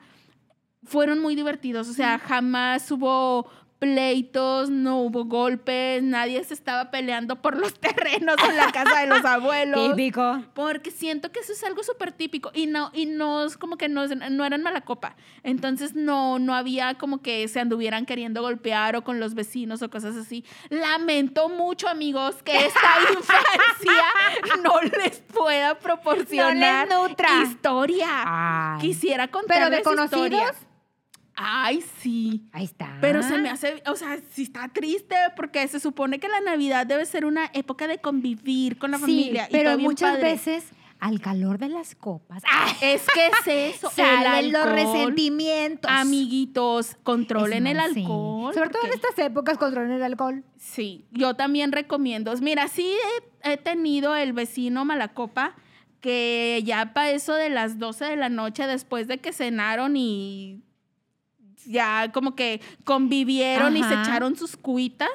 fueron 0.85 1.19
muy 1.19 1.35
divertidos, 1.35 1.89
o 1.89 1.93
sea, 1.93 2.21
jamás 2.21 2.89
hubo 2.93 3.51
pleitos, 3.79 4.71
no 4.71 4.99
hubo 5.01 5.25
golpes, 5.25 6.03
nadie 6.03 6.43
se 6.45 6.55
estaba 6.55 6.91
peleando 6.91 7.41
por 7.41 7.57
los 7.57 7.75
terrenos 7.81 8.37
en 8.49 8.57
la 8.57 8.73
casa 8.73 9.01
de 9.01 9.07
los 9.07 9.25
abuelos. 9.25 9.91
Típico. 9.91 10.43
Porque 10.55 10.91
siento 10.91 11.31
que 11.33 11.41
eso 11.41 11.53
es 11.53 11.63
algo 11.65 11.83
súper 11.83 12.13
típico 12.13 12.51
y 12.55 12.67
no, 12.67 12.91
y 12.93 13.07
no 13.07 13.45
es 13.45 13.57
como 13.57 13.77
que 13.77 13.89
no, 13.89 14.07
no 14.07 14.45
eran 14.45 14.63
mala 14.63 14.81
copa. 14.81 15.17
Entonces 15.43 15.95
no, 15.95 16.39
no 16.39 16.55
había 16.55 16.95
como 16.95 17.23
que 17.23 17.47
se 17.49 17.61
anduvieran 17.61 18.07
queriendo 18.07 18.43
golpear 18.43 18.97
o 18.97 19.05
con 19.05 19.21
los 19.21 19.35
vecinos 19.35 19.83
o 19.83 19.91
cosas 19.91 20.17
así. 20.17 20.45
Lamento 20.71 21.49
mucho, 21.49 21.89
amigos, 21.89 22.43
que 22.43 22.67
esta 22.67 22.81
infancia 23.13 24.03
no 24.63 24.81
les 24.83 25.21
pueda 25.21 25.79
proporcionar 25.79 26.89
No 26.89 27.07
les 27.09 27.49
historia. 27.49 28.09
Ay. 28.25 28.81
Quisiera 28.81 29.27
Pero 29.27 29.41
contarles 29.41 29.79
de 29.79 29.83
conocidos. 29.85 30.25
historias. 30.27 30.68
Ay, 31.41 31.85
sí. 32.01 32.49
Ahí 32.53 32.65
está. 32.65 32.99
Pero 33.01 33.23
se 33.23 33.39
me 33.39 33.49
hace, 33.49 33.81
o 33.87 33.95
sea, 33.95 34.19
sí 34.33 34.43
está 34.43 34.69
triste 34.69 35.15
porque 35.37 35.67
se 35.69 35.79
supone 35.79 36.19
que 36.19 36.27
la 36.29 36.41
Navidad 36.41 36.85
debe 36.85 37.07
ser 37.07 37.25
una 37.25 37.49
época 37.55 37.87
de 37.87 37.99
convivir 37.99 38.77
con 38.77 38.91
la 38.91 38.97
Sí, 38.99 39.03
familia. 39.03 39.47
y 39.49 39.53
pero 39.53 39.77
bien 39.77 39.89
muchas 39.89 40.17
padre. 40.17 40.33
veces 40.33 40.65
al 40.99 41.21
calor 41.21 41.59
de 41.59 41.69
las 41.69 41.95
copas 41.95 42.43
¡ah! 42.51 42.73
Es 42.83 43.07
que 43.15 43.29
es 43.29 43.77
eso. 43.77 43.89
salen 43.95 44.47
el 44.47 44.51
los 44.53 44.67
resentimientos. 44.73 45.89
Amiguitos, 45.89 46.97
controlen 47.05 47.69
el 47.69 47.79
sí. 47.95 48.01
alcohol. 48.01 48.53
Sobre 48.53 48.71
todo 48.71 48.85
en 48.87 48.93
estas 48.95 49.17
épocas, 49.21 49.59
controlen 49.59 49.93
el 49.93 50.03
alcohol. 50.03 50.43
Sí, 50.57 51.07
yo 51.13 51.35
también 51.35 51.71
recomiendo. 51.71 52.35
Mira, 52.39 52.67
sí 52.67 52.93
he, 53.45 53.53
he 53.53 53.57
tenido 53.59 54.17
el 54.17 54.33
vecino 54.33 54.85
Malacopa 54.85 55.55
que 56.01 56.63
ya 56.65 56.93
para 56.95 57.11
eso 57.11 57.35
de 57.35 57.49
las 57.49 57.79
12 57.79 58.05
de 58.05 58.17
la 58.17 58.29
noche, 58.29 58.67
después 58.67 59.07
de 59.09 59.19
que 59.19 59.33
cenaron 59.33 59.97
y 59.97 60.63
ya 61.69 62.11
como 62.13 62.35
que 62.35 62.61
convivieron 62.85 63.77
y 63.77 63.83
se 63.85 63.95
Ajá. 63.95 64.03
echaron 64.03 64.37
sus 64.37 64.57
cuitas, 64.57 65.11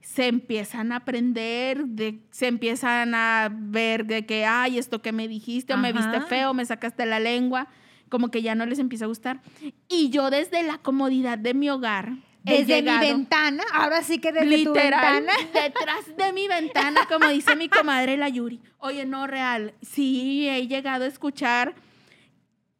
se 0.00 0.26
empiezan 0.26 0.92
a 0.92 0.96
aprender, 0.96 1.86
de, 1.86 2.18
se 2.30 2.46
empiezan 2.48 3.14
a 3.14 3.48
ver 3.50 4.04
de 4.06 4.26
que, 4.26 4.44
ay, 4.44 4.78
esto 4.78 5.00
que 5.00 5.12
me 5.12 5.28
dijiste, 5.28 5.72
o 5.72 5.78
me 5.78 5.92
viste 5.92 6.16
Ajá. 6.16 6.26
feo, 6.26 6.52
me 6.54 6.64
sacaste 6.66 7.06
la 7.06 7.20
lengua. 7.20 7.68
como 8.10 8.30
que 8.30 8.42
ya 8.42 8.54
no 8.54 8.64
les 8.66 8.78
empieza 8.78 9.06
a 9.06 9.08
gustar. 9.08 9.40
Y 9.88 10.10
yo 10.10 10.30
desde 10.30 10.62
la 10.62 10.78
comodidad 10.78 11.36
de 11.38 11.52
mi 11.54 11.68
hogar, 11.70 12.12
Desde 12.44 12.82
mi 12.82 12.96
ventana, 12.98 13.64
ahora 13.72 14.02
sí 14.02 14.18
que 14.18 14.30
desde 14.30 14.62
tu 14.62 14.74
Literal, 14.74 15.24
ventana. 15.24 15.32
detrás 15.64 16.16
de 16.16 16.32
mi 16.32 16.46
ventana, 16.46 17.00
como 17.08 17.28
dice 17.30 17.56
mi 17.56 17.68
comadre 17.68 18.16
la 18.18 18.28
Yuri. 18.28 18.60
Oye, 18.78 19.04
no, 19.06 19.26
real. 19.26 19.72
Sí, 19.82 20.46
he 20.48 20.68
llegado 20.68 21.04
a 21.04 21.08
escuchar 21.08 21.74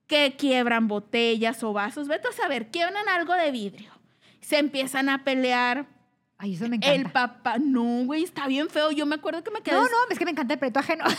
que 0.07 0.37
quiebran 0.37 0.89
botellas 0.89 1.63
o 1.63 1.73
vasos. 1.73 2.09
Vete 2.09 2.29
a 2.29 2.33
saber, 2.33 2.71
quiebran 2.71 3.09
algo 3.09 3.35
de 3.35 3.51
vidrio. 3.51 3.93
Se 4.41 4.59
empiezan 4.59 5.09
a 5.09 5.25
pelear. 5.25 5.87
Ay, 6.37 6.55
eso 6.55 6.69
me 6.69 6.77
encanta. 6.77 6.95
El 6.95 7.11
papá, 7.11 7.59
no, 7.59 8.05
güey, 8.05 8.25
está 8.25 8.47
bien 8.47 8.69
feo. 8.69 8.91
Yo 8.91 9.07
me 9.07 9.15
acuerdo 9.15 9.43
que 9.43 9.51
me 9.51 9.63
quedé. 9.63 9.77
no, 9.77 9.83
no, 9.83 9.97
es 10.11 10.19
que 10.19 10.25
me 10.25 10.33
encanta 10.33 10.55
el 10.55 10.61
pleito 10.61 10.81
ajeno. 10.81 11.05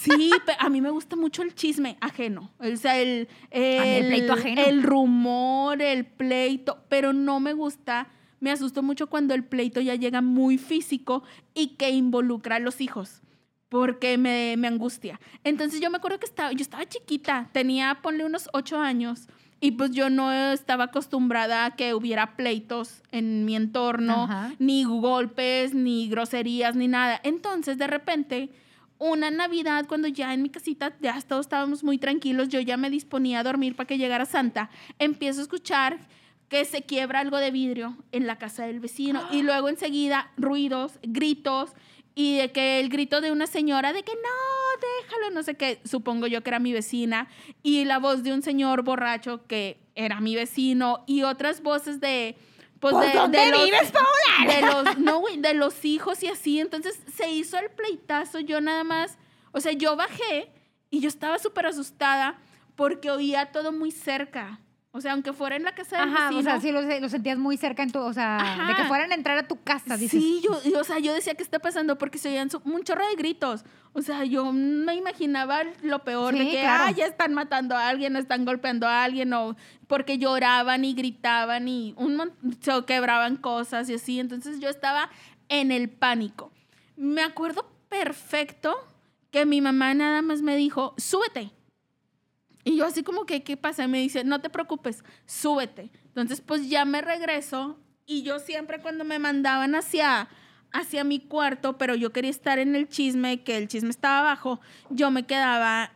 Sí, 0.00 0.30
a 0.58 0.70
mí 0.70 0.80
me 0.80 0.88
gusta 0.88 1.14
mucho 1.14 1.42
el 1.42 1.54
chisme 1.54 1.98
ajeno. 2.00 2.50
O 2.58 2.76
sea, 2.76 2.98
el, 2.98 3.28
el 3.50 4.06
pleito 4.06 4.32
ajeno. 4.32 4.62
el 4.62 4.82
rumor, 4.82 5.82
el 5.82 6.06
pleito, 6.06 6.82
pero 6.88 7.12
no 7.12 7.38
me 7.38 7.52
gusta. 7.52 8.08
Me 8.40 8.50
asusto 8.50 8.82
mucho 8.82 9.08
cuando 9.08 9.34
el 9.34 9.44
pleito 9.44 9.78
ya 9.82 9.94
llega 9.96 10.22
muy 10.22 10.56
físico 10.56 11.22
y 11.52 11.76
que 11.76 11.90
involucra 11.90 12.56
a 12.56 12.60
los 12.60 12.80
hijos, 12.80 13.20
porque 13.70 14.18
me, 14.18 14.56
me 14.58 14.68
angustia. 14.68 15.18
Entonces 15.44 15.80
yo 15.80 15.90
me 15.90 15.96
acuerdo 15.96 16.18
que 16.18 16.26
estaba, 16.26 16.52
yo 16.52 16.60
estaba 16.60 16.86
chiquita, 16.86 17.48
tenía, 17.52 17.98
ponle 18.02 18.26
unos 18.26 18.50
ocho 18.52 18.78
años, 18.78 19.28
y 19.60 19.72
pues 19.72 19.90
yo 19.92 20.10
no 20.10 20.32
estaba 20.32 20.84
acostumbrada 20.84 21.66
a 21.66 21.76
que 21.76 21.94
hubiera 21.94 22.34
pleitos 22.34 23.02
en 23.12 23.44
mi 23.44 23.54
entorno, 23.56 24.24
Ajá. 24.24 24.54
ni 24.58 24.84
golpes, 24.84 25.74
ni 25.74 26.08
groserías, 26.08 26.74
ni 26.74 26.88
nada. 26.88 27.20
Entonces, 27.22 27.76
de 27.76 27.86
repente, 27.86 28.50
una 28.98 29.30
Navidad, 29.30 29.86
cuando 29.86 30.08
ya 30.08 30.32
en 30.32 30.42
mi 30.42 30.48
casita 30.48 30.96
ya 31.00 31.20
todos 31.20 31.46
estábamos 31.46 31.84
muy 31.84 31.98
tranquilos, 31.98 32.48
yo 32.48 32.60
ya 32.60 32.78
me 32.78 32.90
disponía 32.90 33.40
a 33.40 33.42
dormir 33.42 33.76
para 33.76 33.86
que 33.86 33.98
llegara 33.98 34.24
Santa, 34.24 34.70
empiezo 34.98 35.40
a 35.40 35.42
escuchar 35.42 35.98
que 36.48 36.64
se 36.64 36.82
quiebra 36.82 37.20
algo 37.20 37.36
de 37.36 37.50
vidrio 37.50 37.96
en 38.12 38.26
la 38.26 38.36
casa 38.36 38.64
del 38.64 38.80
vecino 38.80 39.22
y 39.30 39.42
luego 39.42 39.68
enseguida 39.68 40.32
ruidos, 40.36 40.98
gritos 41.02 41.70
y 42.14 42.36
de 42.36 42.52
que 42.52 42.80
el 42.80 42.88
grito 42.88 43.20
de 43.20 43.32
una 43.32 43.46
señora 43.46 43.92
de 43.92 44.02
que 44.02 44.12
no, 44.12 45.00
déjalo, 45.02 45.30
no 45.30 45.42
sé 45.42 45.54
qué, 45.54 45.80
supongo 45.84 46.26
yo 46.26 46.42
que 46.42 46.50
era 46.50 46.58
mi 46.58 46.72
vecina 46.72 47.28
y 47.62 47.84
la 47.84 47.98
voz 47.98 48.22
de 48.22 48.32
un 48.32 48.42
señor 48.42 48.82
borracho 48.82 49.46
que 49.46 49.80
era 49.94 50.20
mi 50.20 50.34
vecino 50.34 51.04
y 51.06 51.22
otras 51.22 51.62
voces 51.62 52.00
de 52.00 52.36
pues, 52.80 52.94
¿Por 52.94 53.04
de, 53.04 53.12
dónde 53.12 53.38
de 53.38 53.50
los, 53.50 53.64
vives, 53.64 53.92
Paola? 53.92 54.54
de 54.54 54.60
los 54.66 54.98
no 54.98 55.20
güey, 55.20 55.36
de 55.38 55.54
los 55.54 55.84
hijos 55.84 56.22
y 56.22 56.28
así 56.28 56.60
entonces 56.60 56.98
se 57.14 57.30
hizo 57.30 57.58
el 57.58 57.70
pleitazo 57.70 58.40
yo 58.40 58.60
nada 58.60 58.84
más 58.84 59.18
o 59.52 59.60
sea 59.60 59.72
yo 59.72 59.96
bajé 59.96 60.50
y 60.90 61.00
yo 61.00 61.08
estaba 61.08 61.38
súper 61.38 61.66
asustada 61.66 62.38
porque 62.76 63.10
oía 63.10 63.52
todo 63.52 63.72
muy 63.72 63.90
cerca 63.90 64.60
o 64.92 65.00
sea 65.00 65.12
aunque 65.12 65.32
fuera 65.32 65.56
en 65.56 65.62
la 65.62 65.74
casa 65.74 65.98
del 65.98 66.08
Ajá, 66.08 66.30
o 66.36 66.42
sea, 66.42 66.60
sí 66.60 66.72
lo, 66.72 66.82
lo 66.82 67.08
sentías 67.08 67.38
muy 67.38 67.56
cerca 67.56 67.82
en 67.82 67.92
tu, 67.92 68.00
o 68.00 68.12
sea, 68.12 68.66
de 68.68 68.74
que 68.74 68.88
fueran 68.88 69.12
a 69.12 69.14
entrar 69.14 69.38
a 69.38 69.46
tu 69.46 69.62
casa, 69.62 69.96
dices. 69.96 70.20
Sí, 70.20 70.42
yo, 70.42 70.80
o 70.80 70.84
sea, 70.84 70.98
yo 70.98 71.14
decía, 71.14 71.34
¿qué 71.34 71.42
está 71.42 71.58
pasando? 71.60 71.96
Porque 71.98 72.18
se 72.18 72.28
oían 72.28 72.48
un 72.64 72.82
chorro 72.82 73.06
de 73.08 73.14
gritos. 73.14 73.64
O 73.92 74.02
sea, 74.02 74.24
yo 74.24 74.52
me 74.52 74.94
imaginaba 74.94 75.62
lo 75.82 76.04
peor 76.04 76.34
de 76.34 76.48
que, 76.48 76.60
claro. 76.60 76.84
ah, 76.86 76.90
ya 76.92 77.06
están 77.06 77.34
matando 77.34 77.76
a 77.76 77.88
alguien, 77.88 78.14
están 78.16 78.44
golpeando 78.44 78.86
a 78.86 79.02
alguien, 79.04 79.32
o 79.32 79.56
porque 79.86 80.18
lloraban 80.18 80.84
y 80.84 80.94
gritaban 80.94 81.66
y 81.68 81.94
un 81.96 82.32
se 82.60 82.84
quebraban 82.84 83.36
cosas 83.36 83.88
y 83.90 83.94
así. 83.94 84.20
Entonces 84.20 84.60
yo 84.60 84.68
estaba 84.68 85.10
en 85.48 85.72
el 85.72 85.88
pánico. 85.88 86.52
Me 86.96 87.22
acuerdo 87.22 87.66
perfecto 87.88 88.76
que 89.30 89.46
mi 89.46 89.60
mamá 89.60 89.94
nada 89.94 90.22
más 90.22 90.42
me 90.42 90.56
dijo, 90.56 90.94
súbete. 90.96 91.52
Y 92.64 92.76
yo 92.76 92.86
así 92.86 93.02
como 93.02 93.24
que, 93.24 93.42
¿qué 93.42 93.56
pasa? 93.56 93.84
Y 93.84 93.88
me 93.88 93.98
dice, 93.98 94.24
no 94.24 94.40
te 94.40 94.50
preocupes, 94.50 95.04
súbete. 95.26 95.90
Entonces, 96.06 96.40
pues 96.40 96.68
ya 96.68 96.84
me 96.84 97.00
regreso 97.00 97.78
y 98.06 98.22
yo 98.22 98.38
siempre 98.38 98.80
cuando 98.80 99.04
me 99.04 99.18
mandaban 99.18 99.74
hacia, 99.74 100.28
hacia 100.72 101.04
mi 101.04 101.20
cuarto, 101.20 101.78
pero 101.78 101.94
yo 101.94 102.12
quería 102.12 102.30
estar 102.30 102.58
en 102.58 102.74
el 102.74 102.88
chisme, 102.88 103.42
que 103.42 103.56
el 103.56 103.68
chisme 103.68 103.90
estaba 103.90 104.20
abajo, 104.20 104.60
yo 104.90 105.10
me 105.10 105.24
quedaba 105.26 105.92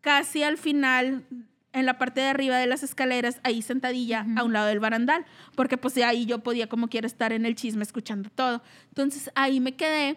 casi 0.00 0.42
al 0.42 0.56
final, 0.56 1.26
en 1.72 1.84
la 1.84 1.98
parte 1.98 2.20
de 2.20 2.28
arriba 2.28 2.56
de 2.56 2.66
las 2.66 2.82
escaleras, 2.82 3.40
ahí 3.42 3.60
sentadilla 3.60 4.22
Ujú. 4.22 4.38
a 4.38 4.44
un 4.44 4.52
lado 4.52 4.68
del 4.68 4.80
barandal, 4.80 5.26
porque 5.56 5.76
pues 5.76 5.96
ahí 5.98 6.24
yo 6.24 6.38
podía 6.38 6.68
como 6.68 6.88
quiera 6.88 7.06
estar 7.06 7.32
en 7.32 7.44
el 7.44 7.56
chisme 7.56 7.82
escuchando 7.82 8.30
todo. 8.30 8.62
Entonces 8.88 9.30
ahí 9.34 9.60
me 9.60 9.74
quedé 9.74 10.16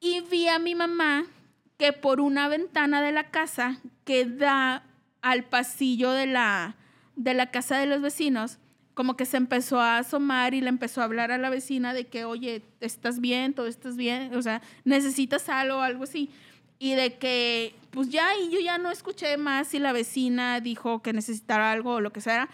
y 0.00 0.20
vi 0.22 0.48
a 0.48 0.58
mi 0.58 0.74
mamá 0.74 1.26
que 1.76 1.92
por 1.92 2.20
una 2.20 2.48
ventana 2.48 3.02
de 3.02 3.12
la 3.12 3.30
casa 3.30 3.78
que 4.04 4.24
da 4.24 4.82
al 5.24 5.42
pasillo 5.44 6.10
de 6.10 6.26
la, 6.26 6.76
de 7.16 7.32
la 7.32 7.50
casa 7.50 7.78
de 7.78 7.86
los 7.86 8.02
vecinos, 8.02 8.58
como 8.92 9.16
que 9.16 9.24
se 9.24 9.38
empezó 9.38 9.80
a 9.80 9.96
asomar 9.96 10.52
y 10.52 10.60
le 10.60 10.68
empezó 10.68 11.00
a 11.00 11.04
hablar 11.04 11.32
a 11.32 11.38
la 11.38 11.48
vecina 11.48 11.94
de 11.94 12.06
que, 12.06 12.26
oye, 12.26 12.62
¿estás 12.80 13.20
bien? 13.20 13.54
¿Todo 13.54 13.66
estás 13.66 13.96
bien? 13.96 14.36
O 14.36 14.42
sea, 14.42 14.60
¿necesitas 14.84 15.48
algo 15.48 15.78
o 15.78 15.80
algo 15.80 16.04
así? 16.04 16.28
Y 16.78 16.92
de 16.92 17.16
que, 17.16 17.74
pues 17.90 18.10
ya, 18.10 18.36
y 18.36 18.50
yo 18.50 18.60
ya 18.60 18.76
no 18.76 18.90
escuché 18.90 19.38
más 19.38 19.68
si 19.68 19.78
la 19.78 19.92
vecina 19.92 20.60
dijo 20.60 21.00
que 21.00 21.14
necesitara 21.14 21.72
algo 21.72 21.94
o 21.94 22.00
lo 22.00 22.12
que 22.12 22.20
sea. 22.20 22.50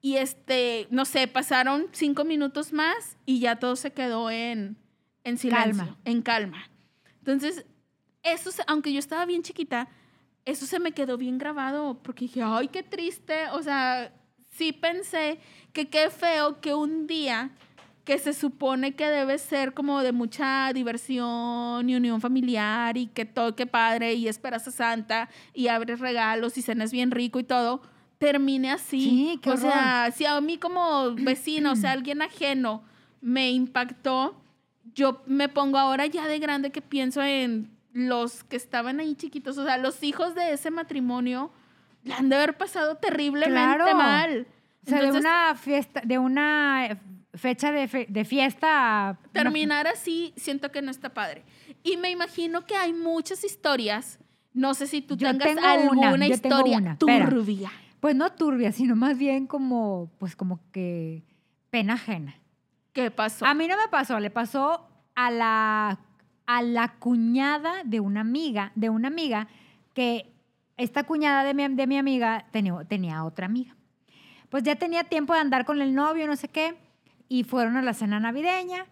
Y 0.00 0.16
este, 0.16 0.88
no 0.90 1.04
sé, 1.04 1.28
pasaron 1.28 1.86
cinco 1.92 2.24
minutos 2.24 2.72
más 2.72 3.16
y 3.26 3.38
ya 3.38 3.60
todo 3.60 3.76
se 3.76 3.92
quedó 3.92 4.28
en, 4.28 4.76
en 5.22 5.38
silencio, 5.38 5.84
Calma. 5.84 5.98
en 6.04 6.22
calma. 6.22 6.70
Entonces, 7.20 7.64
eso, 8.24 8.50
aunque 8.66 8.92
yo 8.92 8.98
estaba 8.98 9.24
bien 9.24 9.42
chiquita, 9.44 9.88
eso 10.48 10.64
se 10.64 10.80
me 10.80 10.92
quedó 10.92 11.18
bien 11.18 11.36
grabado 11.36 11.98
porque 12.02 12.24
dije, 12.24 12.42
ay, 12.42 12.68
qué 12.68 12.82
triste. 12.82 13.48
O 13.52 13.62
sea, 13.62 14.12
sí 14.50 14.72
pensé 14.72 15.38
que 15.74 15.88
qué 15.88 16.08
feo 16.08 16.60
que 16.60 16.72
un 16.72 17.06
día 17.06 17.50
que 18.04 18.18
se 18.18 18.32
supone 18.32 18.94
que 18.94 19.06
debe 19.10 19.36
ser 19.36 19.74
como 19.74 20.02
de 20.02 20.12
mucha 20.12 20.72
diversión 20.72 21.90
y 21.90 21.94
unión 21.94 22.22
familiar 22.22 22.96
y 22.96 23.08
que 23.08 23.26
todo, 23.26 23.54
que 23.54 23.66
padre 23.66 24.14
y 24.14 24.26
esperas 24.26 24.66
a 24.66 24.70
Santa 24.70 25.28
y 25.52 25.68
abres 25.68 26.00
regalos 26.00 26.56
y 26.56 26.62
cenas 26.62 26.90
bien 26.90 27.10
rico 27.10 27.38
y 27.38 27.44
todo, 27.44 27.82
termine 28.16 28.70
así. 28.70 29.02
Sí, 29.02 29.40
qué 29.42 29.50
o 29.50 29.52
horror. 29.52 29.70
sea, 29.70 30.10
si 30.16 30.24
a 30.24 30.40
mí 30.40 30.56
como 30.56 31.14
vecino, 31.16 31.72
o 31.72 31.76
sea, 31.76 31.92
alguien 31.92 32.22
ajeno 32.22 32.82
me 33.20 33.50
impactó, 33.50 34.40
yo 34.94 35.22
me 35.26 35.50
pongo 35.50 35.76
ahora 35.76 36.06
ya 36.06 36.26
de 36.26 36.38
grande 36.38 36.72
que 36.72 36.80
pienso 36.80 37.22
en 37.22 37.77
los 37.98 38.44
que 38.44 38.56
estaban 38.56 39.00
ahí 39.00 39.14
chiquitos, 39.16 39.58
o 39.58 39.64
sea, 39.64 39.76
los 39.78 40.02
hijos 40.02 40.34
de 40.34 40.52
ese 40.52 40.70
matrimonio 40.70 41.50
la 42.04 42.18
han 42.18 42.28
de 42.28 42.36
haber 42.36 42.56
pasado 42.56 42.96
terriblemente 42.96 43.50
Claro. 43.76 43.94
mal. 43.96 44.46
O 44.86 44.88
sea, 44.90 45.00
de 45.00 45.06
Entonces, 45.06 45.20
una 45.30 45.54
fiesta, 45.56 46.00
de 46.04 46.18
una 46.18 47.00
fecha 47.34 47.72
de, 47.72 47.88
fe- 47.88 48.06
de 48.08 48.24
fiesta. 48.24 49.18
terminar 49.32 49.86
así, 49.88 50.32
siento 50.36 50.70
que 50.70 50.80
no 50.80 50.90
está 50.90 51.12
padre. 51.12 51.44
Y 51.82 51.96
me 51.96 52.10
imagino 52.10 52.64
que 52.64 52.76
hay 52.76 52.92
muchas 52.92 53.44
historias. 53.44 54.18
No 54.54 54.74
sé 54.74 54.86
si 54.86 55.02
tú 55.02 55.16
Yo 55.16 55.28
tengas 55.28 55.48
tengo 55.48 55.66
alguna 55.66 56.12
una, 56.14 56.26
yo 56.28 56.38
tengo 56.40 56.56
historia 56.56 56.78
una, 56.78 56.92
espera. 56.92 57.28
turbia. 57.28 57.70
Pues 58.00 58.14
no 58.16 58.30
turbia, 58.32 58.70
sino 58.72 58.94
más 58.96 59.18
bien 59.18 59.46
como, 59.46 60.10
pues 60.18 60.36
como 60.36 60.60
que 60.72 61.24
pena 61.70 61.94
ajena. 61.94 62.34
¿Qué 62.92 63.10
pasó? 63.10 63.44
A 63.44 63.54
mí 63.54 63.66
no 63.68 63.76
me 63.76 63.88
pasó, 63.88 64.18
le 64.20 64.30
pasó 64.30 64.88
a 65.14 65.30
la, 65.30 65.98
a 66.48 66.62
la 66.62 66.94
cuñada 66.98 67.84
de 67.84 68.00
una 68.00 68.22
amiga, 68.22 68.72
de 68.74 68.88
una 68.88 69.08
amiga 69.08 69.48
que 69.92 70.32
esta 70.78 71.04
cuñada 71.04 71.44
de 71.44 71.52
mi, 71.52 71.68
de 71.68 71.86
mi 71.86 71.98
amiga 71.98 72.46
tenía, 72.52 72.84
tenía 72.84 73.22
otra 73.24 73.44
amiga. 73.44 73.76
Pues 74.48 74.62
ya 74.62 74.74
tenía 74.76 75.04
tiempo 75.04 75.34
de 75.34 75.40
andar 75.40 75.66
con 75.66 75.82
el 75.82 75.94
novio, 75.94 76.26
no 76.26 76.36
sé 76.36 76.48
qué, 76.48 76.74
y 77.28 77.44
fueron 77.44 77.76
a 77.76 77.82
la 77.82 77.92
cena 77.92 78.18
navideña 78.18 78.86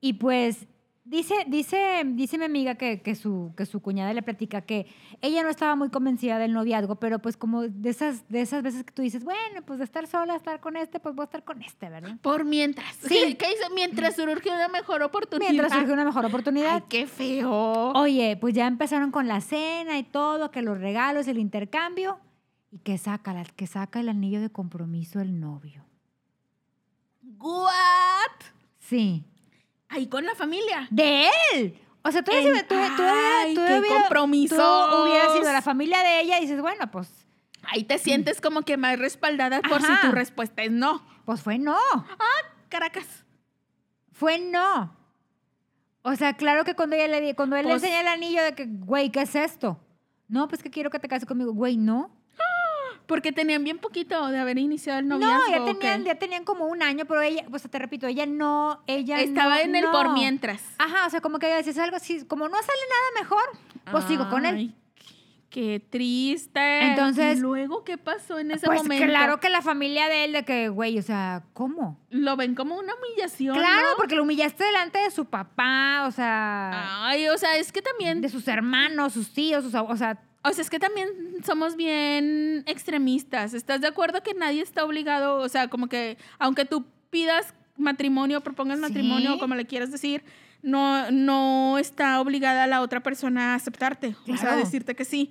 y 0.00 0.14
pues 0.14 0.66
dice, 1.06 1.34
dice, 1.46 2.02
dice 2.04 2.36
mi 2.36 2.44
amiga 2.44 2.74
que, 2.74 3.00
que, 3.00 3.14
su, 3.14 3.54
que 3.56 3.64
su 3.64 3.80
cuñada 3.80 4.12
le 4.12 4.22
platica 4.22 4.60
que 4.60 4.86
ella 5.22 5.42
no 5.42 5.48
estaba 5.48 5.76
muy 5.76 5.88
convencida 5.88 6.38
del 6.38 6.52
noviazgo, 6.52 6.96
pero 6.96 7.20
pues 7.20 7.36
como 7.36 7.62
de 7.62 7.90
esas, 7.90 8.28
de 8.28 8.40
esas 8.40 8.62
veces 8.62 8.84
que 8.84 8.92
tú 8.92 9.02
dices, 9.02 9.24
bueno, 9.24 9.62
pues 9.64 9.78
de 9.78 9.84
estar 9.84 10.06
sola, 10.06 10.34
estar 10.36 10.60
con 10.60 10.76
este, 10.76 11.00
pues 11.00 11.14
voy 11.14 11.22
a 11.22 11.26
estar 11.26 11.44
con 11.44 11.62
este, 11.62 11.88
¿verdad? 11.88 12.16
Por 12.20 12.44
mientras. 12.44 12.94
Sí. 12.96 13.34
¿Qué 13.38 13.48
dice? 13.48 13.64
Mientras 13.74 14.16
surge 14.16 14.50
una 14.50 14.68
mejor 14.68 15.02
oportunidad. 15.02 15.50
Mientras 15.50 15.72
surge 15.72 15.92
una 15.92 16.04
mejor 16.04 16.24
Ay, 16.24 16.28
oportunidad. 16.28 16.84
qué 16.88 17.06
feo. 17.06 17.92
Oye, 17.92 18.36
pues 18.40 18.54
ya 18.54 18.66
empezaron 18.66 19.10
con 19.10 19.28
la 19.28 19.40
cena 19.40 19.98
y 19.98 20.02
todo, 20.02 20.50
que 20.50 20.62
los 20.62 20.78
regalos, 20.78 21.28
el 21.28 21.38
intercambio, 21.38 22.18
y 22.70 22.78
que 22.78 22.98
saca, 22.98 23.44
que 23.56 23.66
saca 23.66 24.00
el 24.00 24.08
anillo 24.08 24.40
de 24.40 24.50
compromiso 24.50 25.20
el 25.20 25.38
novio. 25.40 25.84
¿What? 27.38 27.70
Sí. 28.80 29.24
Ahí 29.88 30.06
con 30.08 30.24
la 30.24 30.34
familia. 30.34 30.86
¡De 30.90 31.28
él! 31.54 31.78
O 32.02 32.10
sea, 32.12 32.22
tú, 32.22 32.30
En- 32.32 32.66
tú, 32.66 32.74
tú 32.96 33.02
¡Ay, 33.04 33.54
tú 33.54 33.60
qué 33.66 33.78
hubieras- 33.78 33.98
compromisos! 34.02 34.58
tú 34.58 34.96
hubieras 35.02 35.32
sido 35.32 35.52
la 35.52 35.62
familia 35.62 36.00
de 36.02 36.20
ella 36.20 36.38
y 36.38 36.42
dices, 36.42 36.60
bueno, 36.60 36.90
pues, 36.90 37.12
Ahí 37.68 37.82
te 37.82 37.98
sientes 37.98 38.40
como 38.40 38.62
que 38.62 38.76
más 38.76 38.96
respaldada 38.96 39.60
por 39.60 39.82
si 39.82 39.92
tu 40.00 40.12
respuesta 40.12 40.62
es 40.62 40.70
no. 40.70 41.04
pues 41.24 41.40
fue 41.42 41.58
no. 41.58 41.76
Caracas. 42.68 43.24
Fue 44.12 44.38
no. 44.38 44.96
O 46.02 46.14
sea, 46.14 46.34
claro 46.34 46.64
que 46.64 46.76
cuando 46.76 46.94
ella 46.94 47.08
le 47.08 47.34
cuando 47.34 47.56
él 47.56 47.64
Pues- 47.64 47.82
le 47.82 47.88
enseña 47.88 48.00
el 48.02 48.06
anillo 48.08 48.42
de 48.44 48.54
que, 48.54 48.66
güey, 48.66 49.10
¿qué 49.10 49.22
es 49.22 49.34
esto? 49.34 49.80
No, 50.28 50.46
pues 50.46 50.62
que 50.62 50.70
quiero 50.70 50.90
que 50.90 51.00
te 51.00 51.08
cases 51.08 51.26
conmigo. 51.26 51.52
Güey, 51.52 51.76
no. 51.76 52.15
Porque 53.06 53.30
tenían 53.32 53.62
bien 53.62 53.78
poquito 53.78 54.28
de 54.28 54.38
haber 54.38 54.58
iniciado 54.58 54.98
el 54.98 55.06
No, 55.08 55.18
noviazgo. 55.18 55.50
ya 55.50 55.62
¿o 55.62 55.64
tenían, 55.64 56.04
ya 56.04 56.14
tenían 56.16 56.44
como 56.44 56.66
un 56.66 56.82
año, 56.82 57.04
pero 57.06 57.22
ella, 57.22 57.44
pues 57.48 57.62
te 57.62 57.78
repito, 57.78 58.06
ella 58.08 58.26
no, 58.26 58.82
ella 58.88 59.20
Estaba 59.20 59.56
no- 59.56 59.60
en 59.60 59.76
el 59.76 59.84
no. 59.84 59.92
por 59.92 60.12
mientras. 60.12 60.60
Ajá, 60.78 61.06
o 61.06 61.10
sea, 61.10 61.20
como 61.20 61.38
que 61.38 61.46
ella 61.46 61.56
decía 61.58 61.72
"Es 61.72 61.78
algo 61.78 61.96
así, 61.96 62.24
como 62.26 62.48
no 62.48 62.56
sale 62.56 62.78
nada 62.90 63.22
mejor, 63.22 63.44
pues 63.92 64.04
sigo 64.06 64.28
con 64.28 64.44
él. 64.46 64.54
Ay, 64.56 64.74
Qué 65.48 65.80
triste. 65.88 66.80
Entonces- 66.88 67.38
¿Y 67.38 67.40
luego 67.40 67.82
qué 67.84 67.96
pasó 67.96 68.38
en 68.38 68.50
ese 68.50 68.66
Pues 68.66 68.82
momento? 68.82 69.06
claro 69.06 69.40
que 69.40 69.48
la 69.48 69.62
familia 69.62 70.06
de 70.08 70.24
él, 70.24 70.32
de 70.32 70.44
que, 70.44 70.68
güey, 70.68 70.98
o 70.98 71.02
sea, 71.02 71.44
¿cómo? 71.54 71.98
Lo 72.10 72.36
ven 72.36 72.54
como 72.54 72.76
una 72.76 72.92
humillación. 72.94 73.56
Claro, 73.56 73.90
¿no? 73.92 73.96
porque 73.96 74.16
lo 74.16 74.24
humillaste 74.24 74.64
delante 74.64 74.98
de 74.98 75.10
su 75.10 75.24
papá, 75.24 76.04
o 76.06 76.10
sea, 76.10 77.06
Ay, 77.06 77.28
o 77.28 77.38
sea, 77.38 77.56
es 77.56 77.72
que 77.72 77.80
también. 77.80 78.20
de 78.20 78.28
sus 78.28 78.46
hermanos, 78.48 79.14
sus 79.14 79.32
tíos, 79.32 79.64
sus, 79.64 79.74
o 79.74 79.96
sea, 79.96 80.18
O 80.48 80.52
sea, 80.52 80.62
es 80.62 80.70
que 80.70 80.78
también 80.78 81.08
somos 81.44 81.76
bien 81.76 82.62
extremistas. 82.66 83.52
¿Estás 83.52 83.80
de 83.80 83.88
acuerdo 83.88 84.22
que 84.22 84.32
nadie 84.34 84.62
está 84.62 84.84
obligado? 84.84 85.38
O 85.38 85.48
sea, 85.48 85.68
como 85.68 85.88
que 85.88 86.18
aunque 86.38 86.64
tú 86.64 86.86
pidas 87.10 87.52
matrimonio, 87.76 88.40
propongas 88.42 88.78
Sí. 88.78 88.82
matrimonio, 88.82 89.34
o 89.34 89.38
como 89.38 89.54
le 89.54 89.66
quieras 89.66 89.90
decir, 89.90 90.22
no, 90.62 91.10
no 91.10 91.78
está 91.78 92.20
obligada 92.20 92.66
la 92.66 92.80
otra 92.80 93.02
persona 93.02 93.52
a 93.52 93.54
aceptarte. 93.56 94.14
O 94.32 94.36
sea, 94.36 94.52
a 94.52 94.56
decirte 94.56 94.94
que 94.94 95.04
sí. 95.04 95.30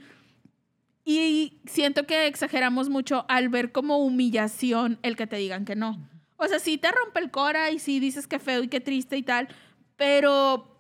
Y 1.06 1.60
siento 1.66 2.06
que 2.08 2.28
exageramos 2.28 2.90
mucho 2.90 3.26
al 3.30 3.50
ver 3.50 3.72
como 3.72 4.00
humillación 4.00 5.00
el 5.04 5.16
que 5.16 5.28
te 5.28 5.38
digan 5.38 5.64
que 5.66 5.76
no. 5.76 6.10
O 6.38 6.48
sea, 6.48 6.60
sí 6.60 6.78
te 6.78 6.92
rompe 6.92 7.20
el 7.20 7.32
cora 7.32 7.72
y 7.72 7.80
sí 7.80 8.00
dices 8.00 8.28
que 8.28 8.40
feo 8.40 8.64
y 8.64 8.68
que 8.68 8.82
triste 8.82 9.16
y 9.16 9.24
tal, 9.24 9.48
pero 9.96 10.76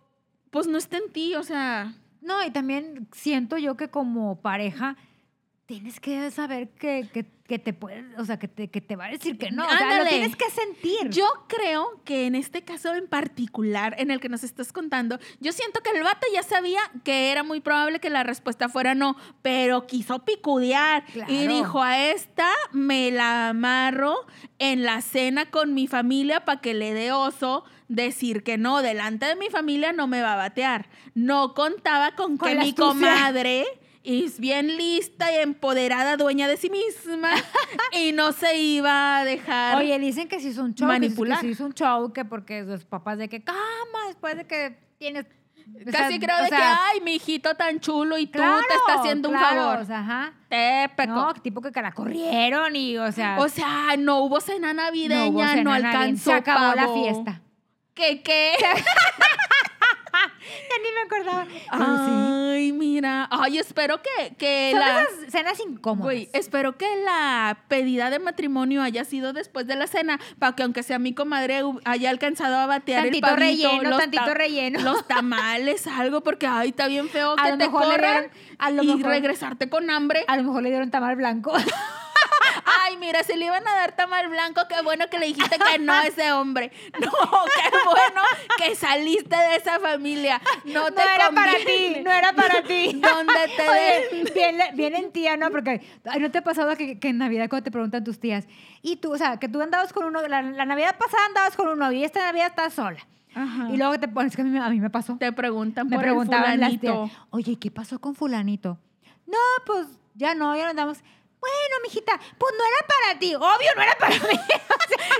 pues 0.49 0.67
no 0.67 0.77
está 0.77 0.97
en 0.97 1.11
ti, 1.11 1.35
o 1.35 1.43
sea, 1.43 1.93
no, 2.25 2.43
y 2.45 2.51
también 2.51 3.07
siento 3.11 3.57
yo 3.57 3.77
que 3.77 3.89
como 3.89 4.41
pareja 4.41 4.97
tienes 5.65 5.99
que 5.99 6.29
saber 6.29 6.69
que, 6.69 7.09
que, 7.11 7.25
que 7.47 7.57
te 7.57 7.73
puede, 7.73 8.05
o 8.17 8.25
sea, 8.25 8.37
que 8.37 8.47
te, 8.47 8.69
que 8.69 8.81
te 8.81 8.95
va 8.95 9.05
a 9.05 9.09
decir 9.09 9.37
que 9.37 9.49
no, 9.49 9.65
o 9.65 9.69
sea, 9.69 10.03
lo 10.03 10.09
tienes 10.09 10.35
que 10.35 10.49
sentir. 10.51 11.09
Yo 11.09 11.25
creo 11.47 12.01
que 12.03 12.27
en 12.27 12.35
este 12.35 12.63
caso 12.63 12.93
en 12.93 13.07
particular, 13.07 13.95
en 13.97 14.11
el 14.11 14.19
que 14.19 14.29
nos 14.29 14.43
estás 14.43 14.71
contando, 14.71 15.17
yo 15.39 15.51
siento 15.51 15.81
que 15.81 15.89
el 15.89 16.03
vato 16.03 16.27
ya 16.33 16.43
sabía 16.43 16.79
que 17.03 17.31
era 17.31 17.43
muy 17.43 17.61
probable 17.61 17.99
que 17.99 18.11
la 18.11 18.23
respuesta 18.23 18.69
fuera 18.69 18.93
no, 18.93 19.15
pero 19.41 19.87
quiso 19.87 20.23
picudear 20.23 21.03
y 21.27 21.47
dijo 21.47 21.81
a 21.81 22.09
esta 22.09 22.49
me 22.71 23.09
la 23.11 23.49
amarro 23.49 24.15
en 24.59 24.83
la 24.83 25.01
cena 25.01 25.49
con 25.49 25.73
mi 25.73 25.87
familia 25.87 26.45
para 26.45 26.61
que 26.61 26.73
le 26.75 26.93
dé 26.93 27.11
oso 27.11 27.63
decir 27.87 28.43
que 28.43 28.57
no, 28.57 28.81
delante 28.81 29.25
de 29.25 29.35
mi 29.35 29.49
familia 29.49 29.93
no 29.93 30.07
me 30.07 30.21
va 30.21 30.33
a 30.33 30.37
batear. 30.37 30.89
No 31.13 31.53
contaba 31.53 32.15
con, 32.15 32.37
Con 32.37 32.49
que 32.49 32.55
mi 32.55 32.69
astucia. 32.69 32.85
comadre 32.85 33.65
es 34.05 34.39
bien 34.39 34.77
lista 34.77 35.31
y 35.31 35.37
empoderada, 35.37 36.15
dueña 36.15 36.47
de 36.47 36.57
sí 36.57 36.69
misma, 36.69 37.31
y 37.91 38.11
no 38.11 38.31
se 38.31 38.57
iba 38.57 39.17
a 39.17 39.25
dejar. 39.25 39.77
Oye, 39.77 39.97
dicen 39.99 40.27
que 40.27 40.39
si 40.39 40.49
hizo 40.49 40.63
un 40.63 40.75
show, 40.75 40.87
manipular. 40.87 41.41
que 41.41 41.47
hizo 41.47 41.65
un 41.65 41.73
show, 41.73 42.13
que 42.13 42.23
porque 42.23 42.63
los 42.63 42.85
papás 42.85 43.17
de 43.17 43.27
que 43.27 43.43
cama 43.43 43.59
después 44.07 44.37
de 44.37 44.45
que 44.45 44.77
tienes... 44.99 45.25
o 45.25 45.91
sea, 45.91 46.01
Casi 46.01 46.19
creo 46.19 46.37
de 46.37 46.49
sea, 46.49 46.57
que, 46.57 46.63
ay, 46.63 47.01
mi 47.01 47.15
hijito 47.15 47.55
tan 47.55 47.79
chulo 47.79 48.17
y 48.19 48.27
tú 48.27 48.39
te 48.39 48.75
estás 48.75 48.99
haciendo 48.99 49.29
un 49.29 49.39
favor. 49.39 49.79
o 49.79 49.85
sea, 49.85 49.99
ajá. 50.01 50.33
Te 50.49 50.87
peco. 50.95 51.13
No, 51.13 51.33
tipo 51.33 51.61
que 51.61 51.81
la 51.81 51.91
corrieron 51.91 52.75
y, 52.75 52.97
o 52.99 53.11
sea... 53.11 53.39
O 53.39 53.49
sea, 53.49 53.95
no 53.97 54.19
hubo 54.19 54.39
cena 54.39 54.73
no 54.73 54.83
navideña, 54.83 55.55
no, 55.63 55.71
navideña, 55.71 55.75
alcanzó 55.75 56.29
Se 56.29 56.33
acabó 56.33 56.75
la 56.75 56.87
fiesta. 56.89 57.41
¿Qué, 57.95 58.21
qué? 58.21 58.53
Ya 60.47 60.75
ni 60.81 60.91
me 60.93 61.01
acordaba. 61.01 61.45
Pero 61.71 61.85
sí. 61.97 62.11
Ay, 62.53 62.71
mira. 62.71 63.27
Ay, 63.31 63.57
espero 63.57 64.01
que, 64.01 64.35
que 64.35 64.69
Son 64.71 64.79
la... 64.79 65.01
esas 65.03 65.31
cenas 65.31 65.59
incómodas. 65.59 66.03
Güey, 66.03 66.29
espero 66.33 66.77
que 66.77 66.85
la 67.03 67.57
pedida 67.67 68.09
de 68.09 68.19
matrimonio 68.19 68.81
haya 68.81 69.03
sido 69.05 69.33
después 69.33 69.67
de 69.67 69.75
la 69.75 69.87
cena, 69.87 70.19
para 70.39 70.55
que 70.55 70.63
aunque 70.63 70.83
sea 70.83 70.99
mi 70.99 71.13
comadre 71.13 71.61
haya 71.83 72.09
alcanzado 72.09 72.57
a 72.57 72.65
batear 72.67 73.03
Tantito 73.03 73.27
el 73.27 73.33
pavito, 73.33 73.67
relleno, 73.69 73.89
los 73.89 73.99
tantito 73.99 74.25
ta- 74.25 74.33
relleno. 74.33 74.81
los 74.81 75.07
tamales, 75.07 75.87
algo, 75.87 76.21
porque 76.21 76.47
ay, 76.47 76.69
está 76.69 76.87
bien 76.87 77.09
feo 77.09 77.33
A 77.37 77.43
que 77.43 77.51
lo 77.51 77.57
te 77.57 77.69
corran 77.69 78.29
dieron- 78.29 78.31
a 78.59 78.71
lo 78.71 78.83
y 78.83 78.87
mejor- 78.95 79.11
regresarte 79.11 79.69
con 79.69 79.89
hambre. 79.89 80.23
A 80.27 80.37
lo 80.37 80.43
mejor 80.43 80.63
le 80.63 80.69
dieron 80.69 80.91
tamal 80.91 81.15
blanco. 81.15 81.53
Ay, 82.85 82.97
mira, 82.97 83.23
se 83.23 83.35
le 83.35 83.45
iban 83.45 83.67
a 83.67 83.73
dar 83.75 83.95
tamal 83.95 84.27
blanco, 84.29 84.61
qué 84.69 84.81
bueno 84.83 85.09
que 85.09 85.17
le 85.19 85.27
dijiste 85.27 85.57
que 85.57 85.79
no 85.79 85.93
a 85.93 86.03
ese 86.03 86.31
hombre. 86.31 86.71
No, 86.99 87.09
qué 87.11 87.77
bueno 87.85 88.21
que 88.57 88.75
saliste 88.75 89.35
de 89.35 89.55
esa 89.55 89.79
familia. 89.79 90.41
No, 90.65 90.89
No 90.89 90.91
te 90.93 91.01
era 91.01 91.29
para 91.33 91.51
conviene. 91.57 91.93
ti, 91.95 91.99
no 92.03 92.11
era 92.11 92.33
para 92.33 92.63
ti. 92.63 92.93
Donde 93.01 93.33
te 93.57 93.69
Oye, 93.69 94.31
bien, 94.33 94.57
bien 94.75 94.95
en 94.95 95.11
tía, 95.11 95.35
¿no? 95.37 95.49
Porque 95.51 95.81
¿no 96.19 96.31
te 96.31 96.37
ha 96.39 96.43
pasado 96.43 96.75
que, 96.75 96.99
que 96.99 97.09
en 97.09 97.17
Navidad 97.17 97.49
cuando 97.49 97.63
te 97.65 97.71
preguntan 97.71 98.03
tus 98.03 98.19
tías, 98.19 98.45
y 98.81 98.97
tú, 98.97 99.13
o 99.13 99.17
sea, 99.17 99.37
que 99.37 99.47
tú 99.49 99.61
andabas 99.61 99.91
con 99.93 100.05
uno, 100.05 100.21
la, 100.27 100.41
la 100.41 100.65
Navidad 100.65 100.97
pasada 100.97 101.25
andabas 101.27 101.55
con 101.55 101.67
uno 101.67 101.91
y 101.91 102.03
esta 102.03 102.19
Navidad 102.21 102.47
estás 102.47 102.73
sola. 102.73 102.99
Ajá. 103.33 103.67
Y 103.69 103.77
luego 103.77 103.99
te 103.99 104.07
pones, 104.07 104.35
que 104.35 104.41
a 104.41 104.45
mí, 104.45 104.51
me- 104.51 104.59
a 104.63 104.69
mí 104.69 104.79
me 104.79 104.89
pasó. 104.89 105.17
te 105.17 105.31
preguntan 105.33 105.87
me 105.89 105.95
por 105.97 106.03
preguntaban 106.03 106.53
el 106.53 106.59
las 106.61 106.69
fulanito. 106.77 107.05
tías, 107.07 107.19
oye, 107.31 107.51
¿y 107.53 107.55
¿qué 107.57 107.71
pasó 107.71 107.99
con 107.99 108.15
fulanito? 108.15 108.77
No, 109.27 109.37
pues 109.65 109.87
ya 110.13 110.35
no, 110.35 110.55
ya 110.55 110.63
no 110.63 110.69
andamos. 110.69 110.99
Bueno, 111.45 111.75
mijita, 111.83 112.19
pues 112.37 112.53
no 112.57 112.63
era 112.65 112.87
para 112.87 113.19
ti. 113.19 113.35
Obvio, 113.35 113.69
no 113.75 113.81
era 113.81 113.95
para 113.97 114.15
mí. 114.27 114.39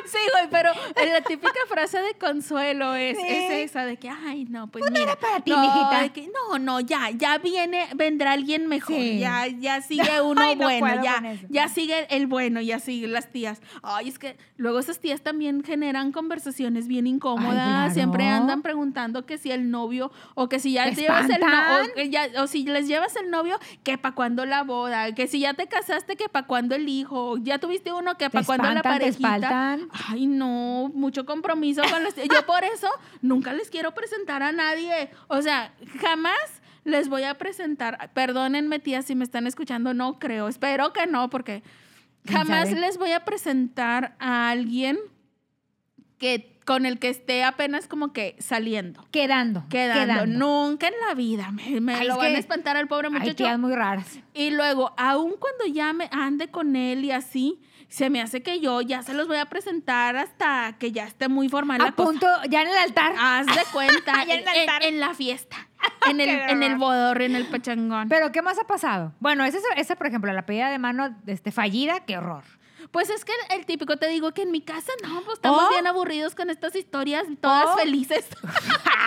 Sí, 0.05 0.17
güey, 0.33 0.47
pero 0.49 0.71
la 1.11 1.21
típica 1.21 1.59
frase 1.67 1.99
de 2.01 2.13
consuelo 2.15 2.93
es, 2.95 3.17
Sí. 3.17 3.23
es 3.27 3.69
esa 3.71 3.85
de 3.85 3.97
que, 3.97 4.09
ay, 4.09 4.45
no, 4.45 4.67
pues 4.67 4.81
Pues 4.83 4.91
no 4.91 4.99
era 4.99 5.15
para 5.19 5.39
ti, 5.41 5.51
no, 5.51 5.61
mijita. 5.61 6.13
que, 6.13 6.27
no, 6.27 6.59
no, 6.59 6.79
ya, 6.79 7.09
ya 7.11 7.37
viene, 7.37 7.87
vendrá 7.95 8.31
alguien 8.33 8.67
mejor. 8.67 8.95
Sí. 8.95 9.19
Ya, 9.19 9.47
ya 9.47 9.81
sigue 9.81 10.21
uno 10.21 10.41
Ay, 10.41 10.55
no 10.55 10.65
bueno, 10.79 11.03
ya, 11.03 11.21
ya 11.49 11.67
sigue 11.69 12.07
el 12.09 12.27
bueno, 12.27 12.61
ya 12.61 12.79
siguen 12.79 13.13
las 13.13 13.31
tías. 13.31 13.61
Ay, 13.83 14.09
es 14.09 14.19
que 14.19 14.37
luego 14.57 14.79
esas 14.79 14.99
tías 14.99 15.21
también 15.21 15.63
generan 15.63 16.11
conversaciones 16.11 16.87
bien 16.87 17.07
incómodas. 17.07 17.53
claro. 17.53 17.93
Siempre 17.93 18.27
andan 18.27 18.61
preguntando 18.61 19.25
que 19.25 19.37
si 19.37 19.51
el 19.51 19.69
novio, 19.71 20.11
o 20.35 20.49
que 20.49 20.59
si 20.59 20.73
ya 20.73 20.85
¿Te 20.85 20.95
llevas 20.95 21.29
el 21.29 21.39
novio, 21.41 21.91
o, 21.97 22.01
ya- 22.01 22.41
o 22.43 22.47
si 22.47 22.63
les 22.63 22.87
llevas 22.87 23.15
el 23.15 23.29
novio, 23.29 23.59
que 23.83 23.97
para 23.97 24.15
cuándo 24.15 24.45
la 24.45 24.63
boda, 24.63 25.13
que 25.13 25.27
si 25.27 25.39
ya 25.39 25.53
te 25.53 25.67
casaste, 25.67 26.14
que 26.15 26.29
para 26.29 26.47
cuándo 26.47 26.75
el 26.75 26.87
hijo, 26.89 27.37
ya 27.37 27.59
tuviste 27.59 27.91
uno, 27.93 28.17
que 28.17 28.29
para 28.29 28.45
cuándo 28.45 28.69
la 28.69 28.81
te 28.81 28.89
parejita. 28.89 29.77
Ay, 30.07 30.27
no, 30.27 30.91
mucho 30.93 31.25
compromiso 31.25 31.81
con 31.89 32.03
los... 32.03 32.15
Yo 32.15 32.45
por 32.45 32.63
eso 32.63 32.87
nunca 33.21 33.53
les 33.53 33.69
quiero 33.69 33.93
presentar 33.93 34.43
a 34.43 34.51
nadie. 34.51 35.09
O 35.27 35.41
sea, 35.41 35.73
jamás 36.01 36.61
les 36.83 37.09
voy 37.09 37.23
a 37.23 37.37
presentar. 37.37 38.11
Perdónenme, 38.13 38.79
tías, 38.79 39.05
si 39.05 39.15
me 39.15 39.23
están 39.23 39.47
escuchando, 39.47 39.93
no 39.93 40.19
creo. 40.19 40.47
Espero 40.47 40.93
que 40.93 41.07
no, 41.07 41.29
porque 41.29 41.63
¿Quién 42.23 42.37
jamás 42.37 42.71
les 42.71 42.97
voy 42.97 43.11
a 43.11 43.25
presentar 43.25 44.15
a 44.19 44.49
alguien 44.49 44.97
que 46.17 46.54
con 46.65 46.85
el 46.85 46.99
que 46.99 47.09
esté 47.09 47.43
apenas 47.43 47.87
como 47.87 48.11
que 48.11 48.35
saliendo. 48.39 49.05
Quedando. 49.11 49.63
Quedando. 49.69 50.25
Nunca 50.25 50.87
en 50.87 50.95
la 51.07 51.13
vida. 51.13 51.51
Me, 51.51 51.79
lo 52.05 52.17
van 52.17 52.35
a 52.35 52.39
espantar 52.39 52.75
al 52.75 52.87
pobre 52.87 53.07
Hay 53.07 53.13
muchacho. 53.13 53.35
tías 53.35 53.59
muy 53.59 53.73
raras. 53.75 54.19
Y 54.33 54.49
luego, 54.51 54.93
aun 54.97 55.35
cuando 55.39 55.65
ya 55.73 55.93
me 55.93 56.09
ande 56.11 56.47
con 56.49 56.75
él 56.75 57.05
y 57.05 57.11
así, 57.11 57.61
se 57.87 58.09
me 58.09 58.19
hace 58.19 58.41
que 58.41 58.59
yo 58.59 58.81
ya 58.81 59.03
se 59.03 59.13
los 59.13 59.27
voy 59.27 59.37
a 59.37 59.45
presentar 59.45 60.17
hasta 60.17 60.75
que 60.79 60.91
ya 60.91 61.05
esté 61.05 61.29
muy 61.29 61.49
formal 61.49 61.77
la 61.77 61.89
A 61.89 61.91
cosa. 61.91 62.09
punto, 62.09 62.27
ya 62.49 62.63
en 62.63 62.69
el 62.69 62.75
altar. 62.77 63.13
Haz 63.17 63.45
de 63.45 63.61
cuenta, 63.71 64.13
Ya 64.27 64.33
en 64.33 64.39
el 64.39 64.47
altar. 64.47 64.83
en 64.83 64.99
la 64.99 65.13
fiesta, 65.13 65.55
en 66.09 66.19
el, 66.19 66.29
en 66.29 66.63
el 66.63 66.71
horror. 66.73 66.79
bodor, 66.79 67.21
en 67.21 67.35
el 67.35 67.45
pachangón. 67.45 68.09
Pero, 68.09 68.31
¿qué 68.31 68.41
más 68.41 68.57
ha 68.57 68.65
pasado? 68.65 69.13
Bueno, 69.19 69.45
esa, 69.45 69.59
esa 69.77 69.95
por 69.95 70.07
ejemplo, 70.07 70.33
la 70.33 70.47
pedida 70.47 70.71
de 70.71 70.79
mano 70.79 71.15
este, 71.27 71.51
fallida, 71.51 71.99
qué 72.07 72.17
horror. 72.17 72.43
Pues 72.91 73.09
es 73.09 73.25
que 73.25 73.33
el 73.51 73.65
típico 73.65 73.97
te 73.97 74.07
digo 74.07 74.31
que 74.33 74.43
en 74.43 74.51
mi 74.51 74.61
casa 74.61 74.91
no, 75.03 75.21
pues 75.21 75.37
estamos 75.37 75.63
Oh. 75.65 75.69
bien 75.69 75.85
aburridos 75.87 76.35
con 76.35 76.49
estas 76.49 76.75
historias, 76.75 77.25
todas 77.41 77.67
Oh. 77.73 77.77
felices. 77.77 78.27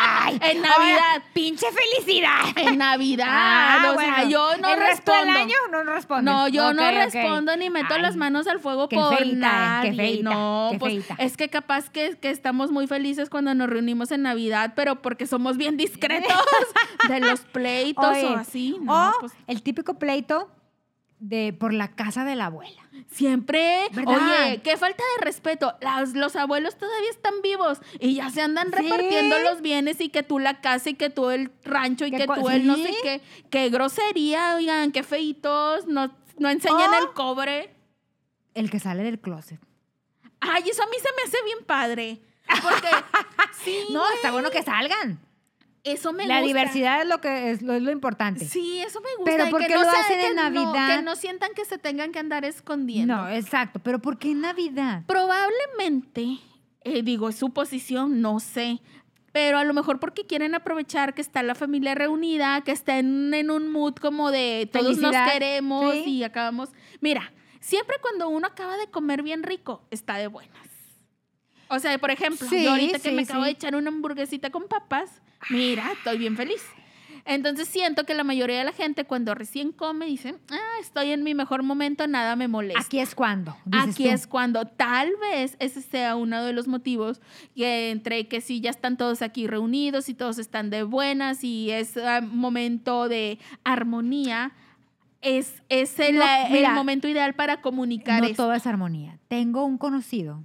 ¡Ay! 0.01 0.39
En 0.43 0.61
Navidad. 0.63 1.23
¡Pinche 1.33 1.67
felicidad! 1.73 2.41
en 2.57 2.79
Navidad. 2.79 3.27
Ah, 3.29 3.93
o 3.97 3.99
sea, 3.99 4.25
yo 4.25 4.57
no 4.59 4.69
¿El 4.69 4.79
resto 4.79 5.13
respondo. 5.13 5.33
del 5.33 5.43
año 5.43 5.55
no 5.71 5.83
respondes? 5.85 6.25
No, 6.25 6.49
yo 6.49 6.73
no 6.75 6.91
respondo 6.91 7.57
ni 7.57 7.71
meto 7.71 7.95
Ay, 7.95 8.03
las 8.03 8.17
manos 8.17 8.47
al 8.47 8.61
fuego 8.61 8.89
por 8.89 9.17
feíta, 9.17 9.31
eh, 9.31 9.35
nadie. 9.37 9.91
qué 9.91 9.97
feíta, 9.97 10.31
no, 10.31 10.69
qué 10.73 10.79
pues 10.79 11.07
es 11.19 11.37
que 11.37 11.49
capaz 11.49 11.91
que, 11.91 12.17
que 12.21 12.31
estamos 12.31 12.71
muy 12.71 12.87
felices 12.87 13.31
cuando 13.31 13.55
nos 13.55 13.69
reunimos 13.69 14.11
en 14.11 14.23
Navidad, 14.23 14.73
pero 14.77 15.01
porque 15.03 15.27
somos 15.27 15.57
bien 15.57 15.77
discretos 15.77 16.33
de 17.09 17.21
los 17.21 17.41
pleitos 17.41 18.05
Oye, 18.05 18.27
o 18.27 18.37
así. 18.37 18.77
No, 18.81 19.11
o 19.11 19.13
pues 19.21 19.33
el 19.47 19.63
típico 19.63 19.95
pleito 19.99 20.51
de 21.21 21.53
por 21.53 21.73
la 21.73 21.89
casa 21.97 22.25
de 22.25 22.37
la 22.37 22.47
abuela. 22.47 22.83
siempre. 23.11 23.87
¿Verdad? 23.93 24.17
Oye, 24.49 24.61
qué 24.63 24.77
falta 24.77 25.03
de 25.19 25.25
respeto. 25.25 25.75
Las- 25.81 26.15
los 26.15 26.35
abuelos 26.37 26.77
todavía 26.77 27.11
están 27.11 27.41
vivos 27.43 27.79
y 28.01 28.15
ya 28.17 28.29
se 28.31 28.43
andan 28.43 28.69
Sí. 28.73 28.83
repartiendo 28.83 29.39
los 29.39 29.61
bienes 29.63 30.01
y 30.01 30.09
que 30.11 30.23
tú 30.23 30.39
la 30.41 30.61
casa 30.61 30.91
y 30.91 30.95
que 30.95 31.09
tú 31.09 31.31
el 31.31 31.51
rancho 31.65 32.05
y 32.07 32.11
¿Qué 32.11 32.19
que 32.19 32.27
tú 32.27 32.49
el 32.49 32.67
no 32.67 32.77
sé 32.77 32.95
qué. 33.03 33.21
Qué 33.51 33.69
grosería, 33.71 34.57
oigan, 34.57 34.91
qué 34.93 35.03
feitos. 35.05 35.87
No, 35.87 36.13
no 36.39 36.49
enseñan 36.51 36.93
el 36.95 37.13
cobre. 37.15 37.75
El 38.55 38.71
que 38.71 38.79
sale 38.81 39.03
del 39.05 39.21
closet. 39.21 39.61
Ay, 40.41 40.69
eso 40.69 40.83
a 40.83 40.87
mí 40.87 40.97
se 41.01 41.09
me 41.17 41.23
hace 41.25 41.43
bien 41.45 41.65
padre. 41.65 42.21
Porque, 42.63 42.89
sí. 43.65 43.87
No, 43.91 44.03
está 44.11 44.33
bueno 44.33 44.51
que 44.51 44.63
salgan. 44.63 45.19
Eso 45.93 46.13
me 46.13 46.27
la 46.27 46.41
gusta. 46.41 46.47
diversidad 46.47 47.03
es 47.03 47.09
lo 47.09 47.21
que 47.21 47.51
es 47.51 47.63
lo, 47.63 47.73
es 47.75 47.83
lo 47.83 47.91
importante. 47.91 48.45
Sí, 48.45 48.79
eso 48.81 49.01
me 49.01 49.09
gusta. 49.17 49.31
Pero 49.37 49.51
¿por 49.51 49.67
qué 49.67 49.75
no 49.75 49.83
lo 49.83 49.91
hacen 49.91 50.19
en 50.21 50.27
que 50.29 50.35
no- 50.35 50.43
Navidad? 50.51 50.97
que 50.97 51.03
no 51.03 51.17
sientan 51.17 51.51
que 51.55 51.65
se 51.65 51.79
tengan 51.79 52.13
que 52.13 52.19
andar 52.19 52.45
escondiendo. 52.45 53.17
No, 53.17 53.29
exacto. 53.29 53.79
Pero 53.81 53.99
¿por 54.01 54.19
qué 54.19 54.31
en 54.33 54.41
Navidad? 54.43 55.03
Probablemente, 55.07 56.39
eh, 56.85 57.03
digo, 57.03 57.29
es 57.29 57.37
su 57.37 57.51
posición, 57.53 58.21
no 58.21 58.41
sé. 58.41 58.81
Pero 59.33 59.59
a 59.59 59.65
lo 59.65 59.75
mejor 59.75 60.01
porque 60.01 60.27
quieren 60.27 60.55
aprovechar 60.55 61.15
que 61.15 61.21
está 61.21 61.43
la 61.43 61.55
familia 61.55 61.95
reunida, 61.95 62.63
que 62.63 62.73
está 62.73 62.99
en, 62.99 63.33
en 63.35 63.51
un 63.51 63.71
mood 63.71 63.95
como 63.95 64.31
de 64.31 64.69
todos 64.73 64.87
Felicidad, 64.97 65.25
nos 65.25 65.33
queremos 65.33 65.95
sí. 65.95 66.05
y 66.07 66.25
acabamos. 66.25 66.71
Mira, 67.01 67.33
siempre 67.61 67.97
cuando 68.01 68.29
uno 68.29 68.47
acaba 68.47 68.77
de 68.79 68.89
comer 68.89 69.23
bien 69.23 69.43
rico, 69.43 69.83
está 69.91 70.17
de 70.17 70.27
buenas. 70.29 70.68
O 71.71 71.79
sea, 71.79 71.99
por 71.99 72.11
ejemplo, 72.11 72.47
Sí, 72.49 72.65
yo 72.65 72.71
ahorita 72.71 72.99
que 72.99 73.11
me 73.13 73.23
acabo 73.23 73.45
de 73.45 73.51
echar 73.51 73.75
una 73.77 73.89
hamburguesita 73.91 74.51
con 74.51 74.69
papas, 74.69 75.11
mira, 75.51 75.93
estoy 75.93 76.19
bien 76.19 76.37
feliz. 76.37 76.63
Entonces 77.25 77.69
siento 77.69 78.05
que 78.05 78.15
la 78.15 78.25
mayoría 78.25 78.57
de 78.59 78.65
la 78.65 78.73
gente 78.73 79.05
cuando 79.05 79.35
recién 79.35 79.71
come 79.73 80.07
dice, 80.07 80.35
ah, 80.51 80.79
estoy 80.81 81.11
en 81.11 81.23
mi 81.23 81.35
mejor 81.35 81.63
momento, 81.63 82.07
nada 82.07 82.37
me 82.37 82.49
molesta. 82.49 82.81
Aquí 82.81 83.01
es 83.01 83.15
cuando. 83.15 83.55
dices 83.67 83.89
Aquí 83.91 84.05
tú. 84.05 84.11
es 84.11 84.27
cuando 84.27 84.65
tal 84.67 85.11
vez 85.21 85.55
ese 85.59 85.83
sea 85.83 86.17
uno 86.17 86.43
de 86.43 86.55
los 86.55 86.69
motivos 86.69 87.21
que 87.55 87.91
entre 87.91 88.29
que 88.29 88.41
sí 88.41 88.61
ya 88.63 88.71
están 88.71 88.97
todos 88.97 89.21
aquí 89.21 89.47
reunidos 89.47 90.09
y 90.09 90.15
todos 90.15 90.39
están 90.39 90.71
de 90.71 90.85
buenas 90.85 91.45
y 91.45 91.71
es 91.71 91.99
ah, 91.99 92.23
momento 92.23 93.09
de 93.11 93.39
armonía, 93.63 94.53
es, 95.21 95.63
es 95.69 95.99
el, 95.99 96.17
No, 96.17 96.25
el 96.47 96.53
mira, 96.53 96.73
momento 96.73 97.09
ideal 97.09 97.35
para 97.35 97.61
comunicar 97.61 98.21
No 98.23 98.29
esto. 98.29 98.45
todo 98.45 98.55
es 98.55 98.67
armonía. 98.67 99.19
Tengo 99.29 99.65
un 99.67 99.77
conocido 99.77 100.45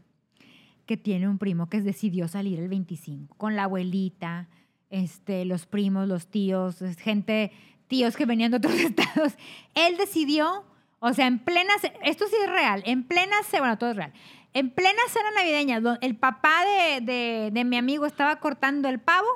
que 0.93 0.97
tiene 0.97 1.27
un 1.27 1.37
primo 1.39 1.67
que 1.69 1.81
decidió 1.81 2.27
salir 2.27 2.59
el 2.59 2.69
25 2.69 3.35
con 3.37 3.55
la 3.55 3.63
abuelita, 3.63 4.47
este, 4.91 5.43
los 5.45 5.65
primos, 5.65 6.07
los 6.07 6.27
tíos, 6.27 6.77
gente, 6.99 7.51
tíos 7.87 8.15
que 8.15 8.25
venían 8.27 8.51
de 8.51 8.57
otros 8.57 8.73
estados. 8.79 9.33
Él 9.73 9.97
decidió, 9.97 10.63
o 10.99 11.13
sea, 11.13 11.25
en 11.25 11.39
plena, 11.39 11.73
esto 12.03 12.25
sí 12.27 12.35
es 12.43 12.49
real, 12.49 12.83
en 12.85 13.03
plena, 13.03 13.35
bueno, 13.57 13.77
todo 13.79 13.89
es 13.89 13.95
real. 13.95 14.13
En 14.53 14.69
plena 14.69 14.99
cena 15.09 15.31
navideña, 15.35 15.81
el 16.01 16.15
papá 16.15 16.61
de, 16.63 17.01
de- 17.01 17.49
de 17.51 17.63
mi 17.63 17.75
amigo 17.77 18.05
estaba 18.05 18.35
cortando 18.39 18.87
el 18.87 18.99
pavo. 18.99 19.27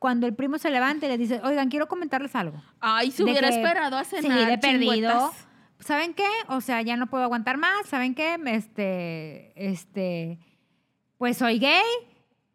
Cuando 0.00 0.26
el 0.26 0.34
primo 0.34 0.58
se 0.58 0.68
levanta 0.70 1.06
y 1.06 1.08
le 1.08 1.16
dice, 1.16 1.40
oigan, 1.44 1.70
quiero 1.70 1.86
comentarles 1.86 2.34
algo. 2.34 2.60
Ay, 2.80 3.10
se 3.12 3.22
hubiera 3.22 3.48
que 3.48 3.54
esperado 3.54 3.96
a 3.96 4.04
Sí, 4.04 4.16
cenar. 4.20 4.50
de 4.50 4.58
perdido. 4.58 5.32
¿Saben 5.78 6.12
qué? 6.12 6.26
O 6.48 6.60
sea, 6.60 6.82
ya 6.82 6.96
no 6.96 7.06
puedo 7.06 7.22
aguantar 7.24 7.56
más. 7.56 7.86
¿Saben 7.86 8.14
qué? 8.14 8.36
Este, 8.46 9.52
este, 9.56 10.38
pues 11.24 11.38
soy 11.38 11.58
gay 11.58 11.80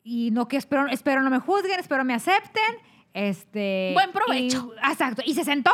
y 0.04 0.30
no 0.30 0.48
que 0.48 0.58
espero, 0.58 0.86
espero 0.90 1.24
no 1.24 1.32
me 1.32 1.40
juzguen, 1.40 1.80
espero 1.80 2.06
me 2.06 2.14
acepten. 2.14 2.76
Este. 3.16 3.90
Buen 3.96 4.12
provecho. 4.12 4.74
y- 4.76 4.90
exacto. 4.92 5.24
Y 5.26 5.34
se 5.34 5.44
sentó. 5.44 5.72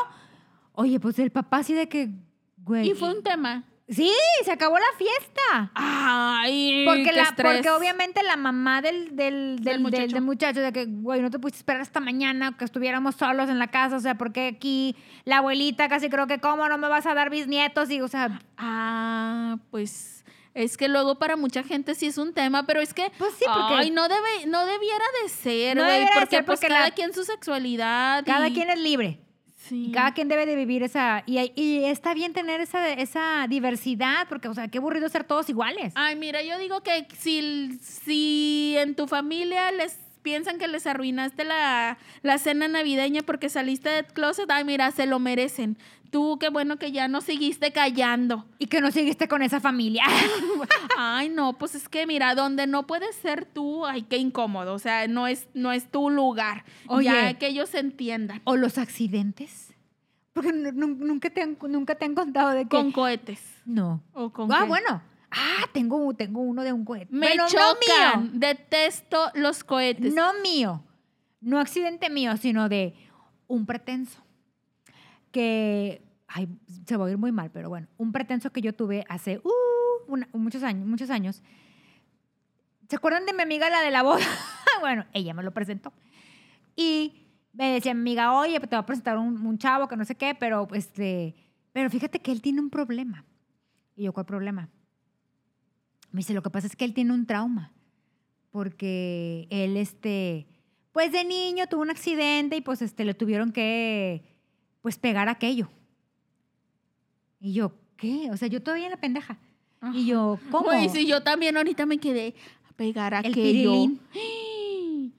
Oye, 0.72 0.98
pues 1.02 1.20
el 1.20 1.30
papá 1.30 1.58
así 1.58 1.74
de 1.74 1.90
que, 1.90 2.08
güey. 2.56 2.90
Y 2.90 2.94
fue 2.94 3.14
un 3.14 3.22
tema. 3.22 3.66
Sí, 3.90 4.10
se 4.46 4.52
acabó 4.54 4.78
la 4.80 4.98
fiesta. 4.98 5.72
Ay, 5.76 6.86
Porque, 6.88 7.04
qué 7.04 7.12
la, 7.12 7.24
estrés. 7.24 7.54
porque 7.54 7.70
obviamente 7.70 8.24
la 8.24 8.38
mamá 8.38 8.82
del, 8.82 9.16
del, 9.18 9.58
del, 9.58 9.64
del- 9.64 9.80
muchacho. 9.82 10.14
del 10.16 10.22
muchacho, 10.24 10.62
de 10.62 10.72
que, 10.72 10.86
güey, 10.86 11.22
no 11.22 11.30
te 11.30 11.38
pudiste 11.38 11.58
esperar 11.60 11.82
hasta 11.82 12.00
mañana, 12.00 12.56
que 12.58 12.64
estuviéramos 12.64 13.16
solos 13.16 13.50
en 13.50 13.60
la 13.60 13.68
casa, 13.68 13.98
o 13.98 14.00
sea, 14.00 14.16
porque 14.16 14.48
aquí 14.56 14.96
la 15.26 15.40
abuelita 15.40 15.90
casi 15.90 16.08
creo 16.10 16.28
que, 16.28 16.40
¿cómo 16.40 16.68
no 16.70 16.78
me 16.78 16.88
vas 16.88 17.06
a 17.08 17.14
dar 17.14 17.30
bisnietos? 17.30 17.92
Y, 17.92 18.00
o 18.00 18.08
sea, 18.08 18.40
Ah, 18.58 19.58
pues 19.70 20.24
es 20.56 20.78
que 20.78 20.88
luego 20.88 21.20
para 21.20 21.36
mucha 21.36 21.62
gente 21.62 21.94
sí 21.94 22.08
es 22.08 22.18
un 22.18 22.34
tema, 22.34 22.66
pero 22.66 22.82
es 22.82 22.94
que 22.96 23.12
Pues 23.20 23.34
sí, 23.38 23.46
porque- 23.46 23.76
ay, 23.76 23.92
no 23.92 24.08
debe 24.08 24.48
no 24.48 24.66
debiera 24.66 25.06
de 25.22 25.30
ser, 25.30 25.78
güey, 25.78 26.00
de 26.00 26.08
porque, 26.16 26.38
ser 26.38 26.46
pues 26.46 26.60
porque 26.60 26.74
cada 26.74 26.90
quien 26.92 27.14
su 27.14 27.24
sexualidad 27.24 28.24
cada 28.26 28.48
y- 28.48 28.54
quien 28.54 28.70
es 28.72 28.80
libre. 28.80 29.20
sí. 29.56 29.92
Cada 29.94 30.14
quien 30.14 30.28
debe 30.28 30.46
de 30.46 30.56
vivir 30.56 30.84
esa... 30.84 31.24
Y, 31.26 31.40
y 31.56 31.86
está 31.86 32.14
bien 32.14 32.34
tener 32.34 32.62
esa, 32.62 32.88
esa 32.94 33.48
diversidad, 33.50 34.28
porque, 34.30 34.48
o 34.48 34.54
sea, 34.54 34.68
qué 34.68 34.78
aburrido 34.78 35.10
ser 35.10 35.24
todos 35.24 35.50
iguales. 35.50 35.92
Ay, 35.96 36.16
mira, 36.16 36.42
yo 36.44 36.58
digo 36.60 36.82
que 36.84 37.08
si, 37.18 37.78
si 37.82 38.76
en 38.78 38.94
tu 38.96 39.08
familia 39.08 39.72
les 39.72 39.98
piensan 40.22 40.58
que 40.58 40.68
les 40.68 40.86
arruinaste 40.88 41.44
la, 41.46 41.98
la 42.24 42.38
cena 42.40 42.68
navideña 42.68 43.22
porque 43.24 43.50
saliste 43.50 43.90
del 43.90 44.06
closet, 44.06 44.50
ay, 44.52 44.64
mira, 44.64 44.92
se 44.92 45.06
lo 45.06 45.20
merecen. 45.20 45.78
Tú, 46.16 46.38
qué 46.40 46.48
bueno 46.48 46.78
que 46.80 46.94
ya 46.94 47.10
no 47.10 47.20
seguiste 47.20 47.74
callando. 47.74 48.46
Y 48.58 48.68
que 48.68 48.80
no 48.80 48.90
seguiste 48.90 49.28
con 49.28 49.42
esa 49.42 49.60
familia. 49.60 50.06
Ay, 50.98 51.28
no, 51.28 51.58
pues 51.58 51.76
es 51.76 51.90
que 51.90 52.08
mira, 52.08 52.36
donde 52.36 52.68
no 52.68 52.88
puedes 52.88 53.18
ser 53.18 53.44
tú, 53.44 53.86
ay, 53.86 54.04
qué 54.04 54.16
incómodo. 54.16 54.74
O 54.76 54.80
sea, 54.80 55.10
no 55.10 55.28
es, 55.28 55.50
no 55.54 55.74
es 55.74 55.92
tu 55.92 56.10
lugar. 56.10 56.64
Oye. 56.88 57.08
Ya 57.08 57.34
que 57.34 57.48
ellos 57.48 57.76
entiendan. 57.76 58.40
o 58.46 58.56
los 58.56 58.78
accidentes. 58.78 59.74
Porque 60.32 60.54
nu- 60.54 60.72
nu- 60.72 60.96
nunca 61.06 61.30
te 61.30 61.42
han, 61.42 61.58
nunca 61.68 61.96
te 61.96 62.06
han 62.06 62.16
contado 62.16 62.52
de 62.52 62.62
que... 62.64 62.70
Con 62.70 62.94
cohetes. 62.94 63.42
No. 63.66 64.02
O 64.14 64.30
con 64.32 64.50
ah, 64.54 64.60
qué. 64.62 64.68
bueno. 64.70 65.02
Ah, 65.32 65.66
tengo, 65.74 66.14
tengo 66.14 66.40
uno 66.40 66.64
de 66.64 66.72
un 66.72 66.86
cohete. 66.86 67.08
Me 67.12 67.28
Bueno, 67.28 67.44
no 67.44 67.50
chocan. 67.50 68.22
mío. 68.22 68.32
Detesto 68.36 69.32
los 69.34 69.66
cohetes. 69.66 70.14
No 70.14 70.32
mío. 70.42 70.82
No 71.42 71.60
accidente 71.60 72.10
mío, 72.10 72.38
sino 72.38 72.70
de 72.70 72.94
un 73.48 73.66
pretenso. 73.66 74.22
Que, 75.32 76.05
ay, 76.36 76.50
se 76.86 76.98
va 76.98 77.06
a 77.06 77.08
oír 77.08 77.18
muy 77.18 77.32
mal, 77.32 77.50
pero 77.50 77.70
bueno, 77.70 77.88
un 77.98 78.12
pretenso 78.12 78.52
que 78.52 78.60
yo 78.60 78.74
tuve 78.74 79.06
hace 79.08 79.40
uh, 79.42 80.38
muchos 80.38 80.64
años, 80.64 80.86
muchos 80.86 81.10
años. 81.10 81.42
¿Se 82.90 82.98
acuerdan 82.98 83.26
de 83.26 83.32
mi 83.32 83.42
amiga, 83.42 83.70
la 83.70 83.80
de 83.80 83.90
la 83.90 84.04
boda? 84.04 84.26
bueno, 84.82 85.06
ella 85.14 85.34
me 85.34 85.44
lo 85.44 85.54
presentó. 85.54 85.94
Y 86.76 87.26
me 87.54 87.72
decía 87.72 87.94
mi 87.94 88.02
amiga, 88.02 88.34
oye, 88.34 88.60
te 88.60 88.76
va 88.76 88.80
a 88.80 88.86
presentar 88.86 89.18
un, 89.18 89.46
un 89.46 89.58
chavo 89.58 89.88
que 89.88 89.96
no 89.96 90.04
sé 90.04 90.16
qué, 90.16 90.36
pero, 90.36 90.68
este, 90.74 91.36
pero 91.72 91.90
fíjate 91.90 92.20
que 92.20 92.34
él 92.34 92.42
tiene 92.42 92.60
un 92.60 92.70
problema. 92.70 93.24
Y 93.96 94.04
yo, 94.04 94.12
¿cuál 94.12 94.26
problema? 94.26 94.68
Me 96.12 96.18
dice, 96.18 96.34
lo 96.34 96.44
que 96.44 96.50
pasa 96.50 96.68
es 96.68 96.76
que 96.76 96.84
él 96.84 96.94
tiene 96.94 97.14
un 97.14 97.26
trauma. 97.26 97.72
Porque 98.52 99.48
él, 99.50 99.78
este, 99.78 100.48
pues 100.92 101.14
de 101.14 101.24
niño 101.24 101.68
tuvo 101.68 101.82
un 101.82 101.92
accidente 101.92 102.58
y 102.58 102.62
pues 102.62 102.82
este, 102.82 103.06
le 103.06 103.14
tuvieron 103.14 103.54
que, 103.54 104.22
pues 104.82 105.00
pegar 105.00 105.30
aquello. 105.30 105.70
Y 107.46 107.54
yo, 107.54 107.74
¿qué? 107.96 108.32
O 108.32 108.38
sea, 108.38 108.48
yo 108.48 108.64
todavía 108.64 108.86
en 108.86 108.92
la 108.92 108.98
pendeja. 108.98 109.38
Y 109.94 110.08
yo, 110.08 110.40
¿cómo? 110.50 110.72
Uy, 110.72 110.90
sí, 110.90 111.06
yo 111.06 111.22
también 111.22 111.56
ahorita 111.58 111.86
me 111.86 112.00
quedé 112.00 112.34
a 112.68 112.74
pegar 112.74 113.14
El 113.24 113.32
aquello. 113.32 113.72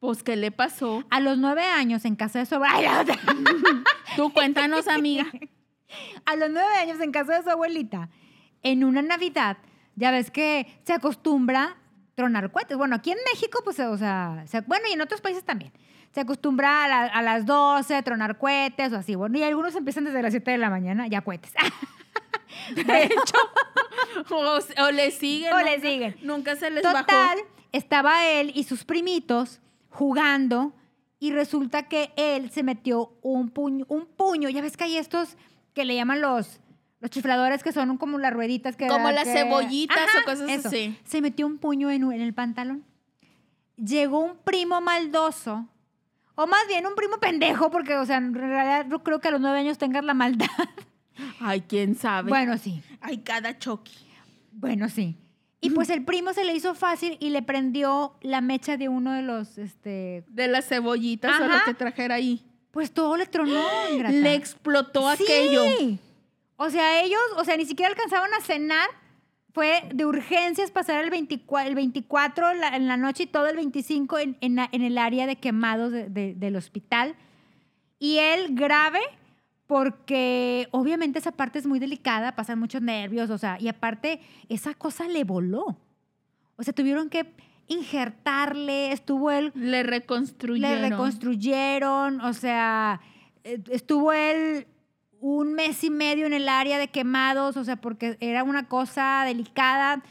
Pues, 0.00 0.22
¿qué 0.22 0.36
le 0.36 0.50
pasó? 0.50 1.02
A 1.10 1.20
los 1.20 1.38
nueve 1.38 1.62
años 1.62 2.04
en 2.04 2.14
casa 2.16 2.40
de 2.40 2.46
su 2.46 2.56
abuelita. 2.56 2.76
Ay, 2.78 2.84
la 2.84 3.00
otra. 3.02 3.16
Tú 4.16 4.32
cuéntanos, 4.32 4.86
amiga. 4.88 5.26
A 6.26 6.34
los 6.36 6.50
nueve 6.50 6.74
años 6.80 7.00
en 7.00 7.12
casa 7.12 7.36
de 7.36 7.42
su 7.44 7.50
abuelita, 7.50 8.10
en 8.62 8.82
una 8.82 9.00
Navidad, 9.00 9.58
ya 9.94 10.10
ves 10.10 10.30
que 10.32 10.66
se 10.82 10.92
acostumbra 10.92 11.76
tronar 12.16 12.50
cohetes. 12.50 12.76
Bueno, 12.76 12.96
aquí 12.96 13.12
en 13.12 13.18
México, 13.32 13.60
pues, 13.64 13.78
o 13.78 13.96
sea, 13.96 14.42
se- 14.48 14.60
bueno, 14.62 14.86
y 14.90 14.92
en 14.94 15.00
otros 15.02 15.20
países 15.20 15.44
también. 15.44 15.72
Se 16.14 16.20
acostumbra 16.20 16.84
a, 16.84 16.88
la- 16.88 17.06
a 17.06 17.22
las 17.22 17.44
12 17.44 18.00
tronar 18.04 18.38
cohetes 18.38 18.92
o 18.92 18.96
así. 18.96 19.16
Bueno, 19.16 19.36
y 19.38 19.42
algunos 19.42 19.74
empiezan 19.74 20.04
desde 20.04 20.22
las 20.22 20.32
7 20.32 20.52
de 20.52 20.58
la 20.58 20.70
mañana, 20.70 21.08
ya 21.08 21.20
cohetes. 21.22 21.52
De 22.74 23.02
hecho, 23.04 24.30
o, 24.30 24.58
o 24.84 24.90
le 24.92 25.10
siguen. 25.10 25.52
O 25.52 25.58
le 25.58 25.76
nunca- 25.76 25.88
siguen. 25.88 26.16
Nunca 26.22 26.56
se 26.56 26.70
les 26.70 26.82
Total, 26.82 27.04
bajó. 27.06 27.48
estaba 27.72 28.24
él 28.26 28.52
y 28.54 28.64
sus 28.64 28.84
primitos 28.84 29.60
jugando 29.90 30.72
y 31.18 31.32
resulta 31.32 31.88
que 31.88 32.12
él 32.16 32.50
se 32.50 32.62
metió 32.62 33.12
un 33.22 33.50
puño, 33.50 33.84
un 33.88 34.06
puño. 34.06 34.48
Ya 34.50 34.62
ves 34.62 34.76
que 34.76 34.84
hay 34.84 34.96
estos 34.98 35.36
que 35.72 35.84
le 35.84 35.96
llaman 35.96 36.20
los, 36.20 36.60
los 37.00 37.10
chifladores 37.10 37.62
que 37.64 37.72
son 37.72 37.96
como 37.98 38.18
las 38.18 38.32
rueditas 38.32 38.76
que... 38.76 38.86
Como 38.86 39.10
las 39.10 39.24
que- 39.24 39.32
cebollitas 39.32 39.98
Ajá, 39.98 40.18
o 40.20 40.24
cosas 40.24 40.48
eso. 40.48 40.68
así. 40.68 40.96
Se 41.04 41.20
metió 41.20 41.46
un 41.46 41.58
puño 41.58 41.90
en, 41.90 42.04
en 42.12 42.20
el 42.20 42.34
pantalón. 42.34 42.84
Llegó 43.76 44.20
un 44.20 44.36
primo 44.36 44.80
maldoso, 44.80 45.66
o 46.34 46.46
más 46.46 46.66
bien 46.68 46.86
un 46.86 46.94
primo 46.94 47.18
pendejo, 47.18 47.70
porque, 47.70 47.96
o 47.96 48.04
sea, 48.06 48.16
en 48.18 48.34
realidad 48.34 48.86
no 48.86 49.02
creo 49.02 49.20
que 49.20 49.28
a 49.28 49.30
los 49.30 49.40
nueve 49.40 49.58
años 49.58 49.78
tengas 49.78 50.04
la 50.04 50.14
maldad. 50.14 50.46
Ay, 51.40 51.62
quién 51.62 51.94
sabe. 51.94 52.28
bueno, 52.28 52.58
sí. 52.58 52.82
Ay, 53.00 53.18
cada 53.18 53.58
choque. 53.58 53.92
Bueno, 54.52 54.88
sí. 54.88 55.16
Y 55.60 55.70
pues 55.70 55.88
el 55.90 56.04
primo 56.04 56.32
se 56.34 56.44
le 56.44 56.54
hizo 56.54 56.74
fácil 56.74 57.16
y 57.20 57.30
le 57.30 57.40
prendió 57.42 58.16
la 58.20 58.40
mecha 58.42 58.76
de 58.76 58.88
uno 58.90 59.12
de 59.12 59.22
los, 59.22 59.56
este, 59.56 60.24
De 60.28 60.46
las 60.48 60.66
cebollitas 60.68 61.40
o 61.40 61.46
lo 61.46 61.54
Ajá. 61.54 61.64
que 61.64 61.74
trajera 61.74 62.16
ahí. 62.16 62.44
pues 62.70 62.92
todo 62.92 63.16
le 63.16 63.26
tronó, 63.26 63.62
ingrata. 63.92 64.12
Le 64.14 64.34
explotó 64.34 65.14
Sí. 65.16 65.22
aquello. 65.22 65.64
O 66.56 66.68
sea, 66.70 67.02
ellos, 67.02 67.20
o 67.36 67.44
sea, 67.44 67.56
ni 67.56 67.64
siquiera 67.64 67.90
alcanzaban 67.90 68.32
a 68.34 68.40
cenar. 68.42 68.88
Fue 69.54 69.88
de 69.94 70.04
urgencias 70.04 70.70
pasar 70.70 71.02
el 71.02 71.10
24, 71.10 71.68
el 71.68 71.74
24 71.74 72.50
en 72.50 72.88
la, 72.88 72.96
noche 72.96 73.22
y 73.22 73.26
todo 73.26 73.46
el 73.46 73.56
25 73.56 74.18
en, 74.18 74.36
en 74.42 74.56
la- 74.56 74.68
en 74.72 74.82
el 74.82 74.98
área 74.98 75.26
de 75.26 75.36
quemados 75.36 75.90
de- 75.92 76.10
de- 76.10 76.34
del 76.34 76.56
hospital. 76.56 77.14
Y 77.98 78.18
él 78.18 78.48
grave 78.50 78.98
porque 79.68 80.68
obviamente 80.72 81.18
esa 81.20 81.32
parte 81.32 81.58
es 81.60 81.66
muy 81.66 81.78
delicada, 81.78 82.34
pasan 82.34 82.58
muchos 82.58 82.82
nervios, 82.82 83.30
o 83.30 83.38
sea, 83.38 83.56
y 83.60 83.68
aparte 83.68 84.20
esa 84.48 84.74
cosa 84.74 85.06
le 85.08 85.24
voló. 85.24 85.78
O 86.56 86.62
sea, 86.62 86.74
tuvieron 86.74 87.08
que 87.08 87.32
injertarle, 87.68 88.92
estuvo 88.92 89.30
él 89.30 89.52
Le 89.54 89.82
reconstruyeron. 89.84 90.82
le 90.82 90.90
reconstruyeron, 90.90 92.20
o 92.20 92.32
sea, 92.34 93.00
eh, 93.44 93.58
estuvo 93.70 94.12
él 94.12 94.66
un 95.24 95.54
mes 95.54 95.82
y 95.82 95.88
medio 95.88 96.26
en 96.26 96.34
el 96.34 96.50
área 96.50 96.78
de 96.78 96.88
quemados, 96.88 97.56
o 97.56 97.64
sea, 97.64 97.76
porque 97.76 98.18
era 98.20 98.44
una 98.44 98.68
cosa 98.68 99.22
delicada. 99.24 100.02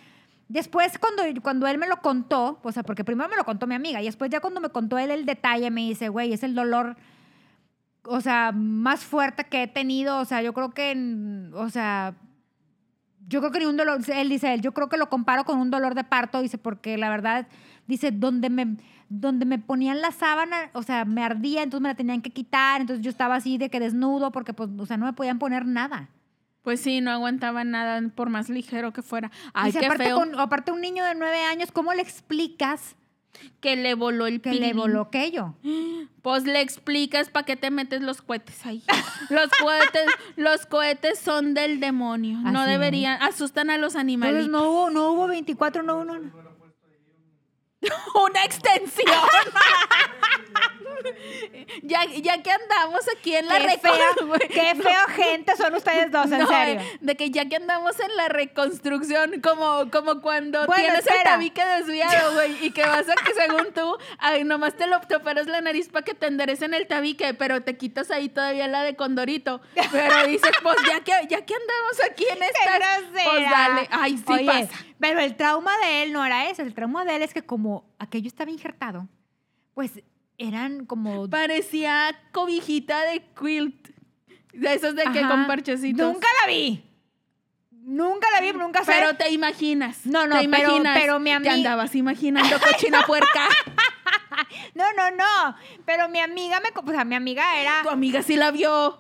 Después, 0.48 0.98
cuando, 0.98 1.22
cuando 1.44 1.68
él 1.68 1.78
me 1.78 1.88
lo 1.88 1.98
contó, 1.98 2.60
o 2.64 2.72
sea, 2.72 2.82
porque 2.82 3.04
primero 3.04 3.30
me 3.30 3.36
lo 3.36 3.44
contó 3.44 3.68
mi 3.68 3.76
amiga, 3.76 4.02
y 4.02 4.06
después 4.06 4.32
ya 4.32 4.40
cuando 4.40 4.60
me 4.60 4.70
contó 4.70 4.98
él 4.98 5.12
el 5.12 5.28
detalle, 5.28 5.70
me 5.70 5.82
dice, 5.82 6.10
güey, 6.10 6.34
es 6.34 6.42
el 6.42 6.56
dolor, 6.56 6.96
o 8.06 8.22
sea, 8.22 8.52
más 8.54 9.02
fuerte 9.02 9.44
que 9.44 9.62
he 9.62 9.68
tenido, 9.68 10.18
o 10.18 10.26
sea, 10.26 10.42
yo 10.42 10.52
creo 10.52 10.72
que, 10.72 11.48
o 11.54 11.70
sea, 11.70 12.16
yo 13.28 13.40
creo 13.40 13.52
que 13.52 13.60
ni 13.60 13.66
un 13.66 13.78
dolor, 13.78 14.02
él 14.08 14.30
dice, 14.30 14.52
él, 14.52 14.62
yo 14.62 14.74
creo 14.74 14.90
que 14.90 14.98
lo 14.98 15.10
comparo 15.10 15.44
con 15.46 15.60
un 15.60 15.70
dolor 15.70 15.94
de 15.94 16.06
parto, 16.06 16.42
dice, 16.42 16.58
porque 16.58 16.98
la 16.98 17.12
verdad, 17.12 17.48
dice, 17.86 18.10
donde 18.10 18.50
me, 18.50 18.78
donde 19.10 19.46
me 19.46 19.60
ponían 19.60 20.02
la 20.02 20.12
sábana, 20.12 20.70
o 20.74 20.84
sea, 20.84 21.06
me 21.06 21.24
ardía, 21.24 21.62
entonces 21.64 21.82
me 21.84 21.90
la 21.90 21.96
tenían 21.96 22.22
que 22.22 22.30
quitar, 22.32 22.82
entonces 22.82 23.04
yo 23.04 23.10
estaba 23.12 23.36
así 23.36 23.58
de 23.58 23.70
que 23.70 23.80
desnudo, 23.80 24.32
porque 24.32 24.54
pues, 24.54 24.70
o 24.78 24.86
sea, 24.86 24.98
no 24.98 25.06
me 25.06 25.14
podían 25.14 25.40
poner 25.40 25.66
nada. 25.66 26.10
Pues 26.64 26.80
sí, 26.80 27.02
no 27.02 27.12
aguantaba 27.12 27.64
nada 27.66 28.02
por 28.16 28.30
más 28.30 28.50
ligero 28.50 28.94
que 28.94 29.02
fuera. 29.02 29.32
Ay, 29.54 29.68
Dice, 29.68 29.80
qué 29.82 29.86
aparte, 29.88 30.06
feo. 30.06 30.16
con- 30.18 30.40
aparte 30.40 30.72
un 30.72 30.80
niño 30.82 31.04
de 31.04 31.14
nueve 31.16 31.42
años, 31.44 31.72
¿cómo 31.74 31.94
le 31.94 32.02
explicas 32.02 32.96
Que 33.60 33.76
le 33.76 33.96
voló 33.96 34.28
el 34.28 34.40
que 34.42 34.54
le 34.54 34.74
voló 34.74 35.02
aquello? 35.02 35.56
Pues 36.22 36.46
le 36.46 36.62
explicas 36.62 37.30
para 37.30 37.46
qué 37.46 37.56
te 37.58 37.70
metes 37.72 38.02
los 38.02 38.22
cohetes 38.22 38.66
ahí. 38.66 38.82
Los 39.30 39.50
cohetes, 39.62 40.06
los 40.38 40.66
cohetes 40.68 41.20
son 41.20 41.54
del 41.54 41.80
demonio. 41.82 42.38
No 42.40 42.62
es. 42.64 42.70
deberían, 42.70 43.22
asustan 43.22 43.70
a 43.70 43.78
los 43.78 43.96
animales. 43.98 44.48
No 44.48 44.70
hubo, 44.70 44.90
no 44.90 45.12
hubo 45.12 45.28
24, 45.28 45.84
no 45.84 45.96
hubo... 45.96 46.06
no- 46.06 46.53
Una 48.14 48.44
extensión. 48.44 49.08
ya, 51.84 52.06
ya 52.06 52.42
que 52.42 52.52
andamos 52.52 53.02
aquí 53.18 53.36
en 53.36 53.48
la 53.48 53.60
Qué 53.60 53.78
feo, 53.78 53.94
qué 54.50 54.76
feo 54.76 55.08
gente 55.16 55.56
son 55.56 55.74
ustedes 55.76 56.12
dos, 56.12 56.32
en 56.32 56.40
No, 56.40 56.48
serio. 56.48 56.82
De 57.02 57.16
que 57.16 57.30
ya 57.32 57.48
que 57.48 57.56
andamos 57.58 58.00
en 58.00 58.16
la 58.16 58.30
reconstrucción, 58.30 59.42
como, 59.42 59.90
como 59.92 60.22
cuando 60.22 60.66
Bueno, 60.66 60.82
tienes 60.84 61.06
el 61.08 61.14
espera. 61.14 61.32
tabique 61.32 61.66
desviado, 61.66 62.34
güey, 62.34 62.66
y 62.66 62.72
que 62.72 62.82
vas 62.84 63.08
a 63.10 63.16
que 63.16 63.34
según 63.34 63.74
tú, 63.74 63.98
ay, 64.20 64.44
nomás 64.44 64.76
te 64.76 64.88
lo 64.88 65.00
te 65.02 65.16
operas 65.16 65.48
la 65.48 65.62
nariz 65.62 65.90
para 65.90 66.06
que 66.06 66.14
te 66.14 66.28
enderecen 66.28 66.74
el 66.74 66.88
tabique, 66.88 67.34
pero 67.34 67.62
te 67.62 67.76
quitas 67.78 68.10
ahí 68.12 68.30
todavía 68.30 68.68
la 68.68 68.84
de 68.84 68.96
condorito. 68.96 69.62
Pero 69.92 70.28
dices, 70.28 70.52
pues 70.62 70.78
ya 70.88 71.02
que, 71.02 71.12
ya 71.28 71.46
que 71.46 71.54
andamos 71.54 72.02
aquí 72.10 72.26
en 72.30 72.38
¡Qué 72.40 72.46
esta, 72.46 73.00
pues 73.30 73.50
dale. 73.50 73.88
Ay, 73.92 74.18
sí 74.18 74.34
Oye, 74.34 74.46
pasa. 74.46 74.86
Pero 75.00 75.20
el 75.20 75.36
trauma 75.36 75.78
de 75.80 76.04
él 76.04 76.14
no 76.14 76.26
era 76.26 76.50
eso. 76.50 76.62
El 76.62 76.74
trauma 76.74 77.04
de 77.06 77.16
él 77.18 77.22
es 77.24 77.34
que 77.34 77.42
como 77.44 77.86
aquello 78.00 78.28
estaba 78.28 78.50
injertado, 78.52 79.08
pues 79.74 79.92
eran 80.48 80.86
como... 80.86 81.30
Parecía 81.30 82.16
cobijita 82.32 83.02
de 83.04 83.24
quilt. 83.40 83.90
De 84.54 84.74
esos 84.74 84.96
de 84.96 85.04
que 85.12 85.22
con 85.22 85.48
parchecitos. 85.48 86.14
Nunca 86.14 86.28
la 86.42 86.48
vi. 86.48 86.84
Nunca 87.72 88.28
la 88.32 88.40
vi, 88.42 88.54
nunca 88.54 88.84
sé. 88.86 88.92
Pero 88.92 89.16
te 89.16 89.30
imaginas. 89.32 90.06
No, 90.06 90.28
no, 90.28 90.40
te 90.40 90.48
pero- 90.48 90.64
imaginas. 90.70 91.00
pero 91.00 91.20
mi 91.20 91.30
Te 91.32 91.36
amiga- 91.36 91.54
andabas 91.54 91.96
imaginando 91.96 92.58
cochina 92.60 93.02
puerca. 93.08 93.48
No, 94.76 94.86
no, 94.98 95.12
no. 95.12 95.56
Pero 95.86 96.10
mi 96.10 96.20
amiga 96.20 96.60
me... 96.60 96.70
O 96.76 96.92
sea, 96.92 97.06
mi 97.06 97.14
amiga 97.16 97.60
era... 97.62 97.82
tu 97.84 97.90
amiga 97.90 98.24
sí 98.24 98.36
la 98.36 98.50
vio. 98.52 98.98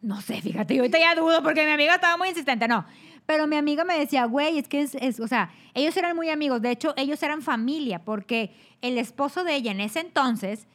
No 0.00 0.20
sé, 0.22 0.40
fíjate, 0.40 0.74
yo 0.74 0.82
ahorita 0.82 0.98
ya 0.98 1.14
dudo 1.14 1.42
porque 1.42 1.64
mi 1.66 1.72
amiga 1.72 1.94
estaba 1.94 2.16
muy 2.16 2.28
insistente, 2.30 2.66
no. 2.66 2.86
Pero 3.26 3.46
mi 3.46 3.56
amiga 3.56 3.84
me 3.84 3.98
decía, 3.98 4.24
güey, 4.26 4.58
es 4.58 4.68
que 4.68 4.82
es, 4.82 4.94
es- 4.96 5.18
o 5.20 5.26
sea, 5.28 5.50
ellos 5.74 5.96
eran 5.96 6.14
muy 6.14 6.28
amigos, 6.30 6.60
de 6.62 6.70
hecho, 6.70 6.94
ellos 6.96 7.22
eran 7.22 7.42
familia, 7.42 8.00
porque 8.04 8.54
el 8.82 8.98
esposo 8.98 9.44
de 9.44 9.54
ella 9.56 9.70
en 9.72 9.80
ese 9.80 10.00
entonces 10.00 10.66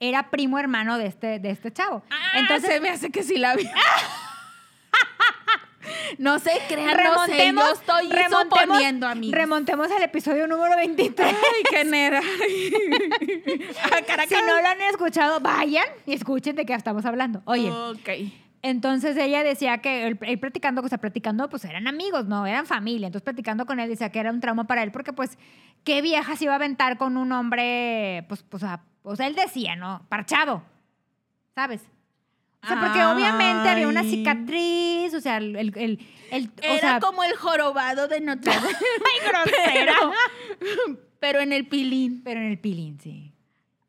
era 0.00 0.30
primo 0.30 0.58
hermano 0.58 0.96
de 0.96 1.06
este, 1.06 1.38
de 1.38 1.50
este 1.50 1.72
chavo. 1.72 2.02
Entonces 2.34 2.40
Entonces, 2.40 2.70
se 2.74 2.80
me 2.80 2.88
hace 2.90 3.10
que 3.10 3.22
sí 3.24 3.36
la 3.36 3.56
vio. 3.56 3.68
no 6.18 6.38
se 6.38 6.52
crean, 6.68 6.96
remontemos, 6.96 7.64
no 7.64 7.74
sé, 7.74 7.76
yo 7.76 7.80
estoy 7.80 8.08
remontemos, 8.10 8.60
suponiendo, 8.66 9.06
amigos. 9.08 9.34
remontemos 9.36 9.90
al 9.90 10.02
episodio 10.02 10.46
número 10.46 10.76
23. 10.76 11.28
Ay, 11.34 11.62
qué 11.70 11.84
nera. 11.84 12.20
Ah, 13.90 14.24
si 14.28 14.34
no 14.34 14.60
lo 14.60 14.68
han 14.68 14.80
escuchado, 14.82 15.40
vayan 15.40 15.84
y 16.06 16.14
escuchen 16.14 16.56
de 16.56 16.64
qué 16.66 16.74
estamos 16.74 17.04
hablando. 17.04 17.42
Oye, 17.44 17.70
Ok. 17.70 18.08
Entonces 18.62 19.16
ella 19.16 19.44
decía 19.44 19.78
que 19.78 20.06
él, 20.08 20.18
él 20.22 20.38
platicando, 20.40 20.82
o 20.82 20.88
sea, 20.88 20.98
platicando, 20.98 21.48
pues 21.48 21.64
eran 21.64 21.86
amigos, 21.86 22.26
no, 22.26 22.44
eran 22.46 22.66
familia. 22.66 23.06
Entonces 23.06 23.24
platicando 23.24 23.66
con 23.66 23.78
él 23.78 23.88
decía 23.88 24.10
que 24.10 24.18
era 24.18 24.30
un 24.32 24.40
trauma 24.40 24.64
para 24.66 24.82
él 24.82 24.90
porque 24.90 25.12
pues, 25.12 25.38
¿qué 25.84 26.02
vieja 26.02 26.34
se 26.36 26.44
iba 26.44 26.54
a 26.54 26.56
aventar 26.56 26.98
con 26.98 27.16
un 27.16 27.30
hombre, 27.32 28.24
pues, 28.28 28.42
pues, 28.42 28.64
a- 28.64 28.82
o 29.02 29.14
sea, 29.16 29.26
él 29.28 29.34
decía, 29.36 29.76
¿no? 29.76 30.02
Parchado, 30.08 30.62
¿sabes? 31.54 31.82
O 32.62 32.66
sea, 32.66 32.80
porque 32.80 33.04
obviamente 33.04 33.68
había 33.68 33.86
una 33.86 34.02
cicatriz, 34.02 35.14
o 35.14 35.20
sea, 35.20 35.36
el, 35.36 35.54
el, 35.54 35.72
el- 35.76 36.00
el- 36.32 36.48
o 36.48 36.62
Era 36.62 36.80
sea, 36.80 37.00
como 37.00 37.22
el 37.22 37.36
jorobado 37.36 38.08
de 38.08 38.20
Notre 38.20 38.52
Dame. 38.54 38.68
ay, 38.68 39.28
grosera. 39.28 39.92
pero, 40.58 40.98
pero 41.20 41.40
en 41.40 41.52
el 41.52 41.68
pilín. 41.68 42.22
Pero 42.24 42.40
en 42.40 42.46
el 42.46 42.58
pilín, 42.58 42.98
sí. 43.00 43.32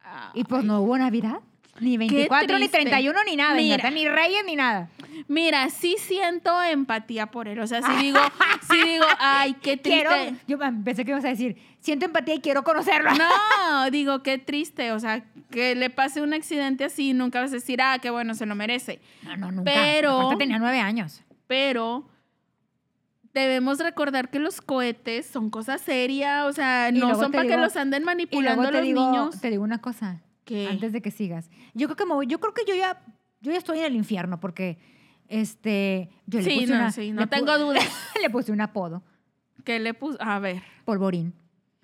Ah. 0.04 0.30
Y 0.36 0.44
pues 0.44 0.64
no 0.64 0.82
hubo 0.82 0.96
Navidad, 1.00 1.40
ni 1.82 1.98
24, 1.98 2.58
ni 2.58 2.68
triste. 2.68 2.82
31, 2.90 3.20
ni 3.26 3.36
nada, 3.36 3.56
Mira. 3.56 3.90
Ni 3.90 4.08
Reyes, 4.08 4.44
ni 4.46 4.56
nada. 4.56 4.90
Mira, 5.28 5.70
sí 5.70 5.96
siento 6.00 6.62
empatía 6.64 7.28
por 7.28 7.48
él. 7.48 7.60
O 7.60 7.68
sea, 7.68 7.82
sí 7.82 7.92
digo, 8.02 8.20
sí 8.70 8.82
digo, 8.84 9.06
ay, 9.20 9.54
qué 9.62 9.78
triste. 9.78 10.06
Quiero, 10.08 10.38
yo 10.48 10.58
pensé 10.84 11.06
que 11.06 11.12
ibas 11.12 11.26
a 11.26 11.30
decir, 11.30 11.58
siento 11.80 12.06
empatía 12.06 12.36
y 12.36 12.40
quiero 12.40 12.64
conocerlo. 12.64 13.12
No, 13.12 13.90
digo, 13.92 14.24
qué 14.24 14.38
triste. 14.38 14.92
O 14.92 15.00
sea, 15.00 15.24
que 15.52 15.76
le 15.76 15.90
pase 15.90 16.22
un 16.22 16.34
accidente 16.34 16.86
así, 16.86 17.14
nunca 17.14 17.42
vas 17.42 17.52
a 17.52 17.56
decir, 17.56 17.82
ah, 17.82 17.98
qué 18.02 18.10
bueno, 18.10 18.34
se 18.36 18.46
lo 18.46 18.56
merece. 18.56 19.00
No, 19.24 19.38
no, 19.38 19.52
nunca. 19.52 19.72
Pero- 19.74 20.20
Aparte 20.22 20.38
tenía 20.38 20.60
nueve 20.60 20.80
años. 20.80 21.22
Pero 21.48 22.08
debemos 23.34 23.80
recordar 23.80 24.30
que 24.30 24.40
los 24.40 24.62
cohetes 24.62 25.26
son 25.26 25.50
cosas 25.50 25.82
serias. 25.82 26.46
O 26.46 26.54
sea, 26.54 26.90
Y 26.90 27.00
no 27.00 27.16
son 27.16 27.32
para 27.32 27.48
que 27.48 27.58
los 27.58 27.76
anden 27.76 28.04
Y 28.04 28.06
manipulando 28.06 28.62
luego 28.64 28.72
te 28.72 28.78
los 28.80 28.86
digo, 28.88 29.12
niños. 29.12 29.42
te 29.42 29.50
digo 29.50 29.64
una 29.64 29.80
cosa. 29.80 30.22
Antes 30.70 30.92
de 30.92 31.02
que 31.02 31.12
sigas. 31.12 31.50
Yo 31.74 31.88
creo 31.88 31.96
que 31.96 32.06
me 32.06 32.14
voy- 32.14 32.28
yo 32.28 32.40
creo 32.40 32.54
que 32.54 32.64
yo 32.68 32.76
ya, 32.76 33.02
yo 33.42 33.52
ya 33.52 33.58
estoy 33.58 33.80
en 33.80 33.86
el 33.86 33.96
infierno 33.96 34.40
porque 34.40 34.78
este, 35.28 36.10
yo 36.26 36.40
le 36.40 36.46
Sí, 36.50 36.60
puse 36.62 36.68
no, 36.74 36.76
una, 36.80 36.92
sí, 36.92 37.12
no 37.12 37.22
le 37.22 37.28
tengo 37.28 37.58
dudas. 37.58 37.84
le 38.22 38.30
puse 38.30 38.52
un 38.52 38.62
apodo, 38.62 39.04
¿Qué 39.64 39.80
le 39.80 39.94
puso? 39.94 40.18
A 40.22 40.40
ver. 40.40 40.62
polvorín. 40.86 41.34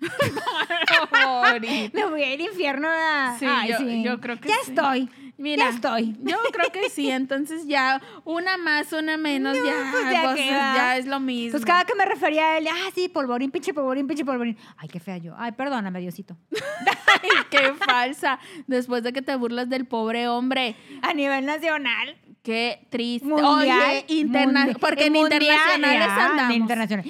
Me 1.92 2.04
voy 2.06 2.22
a 2.22 2.34
ir 2.34 2.40
al 2.40 2.46
infierno. 2.48 2.88
a- 2.90 3.36
Sí, 3.38 3.46
Ay, 3.48 3.70
yo- 3.70 3.78
sí. 3.78 4.02
yo 4.04 4.20
creo 4.20 4.38
que 4.40 4.48
ya 4.48 4.54
estoy. 4.66 5.08
Mira, 5.38 5.64
ya 5.64 5.70
estoy. 5.70 6.16
Yo 6.22 6.36
creo 6.52 6.70
que 6.72 6.88
sí, 6.88 7.10
entonces 7.10 7.66
ya 7.66 8.00
una 8.24 8.56
más, 8.56 8.92
una 8.92 9.16
menos, 9.16 9.56
No, 9.56 9.64
ya, 9.64 9.88
pues 9.92 10.10
ya 10.10 10.22
pues, 10.22 10.36
queda. 10.36 10.74
ya 10.76 10.96
es 10.96 11.06
lo 11.06 11.20
mismo. 11.20 11.52
Pues 11.52 11.64
cada 11.64 11.84
que 11.84 11.94
me 11.94 12.06
refería 12.06 12.52
a 12.52 12.58
él, 12.58 12.66
ah, 12.68 12.90
sí, 12.94 13.08
polvorín, 13.08 13.50
pinche 13.50 13.74
polvorín, 13.74 14.06
pinche 14.06 14.24
polvorín. 14.24 14.56
Ay, 14.76 14.88
qué 14.88 14.98
fea 15.00 15.18
yo. 15.18 15.34
Ay, 15.36 15.52
perdóname, 15.52 16.00
Diosito. 16.00 16.36
Ay, 17.22 17.30
qué 17.50 17.74
falsa. 17.74 18.38
Después 18.66 19.02
de 19.02 19.12
que 19.12 19.22
te 19.22 19.36
burlas 19.36 19.68
del 19.68 19.86
pobre 19.86 20.28
hombre. 20.28 20.76
A 21.02 21.12
nivel 21.12 21.44
nacional. 21.44 22.16
Qué 22.46 22.86
triste. 22.90 23.26
Mundial. 23.26 23.80
Oye, 23.90 24.04
interna- 24.06 24.68
porque 24.80 25.06
en 25.06 25.16
internacionales 25.16 26.08
andamos. 26.08 26.54
en 26.54 26.60
internacional. 26.60 27.04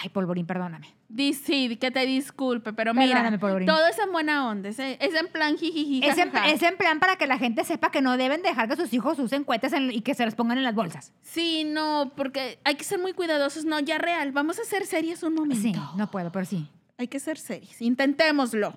Ay, 0.00 0.08
polvorín, 0.10 0.46
perdóname. 0.46 0.94
Di- 1.08 1.34
sí, 1.34 1.76
que 1.76 1.90
te 1.90 2.06
disculpe, 2.06 2.72
pero 2.72 2.94
Perdóname, 2.94 3.30
mira, 3.30 3.38
polvorín. 3.40 3.66
todo 3.66 3.84
es 3.88 3.98
en 3.98 4.12
buena 4.12 4.48
onda. 4.48 4.68
Es, 4.68 4.78
es 4.78 5.12
en 5.12 5.26
plan 5.32 5.58
jijiji. 5.58 6.06
Es 6.06 6.16
en, 6.18 6.30
es 6.46 6.62
en 6.62 6.76
plan 6.76 7.00
para 7.00 7.16
que 7.16 7.26
la 7.26 7.36
gente 7.36 7.64
sepa 7.64 7.90
que 7.90 8.00
no 8.00 8.16
deben 8.16 8.42
dejar 8.42 8.68
que 8.68 8.76
sus 8.76 8.92
hijos 8.92 9.18
usen 9.18 9.42
cohetes 9.42 9.72
en- 9.72 9.90
y 9.90 10.02
que 10.02 10.14
se 10.14 10.24
los 10.24 10.36
pongan 10.36 10.56
en 10.58 10.62
las 10.62 10.76
bolsas. 10.76 11.12
Sí, 11.22 11.64
no, 11.64 12.12
porque 12.14 12.60
hay 12.62 12.76
que 12.76 12.84
ser 12.84 13.00
muy 13.00 13.12
cuidadosos. 13.12 13.64
No, 13.64 13.80
ya 13.80 13.98
real. 13.98 14.30
Vamos 14.30 14.60
a 14.60 14.64
ser 14.64 14.86
serios 14.86 15.24
un 15.24 15.34
momento. 15.34 15.60
Sí, 15.62 15.72
no 15.96 16.08
puedo, 16.12 16.30
pero 16.30 16.44
sí. 16.46 16.68
Hay 16.96 17.08
que 17.08 17.18
ser 17.18 17.38
serios. 17.38 17.82
Intentémoslo. 17.82 18.74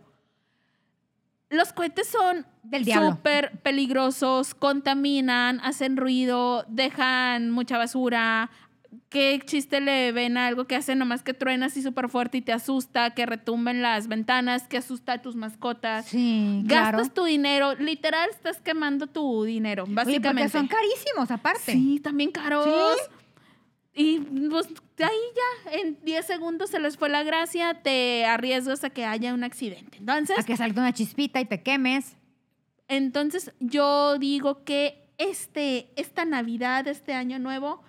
Los 1.53 1.71
cohetes 1.71 2.07
son 2.07 2.45
Del 2.63 2.83
súper 2.85 3.59
peligrosos, 3.59 4.55
contaminan, 4.55 5.59
hacen 5.61 5.97
ruido, 5.97 6.65
dejan 6.67 7.51
mucha 7.51 7.77
basura. 7.77 8.49
¿Qué 9.09 9.39
chiste 9.45 9.79
le 9.79 10.11
ven 10.11 10.37
a 10.37 10.47
algo 10.47 10.65
que 10.65 10.75
hace 10.75 10.95
nomás 10.95 11.21
que 11.21 11.35
truena 11.35 11.67
así 11.67 11.83
súper 11.83 12.09
fuerte 12.09 12.39
y 12.39 12.41
te 12.41 12.51
asusta, 12.51 13.11
que 13.11 13.27
retumba 13.27 13.69
en 13.69 13.83
las 13.83 14.07
ventanas, 14.07 14.67
que 14.67 14.77
asusta 14.77 15.13
a 15.13 15.21
tus 15.21 15.35
mascotas? 15.35 16.07
Sí, 16.07 16.63
claro. 16.67 16.97
Gastas 16.97 17.13
tu 17.13 17.23
dinero, 17.23 17.75
literal 17.75 18.27
estás 18.31 18.59
quemando 18.59 19.05
tu 19.05 19.43
dinero, 19.43 19.83
Oye, 19.83 19.93
básicamente. 19.93 20.49
porque 20.51 20.57
son 20.57 20.67
carísimos, 20.67 21.29
aparte. 21.29 21.73
Sí, 21.73 21.99
también 22.03 22.31
caros. 22.31 22.65
¿Sí? 22.65 23.13
Y 23.95 24.19
pues 24.49 24.67
ahí 24.99 25.17
ya, 25.35 25.71
en 25.73 25.99
10 26.03 26.25
segundos 26.25 26.71
se 26.71 26.79
les 26.79 26.97
fue 26.97 27.09
la 27.09 27.21
gracia, 27.23 27.81
te 27.83 28.25
arriesgas 28.25 28.83
a 28.83 28.89
que 28.89 29.05
haya 29.05 29.33
un 29.33 29.43
accidente. 29.43 29.97
Entonces, 29.99 30.37
A 30.39 30.43
que 30.43 30.57
salga 30.57 30.81
una 30.81 30.93
chispita 30.93 31.39
y 31.41 31.45
te 31.45 31.61
quemes. 31.61 32.15
entonces 32.87 33.51
yo 33.59 34.17
digo 34.17 34.63
que 34.63 35.09
este, 35.19 35.91
esta 35.95 36.25
Navidad, 36.25 36.87
este 36.87 37.13
año 37.13 37.37
nuevo, 37.39 37.81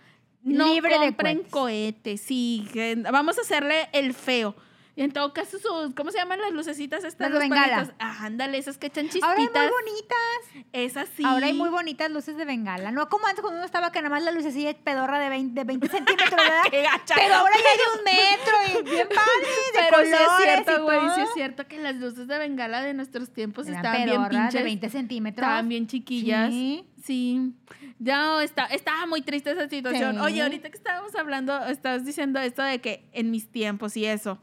no 0.42 0.74
Libre 0.74 0.98
de 0.98 1.06
compren 1.06 1.38
cohetes. 1.44 1.50
cohetes. 1.52 2.20
Sí, 2.20 2.68
vamos 3.10 3.38
a 3.38 3.40
hacerle 3.40 3.88
el 3.92 4.12
feo. 4.12 4.54
Y 4.96 5.02
en 5.02 5.10
todo 5.12 5.32
caso, 5.32 5.58
sus, 5.58 5.92
¿cómo 5.96 6.12
se 6.12 6.18
llaman 6.18 6.40
las 6.40 6.52
lucecitas 6.52 7.02
estas? 7.02 7.30
Las 7.30 7.32
de 7.32 7.34
Los 7.34 7.40
bengala. 7.48 7.76
palitos. 7.78 7.96
Ah, 7.98 8.26
ándale, 8.26 8.58
esas 8.58 8.78
que 8.78 8.86
echan 8.86 9.08
Ahora 9.22 9.32
hay 9.32 9.38
muy 9.38 9.46
chispitas. 9.48 9.70
bonitas. 9.72 10.66
Esas 10.72 11.08
sí. 11.16 11.24
Ahora 11.24 11.46
hay 11.46 11.52
muy 11.52 11.68
bonitas 11.68 12.10
luces 12.12 12.36
de 12.36 12.44
bengala. 12.44 12.92
No 12.92 13.08
como 13.08 13.26
antes 13.26 13.40
cuando 13.42 13.58
uno 13.58 13.66
estaba 13.66 13.90
que 13.90 13.98
nada 14.00 14.10
más 14.10 14.22
la 14.22 14.30
lucecilla 14.30 14.70
es 14.70 14.76
pedorra 14.76 15.18
de 15.18 15.28
20, 15.30 15.52
de 15.60 15.64
20 15.64 15.88
centímetros, 15.88 16.30
¿verdad? 16.30 16.62
Qué 16.70 16.82
gacha. 16.82 17.14
Pero 17.16 17.34
ahora 17.34 17.54
ya 17.56 17.70
hay 17.70 17.78
de 17.78 17.98
un 17.98 18.04
metro 18.04 18.54
y 18.80 18.90
bien 18.94 19.08
padres, 19.14 19.72
de 19.72 19.78
Pero 19.80 19.96
sí 19.98 20.10
colores 20.12 20.20
es 20.20 20.38
y 20.38 20.42
cierto, 20.44 20.84
güey, 20.84 21.00
sí 21.16 21.20
es 21.22 21.34
cierto 21.34 21.66
que 21.66 21.78
las 21.78 21.96
luces 21.96 22.28
de 22.28 22.38
bengala 22.38 22.82
de 22.82 22.94
nuestros 22.94 23.32
tiempos 23.32 23.66
Eran 23.66 23.78
estaban 23.84 24.04
bien 24.04 24.28
pinches. 24.28 24.54
de 24.54 24.62
20 24.62 24.90
centímetros. 24.90 25.42
Estaban 25.44 25.68
bien 25.68 25.86
chiquillas. 25.88 26.50
Sí. 26.50 26.84
Sí. 27.02 27.52
Ya 27.98 28.42
está, 28.42 28.66
estaba 28.66 29.06
muy 29.06 29.22
triste 29.22 29.50
esa 29.50 29.68
situación. 29.68 30.14
Sí. 30.14 30.20
Oye, 30.20 30.42
ahorita 30.42 30.70
que 30.70 30.76
estábamos 30.76 31.14
hablando, 31.16 31.64
estabas 31.66 32.04
diciendo 32.04 32.38
esto 32.40 32.62
de 32.62 32.80
que 32.80 33.04
en 33.12 33.30
mis 33.30 33.50
tiempos 33.50 33.96
y 33.96 34.06
eso. 34.06 34.38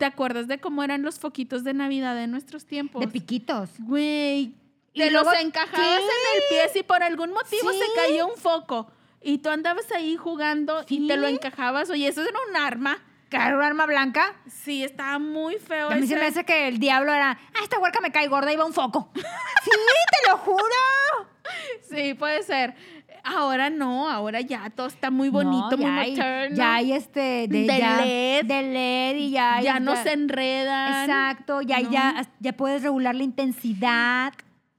¿Te 0.00 0.06
acuerdas 0.06 0.48
de 0.48 0.58
cómo 0.58 0.82
eran 0.82 1.02
los 1.02 1.18
foquitos 1.18 1.62
de 1.62 1.74
Navidad 1.74 2.14
de 2.14 2.26
nuestros 2.26 2.64
tiempos? 2.64 3.00
De 3.02 3.06
piquitos. 3.08 3.68
Güey, 3.80 4.54
Y 4.94 5.00
te 5.00 5.10
los 5.10 5.24
luego- 5.24 5.38
encajabas 5.38 5.98
en 5.98 6.36
el 6.36 6.42
pie 6.48 6.68
si 6.72 6.82
por 6.82 7.02
algún 7.02 7.32
motivo 7.34 7.70
Sí. 7.70 7.78
se 7.78 8.00
cayó 8.00 8.26
un 8.26 8.36
foco 8.38 8.90
y 9.20 9.36
tú 9.38 9.50
andabas 9.50 9.92
ahí 9.92 10.16
jugando 10.16 10.82
y 10.88 11.06
te 11.06 11.18
lo 11.18 11.26
encajabas. 11.28 11.90
Oye, 11.90 12.08
eso 12.08 12.22
era 12.22 12.32
un 12.48 12.56
arma. 12.56 12.96
Claro, 13.28 13.58
un 13.58 13.62
arma 13.62 13.84
blanca. 13.84 14.34
Sí, 14.48 14.82
estaba 14.82 15.18
muy 15.18 15.56
feo. 15.58 15.90
A 15.90 15.94
mí 15.96 16.06
se 16.06 16.16
me 16.16 16.24
hace 16.24 16.44
que 16.46 16.66
el 16.68 16.78
diablo 16.78 17.12
era, 17.12 17.32
ah, 17.54 17.60
esta 17.62 17.78
huerca 17.78 18.00
me 18.00 18.10
cae 18.10 18.26
gorda 18.26 18.50
y 18.54 18.56
va 18.56 18.64
un 18.64 18.72
foco. 18.72 19.10
sí, 19.64 19.70
te 19.70 20.30
lo 20.30 20.38
juro. 20.38 21.29
Sí, 21.90 22.14
puede 22.14 22.42
ser. 22.42 22.74
Ahora 23.22 23.68
no, 23.68 24.08
ahora 24.08 24.40
ya 24.40 24.70
todo 24.70 24.86
está 24.86 25.10
muy 25.10 25.28
bonito, 25.28 25.70
No, 25.72 25.76
muy 25.76 25.84
ya 25.86 25.98
hay, 26.00 26.10
moderno. 26.16 26.56
ya 26.56 26.74
hay 26.76 26.92
este 26.92 27.20
de, 27.20 27.46
De 27.48 27.66
ya- 27.78 27.96
LED. 28.00 28.44
de 28.46 28.62
LED 28.62 29.16
y 29.16 29.30
ya 29.32 29.54
hay- 29.56 29.64
ya 29.64 29.78
no 29.80 29.94
se 29.96 30.12
enredan. 30.12 31.02
Exacto, 31.10 31.60
ya, 31.62 31.80
No. 31.80 31.90
ya, 31.90 32.26
ya 32.38 32.52
puedes 32.54 32.82
regular 32.82 33.14
la 33.14 33.22
intensidad. 33.24 34.32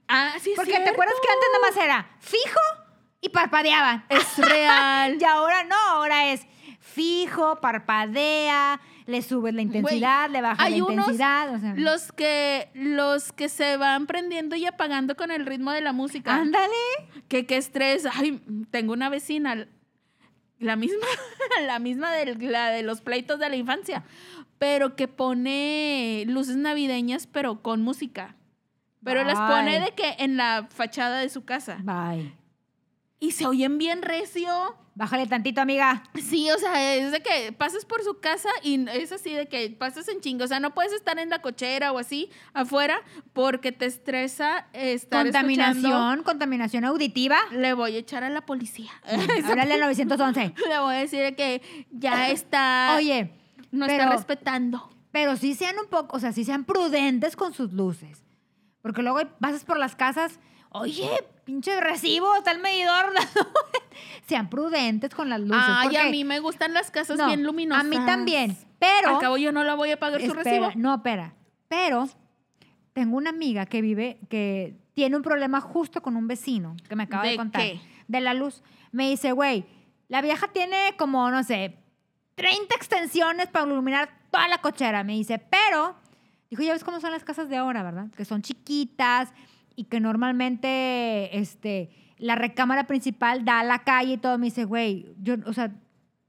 Ah, 0.08 0.34
sí, 0.40 0.54
Porque 0.56 0.72
te 0.72 0.90
acuerdas 0.90 1.16
que 1.22 1.32
antes 1.32 1.48
nada 1.54 1.68
más 1.68 1.78
era 1.86 2.18
fijo 2.20 2.60
y 3.22 3.30
parpadeaban. 3.30 4.06
Es 4.10 4.38
real. 4.38 5.18
Y 5.22 5.24
ahora 5.24 5.64
no, 5.64 5.76
ahora 5.90 6.32
es 6.32 6.42
fijo, 6.80 7.58
parpadea, 7.62 8.82
le 9.06 9.22
subes 9.22 9.54
la 9.54 9.62
intensidad, 9.62 10.30
le 10.30 10.42
bajas 10.42 10.66
hay 10.66 10.78
la 10.80 10.86
unos, 10.86 10.92
intensidad. 11.12 11.56
O 11.56 11.60
sea, 11.60 11.74
Los 11.76 12.12
que, 12.12 12.70
los 12.74 13.34
que 13.34 13.50
se 13.50 13.78
van 13.78 14.08
prendiendo 14.08 14.56
y 14.56 14.66
apagando 14.66 15.16
con 15.16 15.32
el 15.32 15.46
ritmo 15.46 15.72
de 15.72 15.82
la 15.82 15.94
música. 15.94 16.36
ándale. 16.36 16.74
Que 17.28 17.46
qué 17.46 17.58
estrés. 17.58 18.06
Ay, 18.14 18.42
tengo 18.72 18.94
una 18.94 19.10
vecina, 19.10 19.68
la 20.60 20.76
misma, 20.76 21.06
la 21.66 21.80
misma 21.80 22.12
de 22.12 22.36
la 22.36 22.70
de 22.70 22.84
los 22.84 23.02
pleitos 23.02 23.40
de 23.40 23.50
la 23.50 23.56
infancia, 23.56 24.04
pero 24.58 24.96
que 24.96 25.08
pone 25.08 26.24
luces 26.28 26.56
navideñas, 26.56 27.28
pero 27.28 27.62
con 27.62 27.82
música. 27.82 28.36
Pero 29.04 29.24
las 29.24 29.40
pone 29.40 29.80
de 29.80 29.92
que 29.96 30.16
en 30.20 30.38
la 30.38 30.68
fachada 30.70 31.20
de 31.20 31.30
su 31.30 31.44
casa. 31.44 31.80
Bye. 31.82 32.36
Y 33.20 33.32
se 33.32 33.48
oyen 33.48 33.80
bien 33.80 34.04
recio. 34.04 34.76
Bájale 34.94 35.26
tantito, 35.26 35.62
amiga. 35.62 36.04
Sí, 36.22 36.52
o 36.52 36.58
sea, 36.60 36.96
es 36.96 37.12
de 37.14 37.22
que 37.22 37.54
pasas 37.54 37.86
por 37.86 38.04
su 38.04 38.20
casa 38.20 38.50
y 38.62 38.88
es 38.90 39.12
así 39.14 39.34
de 39.34 39.48
que 39.48 39.70
pasas 39.70 40.08
en 40.10 40.20
chingo. 40.20 40.44
O 40.44 40.48
sea, 40.48 40.60
no 40.60 40.74
puedes 40.74 40.92
estar 40.92 41.18
en 41.18 41.30
la 41.30 41.42
cochera 41.42 41.94
o 41.94 41.98
así 41.98 42.30
afuera 42.54 43.00
porque 43.32 43.72
te 43.72 43.86
estresa 43.86 44.68
estar 44.74 45.24
Contaminación, 45.26 45.78
escuchando. 45.86 46.24
contaminación 46.26 46.84
auditiva. 46.86 47.38
Le 47.52 47.74
voy 47.74 47.96
a 47.96 48.00
echar 48.00 48.26
a 48.26 48.30
la 48.30 48.42
policía. 48.46 48.92
Háblale 49.46 49.74
al 49.76 49.80
911. 49.80 50.54
Le 50.70 50.80
voy 50.80 50.96
a 50.96 50.98
decir 50.98 51.22
de 51.22 51.36
que 51.36 51.88
ya 51.92 52.30
está. 52.30 52.94
Oye, 52.98 53.32
no 53.72 53.86
pero- 53.88 54.04
está 54.04 54.16
respetando. 54.16 54.90
pero 55.12 55.38
sí 55.38 55.56
sean 55.56 55.76
un 55.82 55.88
poco, 55.90 56.18
o 56.18 56.20
sea, 56.20 56.34
sí 56.34 56.44
sean 56.44 56.66
prudentes 56.66 57.38
con 57.38 57.54
sus 57.54 57.72
luces. 57.72 58.26
Porque 58.82 59.04
luego 59.04 59.22
pasas 59.40 59.64
por 59.64 59.78
las 59.80 59.96
casas, 59.96 60.40
oye, 60.72 61.10
pinche 61.46 61.80
recibo, 61.80 62.36
está 62.36 62.52
el 62.52 62.60
medidor. 62.60 63.14
sean 64.28 64.50
prudentes 64.50 65.14
con 65.14 65.30
las 65.30 65.40
luces. 65.40 65.64
Ay, 65.66 65.96
a 65.98 66.10
mí 66.10 66.24
me 66.24 66.40
gustan 66.40 66.74
las 66.74 66.92
casas 66.92 67.18
No, 67.18 67.28
bien 67.28 67.44
luminosas. 67.44 67.86
A 67.86 67.88
mí 67.88 67.98
también, 68.06 68.58
pero... 68.80 69.10
Al 69.10 69.20
cabo 69.20 69.38
yo 69.38 69.52
no 69.52 69.64
la 69.64 69.76
voy 69.76 69.92
a 69.92 70.00
pagar 70.00 70.22
su 70.22 70.34
recibo. 70.34 70.70
No, 70.76 70.96
espera. 70.96 71.34
Pero 71.68 72.08
tengo 72.94 73.18
una 73.18 73.30
amiga 73.30 73.66
que 73.66 73.82
vive, 73.82 74.20
que 74.30 74.78
tiene 74.94 75.16
un 75.16 75.24
problema 75.24 75.62
justo 75.62 76.02
con 76.02 76.16
un 76.16 76.28
vecino, 76.28 76.76
que 76.88 76.96
me 76.96 77.04
acaba 77.04 77.24
de, 77.24 77.32
¿De 77.32 77.38
contar. 77.38 77.62
qué? 77.62 77.82
De 78.08 78.22
la 78.22 78.34
luz. 78.34 78.64
Me 78.92 79.10
dice, 79.10 79.32
güey, 79.32 79.66
la 80.08 80.22
vieja 80.22 80.48
tiene 80.50 80.96
como, 80.98 81.30
no 81.32 81.44
sé, 81.44 81.78
30 82.36 82.76
extensiones 82.76 83.48
para 83.48 83.66
iluminar 83.66 84.10
toda 84.32 84.48
la 84.48 84.60
cochera. 84.60 85.04
Me 85.04 85.14
dice, 85.14 85.40
pero, 85.40 85.96
dijo, 86.50 86.64
ya 86.64 86.74
ves 86.74 86.84
cómo 86.84 87.00
son 87.00 87.12
las 87.12 87.24
casas 87.24 87.50
de 87.50 87.58
ahora, 87.58 87.84
¿verdad? 87.84 88.08
Que 88.16 88.26
son 88.26 88.42
chiquitas 88.42 89.34
y 89.76 89.86
que 89.86 90.00
normalmente, 90.00 91.38
este, 91.38 91.90
la 92.18 92.36
recámara 92.36 92.86
principal 92.86 93.44
da 93.46 93.60
a 93.60 93.64
la 93.64 93.80
calle 93.80 94.14
y 94.14 94.18
todo. 94.18 94.38
Me 94.38 94.46
dice, 94.46 94.64
güey, 94.66 95.14
yo, 95.22 95.36
o 95.46 95.54
sea, 95.54 95.72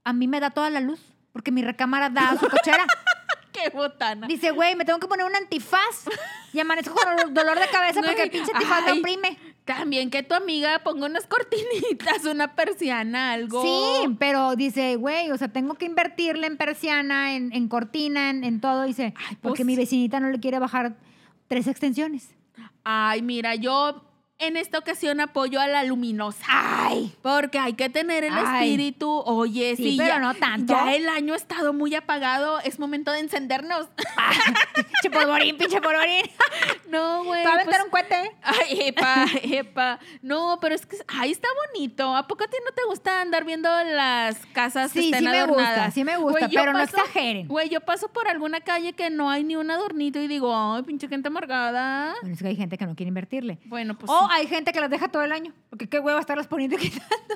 a 0.03 0.13
mí 0.13 0.27
me 0.27 0.39
da 0.39 0.49
toda 0.49 0.69
la 0.69 0.79
luz 0.81 0.99
porque 1.31 1.51
mi 1.51 1.61
recámara 1.61 2.09
da 2.09 2.29
a 2.31 2.37
su 2.37 2.47
cochera. 2.47 2.85
Qué 3.53 3.69
botana. 3.69 4.25
Dice, 4.25 4.49
güey, 4.49 4.75
me 4.75 4.83
tengo 4.83 4.99
que 4.99 5.07
poner 5.07 5.27
un 5.27 5.35
antifaz 5.35 6.09
y 6.53 6.59
amanezco 6.59 6.95
con 6.95 7.33
dolor 7.35 7.59
de 7.59 7.67
cabeza 7.67 8.01
porque 8.01 8.23
el 8.23 8.31
pinche 8.31 8.51
antifaz 8.51 8.83
me 8.83 8.91
ay, 8.91 8.99
oprime. 8.99 9.37
También 9.63 10.09
que 10.09 10.23
tu 10.23 10.33
amiga 10.33 10.79
ponga 10.83 11.05
unas 11.05 11.27
cortinitas, 11.27 12.25
una 12.25 12.55
persiana, 12.55 13.33
algo. 13.33 13.61
Sí, 13.61 14.15
pero 14.19 14.55
dice, 14.55 14.95
güey, 14.95 15.29
o 15.29 15.37
sea, 15.37 15.49
tengo 15.49 15.75
que 15.75 15.85
invertirle 15.85 16.47
en 16.47 16.57
persiana, 16.57 17.35
en, 17.35 17.53
en 17.53 17.67
cortina, 17.67 18.31
en, 18.31 18.43
en 18.43 18.59
todo. 18.59 18.83
Dice, 18.83 19.13
Ay, 19.29 19.37
porque 19.39 19.57
pues- 19.57 19.67
mi 19.67 19.75
vecinita 19.75 20.19
no 20.19 20.29
le 20.31 20.39
quiere 20.39 20.57
bajar 20.57 20.95
tres 21.47 21.67
extensiones. 21.67 22.33
Ay, 22.83 23.21
mira, 23.21 23.55
yo 23.55 24.01
en 24.47 24.57
esta 24.57 24.77
ocasión 24.77 25.19
apoyo 25.21 25.59
a 25.59 25.67
la 25.67 25.83
luminosa. 25.83 26.43
¡Ay! 26.49 27.13
Porque 27.21 27.59
hay 27.59 27.73
que 27.73 27.89
tener 27.89 28.23
el 28.23 28.33
Ay. 28.33 28.69
espíritu. 28.69 29.09
Oye, 29.25 29.75
Sí, 29.75 29.91
sí, 29.91 29.95
pero 29.97 30.09
ya, 30.15 30.19
no 30.19 30.33
tanto. 30.35 30.73
Ya 30.73 30.93
el 30.95 31.07
año 31.09 31.33
ha 31.33 31.37
estado 31.37 31.73
muy 31.73 31.95
apagado. 31.95 32.59
Es 32.61 32.79
momento 32.79 33.11
de 33.11 33.19
encendernos. 33.19 33.87
Pinche 34.75 35.09
polvorín, 35.11 35.57
pinche 35.57 35.81
polvorín. 35.81 36.25
no, 36.89 37.23
güey. 37.23 37.41
¿Te 37.41 37.47
va 37.47 37.53
a 37.53 37.55
aventar 37.55 37.81
pues- 37.81 37.83
un 37.85 37.89
cohete? 37.89 38.31
Ay, 38.43 38.81
epa, 38.87 39.25
epa. 39.43 39.99
No, 40.21 40.57
pero 40.61 40.75
es 40.75 40.85
que, 40.85 40.97
ay, 41.07 41.31
está 41.31 41.47
bonito. 41.73 42.15
¿A 42.15 42.27
poco 42.27 42.43
a 42.43 42.47
ti 42.47 42.57
no 42.65 42.71
te 42.73 42.83
gusta 42.87 43.21
andar 43.21 43.43
viendo 43.45 43.69
las 43.83 44.37
casas 44.53 44.91
que 44.93 44.99
Sí, 45.01 45.05
estén 45.07 45.19
sí 45.25 45.29
me 45.29 45.37
adornadas? 45.39 45.75
gusta, 45.75 45.91
sí 45.91 46.03
me 46.03 46.17
gusta, 46.17 46.49
pero 46.53 46.73
no 46.73 46.79
paso- 46.79 46.97
exageren. 46.97 47.47
Güey, 47.47 47.69
yo 47.69 47.81
paso 47.81 48.07
por 48.09 48.27
alguna 48.27 48.61
calle 48.61 48.93
que 48.93 49.09
no 49.09 49.29
hay 49.29 49.43
ni 49.43 49.55
un 49.55 49.69
adornito 49.71 50.19
y 50.19 50.27
digo, 50.27 50.53
ay, 50.55 50.83
pinche 50.83 51.07
gente 51.07 51.27
amargada. 51.27 52.13
Bueno, 52.21 52.35
es 52.35 52.41
que 52.41 52.47
hay 52.47 52.55
gente 52.55 52.77
que 52.77 52.85
no 52.85 52.95
quiere 52.95 53.07
invertirle. 53.09 53.59
Bueno, 53.65 53.97
pues 53.97 54.09
o. 54.11 54.27
hay 54.33 54.47
gente 54.47 54.71
que 54.71 54.79
las 54.81 54.89
deja 54.89 55.07
todo 55.09 55.23
el 55.23 55.31
año. 55.31 55.53
Porque 55.69 55.87
qué 55.87 55.99
huevo 55.99 56.19
estarlas 56.19 56.47
poniendo 56.47 56.75
y 56.77 56.79
quitando. 56.89 57.35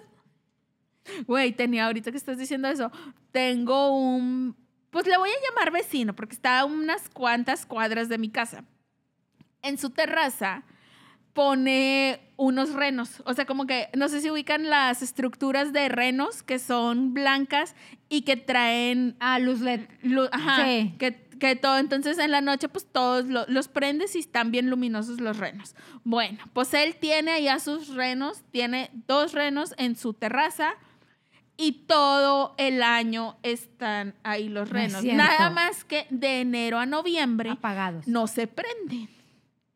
Güey, 1.26 1.54
tenía 1.54 1.86
ahorita 1.86 2.12
que 2.12 2.18
estás 2.18 2.38
diciendo 2.38 2.68
eso, 2.68 2.92
tengo 3.32 3.98
un, 3.98 4.56
pues 4.90 5.08
le 5.08 5.18
voy 5.18 5.30
a 5.30 5.50
llamar 5.50 5.72
vecino 5.72 6.14
porque 6.16 6.36
está 6.36 6.60
a 6.60 6.66
unas 6.66 7.10
cuantas 7.10 7.66
cuadras 7.66 8.10
de 8.10 8.18
mi 8.18 8.30
casa. 8.30 8.66
En 9.62 9.78
su 9.78 9.90
terraza 9.90 10.64
pone 11.34 12.20
unos 12.36 12.74
renos, 12.74 13.22
o 13.26 13.34
sea, 13.34 13.46
como 13.46 13.68
que 13.68 13.90
no 13.96 14.10
sé 14.10 14.22
si 14.22 14.30
ubican 14.32 14.70
las 14.70 15.02
estructuras 15.02 15.72
de 15.72 15.88
renos 15.88 16.42
que 16.44 16.58
son 16.60 17.14
blancas 17.14 17.76
y 18.10 18.22
que 18.24 18.36
traen 18.38 19.16
Ah, 19.20 19.40
luz 19.40 19.62
LED. 19.62 19.82
ajá, 20.32 20.66
Sí. 20.66 20.96
que, 21.00 21.27
que 21.40 21.56
todo, 21.56 21.78
entonces 21.78 22.18
en 22.20 22.32
la 22.32 22.42
noche 22.42 22.68
pues 22.70 22.86
todos 22.92 23.26
lo- 23.26 23.46
los 23.48 23.68
prendes 23.68 24.16
y 24.16 24.20
están 24.20 24.52
bien 24.52 24.70
luminosos 24.70 25.20
los 25.22 25.38
renos. 25.38 25.76
Bueno, 26.04 26.40
pues 26.54 26.74
él 26.74 26.96
tiene 27.00 27.32
allá 27.32 27.60
sus 27.60 27.90
renos, 27.90 28.44
tiene 28.52 28.92
dos 29.08 29.34
renos 29.34 29.74
en 29.78 29.96
su 29.96 30.14
terraza 30.14 30.74
y 31.56 31.72
todo 31.88 32.54
el 32.58 32.84
año 32.84 33.38
están 33.44 34.14
ahí 34.24 34.48
los 34.50 34.70
renos. 34.70 35.04
Nada 35.04 35.50
más 35.50 35.84
que 35.84 36.06
de 36.10 36.42
enero 36.42 36.78
a 36.80 36.86
noviembre 36.86 37.50
Apagados. 37.50 38.08
no 38.08 38.28
se 38.28 38.48
prenden. 38.48 39.10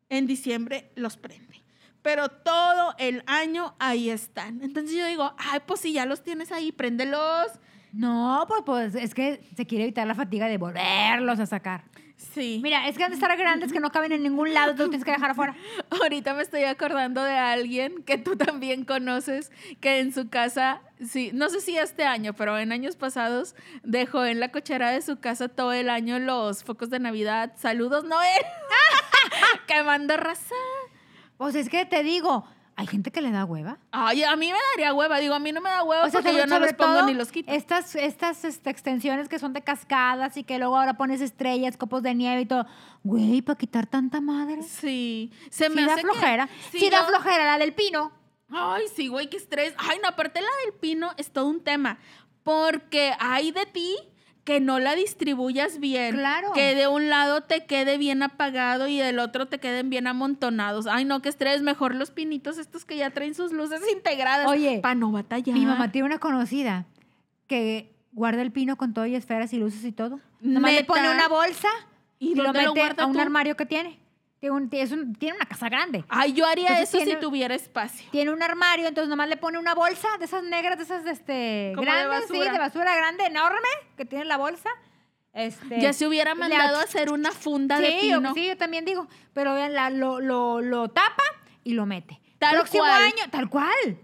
En 0.08 0.26
diciembre 0.26 0.90
los 0.94 1.16
prende. 1.16 1.62
Pero 2.02 2.28
todo 2.28 2.94
el 2.98 3.22
año 3.26 3.74
ahí 3.78 4.10
están. 4.10 4.60
Entonces 4.62 4.96
yo 4.96 5.06
digo, 5.06 5.34
ay, 5.38 5.60
pues 5.66 5.80
si 5.80 5.92
ya 5.92 6.04
los 6.04 6.22
tienes 6.22 6.50
ahí, 6.52 6.70
préndelos. 6.72 7.46
No, 7.92 8.44
pues, 8.48 8.62
pues 8.64 8.94
es 8.94 9.14
que 9.14 9.46
se 9.54 9.66
quiere 9.66 9.84
evitar 9.84 10.06
la 10.06 10.14
fatiga 10.14 10.46
de 10.46 10.56
volverlos 10.56 11.38
a 11.38 11.46
sacar. 11.46 11.84
Sí. 12.16 12.60
Mira, 12.62 12.88
es 12.88 12.96
que 12.96 13.04
han 13.04 13.10
de 13.10 13.16
estar 13.16 13.36
grandes 13.36 13.72
que 13.72 13.80
no 13.80 13.90
caben 13.90 14.12
en 14.12 14.22
ningún 14.22 14.54
lado, 14.54 14.74
tú 14.74 14.84
tienes 14.84 15.04
que 15.04 15.10
dejar 15.10 15.32
afuera. 15.32 15.54
Ahorita 15.90 16.34
me 16.34 16.42
estoy 16.42 16.64
acordando 16.64 17.22
de 17.22 17.34
alguien 17.34 18.02
que 18.04 18.16
tú 18.16 18.36
también 18.36 18.84
conoces, 18.84 19.50
que 19.80 19.98
en 19.98 20.12
su 20.12 20.28
casa, 20.28 20.80
sí, 21.04 21.30
no 21.34 21.50
sé 21.50 21.60
si 21.60 21.76
este 21.76 22.04
año, 22.04 22.32
pero 22.32 22.58
en 22.58 22.72
años 22.72 22.96
pasados 22.96 23.54
dejó 23.82 24.24
en 24.24 24.40
la 24.40 24.50
cochera 24.50 24.90
de 24.90 25.02
su 25.02 25.20
casa 25.20 25.48
todo 25.48 25.72
el 25.72 25.90
año 25.90 26.18
los 26.18 26.64
focos 26.64 26.90
de 26.90 27.00
Navidad. 27.00 27.52
Saludos, 27.56 28.04
Noel. 28.04 28.42
Quemando 29.66 30.16
raza. 30.16 30.54
Pues 31.36 31.54
es 31.54 31.68
que 31.68 31.84
te 31.84 32.02
digo, 32.02 32.46
hay 32.76 32.86
gente 32.86 33.10
que 33.10 33.20
le 33.20 33.30
da 33.30 33.44
hueva. 33.44 33.78
Ay, 33.90 34.22
a 34.24 34.34
mí 34.36 34.50
me 34.50 34.58
daría 34.72 34.94
hueva. 34.94 35.18
Digo, 35.18 35.34
a 35.34 35.38
mí 35.38 35.52
no 35.52 35.60
me 35.60 35.68
da 35.70 35.82
hueva 35.82 36.06
O 36.06 36.10
porque 36.10 36.34
yo 36.34 36.46
no 36.46 36.58
los 36.58 36.72
pongo 36.72 37.02
ni 37.02 37.14
los 37.14 37.30
quito. 37.30 37.52
Estas, 37.52 37.94
estas 37.96 38.44
este, 38.44 38.70
extensiones 38.70 39.28
que 39.28 39.38
son 39.38 39.52
de 39.52 39.62
cascadas 39.62 40.36
y 40.36 40.44
que 40.44 40.58
luego 40.58 40.76
ahora 40.78 40.94
pones 40.94 41.20
estrellas, 41.20 41.76
copos 41.76 42.02
de 42.02 42.14
nieve 42.14 42.42
y 42.42 42.46
todo. 42.46 42.66
Güey, 43.04 43.42
para 43.42 43.58
quitar 43.58 43.86
tanta 43.86 44.20
madre. 44.20 44.62
Sí. 44.62 45.30
Se 45.50 45.68
me 45.68 45.82
Sí 45.82 45.86
da 45.86 45.92
hace 45.94 46.02
que- 46.02 46.08
flojera. 46.08 46.48
Sí, 46.70 46.78
Sí 46.80 46.90
da 46.90 47.04
flojera 47.04 47.44
la 47.44 47.58
del 47.58 47.74
pino. 47.74 48.12
Ay, 48.50 48.84
sí, 48.94 49.08
güey, 49.08 49.28
qué 49.30 49.36
estrés. 49.38 49.74
Ay, 49.78 49.98
no, 50.02 50.08
aparte 50.08 50.40
la 50.40 50.48
del 50.64 50.74
pino 50.74 51.10
es 51.16 51.30
todo 51.30 51.46
un 51.46 51.62
tema. 51.62 51.98
Porque 52.42 53.12
hay 53.18 53.52
de 53.52 53.66
ti 53.66 53.96
que 54.44 54.60
no 54.60 54.78
la 54.78 54.94
distribuyas 54.94 55.78
bien. 55.78 56.16
Claro. 56.16 56.52
Que 56.52 56.74
de 56.74 56.88
un 56.88 57.08
lado 57.08 57.42
te 57.42 57.64
quede 57.66 57.96
bien 57.98 58.22
apagado 58.22 58.88
y 58.88 58.98
del 58.98 59.18
otro 59.18 59.46
te 59.46 59.58
queden 59.58 59.88
bien 59.90 60.06
amontonados. 60.06 60.86
Ay, 60.86 61.04
no, 61.04 61.22
qué 61.22 61.28
estrés. 61.28 61.62
Mejor 61.62 61.94
los 61.94 62.10
pinitos 62.10 62.58
estos 62.58 62.84
que 62.84 62.96
ya 62.96 63.10
traen 63.10 63.34
sus 63.34 63.52
luces 63.52 63.80
integradas. 63.92 64.48
Oye, 64.48 64.80
Para 64.82 64.94
no 64.96 65.12
batallar. 65.12 65.56
Mi 65.56 65.64
mamá 65.64 65.92
tiene 65.92 66.06
una 66.06 66.18
conocida 66.18 66.86
que 67.46 67.94
guarda 68.12 68.42
el 68.42 68.50
pino 68.50 68.76
con 68.76 68.94
todo 68.94 69.06
y 69.06 69.14
esferas 69.14 69.52
y 69.52 69.58
luces 69.58 69.84
y 69.84 69.92
todo. 69.92 70.20
Nomás 70.40 70.72
le 70.72 70.84
pone 70.84 71.08
una 71.10 71.28
bolsa 71.28 71.68
¿Y 72.18 72.32
y, 72.32 72.34
lo 72.34 72.52
mete 72.52 72.80
a 72.98 73.06
un 73.06 73.14
tú? 73.14 73.20
armario 73.20 73.56
que 73.56 73.66
tiene. 73.66 73.98
Tiene, 74.42 74.56
un- 74.56 74.68
es 74.72 74.90
un- 74.90 75.14
tiene 75.14 75.36
una 75.36 75.46
casa 75.46 75.68
grande. 75.68 76.04
Ay, 76.08 76.32
yo 76.32 76.44
haría 76.44 76.66
Entonces 76.70 77.02
eso 77.02 77.10
si 77.12 77.16
tuviera 77.20 77.54
espacio. 77.54 78.08
Tiene 78.10 78.32
un 78.32 78.42
armario, 78.42 78.88
entonces 78.88 79.08
nomás 79.08 79.28
le 79.28 79.36
pone 79.36 79.56
una 79.56 79.72
bolsa 79.72 80.08
de 80.18 80.24
esas 80.24 80.42
negras, 80.42 80.78
de 80.78 80.82
esas 80.82 81.06
este, 81.06 81.70
Como 81.76 81.86
de 81.86 81.92
grandes, 81.92 82.24
sí, 82.26 82.32
basura. 82.32 82.52
de 82.52 82.58
basura 82.58 82.96
grande, 82.96 83.24
enorme, 83.26 83.68
que 83.96 84.04
tiene 84.04 84.24
la 84.24 84.36
bolsa. 84.38 84.68
Este, 85.32 85.80
Ya 85.80 85.92
se 85.92 86.08
hubiera 86.08 86.34
le 86.34 86.40
mandado 86.40 86.78
a 86.78 86.82
hacer 86.82 87.12
una 87.12 87.30
funda 87.30 87.76
sí, 87.76 87.84
de 87.84 87.90
pino. 88.00 88.20
Yo, 88.30 88.34
sí, 88.34 88.46
yo 88.48 88.56
también 88.56 88.84
digo, 88.84 89.06
pero 89.32 89.54
vean, 89.54 89.74
la- 89.74 89.90
lo, 89.90 90.18
lo, 90.18 90.60
lo 90.60 90.88
tapa 90.88 91.22
y 91.62 91.74
lo 91.74 91.86
mete. 91.86 92.20
Tal 92.40 92.56
Próximo 92.56 92.82
cual. 92.82 93.00
año, 93.00 93.30
tal 93.30 93.48
cual. 93.48 93.96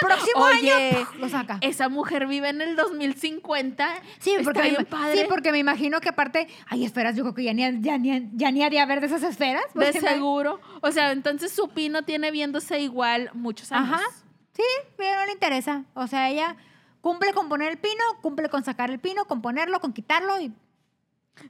Próximo 0.00 0.44
Oye, 0.44 0.72
año, 0.72 0.98
¡puf! 1.06 1.14
lo 1.18 1.28
saca. 1.28 1.58
Esa 1.60 1.88
mujer 1.88 2.26
vive 2.26 2.48
en 2.50 2.60
el 2.60 2.76
2050. 2.76 3.88
Sí, 4.18 4.34
porque, 4.44 4.58
Está 4.60 4.62
me, 4.62 4.70
bien 4.70 4.84
padre. 4.86 5.16
sí, 5.18 5.24
porque 5.28 5.52
me 5.52 5.58
imagino 5.58 6.00
que 6.00 6.08
aparte 6.10 6.48
hay 6.68 6.84
esferas, 6.84 7.16
yo 7.16 7.22
creo 7.22 7.34
que 7.34 7.44
ya 7.44 7.54
ni, 7.54 7.80
ya 7.80 7.96
ni, 7.98 8.28
ya 8.34 8.50
ni 8.50 8.62
haría 8.62 8.84
ver 8.86 9.00
de 9.00 9.06
esas 9.06 9.22
esferas. 9.22 9.64
De 9.74 9.92
me- 9.92 9.92
seguro. 9.92 10.60
O 10.82 10.90
sea, 10.90 11.12
entonces 11.12 11.52
su 11.52 11.68
pino 11.70 12.02
tiene 12.02 12.30
viéndose 12.30 12.80
igual 12.80 13.30
muchos 13.34 13.72
años. 13.72 13.94
Ajá. 13.94 14.02
Sí, 14.52 14.62
pero 14.96 15.20
no 15.20 15.26
le 15.26 15.32
interesa. 15.32 15.84
O 15.94 16.06
sea, 16.06 16.28
ella 16.28 16.56
cumple 17.00 17.32
con 17.32 17.48
poner 17.48 17.70
el 17.70 17.78
pino, 17.78 18.02
cumple 18.20 18.48
con 18.48 18.62
sacar 18.64 18.90
el 18.90 18.98
pino, 18.98 19.24
con 19.26 19.40
ponerlo, 19.42 19.80
con 19.80 19.92
quitarlo 19.92 20.40
y 20.40 20.52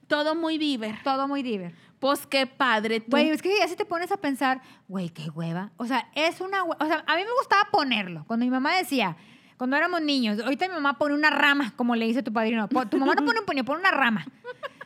Todo 0.06 0.34
muy 0.34 0.58
diver. 0.58 0.96
todo 1.02 1.28
muy 1.28 1.42
diver. 1.42 1.74
Pues 2.04 2.26
qué 2.26 2.46
padre 2.46 3.00
tú. 3.00 3.12
Güey, 3.12 3.30
es 3.30 3.40
que 3.40 3.56
ya 3.58 3.66
si 3.66 3.76
te 3.76 3.86
pones 3.86 4.12
a 4.12 4.18
pensar, 4.18 4.60
güey, 4.88 5.08
qué 5.08 5.30
hueva. 5.30 5.70
O 5.78 5.86
sea, 5.86 6.10
es 6.14 6.42
una 6.42 6.62
O 6.62 6.86
sea, 6.86 7.02
a 7.06 7.16
mí 7.16 7.22
me 7.22 7.32
gustaba 7.38 7.70
ponerlo. 7.72 8.24
Cuando 8.26 8.44
mi 8.44 8.50
mamá 8.50 8.76
decía, 8.76 9.16
cuando 9.56 9.74
éramos 9.74 10.02
niños, 10.02 10.38
ahorita 10.38 10.68
mi 10.68 10.74
mamá 10.74 10.98
pone 10.98 11.14
una 11.14 11.30
rama, 11.30 11.72
como 11.76 11.96
le 11.96 12.04
dice 12.04 12.22
tu 12.22 12.30
padrino. 12.30 12.68
Tu 12.68 12.98
mamá 12.98 13.14
no 13.14 13.24
pone 13.24 13.40
un 13.40 13.46
puño, 13.46 13.64
pone 13.64 13.80
una 13.80 13.90
rama. 13.90 14.26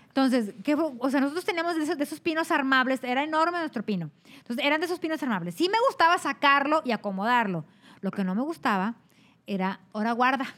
Entonces, 0.07 0.55
¿qué, 0.63 0.77
o 0.77 1.11
sea, 1.11 1.21
nosotros 1.21 1.45
teníamos 1.45 1.75
de 1.75 1.83
esos, 1.83 1.99
de 1.99 2.05
esos 2.05 2.21
pinos 2.21 2.53
armables, 2.53 3.03
era 3.03 3.25
enorme 3.25 3.59
nuestro 3.59 3.83
pino. 3.83 4.13
Entonces, 4.37 4.65
eran 4.65 4.79
de 4.79 4.87
esos 4.87 5.01
pinos 5.01 5.21
armables. 5.21 5.57
Sí 5.57 5.69
me 5.69 5.79
gustaba 5.89 6.19
sacarlo 6.19 6.83
y 6.85 6.93
acomodarlo. 6.93 7.65
Lo 8.01 8.13
que 8.13 8.23
no 8.23 8.37
me 8.37 8.43
gustaba 8.43 8.95
era, 9.45 9.81
ahora 9.93 10.13
guarda. 10.13 10.55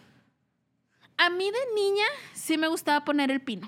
A 1.16 1.30
mí 1.30 1.50
de 1.50 1.74
niña 1.74 2.04
sí 2.34 2.58
me 2.58 2.68
gustaba 2.68 3.02
poner 3.02 3.30
el 3.30 3.40
pino. 3.40 3.66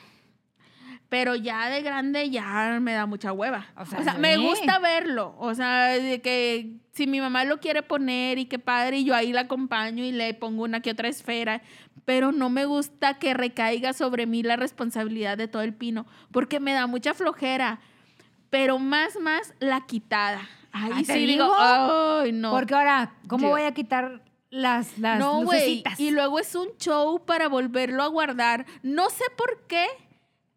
Pero 1.13 1.35
ya 1.35 1.69
de 1.69 1.83
grande 1.83 2.31
ya 2.31 2.79
me 2.81 2.95
da 2.95 3.05
mucha 3.05 3.35
hueva. 3.35 3.67
O 3.77 3.83
O 3.83 3.85
sea, 3.85 4.15
me 4.15 4.39
gusta 4.39 4.79
verlo. 4.79 5.35
O 5.39 5.55
sea, 5.55 5.89
de 5.89 6.23
que 6.23 6.71
si 6.93 7.07
mi 7.07 7.21
mamá 7.21 7.45
lo 7.45 7.61
quiere 7.61 7.83
poner 7.83 8.39
y 8.39 8.47
qué 8.47 8.59
padre, 8.59 8.97
y 9.01 9.05
yo 9.05 9.15
ahí 9.15 9.31
la 9.31 9.43
acompaño 9.43 10.03
y 10.03 10.11
le 10.13 10.33
pongo 10.33 10.63
una 10.65 10.81
que 10.81 10.91
otra 10.93 11.09
esfera. 11.09 11.61
Pero 12.07 12.33
no 12.33 12.49
me 12.49 12.65
gusta 12.65 13.19
que 13.19 13.35
recaiga 13.35 13.93
sobre 13.93 14.25
mí 14.27 14.43
la 14.43 14.57
responsabilidad 14.57 15.37
de 15.37 15.49
todo 15.49 15.61
el 15.61 15.75
pino, 15.75 16.07
porque 16.31 16.61
me 16.61 16.73
da 16.73 16.87
mucha 16.87 17.13
flojera. 17.13 17.79
Pero 18.49 18.79
más, 18.79 19.19
más 19.21 19.53
la 19.61 19.85
quitada. 19.85 20.41
Ahí 20.73 20.93
Ah, 20.95 21.03
¿te 21.07 21.13
sí 21.13 21.27
digo, 21.27 21.53
ay, 21.59 22.33
no. 22.33 22.53
Porque 22.53 22.75
ahora, 22.75 23.13
¿cómo 23.29 23.49
Yo- 23.49 23.51
voy 23.51 23.63
a 23.65 23.75
quitar 23.75 24.23
las, 24.49 24.97
las 24.99 25.19
No, 25.19 25.43
lucecitas? 25.43 26.01
Y 26.01 26.11
luego 26.11 26.39
es 26.39 26.55
un 26.55 26.69
show 26.79 27.23
para 27.27 27.49
volverlo 27.49 28.03
a 28.03 28.07
guardar. 28.07 28.65
No 28.83 29.11
sé 29.11 29.25
por 29.37 29.67
qué 29.69 29.85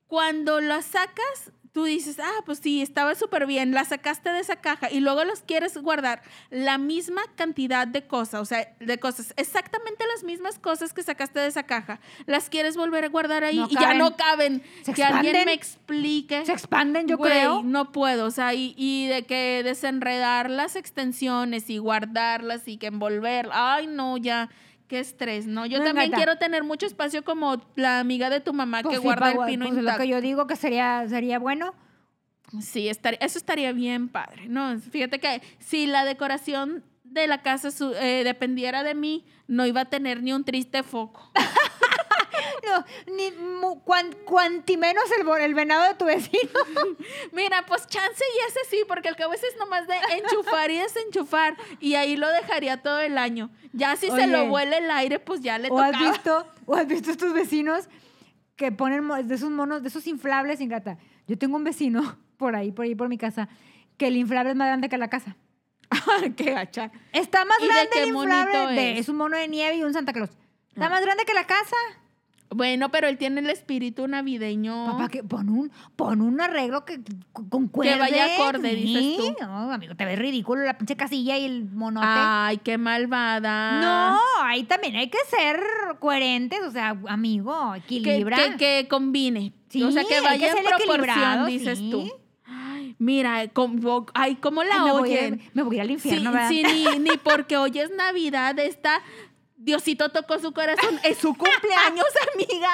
cuando 0.07 0.61
lo 0.61 0.81
sacas, 0.81 1.51
tú 1.75 1.83
dices, 1.83 2.19
ah, 2.21 2.41
pues 2.45 2.59
sí, 2.59 2.81
estaba 2.81 3.15
súper 3.15 3.45
bien, 3.45 3.73
la 3.73 3.83
sacaste 3.83 4.29
de 4.29 4.39
esa 4.39 4.55
caja 4.55 4.89
y 4.89 5.01
luego 5.01 5.25
los 5.25 5.41
quieres 5.41 5.77
guardar 5.77 6.21
la 6.49 6.77
misma 6.77 7.21
cantidad 7.35 7.85
de 7.85 8.07
cosas, 8.07 8.39
o 8.39 8.45
sea, 8.45 8.73
de 8.79 8.97
cosas, 8.97 9.33
exactamente 9.35 10.05
las 10.15 10.23
mismas 10.23 10.57
cosas 10.57 10.93
que 10.93 11.03
sacaste 11.03 11.41
de 11.41 11.47
esa 11.47 11.63
caja, 11.63 11.99
las 12.27 12.49
quieres 12.49 12.77
volver 12.77 13.03
a 13.03 13.09
guardar 13.09 13.43
ahí 13.43 13.57
No 13.57 13.67
y 13.69 13.73
ya 13.73 13.93
no 13.93 14.15
caben. 14.15 14.63
Se 14.83 14.93
que 14.93 15.03
alguien 15.03 15.33
me 15.45 15.51
explique. 15.51 16.45
Se 16.45 16.53
expanden, 16.53 17.09
yo 17.09 17.17
creo. 17.17 17.61
No 17.61 17.91
puedo, 17.91 18.25
o 18.25 18.31
sea, 18.31 18.53
y, 18.53 18.73
y 18.77 19.07
de 19.07 19.25
que 19.25 19.61
desenredar 19.61 20.49
las 20.49 20.77
extensiones 20.77 21.69
y 21.69 21.77
guardarlas 21.77 22.69
y 22.69 22.77
que 22.77 22.87
envolver, 22.87 23.49
ay, 23.51 23.87
no, 23.87 24.15
ya, 24.15 24.49
qué 24.88 24.99
estrés, 24.99 25.47
¿no? 25.47 25.65
Yo 25.65 25.79
No, 25.79 25.86
también 25.86 26.11
gata. 26.11 26.17
quiero 26.17 26.38
tener 26.38 26.63
mucho 26.63 26.86
espacio 26.86 27.23
como 27.23 27.61
la 27.75 27.99
amiga 27.99 28.29
de 28.29 28.39
tu 28.39 28.53
mamá 28.53 28.81
Pues 28.81 28.95
que 28.95 28.97
sí, 29.01 29.03
guarda 29.03 29.33
pa- 29.33 29.43
el 29.43 29.51
pino 29.51 29.65
pues 29.65 29.75
lo 29.75 29.79
intacto. 29.81 30.01
que 30.03 30.07
yo 30.07 30.21
digo 30.21 30.47
que 30.47 30.55
sería, 30.55 31.05
sería 31.09 31.39
bueno. 31.39 31.73
Sí, 32.61 32.88
estaría, 32.89 33.17
eso 33.21 33.38
estaría 33.38 33.71
bien 33.73 34.07
padre, 34.09 34.47
¿no? 34.47 34.79
Fíjate 34.79 35.19
que 35.19 35.41
si 35.59 35.88
la 35.88 36.05
decoración 36.05 36.83
de 37.03 37.27
la 37.27 37.41
casa 37.41 37.71
su- 37.71 37.93
eh, 37.95 38.23
dependiera 38.23 38.83
de 38.83 38.93
mí, 38.95 39.25
no 39.47 39.65
iba 39.65 39.81
a 39.81 39.86
tener 39.86 40.21
ni 40.23 40.31
un 40.33 40.43
triste 40.43 40.83
foco. 40.83 41.31
No, 42.63 43.13
ni 43.15 43.31
mu- 43.31 43.81
cuan- 43.83 44.15
cuanti 44.25 44.77
menos 44.77 45.03
el, 45.41 45.53
venado 45.53 45.83
de 45.87 45.93
tu 45.95 46.05
vecino. 46.05 46.49
Mira, 47.31 47.65
pues 47.65 47.87
chance 47.87 48.23
y 48.35 48.47
ese 48.49 48.59
sí, 48.69 48.83
porque 48.87 49.09
al 49.09 49.15
cabo 49.15 49.33
ese 49.33 49.47
es 49.47 49.57
nomás 49.57 49.87
de 49.87 49.95
enchufar 50.17 50.71
y 50.71 50.77
desenchufar 50.77 51.55
y 51.79 51.95
ahí 51.95 52.15
lo 52.17 52.27
dejaría 52.29 52.81
todo 52.81 52.99
el 52.99 53.17
año. 53.17 53.49
Ya 53.73 53.95
si 53.95 54.09
se 54.09 54.27
lo 54.27 54.45
huele 54.45 54.77
el 54.77 54.89
aire, 54.91 55.19
pues 55.19 55.41
ya 55.41 55.57
le 55.57 55.69
¿O 55.69 55.79
has 55.79 55.91
tocaba. 55.91 56.11
visto, 56.11 56.47
o 56.65 56.75
has 56.75 56.87
visto 56.87 57.11
estos 57.11 57.33
vecinos 57.33 57.87
que 58.55 58.71
ponen 58.71 59.07
de 59.27 59.35
esos 59.35 59.49
monos, 59.51 59.81
de 59.81 59.89
esos 59.89 60.07
inflables 60.07 60.59
sin 60.59 60.69
gata? 60.69 60.97
Yo 61.27 61.37
tengo 61.37 61.57
un 61.57 61.63
vecino 61.63 62.17
por 62.37 62.55
ahí, 62.55 62.71
por 62.71 62.85
ahí 62.85 62.95
por 62.95 63.09
mi 63.09 63.17
casa, 63.17 63.49
que 63.97 64.07
el 64.07 64.15
inflable 64.17 64.51
es 64.51 64.55
más 64.55 64.67
grande 64.67 64.89
que 64.89 64.97
la 64.97 65.09
casa. 65.09 65.35
Qué 66.37 66.51
gacha. 66.51 66.91
Está 67.11 67.45
más 67.45 67.59
¿Y 67.59 67.63
de 67.63 67.67
grande 67.69 68.03
el 68.03 68.09
inflable. 68.09 68.73
de- 68.73 68.93
es? 68.93 68.99
es 69.01 69.09
un 69.09 69.17
mono 69.17 69.37
de 69.37 69.47
nieve 69.47 69.75
y 69.75 69.83
un 69.83 69.93
Santa 69.93 70.13
Claus. 70.13 70.29
Está 70.69 70.87
Ah. 70.87 70.89
más 70.89 71.01
grande 71.01 71.23
que 71.25 71.33
la 71.33 71.45
casa. 71.47 71.75
Bueno, 72.55 72.89
pero 72.89 73.07
él 73.09 73.17
tiene 73.17 73.41
el 73.41 73.49
espíritu 73.49 74.07
navideño. 74.07 74.85
Papá, 74.85 75.09
que 75.09 75.23
pon 75.23 75.49
un, 75.49 75.71
pon 75.97 76.21
un 76.21 76.39
arreglo 76.39 76.85
que 76.85 77.01
con- 77.33 77.49
concuerde. 77.49 77.97
vaya 77.99 78.33
acorde, 78.35 78.73
dices 78.75 79.17
tú. 79.17 79.35
No, 79.41 79.71
amigo, 79.73 79.95
te 79.95 80.05
ves 80.05 80.17
ridículo 80.17 80.63
la 80.63 80.77
pinche 80.77 80.95
casilla 80.95 81.37
y 81.37 81.43
el 81.45 81.65
monote. 81.65 82.07
Ay, 82.09 82.57
qué 82.59 82.77
malvada. 82.77 83.81
No, 83.81 84.19
ahí 84.43 84.63
también 84.63 84.95
hay 84.95 85.09
que 85.09 85.17
ser 85.29 85.59
coherentes, 85.99 86.61
o 86.65 86.71
sea, 86.71 86.97
amigo, 87.09 87.73
que, 87.87 87.97
equilibra. 87.97 88.37
que, 88.37 88.57
que 88.57 88.87
combine. 88.89 89.51
Sí, 89.67 89.83
o 89.83 89.91
sea, 89.91 90.05
que 90.05 90.15
hay 90.15 90.21
que 90.39 90.45
vaya 90.45 90.51
en 90.57 90.63
proporción, 90.63 91.45
dices 91.47 91.77
sí. 91.79 91.89
tú. 91.91 92.09
Ay, 92.45 92.95
mira, 92.99 93.49
como, 93.49 94.05
ay, 94.13 94.35
¿cómo 94.35 94.63
la 94.63 94.75
Ay, 94.75 94.81
me, 94.85 94.91
voy 94.93 95.17
a, 95.17 95.37
me 95.53 95.63
voy 95.63 95.79
al 95.79 95.87
Sí, 95.87 95.93
infierno, 95.93 96.31
¿verdad? 96.31 96.47
sí, 96.47 96.63
ni, 96.63 96.99
ni 96.99 97.09
porque 97.23 97.57
hoy 97.57 97.77
es 97.77 97.91
Navidad, 97.91 98.57
esta 98.59 99.01
Diosito 99.66 100.09
tocó 100.09 100.38
su 100.38 100.53
corazón. 100.53 100.99
Es 101.03 101.18
su 101.18 101.34
cumpleaños, 101.36 102.05
amiga. 102.36 102.72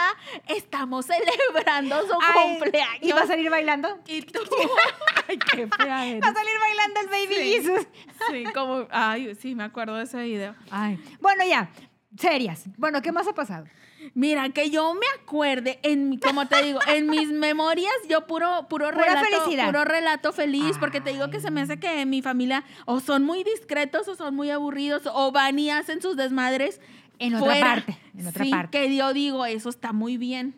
Estamos 0.47 1.05
celebrando 1.05 2.05
su 2.05 2.13
Ay, 2.21 2.57
cumpleaños. 2.59 3.01
¿Y 3.01 3.11
va 3.13 3.21
a 3.21 3.27
salir 3.27 3.49
bailando? 3.49 3.97
Y 4.07 4.21
tú. 4.23 4.41
Ay, 5.27 5.39
qué 5.39 5.67
fea 5.67 6.05
eres. 6.05 6.21
Va 6.21 6.27
a 6.27 6.33
salir 6.33 6.53
bailando 6.59 6.99
el 6.99 7.07
Baby 7.07 7.35
Sí. 7.35 7.53
Jesus. 7.53 7.87
Sí, 8.29 8.43
como. 8.53 8.87
Ay, 8.91 9.33
sí, 9.35 9.55
me 9.55 9.63
acuerdo 9.63 9.95
de 9.95 10.03
ese 10.03 10.21
video. 10.21 10.53
Ay, 10.69 10.99
bueno, 11.21 11.45
ya, 11.47 11.69
serias. 12.17 12.63
Bueno, 12.77 13.01
¿qué 13.01 13.13
más 13.13 13.25
ha 13.25 13.33
pasado? 13.33 13.65
Mira, 14.13 14.49
que 14.49 14.69
yo 14.69 14.93
me 14.93 15.05
acuerde, 15.21 15.79
en 15.83 16.17
como 16.19 16.47
te 16.47 16.61
digo, 16.63 16.79
en 16.87 17.07
mis 17.09 17.29
memorias, 17.31 17.93
yo 18.09 18.25
puro, 18.27 18.67
puro 18.69 18.91
relato, 18.91 19.25
felicidad. 19.25 19.65
puro 19.67 19.85
relato 19.85 20.33
feliz, 20.33 20.77
porque 20.79 21.01
te 21.01 21.11
digo 21.11 21.29
que 21.29 21.39
se 21.39 21.51
me 21.51 21.61
hace 21.61 21.79
que 21.79 22.05
mi 22.05 22.21
familia 22.21 22.63
o 22.85 22.99
son 22.99 23.23
muy 23.23 23.43
discretos 23.43 24.07
o 24.07 24.15
son 24.15 24.35
muy 24.35 24.49
aburridos 24.49 25.03
o 25.13 25.31
van 25.31 25.59
y 25.59 25.69
hacen 25.69 26.01
sus 26.01 26.15
desmadres 26.17 26.79
En 27.19 27.35
otra 27.35 27.59
parte, 27.59 27.97
en 28.17 28.27
otra 28.27 28.43
sí, 28.45 28.51
parte. 28.51 28.79
que 28.79 28.95
yo 28.95 29.13
digo, 29.13 29.45
eso 29.45 29.69
está 29.69 29.93
muy 29.93 30.17
bien, 30.17 30.55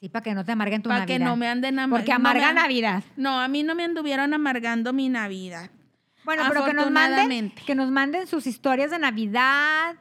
Sí, 0.00 0.10
para 0.10 0.22
que 0.22 0.34
no 0.34 0.44
te 0.44 0.52
amarguen 0.52 0.82
tu 0.82 0.90
para 0.90 1.00
Navidad. 1.00 1.18
que 1.18 1.24
no 1.24 1.36
me 1.36 1.48
anden 1.48 1.78
amargando. 1.78 1.96
Porque 1.96 2.12
amarga 2.12 2.52
Navidad. 2.52 3.02
No, 3.16 3.40
a 3.40 3.48
mí 3.48 3.62
no 3.62 3.74
me 3.74 3.82
anduvieron 3.82 4.34
amargando 4.34 4.92
mi 4.92 5.08
Navidad. 5.08 5.70
Bueno, 6.22 6.42
pero 6.48 6.66
que 6.66 6.74
nos 6.74 6.90
manden, 6.90 7.50
que 7.64 7.74
nos 7.74 7.90
manden 7.90 8.26
sus 8.26 8.46
historias 8.46 8.90
de 8.90 8.98
Navidad, 8.98 9.96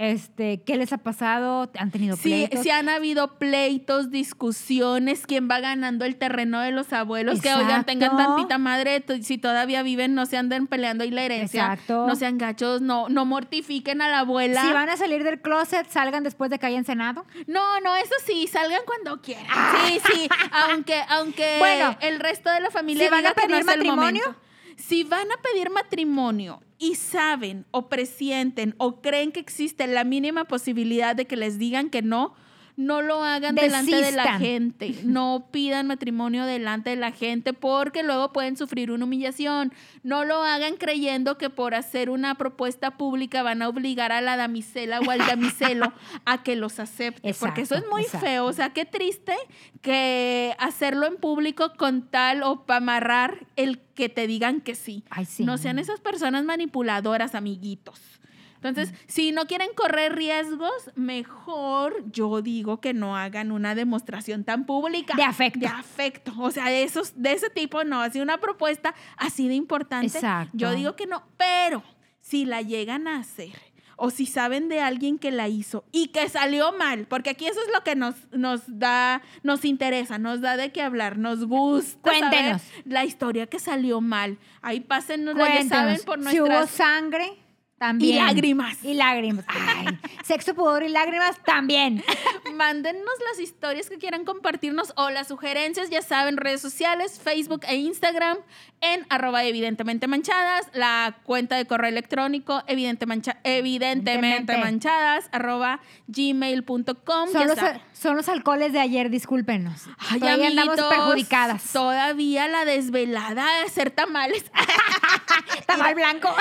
Este, 0.00 0.62
¿qué 0.62 0.76
les 0.76 0.92
ha 0.92 0.98
pasado? 0.98 1.68
¿Han 1.76 1.90
tenido 1.90 2.14
Sí, 2.14 2.22
pleitos? 2.30 2.60
sí 2.62 2.70
han 2.70 2.88
habido 2.88 3.36
pleitos, 3.38 4.12
discusiones, 4.12 5.26
quién 5.26 5.48
va 5.50 5.58
ganando 5.58 6.04
el 6.04 6.14
terreno 6.14 6.60
de 6.60 6.70
los 6.70 6.92
abuelos, 6.92 7.40
que 7.40 7.52
oigan, 7.52 7.84
tengan 7.84 8.12
Exacto. 8.12 8.34
tantita 8.36 8.58
madre, 8.58 9.04
si 9.22 9.38
todavía 9.38 9.82
viven, 9.82 10.14
no 10.14 10.24
se 10.24 10.36
anden 10.36 10.68
peleando 10.68 11.02
y 11.02 11.10
la 11.10 11.24
herencia, 11.24 11.64
Exacto. 11.72 12.06
no 12.06 12.14
sean 12.14 12.38
gachos, 12.38 12.80
no, 12.80 13.08
no 13.08 13.24
mortifiquen 13.24 14.00
a 14.00 14.08
la 14.08 14.20
abuela. 14.20 14.62
Si 14.62 14.72
van 14.72 14.88
a 14.88 14.96
salir 14.96 15.24
del 15.24 15.40
closet, 15.40 15.88
salgan 15.90 16.22
después 16.22 16.48
de 16.50 16.60
que 16.60 16.66
hayan 16.66 16.84
cenado. 16.84 17.26
No, 17.48 17.80
no, 17.80 17.96
eso 17.96 18.14
sí, 18.24 18.46
salgan 18.46 18.82
cuando 18.86 19.20
quieran. 19.20 19.46
Sí, 19.88 20.00
sí, 20.12 20.28
aunque, 20.52 21.02
aunque 21.08 21.56
Bueno, 21.58 21.96
el 22.02 22.20
resto 22.20 22.50
de 22.50 22.60
la 22.60 22.70
familia 22.70 23.04
si 23.04 23.10
van 23.10 23.26
a 23.26 23.30
no 23.30 23.34
pedir 23.34 23.50
es 23.56 23.60
el 23.62 23.66
matrimonio. 23.66 24.36
Si 24.78 25.02
van 25.02 25.30
a 25.32 25.42
pedir 25.42 25.70
matrimonio 25.70 26.62
y 26.78 26.94
saben 26.94 27.66
o 27.72 27.88
presienten 27.88 28.76
o 28.78 29.02
creen 29.02 29.32
que 29.32 29.40
existe 29.40 29.86
la 29.88 30.04
mínima 30.04 30.44
posibilidad 30.44 31.16
de 31.16 31.26
que 31.26 31.36
les 31.36 31.58
digan 31.58 31.90
que 31.90 32.00
no, 32.00 32.34
no 32.78 33.02
lo 33.02 33.24
hagan 33.24 33.56
delante 33.56 33.96
de 33.96 34.12
la 34.12 34.38
gente. 34.38 34.94
No 35.02 35.48
pidan 35.50 35.88
matrimonio 35.88 36.46
delante 36.46 36.90
de 36.90 36.96
la 36.96 37.10
gente 37.10 37.52
porque 37.52 38.04
luego 38.04 38.32
pueden 38.32 38.56
sufrir 38.56 38.92
una 38.92 39.04
humillación. 39.04 39.72
No 40.04 40.24
lo 40.24 40.44
hagan 40.44 40.76
creyendo 40.76 41.38
que 41.38 41.50
por 41.50 41.74
hacer 41.74 42.08
una 42.08 42.36
propuesta 42.36 42.96
pública 42.96 43.42
van 43.42 43.62
a 43.62 43.68
obligar 43.68 44.12
a 44.12 44.20
la 44.20 44.36
damisela 44.36 45.00
o 45.00 45.10
al 45.10 45.18
damiselo 45.18 45.92
a 46.24 46.44
que 46.44 46.54
los 46.54 46.78
acepte. 46.78 47.34
porque 47.40 47.62
eso 47.62 47.74
es 47.74 47.82
muy 47.90 48.02
exacto. 48.02 48.24
feo. 48.24 48.44
O 48.46 48.52
sea, 48.52 48.72
qué 48.72 48.84
triste 48.84 49.34
que 49.82 50.54
hacerlo 50.60 51.06
en 51.06 51.16
público 51.16 51.72
con 51.76 52.08
tal 52.08 52.44
o 52.44 52.64
para 52.64 52.76
amarrar 52.76 53.48
el 53.56 53.80
que 53.80 54.08
te 54.08 54.28
digan 54.28 54.60
que 54.60 54.76
sí. 54.76 55.02
Ay, 55.10 55.24
sí. 55.24 55.44
No 55.44 55.58
sean 55.58 55.80
esas 55.80 55.98
personas 55.98 56.44
manipuladoras, 56.44 57.34
amiguitos. 57.34 58.17
Entonces, 58.62 58.92
si 59.06 59.32
no 59.32 59.46
quieren 59.46 59.70
correr 59.74 60.14
riesgos, 60.16 60.90
mejor 60.94 62.04
yo 62.10 62.42
digo 62.42 62.80
que 62.80 62.92
no 62.92 63.16
hagan 63.16 63.52
una 63.52 63.74
demostración 63.74 64.44
tan 64.44 64.66
pública. 64.66 65.14
De 65.14 65.22
afecto. 65.22 65.60
De 65.60 65.66
afecto. 65.66 66.32
O 66.38 66.50
sea, 66.50 66.66
de, 66.66 66.82
esos, 66.82 67.12
de 67.16 67.32
ese 67.32 67.50
tipo 67.50 67.84
no. 67.84 68.00
Así 68.00 68.20
una 68.20 68.38
propuesta 68.38 68.94
así 69.16 69.48
de 69.48 69.54
importante. 69.54 70.06
Exacto. 70.06 70.56
Yo 70.56 70.72
digo 70.72 70.96
que 70.96 71.06
no. 71.06 71.22
Pero 71.36 71.82
si 72.20 72.44
la 72.44 72.62
llegan 72.62 73.06
a 73.06 73.18
hacer 73.18 73.52
o 73.96 74.10
si 74.10 74.26
saben 74.26 74.68
de 74.68 74.80
alguien 74.80 75.18
que 75.18 75.30
la 75.30 75.48
hizo 75.48 75.84
y 75.90 76.08
que 76.08 76.28
salió 76.28 76.72
mal, 76.72 77.06
porque 77.08 77.30
aquí 77.30 77.46
eso 77.46 77.60
es 77.60 77.68
lo 77.74 77.82
que 77.82 77.96
nos, 77.96 78.14
nos 78.32 78.62
da, 78.66 79.22
nos 79.42 79.64
interesa, 79.64 80.18
nos 80.18 80.40
da 80.40 80.56
de 80.56 80.70
qué 80.70 80.82
hablar, 80.82 81.18
nos 81.18 81.44
gusta 81.44 81.98
saber 82.02 82.20
Cuéntenos. 82.20 82.62
la 82.84 83.04
historia 83.04 83.46
que 83.46 83.58
salió 83.58 84.00
mal. 84.00 84.38
Ahí 84.62 84.80
pásennos, 84.80 85.36
ya 85.36 85.64
saben, 85.64 86.00
por 86.06 86.22
si 86.24 86.40
hubo 86.40 86.66
sangre, 86.68 87.38
también. 87.78 88.16
Y 88.16 88.18
lágrimas. 88.18 88.84
Y 88.84 88.94
lágrimas. 88.94 89.44
Ay, 89.48 89.86
sexo, 90.24 90.54
pudor 90.54 90.82
y 90.82 90.88
lágrimas, 90.88 91.36
también. 91.44 92.02
Mándennos 92.54 93.12
las 93.30 93.40
historias 93.40 93.88
que 93.88 93.98
quieran 93.98 94.24
compartirnos 94.24 94.92
o 94.96 95.10
las 95.10 95.28
sugerencias, 95.28 95.88
ya 95.90 96.02
saben, 96.02 96.36
redes 96.36 96.60
sociales, 96.60 97.20
Facebook 97.22 97.60
e 97.68 97.76
Instagram, 97.76 98.38
en 98.80 99.06
arroba 99.10 99.44
evidentemente 99.44 100.06
manchadas, 100.06 100.66
la 100.72 101.18
cuenta 101.24 101.56
de 101.56 101.66
correo 101.66 101.88
electrónico 101.90 102.62
evidente 102.66 103.06
mancha- 103.06 103.38
evidentemente 103.44 104.56
manchadas, 104.56 105.28
arroba 105.32 105.80
gmail.com. 106.06 107.28
Son 107.32 107.46
los, 107.48 107.58
son 107.92 108.16
los 108.16 108.28
alcoholes 108.28 108.72
de 108.72 108.80
ayer, 108.80 109.10
discúlpenos. 109.10 109.86
Ay, 109.98 110.20
Todavía 110.20 110.48
andamos 110.48 110.78
amiguitos, 110.78 110.94
perjudicadas. 110.96 111.72
Todavía 111.72 112.48
la 112.48 112.64
desvelada 112.64 113.58
de 113.58 113.62
hacer 113.66 113.90
tamales. 113.90 114.44
Tamal 115.66 115.94
blanco. 115.94 116.34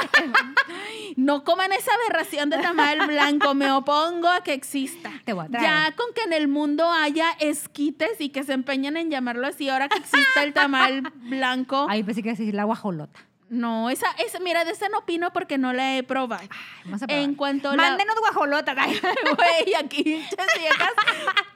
No 1.28 1.44
coman 1.44 1.74
esa 1.74 1.92
aberración 1.94 2.50
de 2.50 2.58
tamal 2.58 3.06
blanco. 3.06 3.54
Me 3.54 3.70
opongo 3.70 4.30
a 4.30 4.42
que 4.46 4.54
exista. 4.54 5.12
Te 5.26 5.34
voy 5.34 5.46
a 5.46 5.50
traer. 5.50 5.66
Ya 5.66 5.96
con 5.98 6.14
que 6.14 6.22
en 6.22 6.32
el 6.32 6.48
mundo 6.48 6.90
haya 6.90 7.32
esquites 7.42 8.22
y 8.22 8.30
que 8.30 8.44
se 8.46 8.54
empeñen 8.54 8.96
en 8.96 9.12
llamarlo 9.12 9.46
así, 9.46 9.68
ahora 9.68 9.90
que 9.90 9.98
exista 9.98 10.42
el 10.44 10.54
tamal 10.54 11.02
blanco. 11.16 11.86
Ay, 11.90 12.04
pensé 12.04 12.24
que 12.24 12.30
a 12.30 12.32
decir 12.32 12.54
la 12.54 12.64
guajolota. 12.64 13.20
No, 13.50 13.90
esa, 13.90 14.08
esa, 14.26 14.40
mira, 14.40 14.64
de 14.64 14.72
esa 14.72 14.88
no 14.90 15.00
opino 15.00 15.32
porque 15.34 15.58
no 15.58 15.74
la 15.74 15.98
he 15.98 16.04
probado. 16.04 16.48
Vamos 16.86 17.04
a 17.04 17.08
probar. 17.08 17.24
En 17.24 17.36
cuanto 17.36 17.70
la- 17.76 17.76
Mándenos 17.76 18.16
guajolotas. 18.20 18.76
Ay. 18.80 18.98
Güey, 19.36 19.76
aquí 19.76 20.04
viejas 20.04 20.92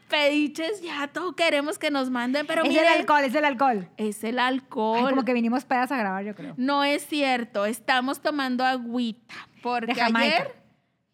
pediches, 0.10 0.82
ya 0.82 1.08
todo 1.08 1.36
queremos 1.38 1.80
que 1.80 1.90
nos 1.90 2.10
manden, 2.10 2.46
pero 2.46 2.64
es 2.64 2.70
miren, 2.70 2.86
el 2.86 3.00
alcohol, 3.00 3.24
es 3.24 3.34
el 3.36 3.46
alcohol. 3.46 3.88
es 3.98 4.24
el 4.26 4.40
Ay, 4.40 4.48
alcohol. 4.56 5.10
como 5.10 5.24
que 5.24 5.34
vinimos 5.34 5.64
pedas 5.64 5.90
a 5.92 5.98
grabar, 5.98 6.24
yo 6.26 6.36
creo. 6.36 6.54
No 6.58 6.84
es 6.84 7.06
cierto, 7.08 7.66
estamos 7.66 8.22
tomando 8.22 8.66
agüita, 8.66 9.34
porque 9.62 9.94
De 9.94 10.02
ayer 10.02 10.56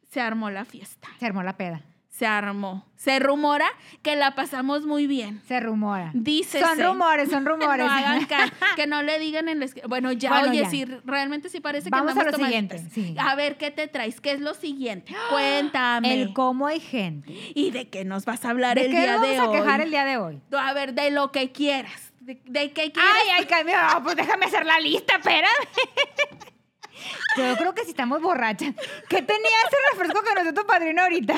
se 0.10 0.22
armó 0.22 0.50
la 0.50 0.66
fiesta. 0.66 1.08
Se 1.20 1.26
armó 1.26 1.44
la 1.44 1.58
peda. 1.58 1.82
Se 2.10 2.26
armó. 2.26 2.84
Se 2.96 3.20
rumora 3.20 3.68
que 4.02 4.16
la 4.16 4.34
pasamos 4.34 4.88
muy 4.88 5.06
bien. 5.06 5.40
Se 5.48 5.60
rumora. 5.60 6.10
Dice. 6.16 6.60
Son 6.60 6.80
rumores, 6.82 7.30
son 7.30 7.46
rumores. 7.46 7.86
No 7.86 7.92
hagan 7.92 8.28
que 8.76 8.88
no 8.88 9.04
le 9.04 9.20
digan 9.20 9.48
en 9.50 9.60
la 9.60 9.68
Bueno, 9.88 10.12
ya, 10.14 10.30
Bueno, 10.32 10.50
oye, 10.50 10.62
ya. 10.62 10.70
si 10.72 10.86
realmente 10.86 11.50
sí 11.50 11.60
parece 11.60 11.86
que 11.86 11.90
Vamos 11.92 12.18
a 12.18 12.24
lo 12.24 12.34
siguiente, 12.34 12.80
sí. 12.92 13.14
A 13.20 13.36
ver, 13.36 13.58
¿qué 13.58 13.70
te 13.70 13.88
traes? 13.88 14.20
¿Qué 14.20 14.32
es 14.32 14.40
lo 14.42 14.56
siguiente? 14.56 15.14
Cuéntame. 15.30 16.12
El 16.22 16.34
cómo 16.34 16.66
hay 16.66 16.80
gente. 16.80 17.32
¿Y 17.54 17.70
de 17.70 17.88
qué 17.90 18.04
nos 18.04 18.26
vas 18.26 18.46
a 18.46 18.50
hablar 18.50 18.80
¿De 18.80 18.86
el 18.86 18.92
qué 18.92 19.02
día 19.02 19.12
vamos 19.18 19.30
de 19.30 19.38
a 19.38 19.50
hoy? 19.50 19.58
quejar 19.60 19.82
el 19.82 19.92
día 19.92 20.06
de 20.06 20.18
hoy? 20.18 20.42
A 20.58 20.74
ver, 20.74 20.96
de 20.96 21.12
lo 21.12 21.32
que 21.32 21.52
quieras. 21.52 22.14
¿De, 22.22 22.42
de 22.46 22.72
qué 22.72 22.92
quieras? 22.92 23.14
Ay, 23.26 23.30
ay, 23.38 23.46
cambio. 23.46 23.76
Pues 24.02 24.16
déjame 24.16 24.46
hacer 24.48 24.66
la 24.66 24.80
lista, 24.80 25.18
espérame. 25.18 25.52
Yo 27.38 27.56
creo 27.58 27.74
que 27.76 27.84
si 27.84 27.90
estamos 27.92 28.22
borrachas. 28.22 28.74
¿Qué 29.10 29.22
tenía 29.22 29.58
ese 29.68 29.78
refresco 29.92 30.22
que 30.24 30.34
nos 30.36 30.44
dio 30.44 30.54
tu 30.54 30.66
padrino 30.68 31.02
ahorita? 31.04 31.36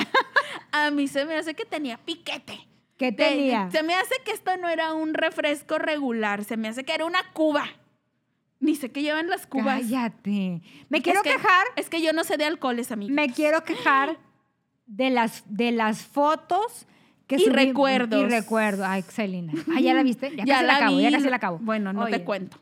A 0.72 0.90
mí 0.90 1.08
se 1.08 1.24
me 1.24 1.34
hace 1.36 1.54
que 1.54 1.64
tenía 1.64 1.98
piquete. 1.98 2.66
¿Qué 2.96 3.12
tenía? 3.12 3.70
se 3.70 3.82
me 3.82 3.94
hace 3.94 4.14
que 4.24 4.30
esto 4.32 4.56
no 4.58 4.68
era 4.68 4.92
un 4.92 5.14
refresco 5.14 5.78
regular, 5.78 6.44
se 6.44 6.56
me 6.58 6.68
hace 6.68 6.84
que 6.84 6.92
era 6.94 7.06
una 7.06 7.22
cuba. 7.32 7.64
Ni 8.58 8.74
sé 8.76 8.92
qué 8.92 9.00
llevan 9.00 9.28
las 9.30 9.46
cubas. 9.46 9.80
Cállate. 9.80 10.60
Me 10.90 11.00
quiero 11.00 11.20
Es 11.20 11.24
que- 11.24 11.30
quejar, 11.32 11.64
Es 11.76 11.88
que 11.88 12.02
yo 12.02 12.12
no 12.12 12.24
sé 12.24 12.36
de 12.36 12.44
alcoholes, 12.44 12.92
amigo. 12.92 13.14
me 13.14 13.32
quiero 13.32 13.64
quejar 13.64 14.18
de 14.86 15.08
las, 15.08 15.44
de 15.46 15.72
las 15.72 16.02
fotos 16.02 16.86
que 17.26 17.36
Y 17.36 17.46
recuerdos. 17.48 18.20
Y 18.20 18.26
recuerdo. 18.26 18.84
Ay, 18.84 19.00
Celina. 19.02 19.54
Ah, 19.74 19.80
¿ya 19.80 19.94
la 19.94 20.02
viste? 20.02 20.30
Ya, 20.36 20.44
Ya 20.44 20.54
casi 20.56 20.66
la, 20.66 20.72
la 20.72 20.76
acabo, 20.78 21.00
ya 21.00 21.08
vi. 21.08 21.14
casi 21.14 21.30
la 21.30 21.36
acabo. 21.36 21.58
Bueno, 21.60 21.92
no 21.94 22.02
Oye, 22.02 22.18
te 22.18 22.24
cuento. 22.24 22.58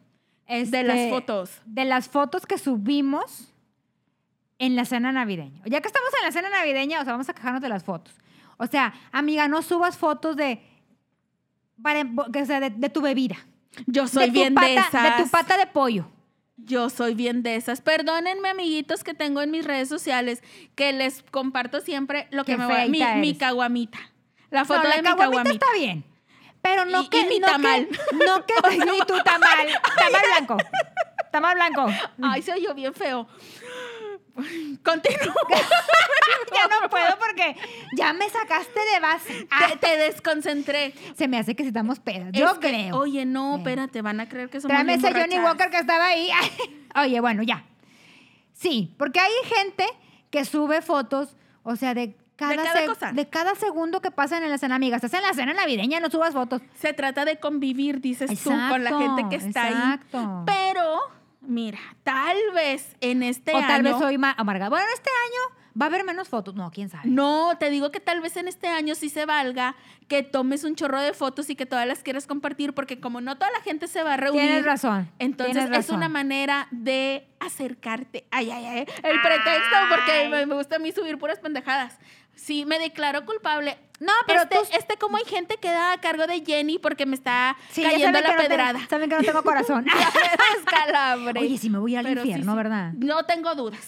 Este, 0.49 0.78
De 0.78 0.82
las 0.84 1.11
fotos. 1.11 1.61
De 1.66 1.84
las 1.84 2.09
fotos 2.09 2.44
que 2.46 2.59
subimos 2.59 3.53
en 4.59 4.74
la 4.74 4.84
cena 4.84 5.12
navideña. 5.12 5.62
Ya 5.66 5.80
que 5.80 5.86
estamos 5.86 6.11
en 6.18 6.24
la 6.26 6.32
cena 6.32 6.49
navideña, 6.51 7.01
o 7.01 7.05
sea, 7.05 7.12
vamos 7.12 7.28
a 7.28 7.34
quejarnos 7.34 7.62
de 7.62 7.68
las 7.68 7.84
fotos. 7.84 8.14
O 8.57 8.66
sea, 8.66 8.92
amiga, 9.12 9.46
no 9.46 9.62
subas 9.62 9.96
fotos 9.96 10.34
de, 10.36 10.61
para- 11.80 12.05
que 12.32 12.44
sea, 12.44 12.59
de, 12.61 12.70
de 12.70 12.88
tu 12.90 13.01
bebida. 13.01 13.36
Yo 13.86 14.09
soy 14.09 14.24
de 14.26 14.30
bien 14.32 14.55
pata, 14.55 14.66
de 14.66 14.74
esas. 14.76 15.16
De 15.18 15.22
tu 15.24 15.30
pata 15.30 15.57
de 15.57 15.66
pollo. 15.68 16.09
Yo 16.57 16.90
soy 16.90 17.14
bien 17.14 17.44
de 17.44 17.55
esas. 17.55 17.80
Perdónenme, 17.80 18.49
amiguitos, 18.49 19.05
que 19.05 19.14
tengo 19.14 19.40
en 19.42 19.53
mis 19.53 19.64
redes 19.64 19.88
sociales, 19.88 20.42
que 20.74 20.92
les 20.92 21.22
comparto 21.30 21.80
siempre 21.80 22.26
lo 22.32 22.44
que 22.44 22.57
me 22.57 22.66
va 22.66 22.86
mi, 22.86 23.01
mi 23.20 23.36
caguamita. 23.36 23.99
La 24.51 24.64
foto 24.64 24.82
no, 24.82 24.88
la 24.88 24.96
de 24.96 25.03
mi 25.03 25.09
caguamita 25.09 25.30
caguamita. 25.42 25.66
está 25.66 25.78
bien. 25.78 26.05
Pero 26.62 26.84
no 26.84 27.02
Y- 27.02 27.09
que... 27.09 27.20
y 27.20 27.24
mi 27.26 27.38
no 27.38 27.46
que- 27.46 27.52
tamal. 27.52 27.88
no 28.26 28.46
que... 28.46 28.54
y 28.96 28.98
tu 29.06 29.18
tamal. 29.24 29.68
Tamal 29.96 30.22
blanco. 30.34 30.56
Tamal 31.30 31.54
blanco. 31.54 31.86
Ay, 32.22 32.42
se 32.42 32.52
oyó 32.52 32.74
bien 32.74 32.94
feo. 32.94 33.26
Continúa. 34.84 35.34
ya 36.54 36.68
no 36.68 36.88
puedo 36.88 37.18
porque 37.18 37.56
ya 37.96 38.12
me 38.12 38.28
sacaste 38.30 38.78
de 38.94 39.00
base. 39.00 39.48
Ah, 39.50 39.68
Te, 39.70 39.76
te 39.78 39.96
desconcentré. 39.96 40.94
se 41.16 41.26
me 41.26 41.38
hace 41.38 41.56
que 41.56 41.64
si 41.64 41.68
estamos 41.68 41.98
pedas. 41.98 42.30
Yo 42.32 42.46
Es 42.46 42.52
que, 42.59 42.68
creo. 42.68 42.96
Oye, 42.98 43.24
no, 43.26 43.54
Sí. 43.54 43.59
espérate, 43.61 44.00
van 44.02 44.20
a 44.20 44.28
creer 44.28 44.48
que 44.48 44.61
somos 44.61 44.72
Tráeme 44.74 44.94
ese 44.94 45.12
Johnny. 45.12 45.38
Walker 45.40 45.70
que 45.70 45.78
estaba 45.78 46.06
ahí. 46.06 46.30
Oye, 46.96 47.20
bueno, 47.20 47.42
ya. 47.42 47.64
Sí, 48.52 48.94
porque 48.98 49.18
hay 49.20 49.32
gente 49.44 49.86
que 50.30 50.44
sube 50.44 50.82
fotos, 50.82 51.36
o 51.64 51.74
sea, 51.76 51.94
de 51.94 52.16
cada, 52.39 52.62
cada 52.62 52.86
cosa. 52.86 53.12
de 53.12 53.28
cada 53.28 53.55
segundo 53.57 54.01
que 54.01 54.12
pasan 54.12 54.45
en 54.45 54.51
la 54.51 54.59
cena, 54.59 54.76
amiga. 54.76 54.97
Estás 54.97 55.12
en 55.14 55.22
la 55.22 55.34
cena 55.34 55.53
navideña, 55.53 55.99
no 55.99 56.09
subas 56.09 56.32
fotos. 56.32 56.62
Se 56.76 56.93
trata 56.93 57.24
de 57.24 57.39
convivir, 57.41 58.01
dices 58.01 58.30
tú, 58.43 58.51
con 58.51 58.84
la 58.84 58.97
gente 58.97 59.26
que 59.28 59.36
está 59.45 59.68
exacto. 59.68 60.18
ahí. 60.18 60.45
Pero, 60.47 61.01
mira, 61.41 61.80
tal 62.05 62.36
vez 62.55 62.97
en 63.01 63.24
este 63.24 63.53
o 63.53 63.57
año. 63.59 63.66
tal 63.66 63.82
vez 63.82 63.99
soy 63.99 64.18
más 64.18 64.36
amargada. 64.39 64.70
Bueno, 64.70 64.86
este 64.95 65.11
año 65.11 65.59
va 65.80 65.86
a 65.86 65.89
haber 65.89 66.05
menos 66.05 66.28
fotos. 66.28 66.55
No, 66.55 66.70
quién 66.70 66.89
sabe. 66.89 67.09
No, 67.09 67.57
te 67.59 67.70
digo 67.70 67.91
que 67.91 67.99
tal 67.99 68.20
vez 68.20 68.36
en 68.36 68.47
este 68.47 68.68
año 68.68 68.95
sí 68.95 69.09
se 69.09 69.26
valga 69.26 69.74
que 70.07 70.22
tomes 70.22 70.62
un 70.62 70.76
chorro 70.76 71.01
de 71.01 71.12
fotos 71.14 71.51
y 71.51 71.57
que 71.57 71.66
todas 71.66 71.86
las 71.86 72.05
quieras 72.05 72.26
compartir, 72.26 72.72
porque 72.72 73.01
como 73.01 73.20
no 73.20 73.36
toda 73.36 73.51
la 73.51 73.61
gente 73.61 73.89
se 73.89 74.03
va 74.05 74.14
a 74.14 74.16
reunir. 74.16 74.43
Tienes 74.43 74.64
razón. 74.64 75.11
Entonces 75.18 75.57
tienes 75.57 75.86
es 75.86 75.91
una 75.91 76.09
manera 76.09 76.68
de 76.70 77.28
acercarte. 77.41 78.26
Ay, 78.30 78.51
ay, 78.51 78.64
ay. 78.64 78.86
El 79.03 79.20
pretexto, 79.20 79.76
porque 79.91 80.47
me 80.47 80.55
gusta 80.55 80.76
a 80.76 80.78
mí 80.78 80.93
subir 80.93 81.18
puras 81.18 81.41
pendejadas. 81.41 81.99
Sí, 82.39 82.64
me 82.64 82.78
declaro 82.78 83.26
culpable. 83.26 83.76
No, 84.01 84.12
pero 84.26 84.43
este, 84.43 84.55
tú- 84.57 84.62
este 84.78 84.97
como 84.97 85.16
hay 85.16 85.24
gente 85.24 85.57
que 85.57 85.68
da 85.70 85.93
a 85.93 85.99
cargo 85.99 86.26
de 86.28 86.41
Jenny 86.47 86.78
porque 86.78 87.05
me 87.05 87.16
está 87.16 87.57
Sí, 87.72 87.82
cayendo 87.82 88.12
la 88.20 88.22
que 88.22 88.32
no 88.32 88.36
tengo- 88.39 88.49
pedrada. 88.49 88.80
saben 88.89 89.11
que 89.11 89.16
no 89.16 89.22
tengo 89.22 89.43
corazón. 89.43 89.84
Descalabre. 90.57 91.41
Oye, 91.41 91.59
si 91.59 91.68
me 91.68 91.78
voy 91.78 91.97
al 91.97 92.05
Pero 92.05 92.20
infierno, 92.22 92.53
sí. 92.53 92.57
¿verdad? 92.57 92.93
No 92.95 93.24
tengo 93.24 93.55
dudas. 93.55 93.80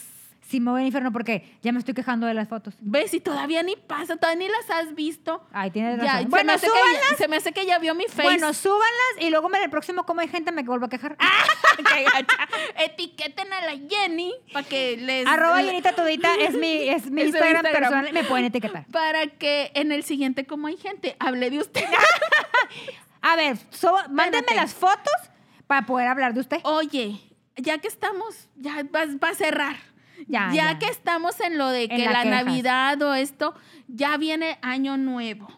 Sí 0.51 0.59
me 0.61 0.70
voy 0.72 0.80
al 0.80 0.86
infierno 0.86 1.12
porque 1.12 1.57
ya 1.62 1.70
me 1.72 1.78
estoy 1.78 1.94
quejando 1.94 2.26
de 2.26 2.34
las 2.34 2.48
fotos. 2.48 2.74
¿Ves? 2.80 3.14
Y 3.14 3.20
todavía 3.20 3.62
ni 3.62 3.76
pasa, 3.76 4.16
todavía 4.16 4.46
ni 4.46 4.53
las 4.53 4.68
has 4.70 4.94
visto. 4.94 5.46
Ay, 5.53 5.70
tienes 5.70 5.98
Ya, 5.98 6.05
razón. 6.05 6.22
se, 6.22 6.28
bueno, 6.28 6.53
hace 6.53 6.66
que 6.66 6.72
súbanlas. 6.72 7.11
ya, 7.11 7.16
se 7.16 7.28
me 7.28 7.36
hace 7.36 7.53
que 7.53 7.66
ya 7.66 7.78
vio 7.78 7.94
mi 7.94 8.05
face. 8.07 8.22
Bueno, 8.22 8.53
súbanlas 8.53 9.14
y 9.20 9.30
luego 9.30 9.48
en 9.55 9.62
el 9.62 9.70
próximo 9.70 10.05
como 10.05 10.20
hay 10.22 10.28
gente 10.28 10.51
me 10.53 10.62
vuelvo 10.64 10.86
a 10.86 10.88
quejar. 10.88 11.16
Qué 11.76 12.05
gacha. 12.05 12.48
Etiqueten 12.84 13.53
a 13.53 13.61
la 13.66 13.72
Jenny 13.88 14.34
para 14.53 14.66
que 14.66 14.96
les... 14.96 15.26
Arroba 15.26 15.62
Llenita 15.62 15.94
Tudita 15.94 16.34
es 16.34 16.55
mi, 16.55 16.88
es 16.88 17.11
mi 17.11 17.22
Es 17.22 17.28
su 17.30 17.36
Instagram, 17.36 17.64
Instagram. 17.66 17.72
personal. 17.72 18.12
Me 18.12 18.24
pueden 18.24 18.46
etiquetar. 18.46 18.86
Para 18.90 19.26
que 19.28 19.70
en 19.74 19.92
el 19.92 20.03
siguiente, 20.03 20.46
como 20.46 20.66
hay 20.66 20.76
gente, 20.76 21.14
hable 21.20 21.51
de 21.51 21.59
usted. 21.59 21.84
A 23.22 23.36
ver, 23.36 23.57
so- 23.70 23.94
mándenme 24.11 24.55
las 24.55 24.74
fotos 24.74 25.12
para 25.66 25.86
poder 25.86 26.09
hablar 26.09 26.34
de 26.34 26.40
usted. 26.40 26.59
Oye, 26.64 27.20
ya 27.57 27.78
que 27.78 27.88
estamos, 27.88 28.48
ya 28.57 28.82
va, 28.94 29.05
va 29.22 29.28
a 29.28 29.34
cerrar. 29.34 29.76
Ya, 30.26 30.50
Ya, 30.52 30.72
ya. 30.72 30.78
que 30.78 30.86
estamos 30.86 31.40
en 31.40 31.58
lo 31.58 31.68
de 31.68 31.88
que 31.88 32.04
la. 32.06 32.24
Navidad 32.24 33.00
o 33.02 33.14
esto, 33.14 33.54
ya 33.88 34.16
viene 34.16 34.58
año 34.62 34.96
nuevo. 34.96 35.48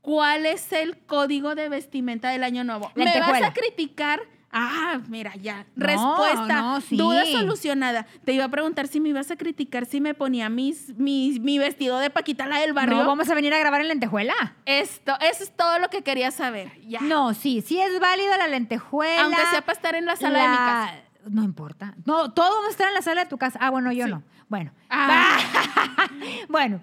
¿Cuál 0.00 0.46
es 0.46 0.72
el 0.72 0.98
código 0.98 1.54
de 1.54 1.68
vestimenta 1.68 2.30
del 2.30 2.44
año 2.44 2.64
nuevo? 2.64 2.90
¿Me 2.94 3.04
vas 3.20 3.42
a 3.42 3.52
criticar? 3.52 4.20
Ah, 4.52 5.00
mira, 5.08 5.32
ya. 5.36 5.64
No, 5.76 5.86
Respuesta. 5.86 6.60
no, 6.60 6.80
sí. 6.80 6.96
Duda 6.96 7.24
solucionada. 7.26 8.06
Te 8.24 8.32
iba 8.32 8.44
a 8.44 8.48
preguntar 8.48 8.88
si 8.88 8.98
me 8.98 9.10
ibas 9.10 9.30
a 9.30 9.36
criticar 9.36 9.86
si 9.86 10.00
me 10.00 10.12
ponía 10.14 10.48
mis, 10.48 10.96
mis, 10.98 11.38
mi 11.38 11.58
vestido 11.58 11.98
de 11.98 12.10
Paquita 12.10 12.46
la 12.46 12.58
del 12.58 12.72
barrio. 12.72 12.96
No, 12.96 13.06
vamos 13.06 13.28
a 13.30 13.34
venir 13.34 13.54
a 13.54 13.58
grabar 13.60 13.80
en 13.82 13.88
lentejuela. 13.88 14.34
Esto, 14.66 15.16
eso 15.20 15.44
es 15.44 15.54
todo 15.56 15.78
lo 15.78 15.88
que 15.88 16.02
quería 16.02 16.32
saber. 16.32 16.72
Ya. 16.84 17.00
No, 17.00 17.32
sí, 17.32 17.62
sí 17.64 17.80
es 17.80 18.00
válido 18.00 18.36
la 18.38 18.48
lentejuela. 18.48 19.22
Aunque 19.22 19.42
sea 19.52 19.60
para 19.60 19.76
estar 19.76 19.94
en 19.94 20.06
la 20.06 20.16
sala 20.16 20.42
de 20.42 20.48
mi 20.48 20.56
casa. 20.56 20.94
No 21.28 21.42
importa. 21.44 21.94
No, 22.04 22.32
todo 22.32 22.48
vamos 22.50 22.68
a 22.68 22.70
estar 22.70 22.88
en 22.88 22.94
la 22.94 23.02
sala 23.02 23.24
de 23.24 23.30
tu 23.30 23.38
casa. 23.38 23.58
Ah, 23.62 23.70
bueno, 23.70 23.92
yo 23.92 24.06
Sí. 24.06 24.10
no. 24.10 24.22
Bueno. 24.48 24.72
Ah. 24.88 25.38
bueno, 26.48 26.80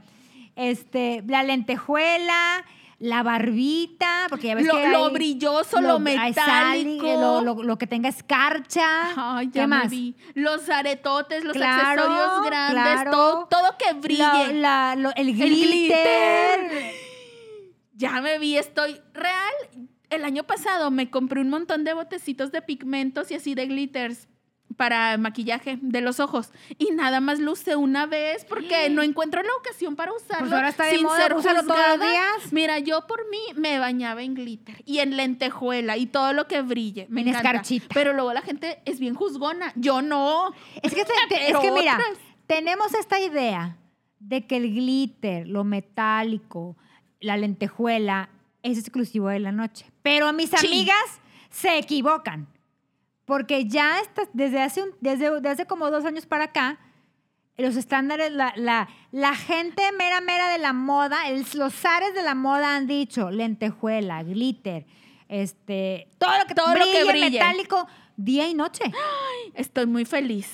este, 0.56 1.24
la 1.28 1.44
lentejuela, 1.44 2.64
la 3.00 3.22
barbita, 3.24 4.26
porque 4.30 4.48
ya 4.48 4.56
ves 4.56 4.66
Lo- 4.66 4.74
que 4.76 4.88
lo 4.90 5.06
hay- 5.08 5.14
brilloso, 5.14 5.82
lo 5.82 6.00
metálico. 6.00 7.06
lo, 7.06 7.42
lo- 7.42 7.64
lo 7.64 7.78
que 7.78 7.86
tenga 7.88 8.10
escarcha. 8.10 8.88
Ay, 9.38 9.48
¿Qué 9.50 9.60
ya 9.60 9.68
me 9.68 9.78
más? 9.78 9.90
vi. 9.90 10.16
Los 10.34 10.68
aretotes, 10.70 11.44
los 11.44 11.54
Claro, 11.54 12.04
accesorios 12.04 12.46
grandes, 12.46 12.84
claro. 12.84 13.12
todo, 13.12 13.46
todo 13.48 13.78
que 13.78 13.94
brille. 13.94 14.54
La- 14.54 14.96
la- 14.96 14.96
lo- 14.96 15.16
el 15.16 15.30
El 15.30 15.36
glitter. 15.36 16.60
glitter. 16.70 16.92
Ya 17.96 18.22
me 18.22 18.40
vi, 18.40 18.58
estoy 18.58 19.00
real. 19.14 19.54
El 20.10 20.24
año 20.26 20.44
pasado 20.44 20.90
me 20.92 21.10
compré 21.10 21.42
un 21.42 21.50
montón 21.50 21.84
de 21.84 21.94
botecitos 21.94 22.52
de 22.52 22.62
pigmentos 22.62 23.30
y 23.32 23.36
así 23.36 23.56
de 23.56 23.66
glitters 23.68 24.28
para 24.76 25.18
maquillaje 25.18 25.80
de 25.82 26.02
los 26.02 26.20
ojos 26.20 26.52
y 26.78 26.92
nada 26.92 27.20
más 27.20 27.40
usé 27.40 27.76
una 27.76 28.06
vez 28.06 28.46
porque 28.46 28.90
no 28.92 29.02
encuentro 29.02 29.42
la 29.42 29.50
ocasión 29.60 29.96
para 29.96 30.14
usarlo 30.14 30.42
Pues 30.46 30.54
ahora 30.54 30.70
está 30.70 30.86
de 30.86 30.96
sin 30.98 31.04
moda, 31.04 31.18
ser 31.18 31.30
todos 31.32 31.46
los 31.46 32.00
días. 32.00 32.52
Mira, 32.54 32.78
yo 32.78 33.08
por 33.08 33.28
mí 33.30 33.40
me 33.56 33.80
bañaba 33.80 34.22
en 34.22 34.36
glitter 34.36 34.84
y 34.86 35.00
en 35.00 35.18
lentejuela 35.18 35.98
y 35.98 36.06
todo 36.06 36.32
lo 36.34 36.48
que 36.48 36.62
brille. 36.62 37.08
Me 37.10 37.22
En 37.22 37.30
encanta. 37.30 37.50
escarchita. 37.50 37.88
Pero 37.94 38.14
luego 38.14 38.34
la 38.34 38.42
gente 38.44 38.80
es 38.86 39.00
bien 39.00 39.16
juzgona. 39.16 39.74
Yo 39.76 40.02
no. 40.04 40.52
Es 40.84 40.94
que, 40.94 41.04
te- 41.06 41.12
te- 41.30 41.36
es 41.42 41.48
Pero 41.48 41.62
que 41.62 41.72
mira, 41.72 41.94
otras. 41.96 42.18
tenemos 42.46 42.94
esta 42.94 43.20
idea 43.20 43.78
de 44.20 44.46
que 44.46 44.58
el 44.58 44.72
glitter, 44.74 45.48
lo 45.48 45.64
metálico, 45.64 46.78
la 47.20 47.36
lentejuela 47.38 48.30
es 48.72 48.80
exclusivo 48.80 49.30
de 49.30 49.40
la 49.40 49.52
noche. 49.52 49.86
Pero 50.04 50.32
mis 50.34 50.50
Sí. 50.50 50.68
amigas 50.68 51.20
se 51.50 51.78
equivocan. 51.78 52.48
Porque 53.26 53.66
ya 53.66 54.00
está- 54.00 54.30
desde, 54.34 54.62
hace 54.62 54.84
un- 54.84 54.92
desde, 55.02 55.30
desde 55.32 55.50
hace 55.50 55.66
como 55.66 55.92
dos 55.92 56.06
años 56.06 56.26
para 56.26 56.46
acá, 56.46 56.80
los 57.58 57.76
estándares, 57.76 58.32
la, 58.32 58.54
la, 58.56 58.88
la 59.12 59.36
gente 59.36 59.82
mera 59.98 60.22
mera 60.22 60.50
de 60.50 60.60
la 60.60 60.72
moda, 60.74 61.28
el- 61.28 61.46
los 61.56 61.74
zares 61.74 62.14
de 62.14 62.24
la 62.24 62.36
moda 62.36 62.76
han 62.76 62.88
dicho 62.88 63.30
lentejuela, 63.32 64.24
glitter, 64.24 64.86
este, 65.28 66.08
todo 66.20 66.38
lo 66.38 66.46
que, 66.46 66.56
Todo 66.56 66.76
lo 66.76 66.86
que 66.86 67.04
brille, 67.04 67.32
metálico, 67.32 67.88
día 68.16 68.48
y 68.48 68.54
noche. 68.54 68.84
Estoy 69.56 69.86
muy 69.88 70.06
feliz. 70.06 70.50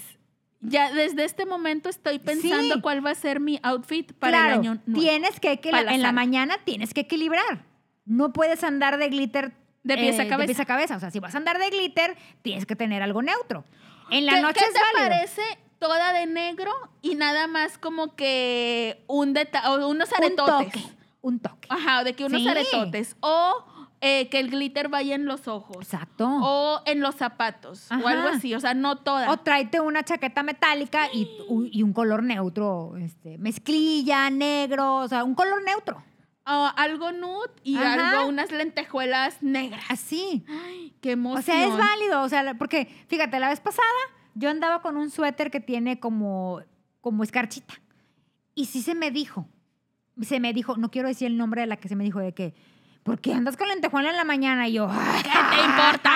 Ya 0.62 0.92
desde 0.94 1.26
este 1.26 1.46
momento 1.46 1.90
estoy 1.90 2.20
pensando 2.20 2.76
Sí. 2.76 2.82
cuál 2.82 3.06
va 3.06 3.12
a 3.12 3.16
ser 3.16 3.40
mi 3.42 3.60
outfit 3.64 4.14
para 4.14 4.38
claro, 4.38 4.54
el 4.54 4.60
año 4.62 4.82
nuevo. 4.86 5.02
tienes 5.02 5.40
que, 5.40 5.60
que 5.60 5.72
la- 5.72 5.94
en 5.94 6.02
la 6.02 6.12
mañana 6.14 6.58
tienes 6.64 6.94
que 6.94 7.02
equilibrar. 7.02 7.66
No 8.06 8.34
puedes 8.34 8.64
andar 8.64 8.98
de 8.98 9.10
glitter 9.10 9.46
eh, 9.46 9.54
De 9.84 9.98
pies 9.98 10.20
a 10.20 10.24
De 10.24 10.30
cabeza. 10.30 10.48
pies 10.48 10.60
a 10.60 10.66
cabeza. 10.66 10.96
O 10.98 11.00
sea, 11.00 11.12
si 11.12 11.20
vas 11.20 11.34
a 11.36 11.38
andar 11.38 11.58
de 11.60 11.70
glitter, 11.70 12.16
tienes 12.42 12.66
que 12.66 12.76
tener 12.76 13.02
algo 13.04 13.22
neutro. 13.22 13.64
En 14.10 14.26
la 14.26 14.34
¿Qué, 14.36 14.42
noche 14.42 14.60
qué 14.60 14.66
es 14.66 14.74
te 14.74 14.80
válido. 14.80 15.10
parece 15.16 15.42
toda 15.80 16.14
de 16.14 16.26
negro 16.26 16.72
y 17.02 17.16
nada 17.16 17.48
más 17.48 17.78
como 17.78 18.16
que 18.16 19.04
un 19.08 19.34
deta 19.34 19.72
o 19.72 19.88
unos 19.90 20.10
Un 20.12 20.16
aretotes? 20.24 20.72
toque. 20.74 20.86
Un 21.22 21.40
toque. 21.40 21.68
Ajá, 21.72 22.04
de 22.04 22.14
que 22.14 22.26
unos 22.26 22.42
Sí. 22.42 22.48
aretotes. 22.48 23.16
O 23.22 23.66
eh, 24.02 24.28
que 24.28 24.40
el 24.40 24.50
glitter 24.50 24.90
vaya 24.90 25.16
en 25.16 25.26
los 25.26 25.48
ojos. 25.48 25.78
Exacto. 25.78 26.28
O 26.28 26.82
en 26.86 27.00
los 27.00 27.16
zapatos. 27.16 27.90
O 27.92 28.08
algo 28.08 28.28
así. 28.28 28.54
O 28.54 28.60
sea, 28.60 28.74
no 28.74 28.98
toda. 28.98 29.32
O 29.32 29.38
tráete 29.38 29.80
una 29.80 30.04
chaqueta 30.04 30.44
metálica 30.44 31.08
y, 31.14 31.30
y 31.72 31.84
un 31.84 31.94
color 31.94 32.22
neutro, 32.24 32.98
este, 32.98 33.38
mezclilla, 33.38 34.30
negro, 34.30 34.98
o 34.98 35.08
sea, 35.08 35.24
un 35.24 35.36
color 35.36 35.62
neutro. 35.64 36.04
O 36.46 36.72
algo 36.76 37.12
nude 37.12 37.52
y 37.64 37.78
Ajá. 37.78 38.12
algo, 38.12 38.28
unas 38.28 38.52
lentejuelas 38.52 39.42
negras. 39.42 39.86
Así. 39.90 40.46
Ay, 40.48 40.94
qué 41.02 41.12
emoción. 41.12 41.40
O 41.40 41.42
sea, 41.42 41.68
es 41.68 41.78
válido, 41.78 42.22
o 42.22 42.30
sea, 42.30 42.54
porque 42.56 42.88
fíjate, 43.08 43.40
la 43.40 43.50
vez 43.50 43.62
pasada 43.62 43.88
yo 44.36 44.50
andaba 44.50 44.82
con 44.82 44.98
un 44.98 45.10
suéter 45.10 45.52
que 45.52 45.60
tiene 45.60 46.00
como, 46.00 46.62
como 47.02 47.24
escarchita. 47.24 47.76
Y 48.56 48.66
sí 48.66 48.82
se 48.82 48.96
me 48.96 49.12
dijo, 49.12 49.48
se 50.22 50.40
me 50.40 50.54
dijo, 50.54 50.78
no 50.78 50.92
quiero 50.92 51.08
decir 51.08 51.28
el 51.28 51.38
nombre 51.38 51.62
de 51.62 51.68
la 51.68 51.78
que 51.78 51.88
se 51.88 51.96
me 51.96 52.04
dijo, 52.04 52.20
de 52.20 52.34
que, 52.34 52.54
¿por 53.04 53.20
qué 53.20 53.34
andas 53.34 53.58
con 53.58 53.68
lentejuela 53.68 54.10
en 54.10 54.18
la 54.18 54.24
mañana? 54.24 54.68
Y 54.68 54.74
yo, 54.74 54.88
¿Qué 54.88 55.56
te 55.56 55.66
importa? 55.66 56.12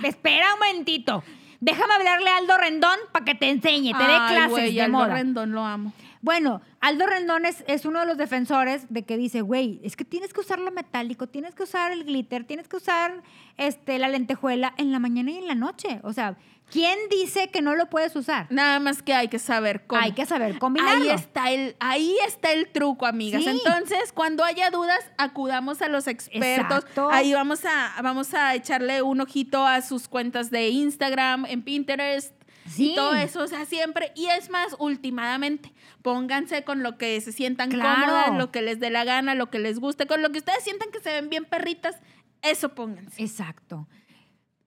Espera 0.02 0.54
un 0.54 0.60
momentito. 0.60 1.22
Déjame 1.60 1.94
hablarle 1.94 2.30
a 2.30 2.36
Aldo 2.38 2.58
Rendón 2.58 2.98
para 3.12 3.24
que 3.24 3.34
te 3.34 3.48
enseñe, 3.50 3.92
te 3.92 4.04
dé 4.04 4.16
clases 4.28 4.50
güey, 4.50 4.74
de 4.74 4.82
Aldo 4.82 4.98
moda. 4.98 5.14
Rendón 5.14 5.52
lo 5.52 5.64
amo. 5.64 5.92
Bueno, 6.26 6.60
Aldo 6.80 7.06
Rendón 7.06 7.44
es, 7.44 7.62
es 7.68 7.84
uno 7.84 8.00
de 8.00 8.06
los 8.06 8.16
defensores 8.16 8.86
de 8.88 9.04
que 9.04 9.16
dice, 9.16 9.42
güey, 9.42 9.78
es 9.84 9.94
que 9.94 10.04
tienes 10.04 10.32
que 10.32 10.40
usar 10.40 10.58
lo 10.58 10.72
metálico, 10.72 11.28
tienes 11.28 11.54
que 11.54 11.62
usar 11.62 11.92
el 11.92 12.02
glitter, 12.02 12.42
tienes 12.42 12.66
que 12.66 12.74
usar 12.74 13.22
este, 13.58 13.96
la 14.00 14.08
lentejuela 14.08 14.74
en 14.76 14.90
la 14.90 14.98
mañana 14.98 15.30
y 15.30 15.38
en 15.38 15.46
la 15.46 15.54
noche. 15.54 16.00
O 16.02 16.12
sea, 16.12 16.36
¿quién 16.68 16.98
dice 17.12 17.50
que 17.50 17.62
no 17.62 17.76
lo 17.76 17.88
puedes 17.88 18.16
usar? 18.16 18.48
Nada 18.50 18.80
más 18.80 19.04
que 19.04 19.14
hay 19.14 19.28
que 19.28 19.38
saber 19.38 19.86
cómo. 19.86 20.02
Hay 20.02 20.14
que 20.14 20.26
saber 20.26 20.58
combinarlo. 20.58 21.04
Ahí 21.04 21.10
está 21.10 21.52
el, 21.52 21.76
ahí 21.78 22.16
está 22.26 22.50
el 22.50 22.72
truco, 22.72 23.06
amigas. 23.06 23.44
Sí. 23.44 23.48
Entonces, 23.48 24.12
cuando 24.12 24.42
haya 24.42 24.70
dudas, 24.70 24.98
acudamos 25.18 25.80
a 25.80 25.86
los 25.86 26.08
expertos. 26.08 26.78
Exacto. 26.78 27.08
Ahí 27.08 27.34
vamos 27.34 27.64
a, 27.64 28.02
vamos 28.02 28.34
a 28.34 28.52
echarle 28.56 29.00
un 29.00 29.20
ojito 29.20 29.64
a 29.64 29.80
sus 29.80 30.08
cuentas 30.08 30.50
de 30.50 30.70
Instagram, 30.70 31.46
en 31.46 31.62
Pinterest. 31.62 32.34
Sí. 32.68 32.92
Y 32.92 32.94
todo 32.94 33.14
eso, 33.14 33.42
o 33.42 33.46
sea, 33.46 33.64
siempre. 33.66 34.12
Y 34.14 34.26
es 34.26 34.50
más, 34.50 34.74
últimamente, 34.78 35.72
pónganse 36.02 36.64
con 36.64 36.82
lo 36.82 36.98
que 36.98 37.20
se 37.20 37.32
sientan 37.32 37.70
Claro. 37.70 38.06
cómodas, 38.06 38.36
lo 38.36 38.50
que 38.50 38.62
les 38.62 38.80
dé 38.80 38.90
la 38.90 39.04
gana, 39.04 39.34
lo 39.34 39.50
que 39.50 39.58
les 39.58 39.78
guste, 39.78 40.06
con 40.06 40.22
lo 40.22 40.30
que 40.30 40.38
ustedes 40.38 40.62
sientan 40.64 40.90
que 40.90 41.00
se 41.00 41.10
ven 41.12 41.28
bien 41.30 41.44
perritas, 41.44 41.96
eso 42.42 42.74
pónganse. 42.74 43.22
Exacto. 43.22 43.88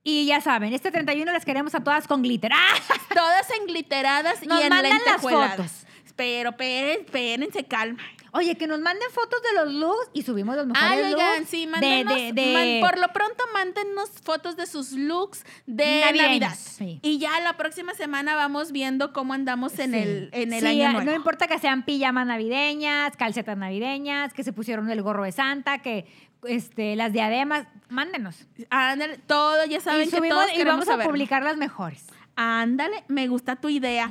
Y 0.03 0.25
ya 0.25 0.41
saben, 0.41 0.73
este 0.73 0.91
31 0.91 1.31
las 1.31 1.45
queremos 1.45 1.75
a 1.75 1.83
todas 1.83 2.07
con 2.07 2.21
glitter. 2.21 2.51
¡Ah! 2.53 2.75
Todas 3.13 3.47
engliteradas 3.59 4.45
Nos 4.45 4.59
y 4.59 4.63
en 4.63 4.69
mandan 4.69 4.99
las 5.05 5.21
fotos. 5.21 5.85
Pero 6.15 6.49
espérense, 6.51 7.01
espérense, 7.05 7.63
calma. 7.65 8.03
Oye, 8.31 8.55
que 8.57 8.67
nos 8.67 8.79
manden 8.79 9.09
fotos 9.11 9.39
de 9.41 9.53
los 9.65 9.73
looks 9.73 10.09
y 10.13 10.21
subimos 10.23 10.55
los 10.55 10.67
mejores 10.67 10.91
Ay, 10.91 11.13
oigan, 11.13 11.37
looks. 11.39 11.49
sí, 11.49 11.65
de- 11.65 11.71
mándenos, 11.71 12.15
de- 12.15 12.33
de- 12.33 12.79
man- 12.81 12.89
por 12.91 12.99
lo 12.99 13.07
pronto 13.13 13.43
mándennos 13.53 14.09
fotos 14.23 14.55
de 14.55 14.65
sus 14.67 14.91
looks 14.91 15.43
de 15.65 16.01
Navideños, 16.01 16.21
Navidad. 16.27 16.55
sí. 16.55 16.99
Y 17.01 17.17
ya 17.17 17.39
la 17.41 17.57
próxima 17.57 17.93
semana 17.95 18.35
vamos 18.35 18.71
viendo 18.71 19.13
cómo 19.13 19.33
andamos 19.33 19.77
en 19.79 19.91
Sí. 19.93 19.97
el, 19.99 20.29
en 20.33 20.53
el 20.53 20.59
Sí, 20.61 20.67
año 20.67 20.91
nuevo. 20.93 21.05
No 21.09 21.15
importa 21.15 21.47
que 21.47 21.57
sean 21.59 21.83
pijamas 21.83 22.27
navideñas, 22.27 23.15
calcetas 23.17 23.57
navideñas, 23.57 24.33
que 24.33 24.43
se 24.43 24.53
pusieron 24.53 24.89
el 24.89 25.01
gorro 25.01 25.23
de 25.23 25.31
Santa, 25.31 25.79
que 25.79 26.05
este, 26.43 26.95
las 26.95 27.11
diademas, 27.11 27.67
mándenos. 27.89 28.47
Ándale, 28.69 29.17
todo, 29.17 29.65
ya 29.65 29.81
saben 29.81 30.07
y 30.07 30.09
que 30.11 30.17
subimos 30.17 30.37
todos 30.45 30.57
y 30.57 30.63
vamos 30.63 30.87
a 30.87 30.97
publicar 30.99 31.43
las 31.43 31.57
mejores. 31.57 32.05
Ándale, 32.35 33.03
me 33.09 33.27
gusta 33.27 33.57
tu 33.57 33.67
idea. 33.69 34.09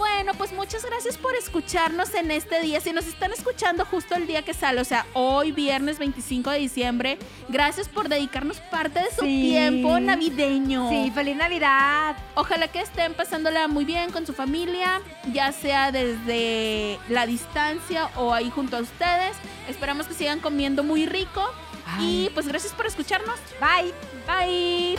Bueno, 0.00 0.32
pues 0.32 0.50
muchas 0.54 0.82
gracias 0.82 1.18
por 1.18 1.34
escucharnos 1.36 2.14
en 2.14 2.30
este 2.30 2.58
día. 2.62 2.80
Si 2.80 2.90
nos 2.90 3.06
están 3.06 3.34
escuchando 3.34 3.84
justo 3.84 4.14
el 4.14 4.26
día 4.26 4.40
que 4.40 4.54
sale, 4.54 4.80
o 4.80 4.84
sea, 4.86 5.04
hoy 5.12 5.52
viernes 5.52 5.98
25 5.98 6.48
de 6.48 6.58
diciembre, 6.58 7.18
gracias 7.50 7.86
por 7.86 8.08
dedicarnos 8.08 8.60
parte 8.70 8.98
de 9.00 9.10
su 9.14 9.20
Sí. 9.26 9.42
tiempo 9.42 10.00
navideño. 10.00 10.88
Sí, 10.88 11.12
feliz 11.14 11.36
Navidad. 11.36 12.16
Ojalá 12.34 12.68
que 12.68 12.80
estén 12.80 13.12
pasándola 13.12 13.68
muy 13.68 13.84
bien 13.84 14.10
con 14.10 14.24
su 14.24 14.32
familia, 14.32 15.02
ya 15.34 15.52
sea 15.52 15.92
desde 15.92 16.98
la 17.10 17.26
distancia 17.26 18.08
o 18.16 18.32
ahí 18.32 18.48
junto 18.48 18.78
a 18.78 18.80
ustedes. 18.80 19.36
Esperamos 19.68 20.06
que 20.06 20.14
sigan 20.14 20.40
comiendo 20.40 20.82
muy 20.82 21.04
rico. 21.04 21.44
Ay. 21.84 22.26
Y 22.26 22.30
pues 22.30 22.48
gracias 22.48 22.72
por 22.72 22.86
escucharnos. 22.86 23.38
Bye. 23.60 23.92
Bye. 24.26 24.96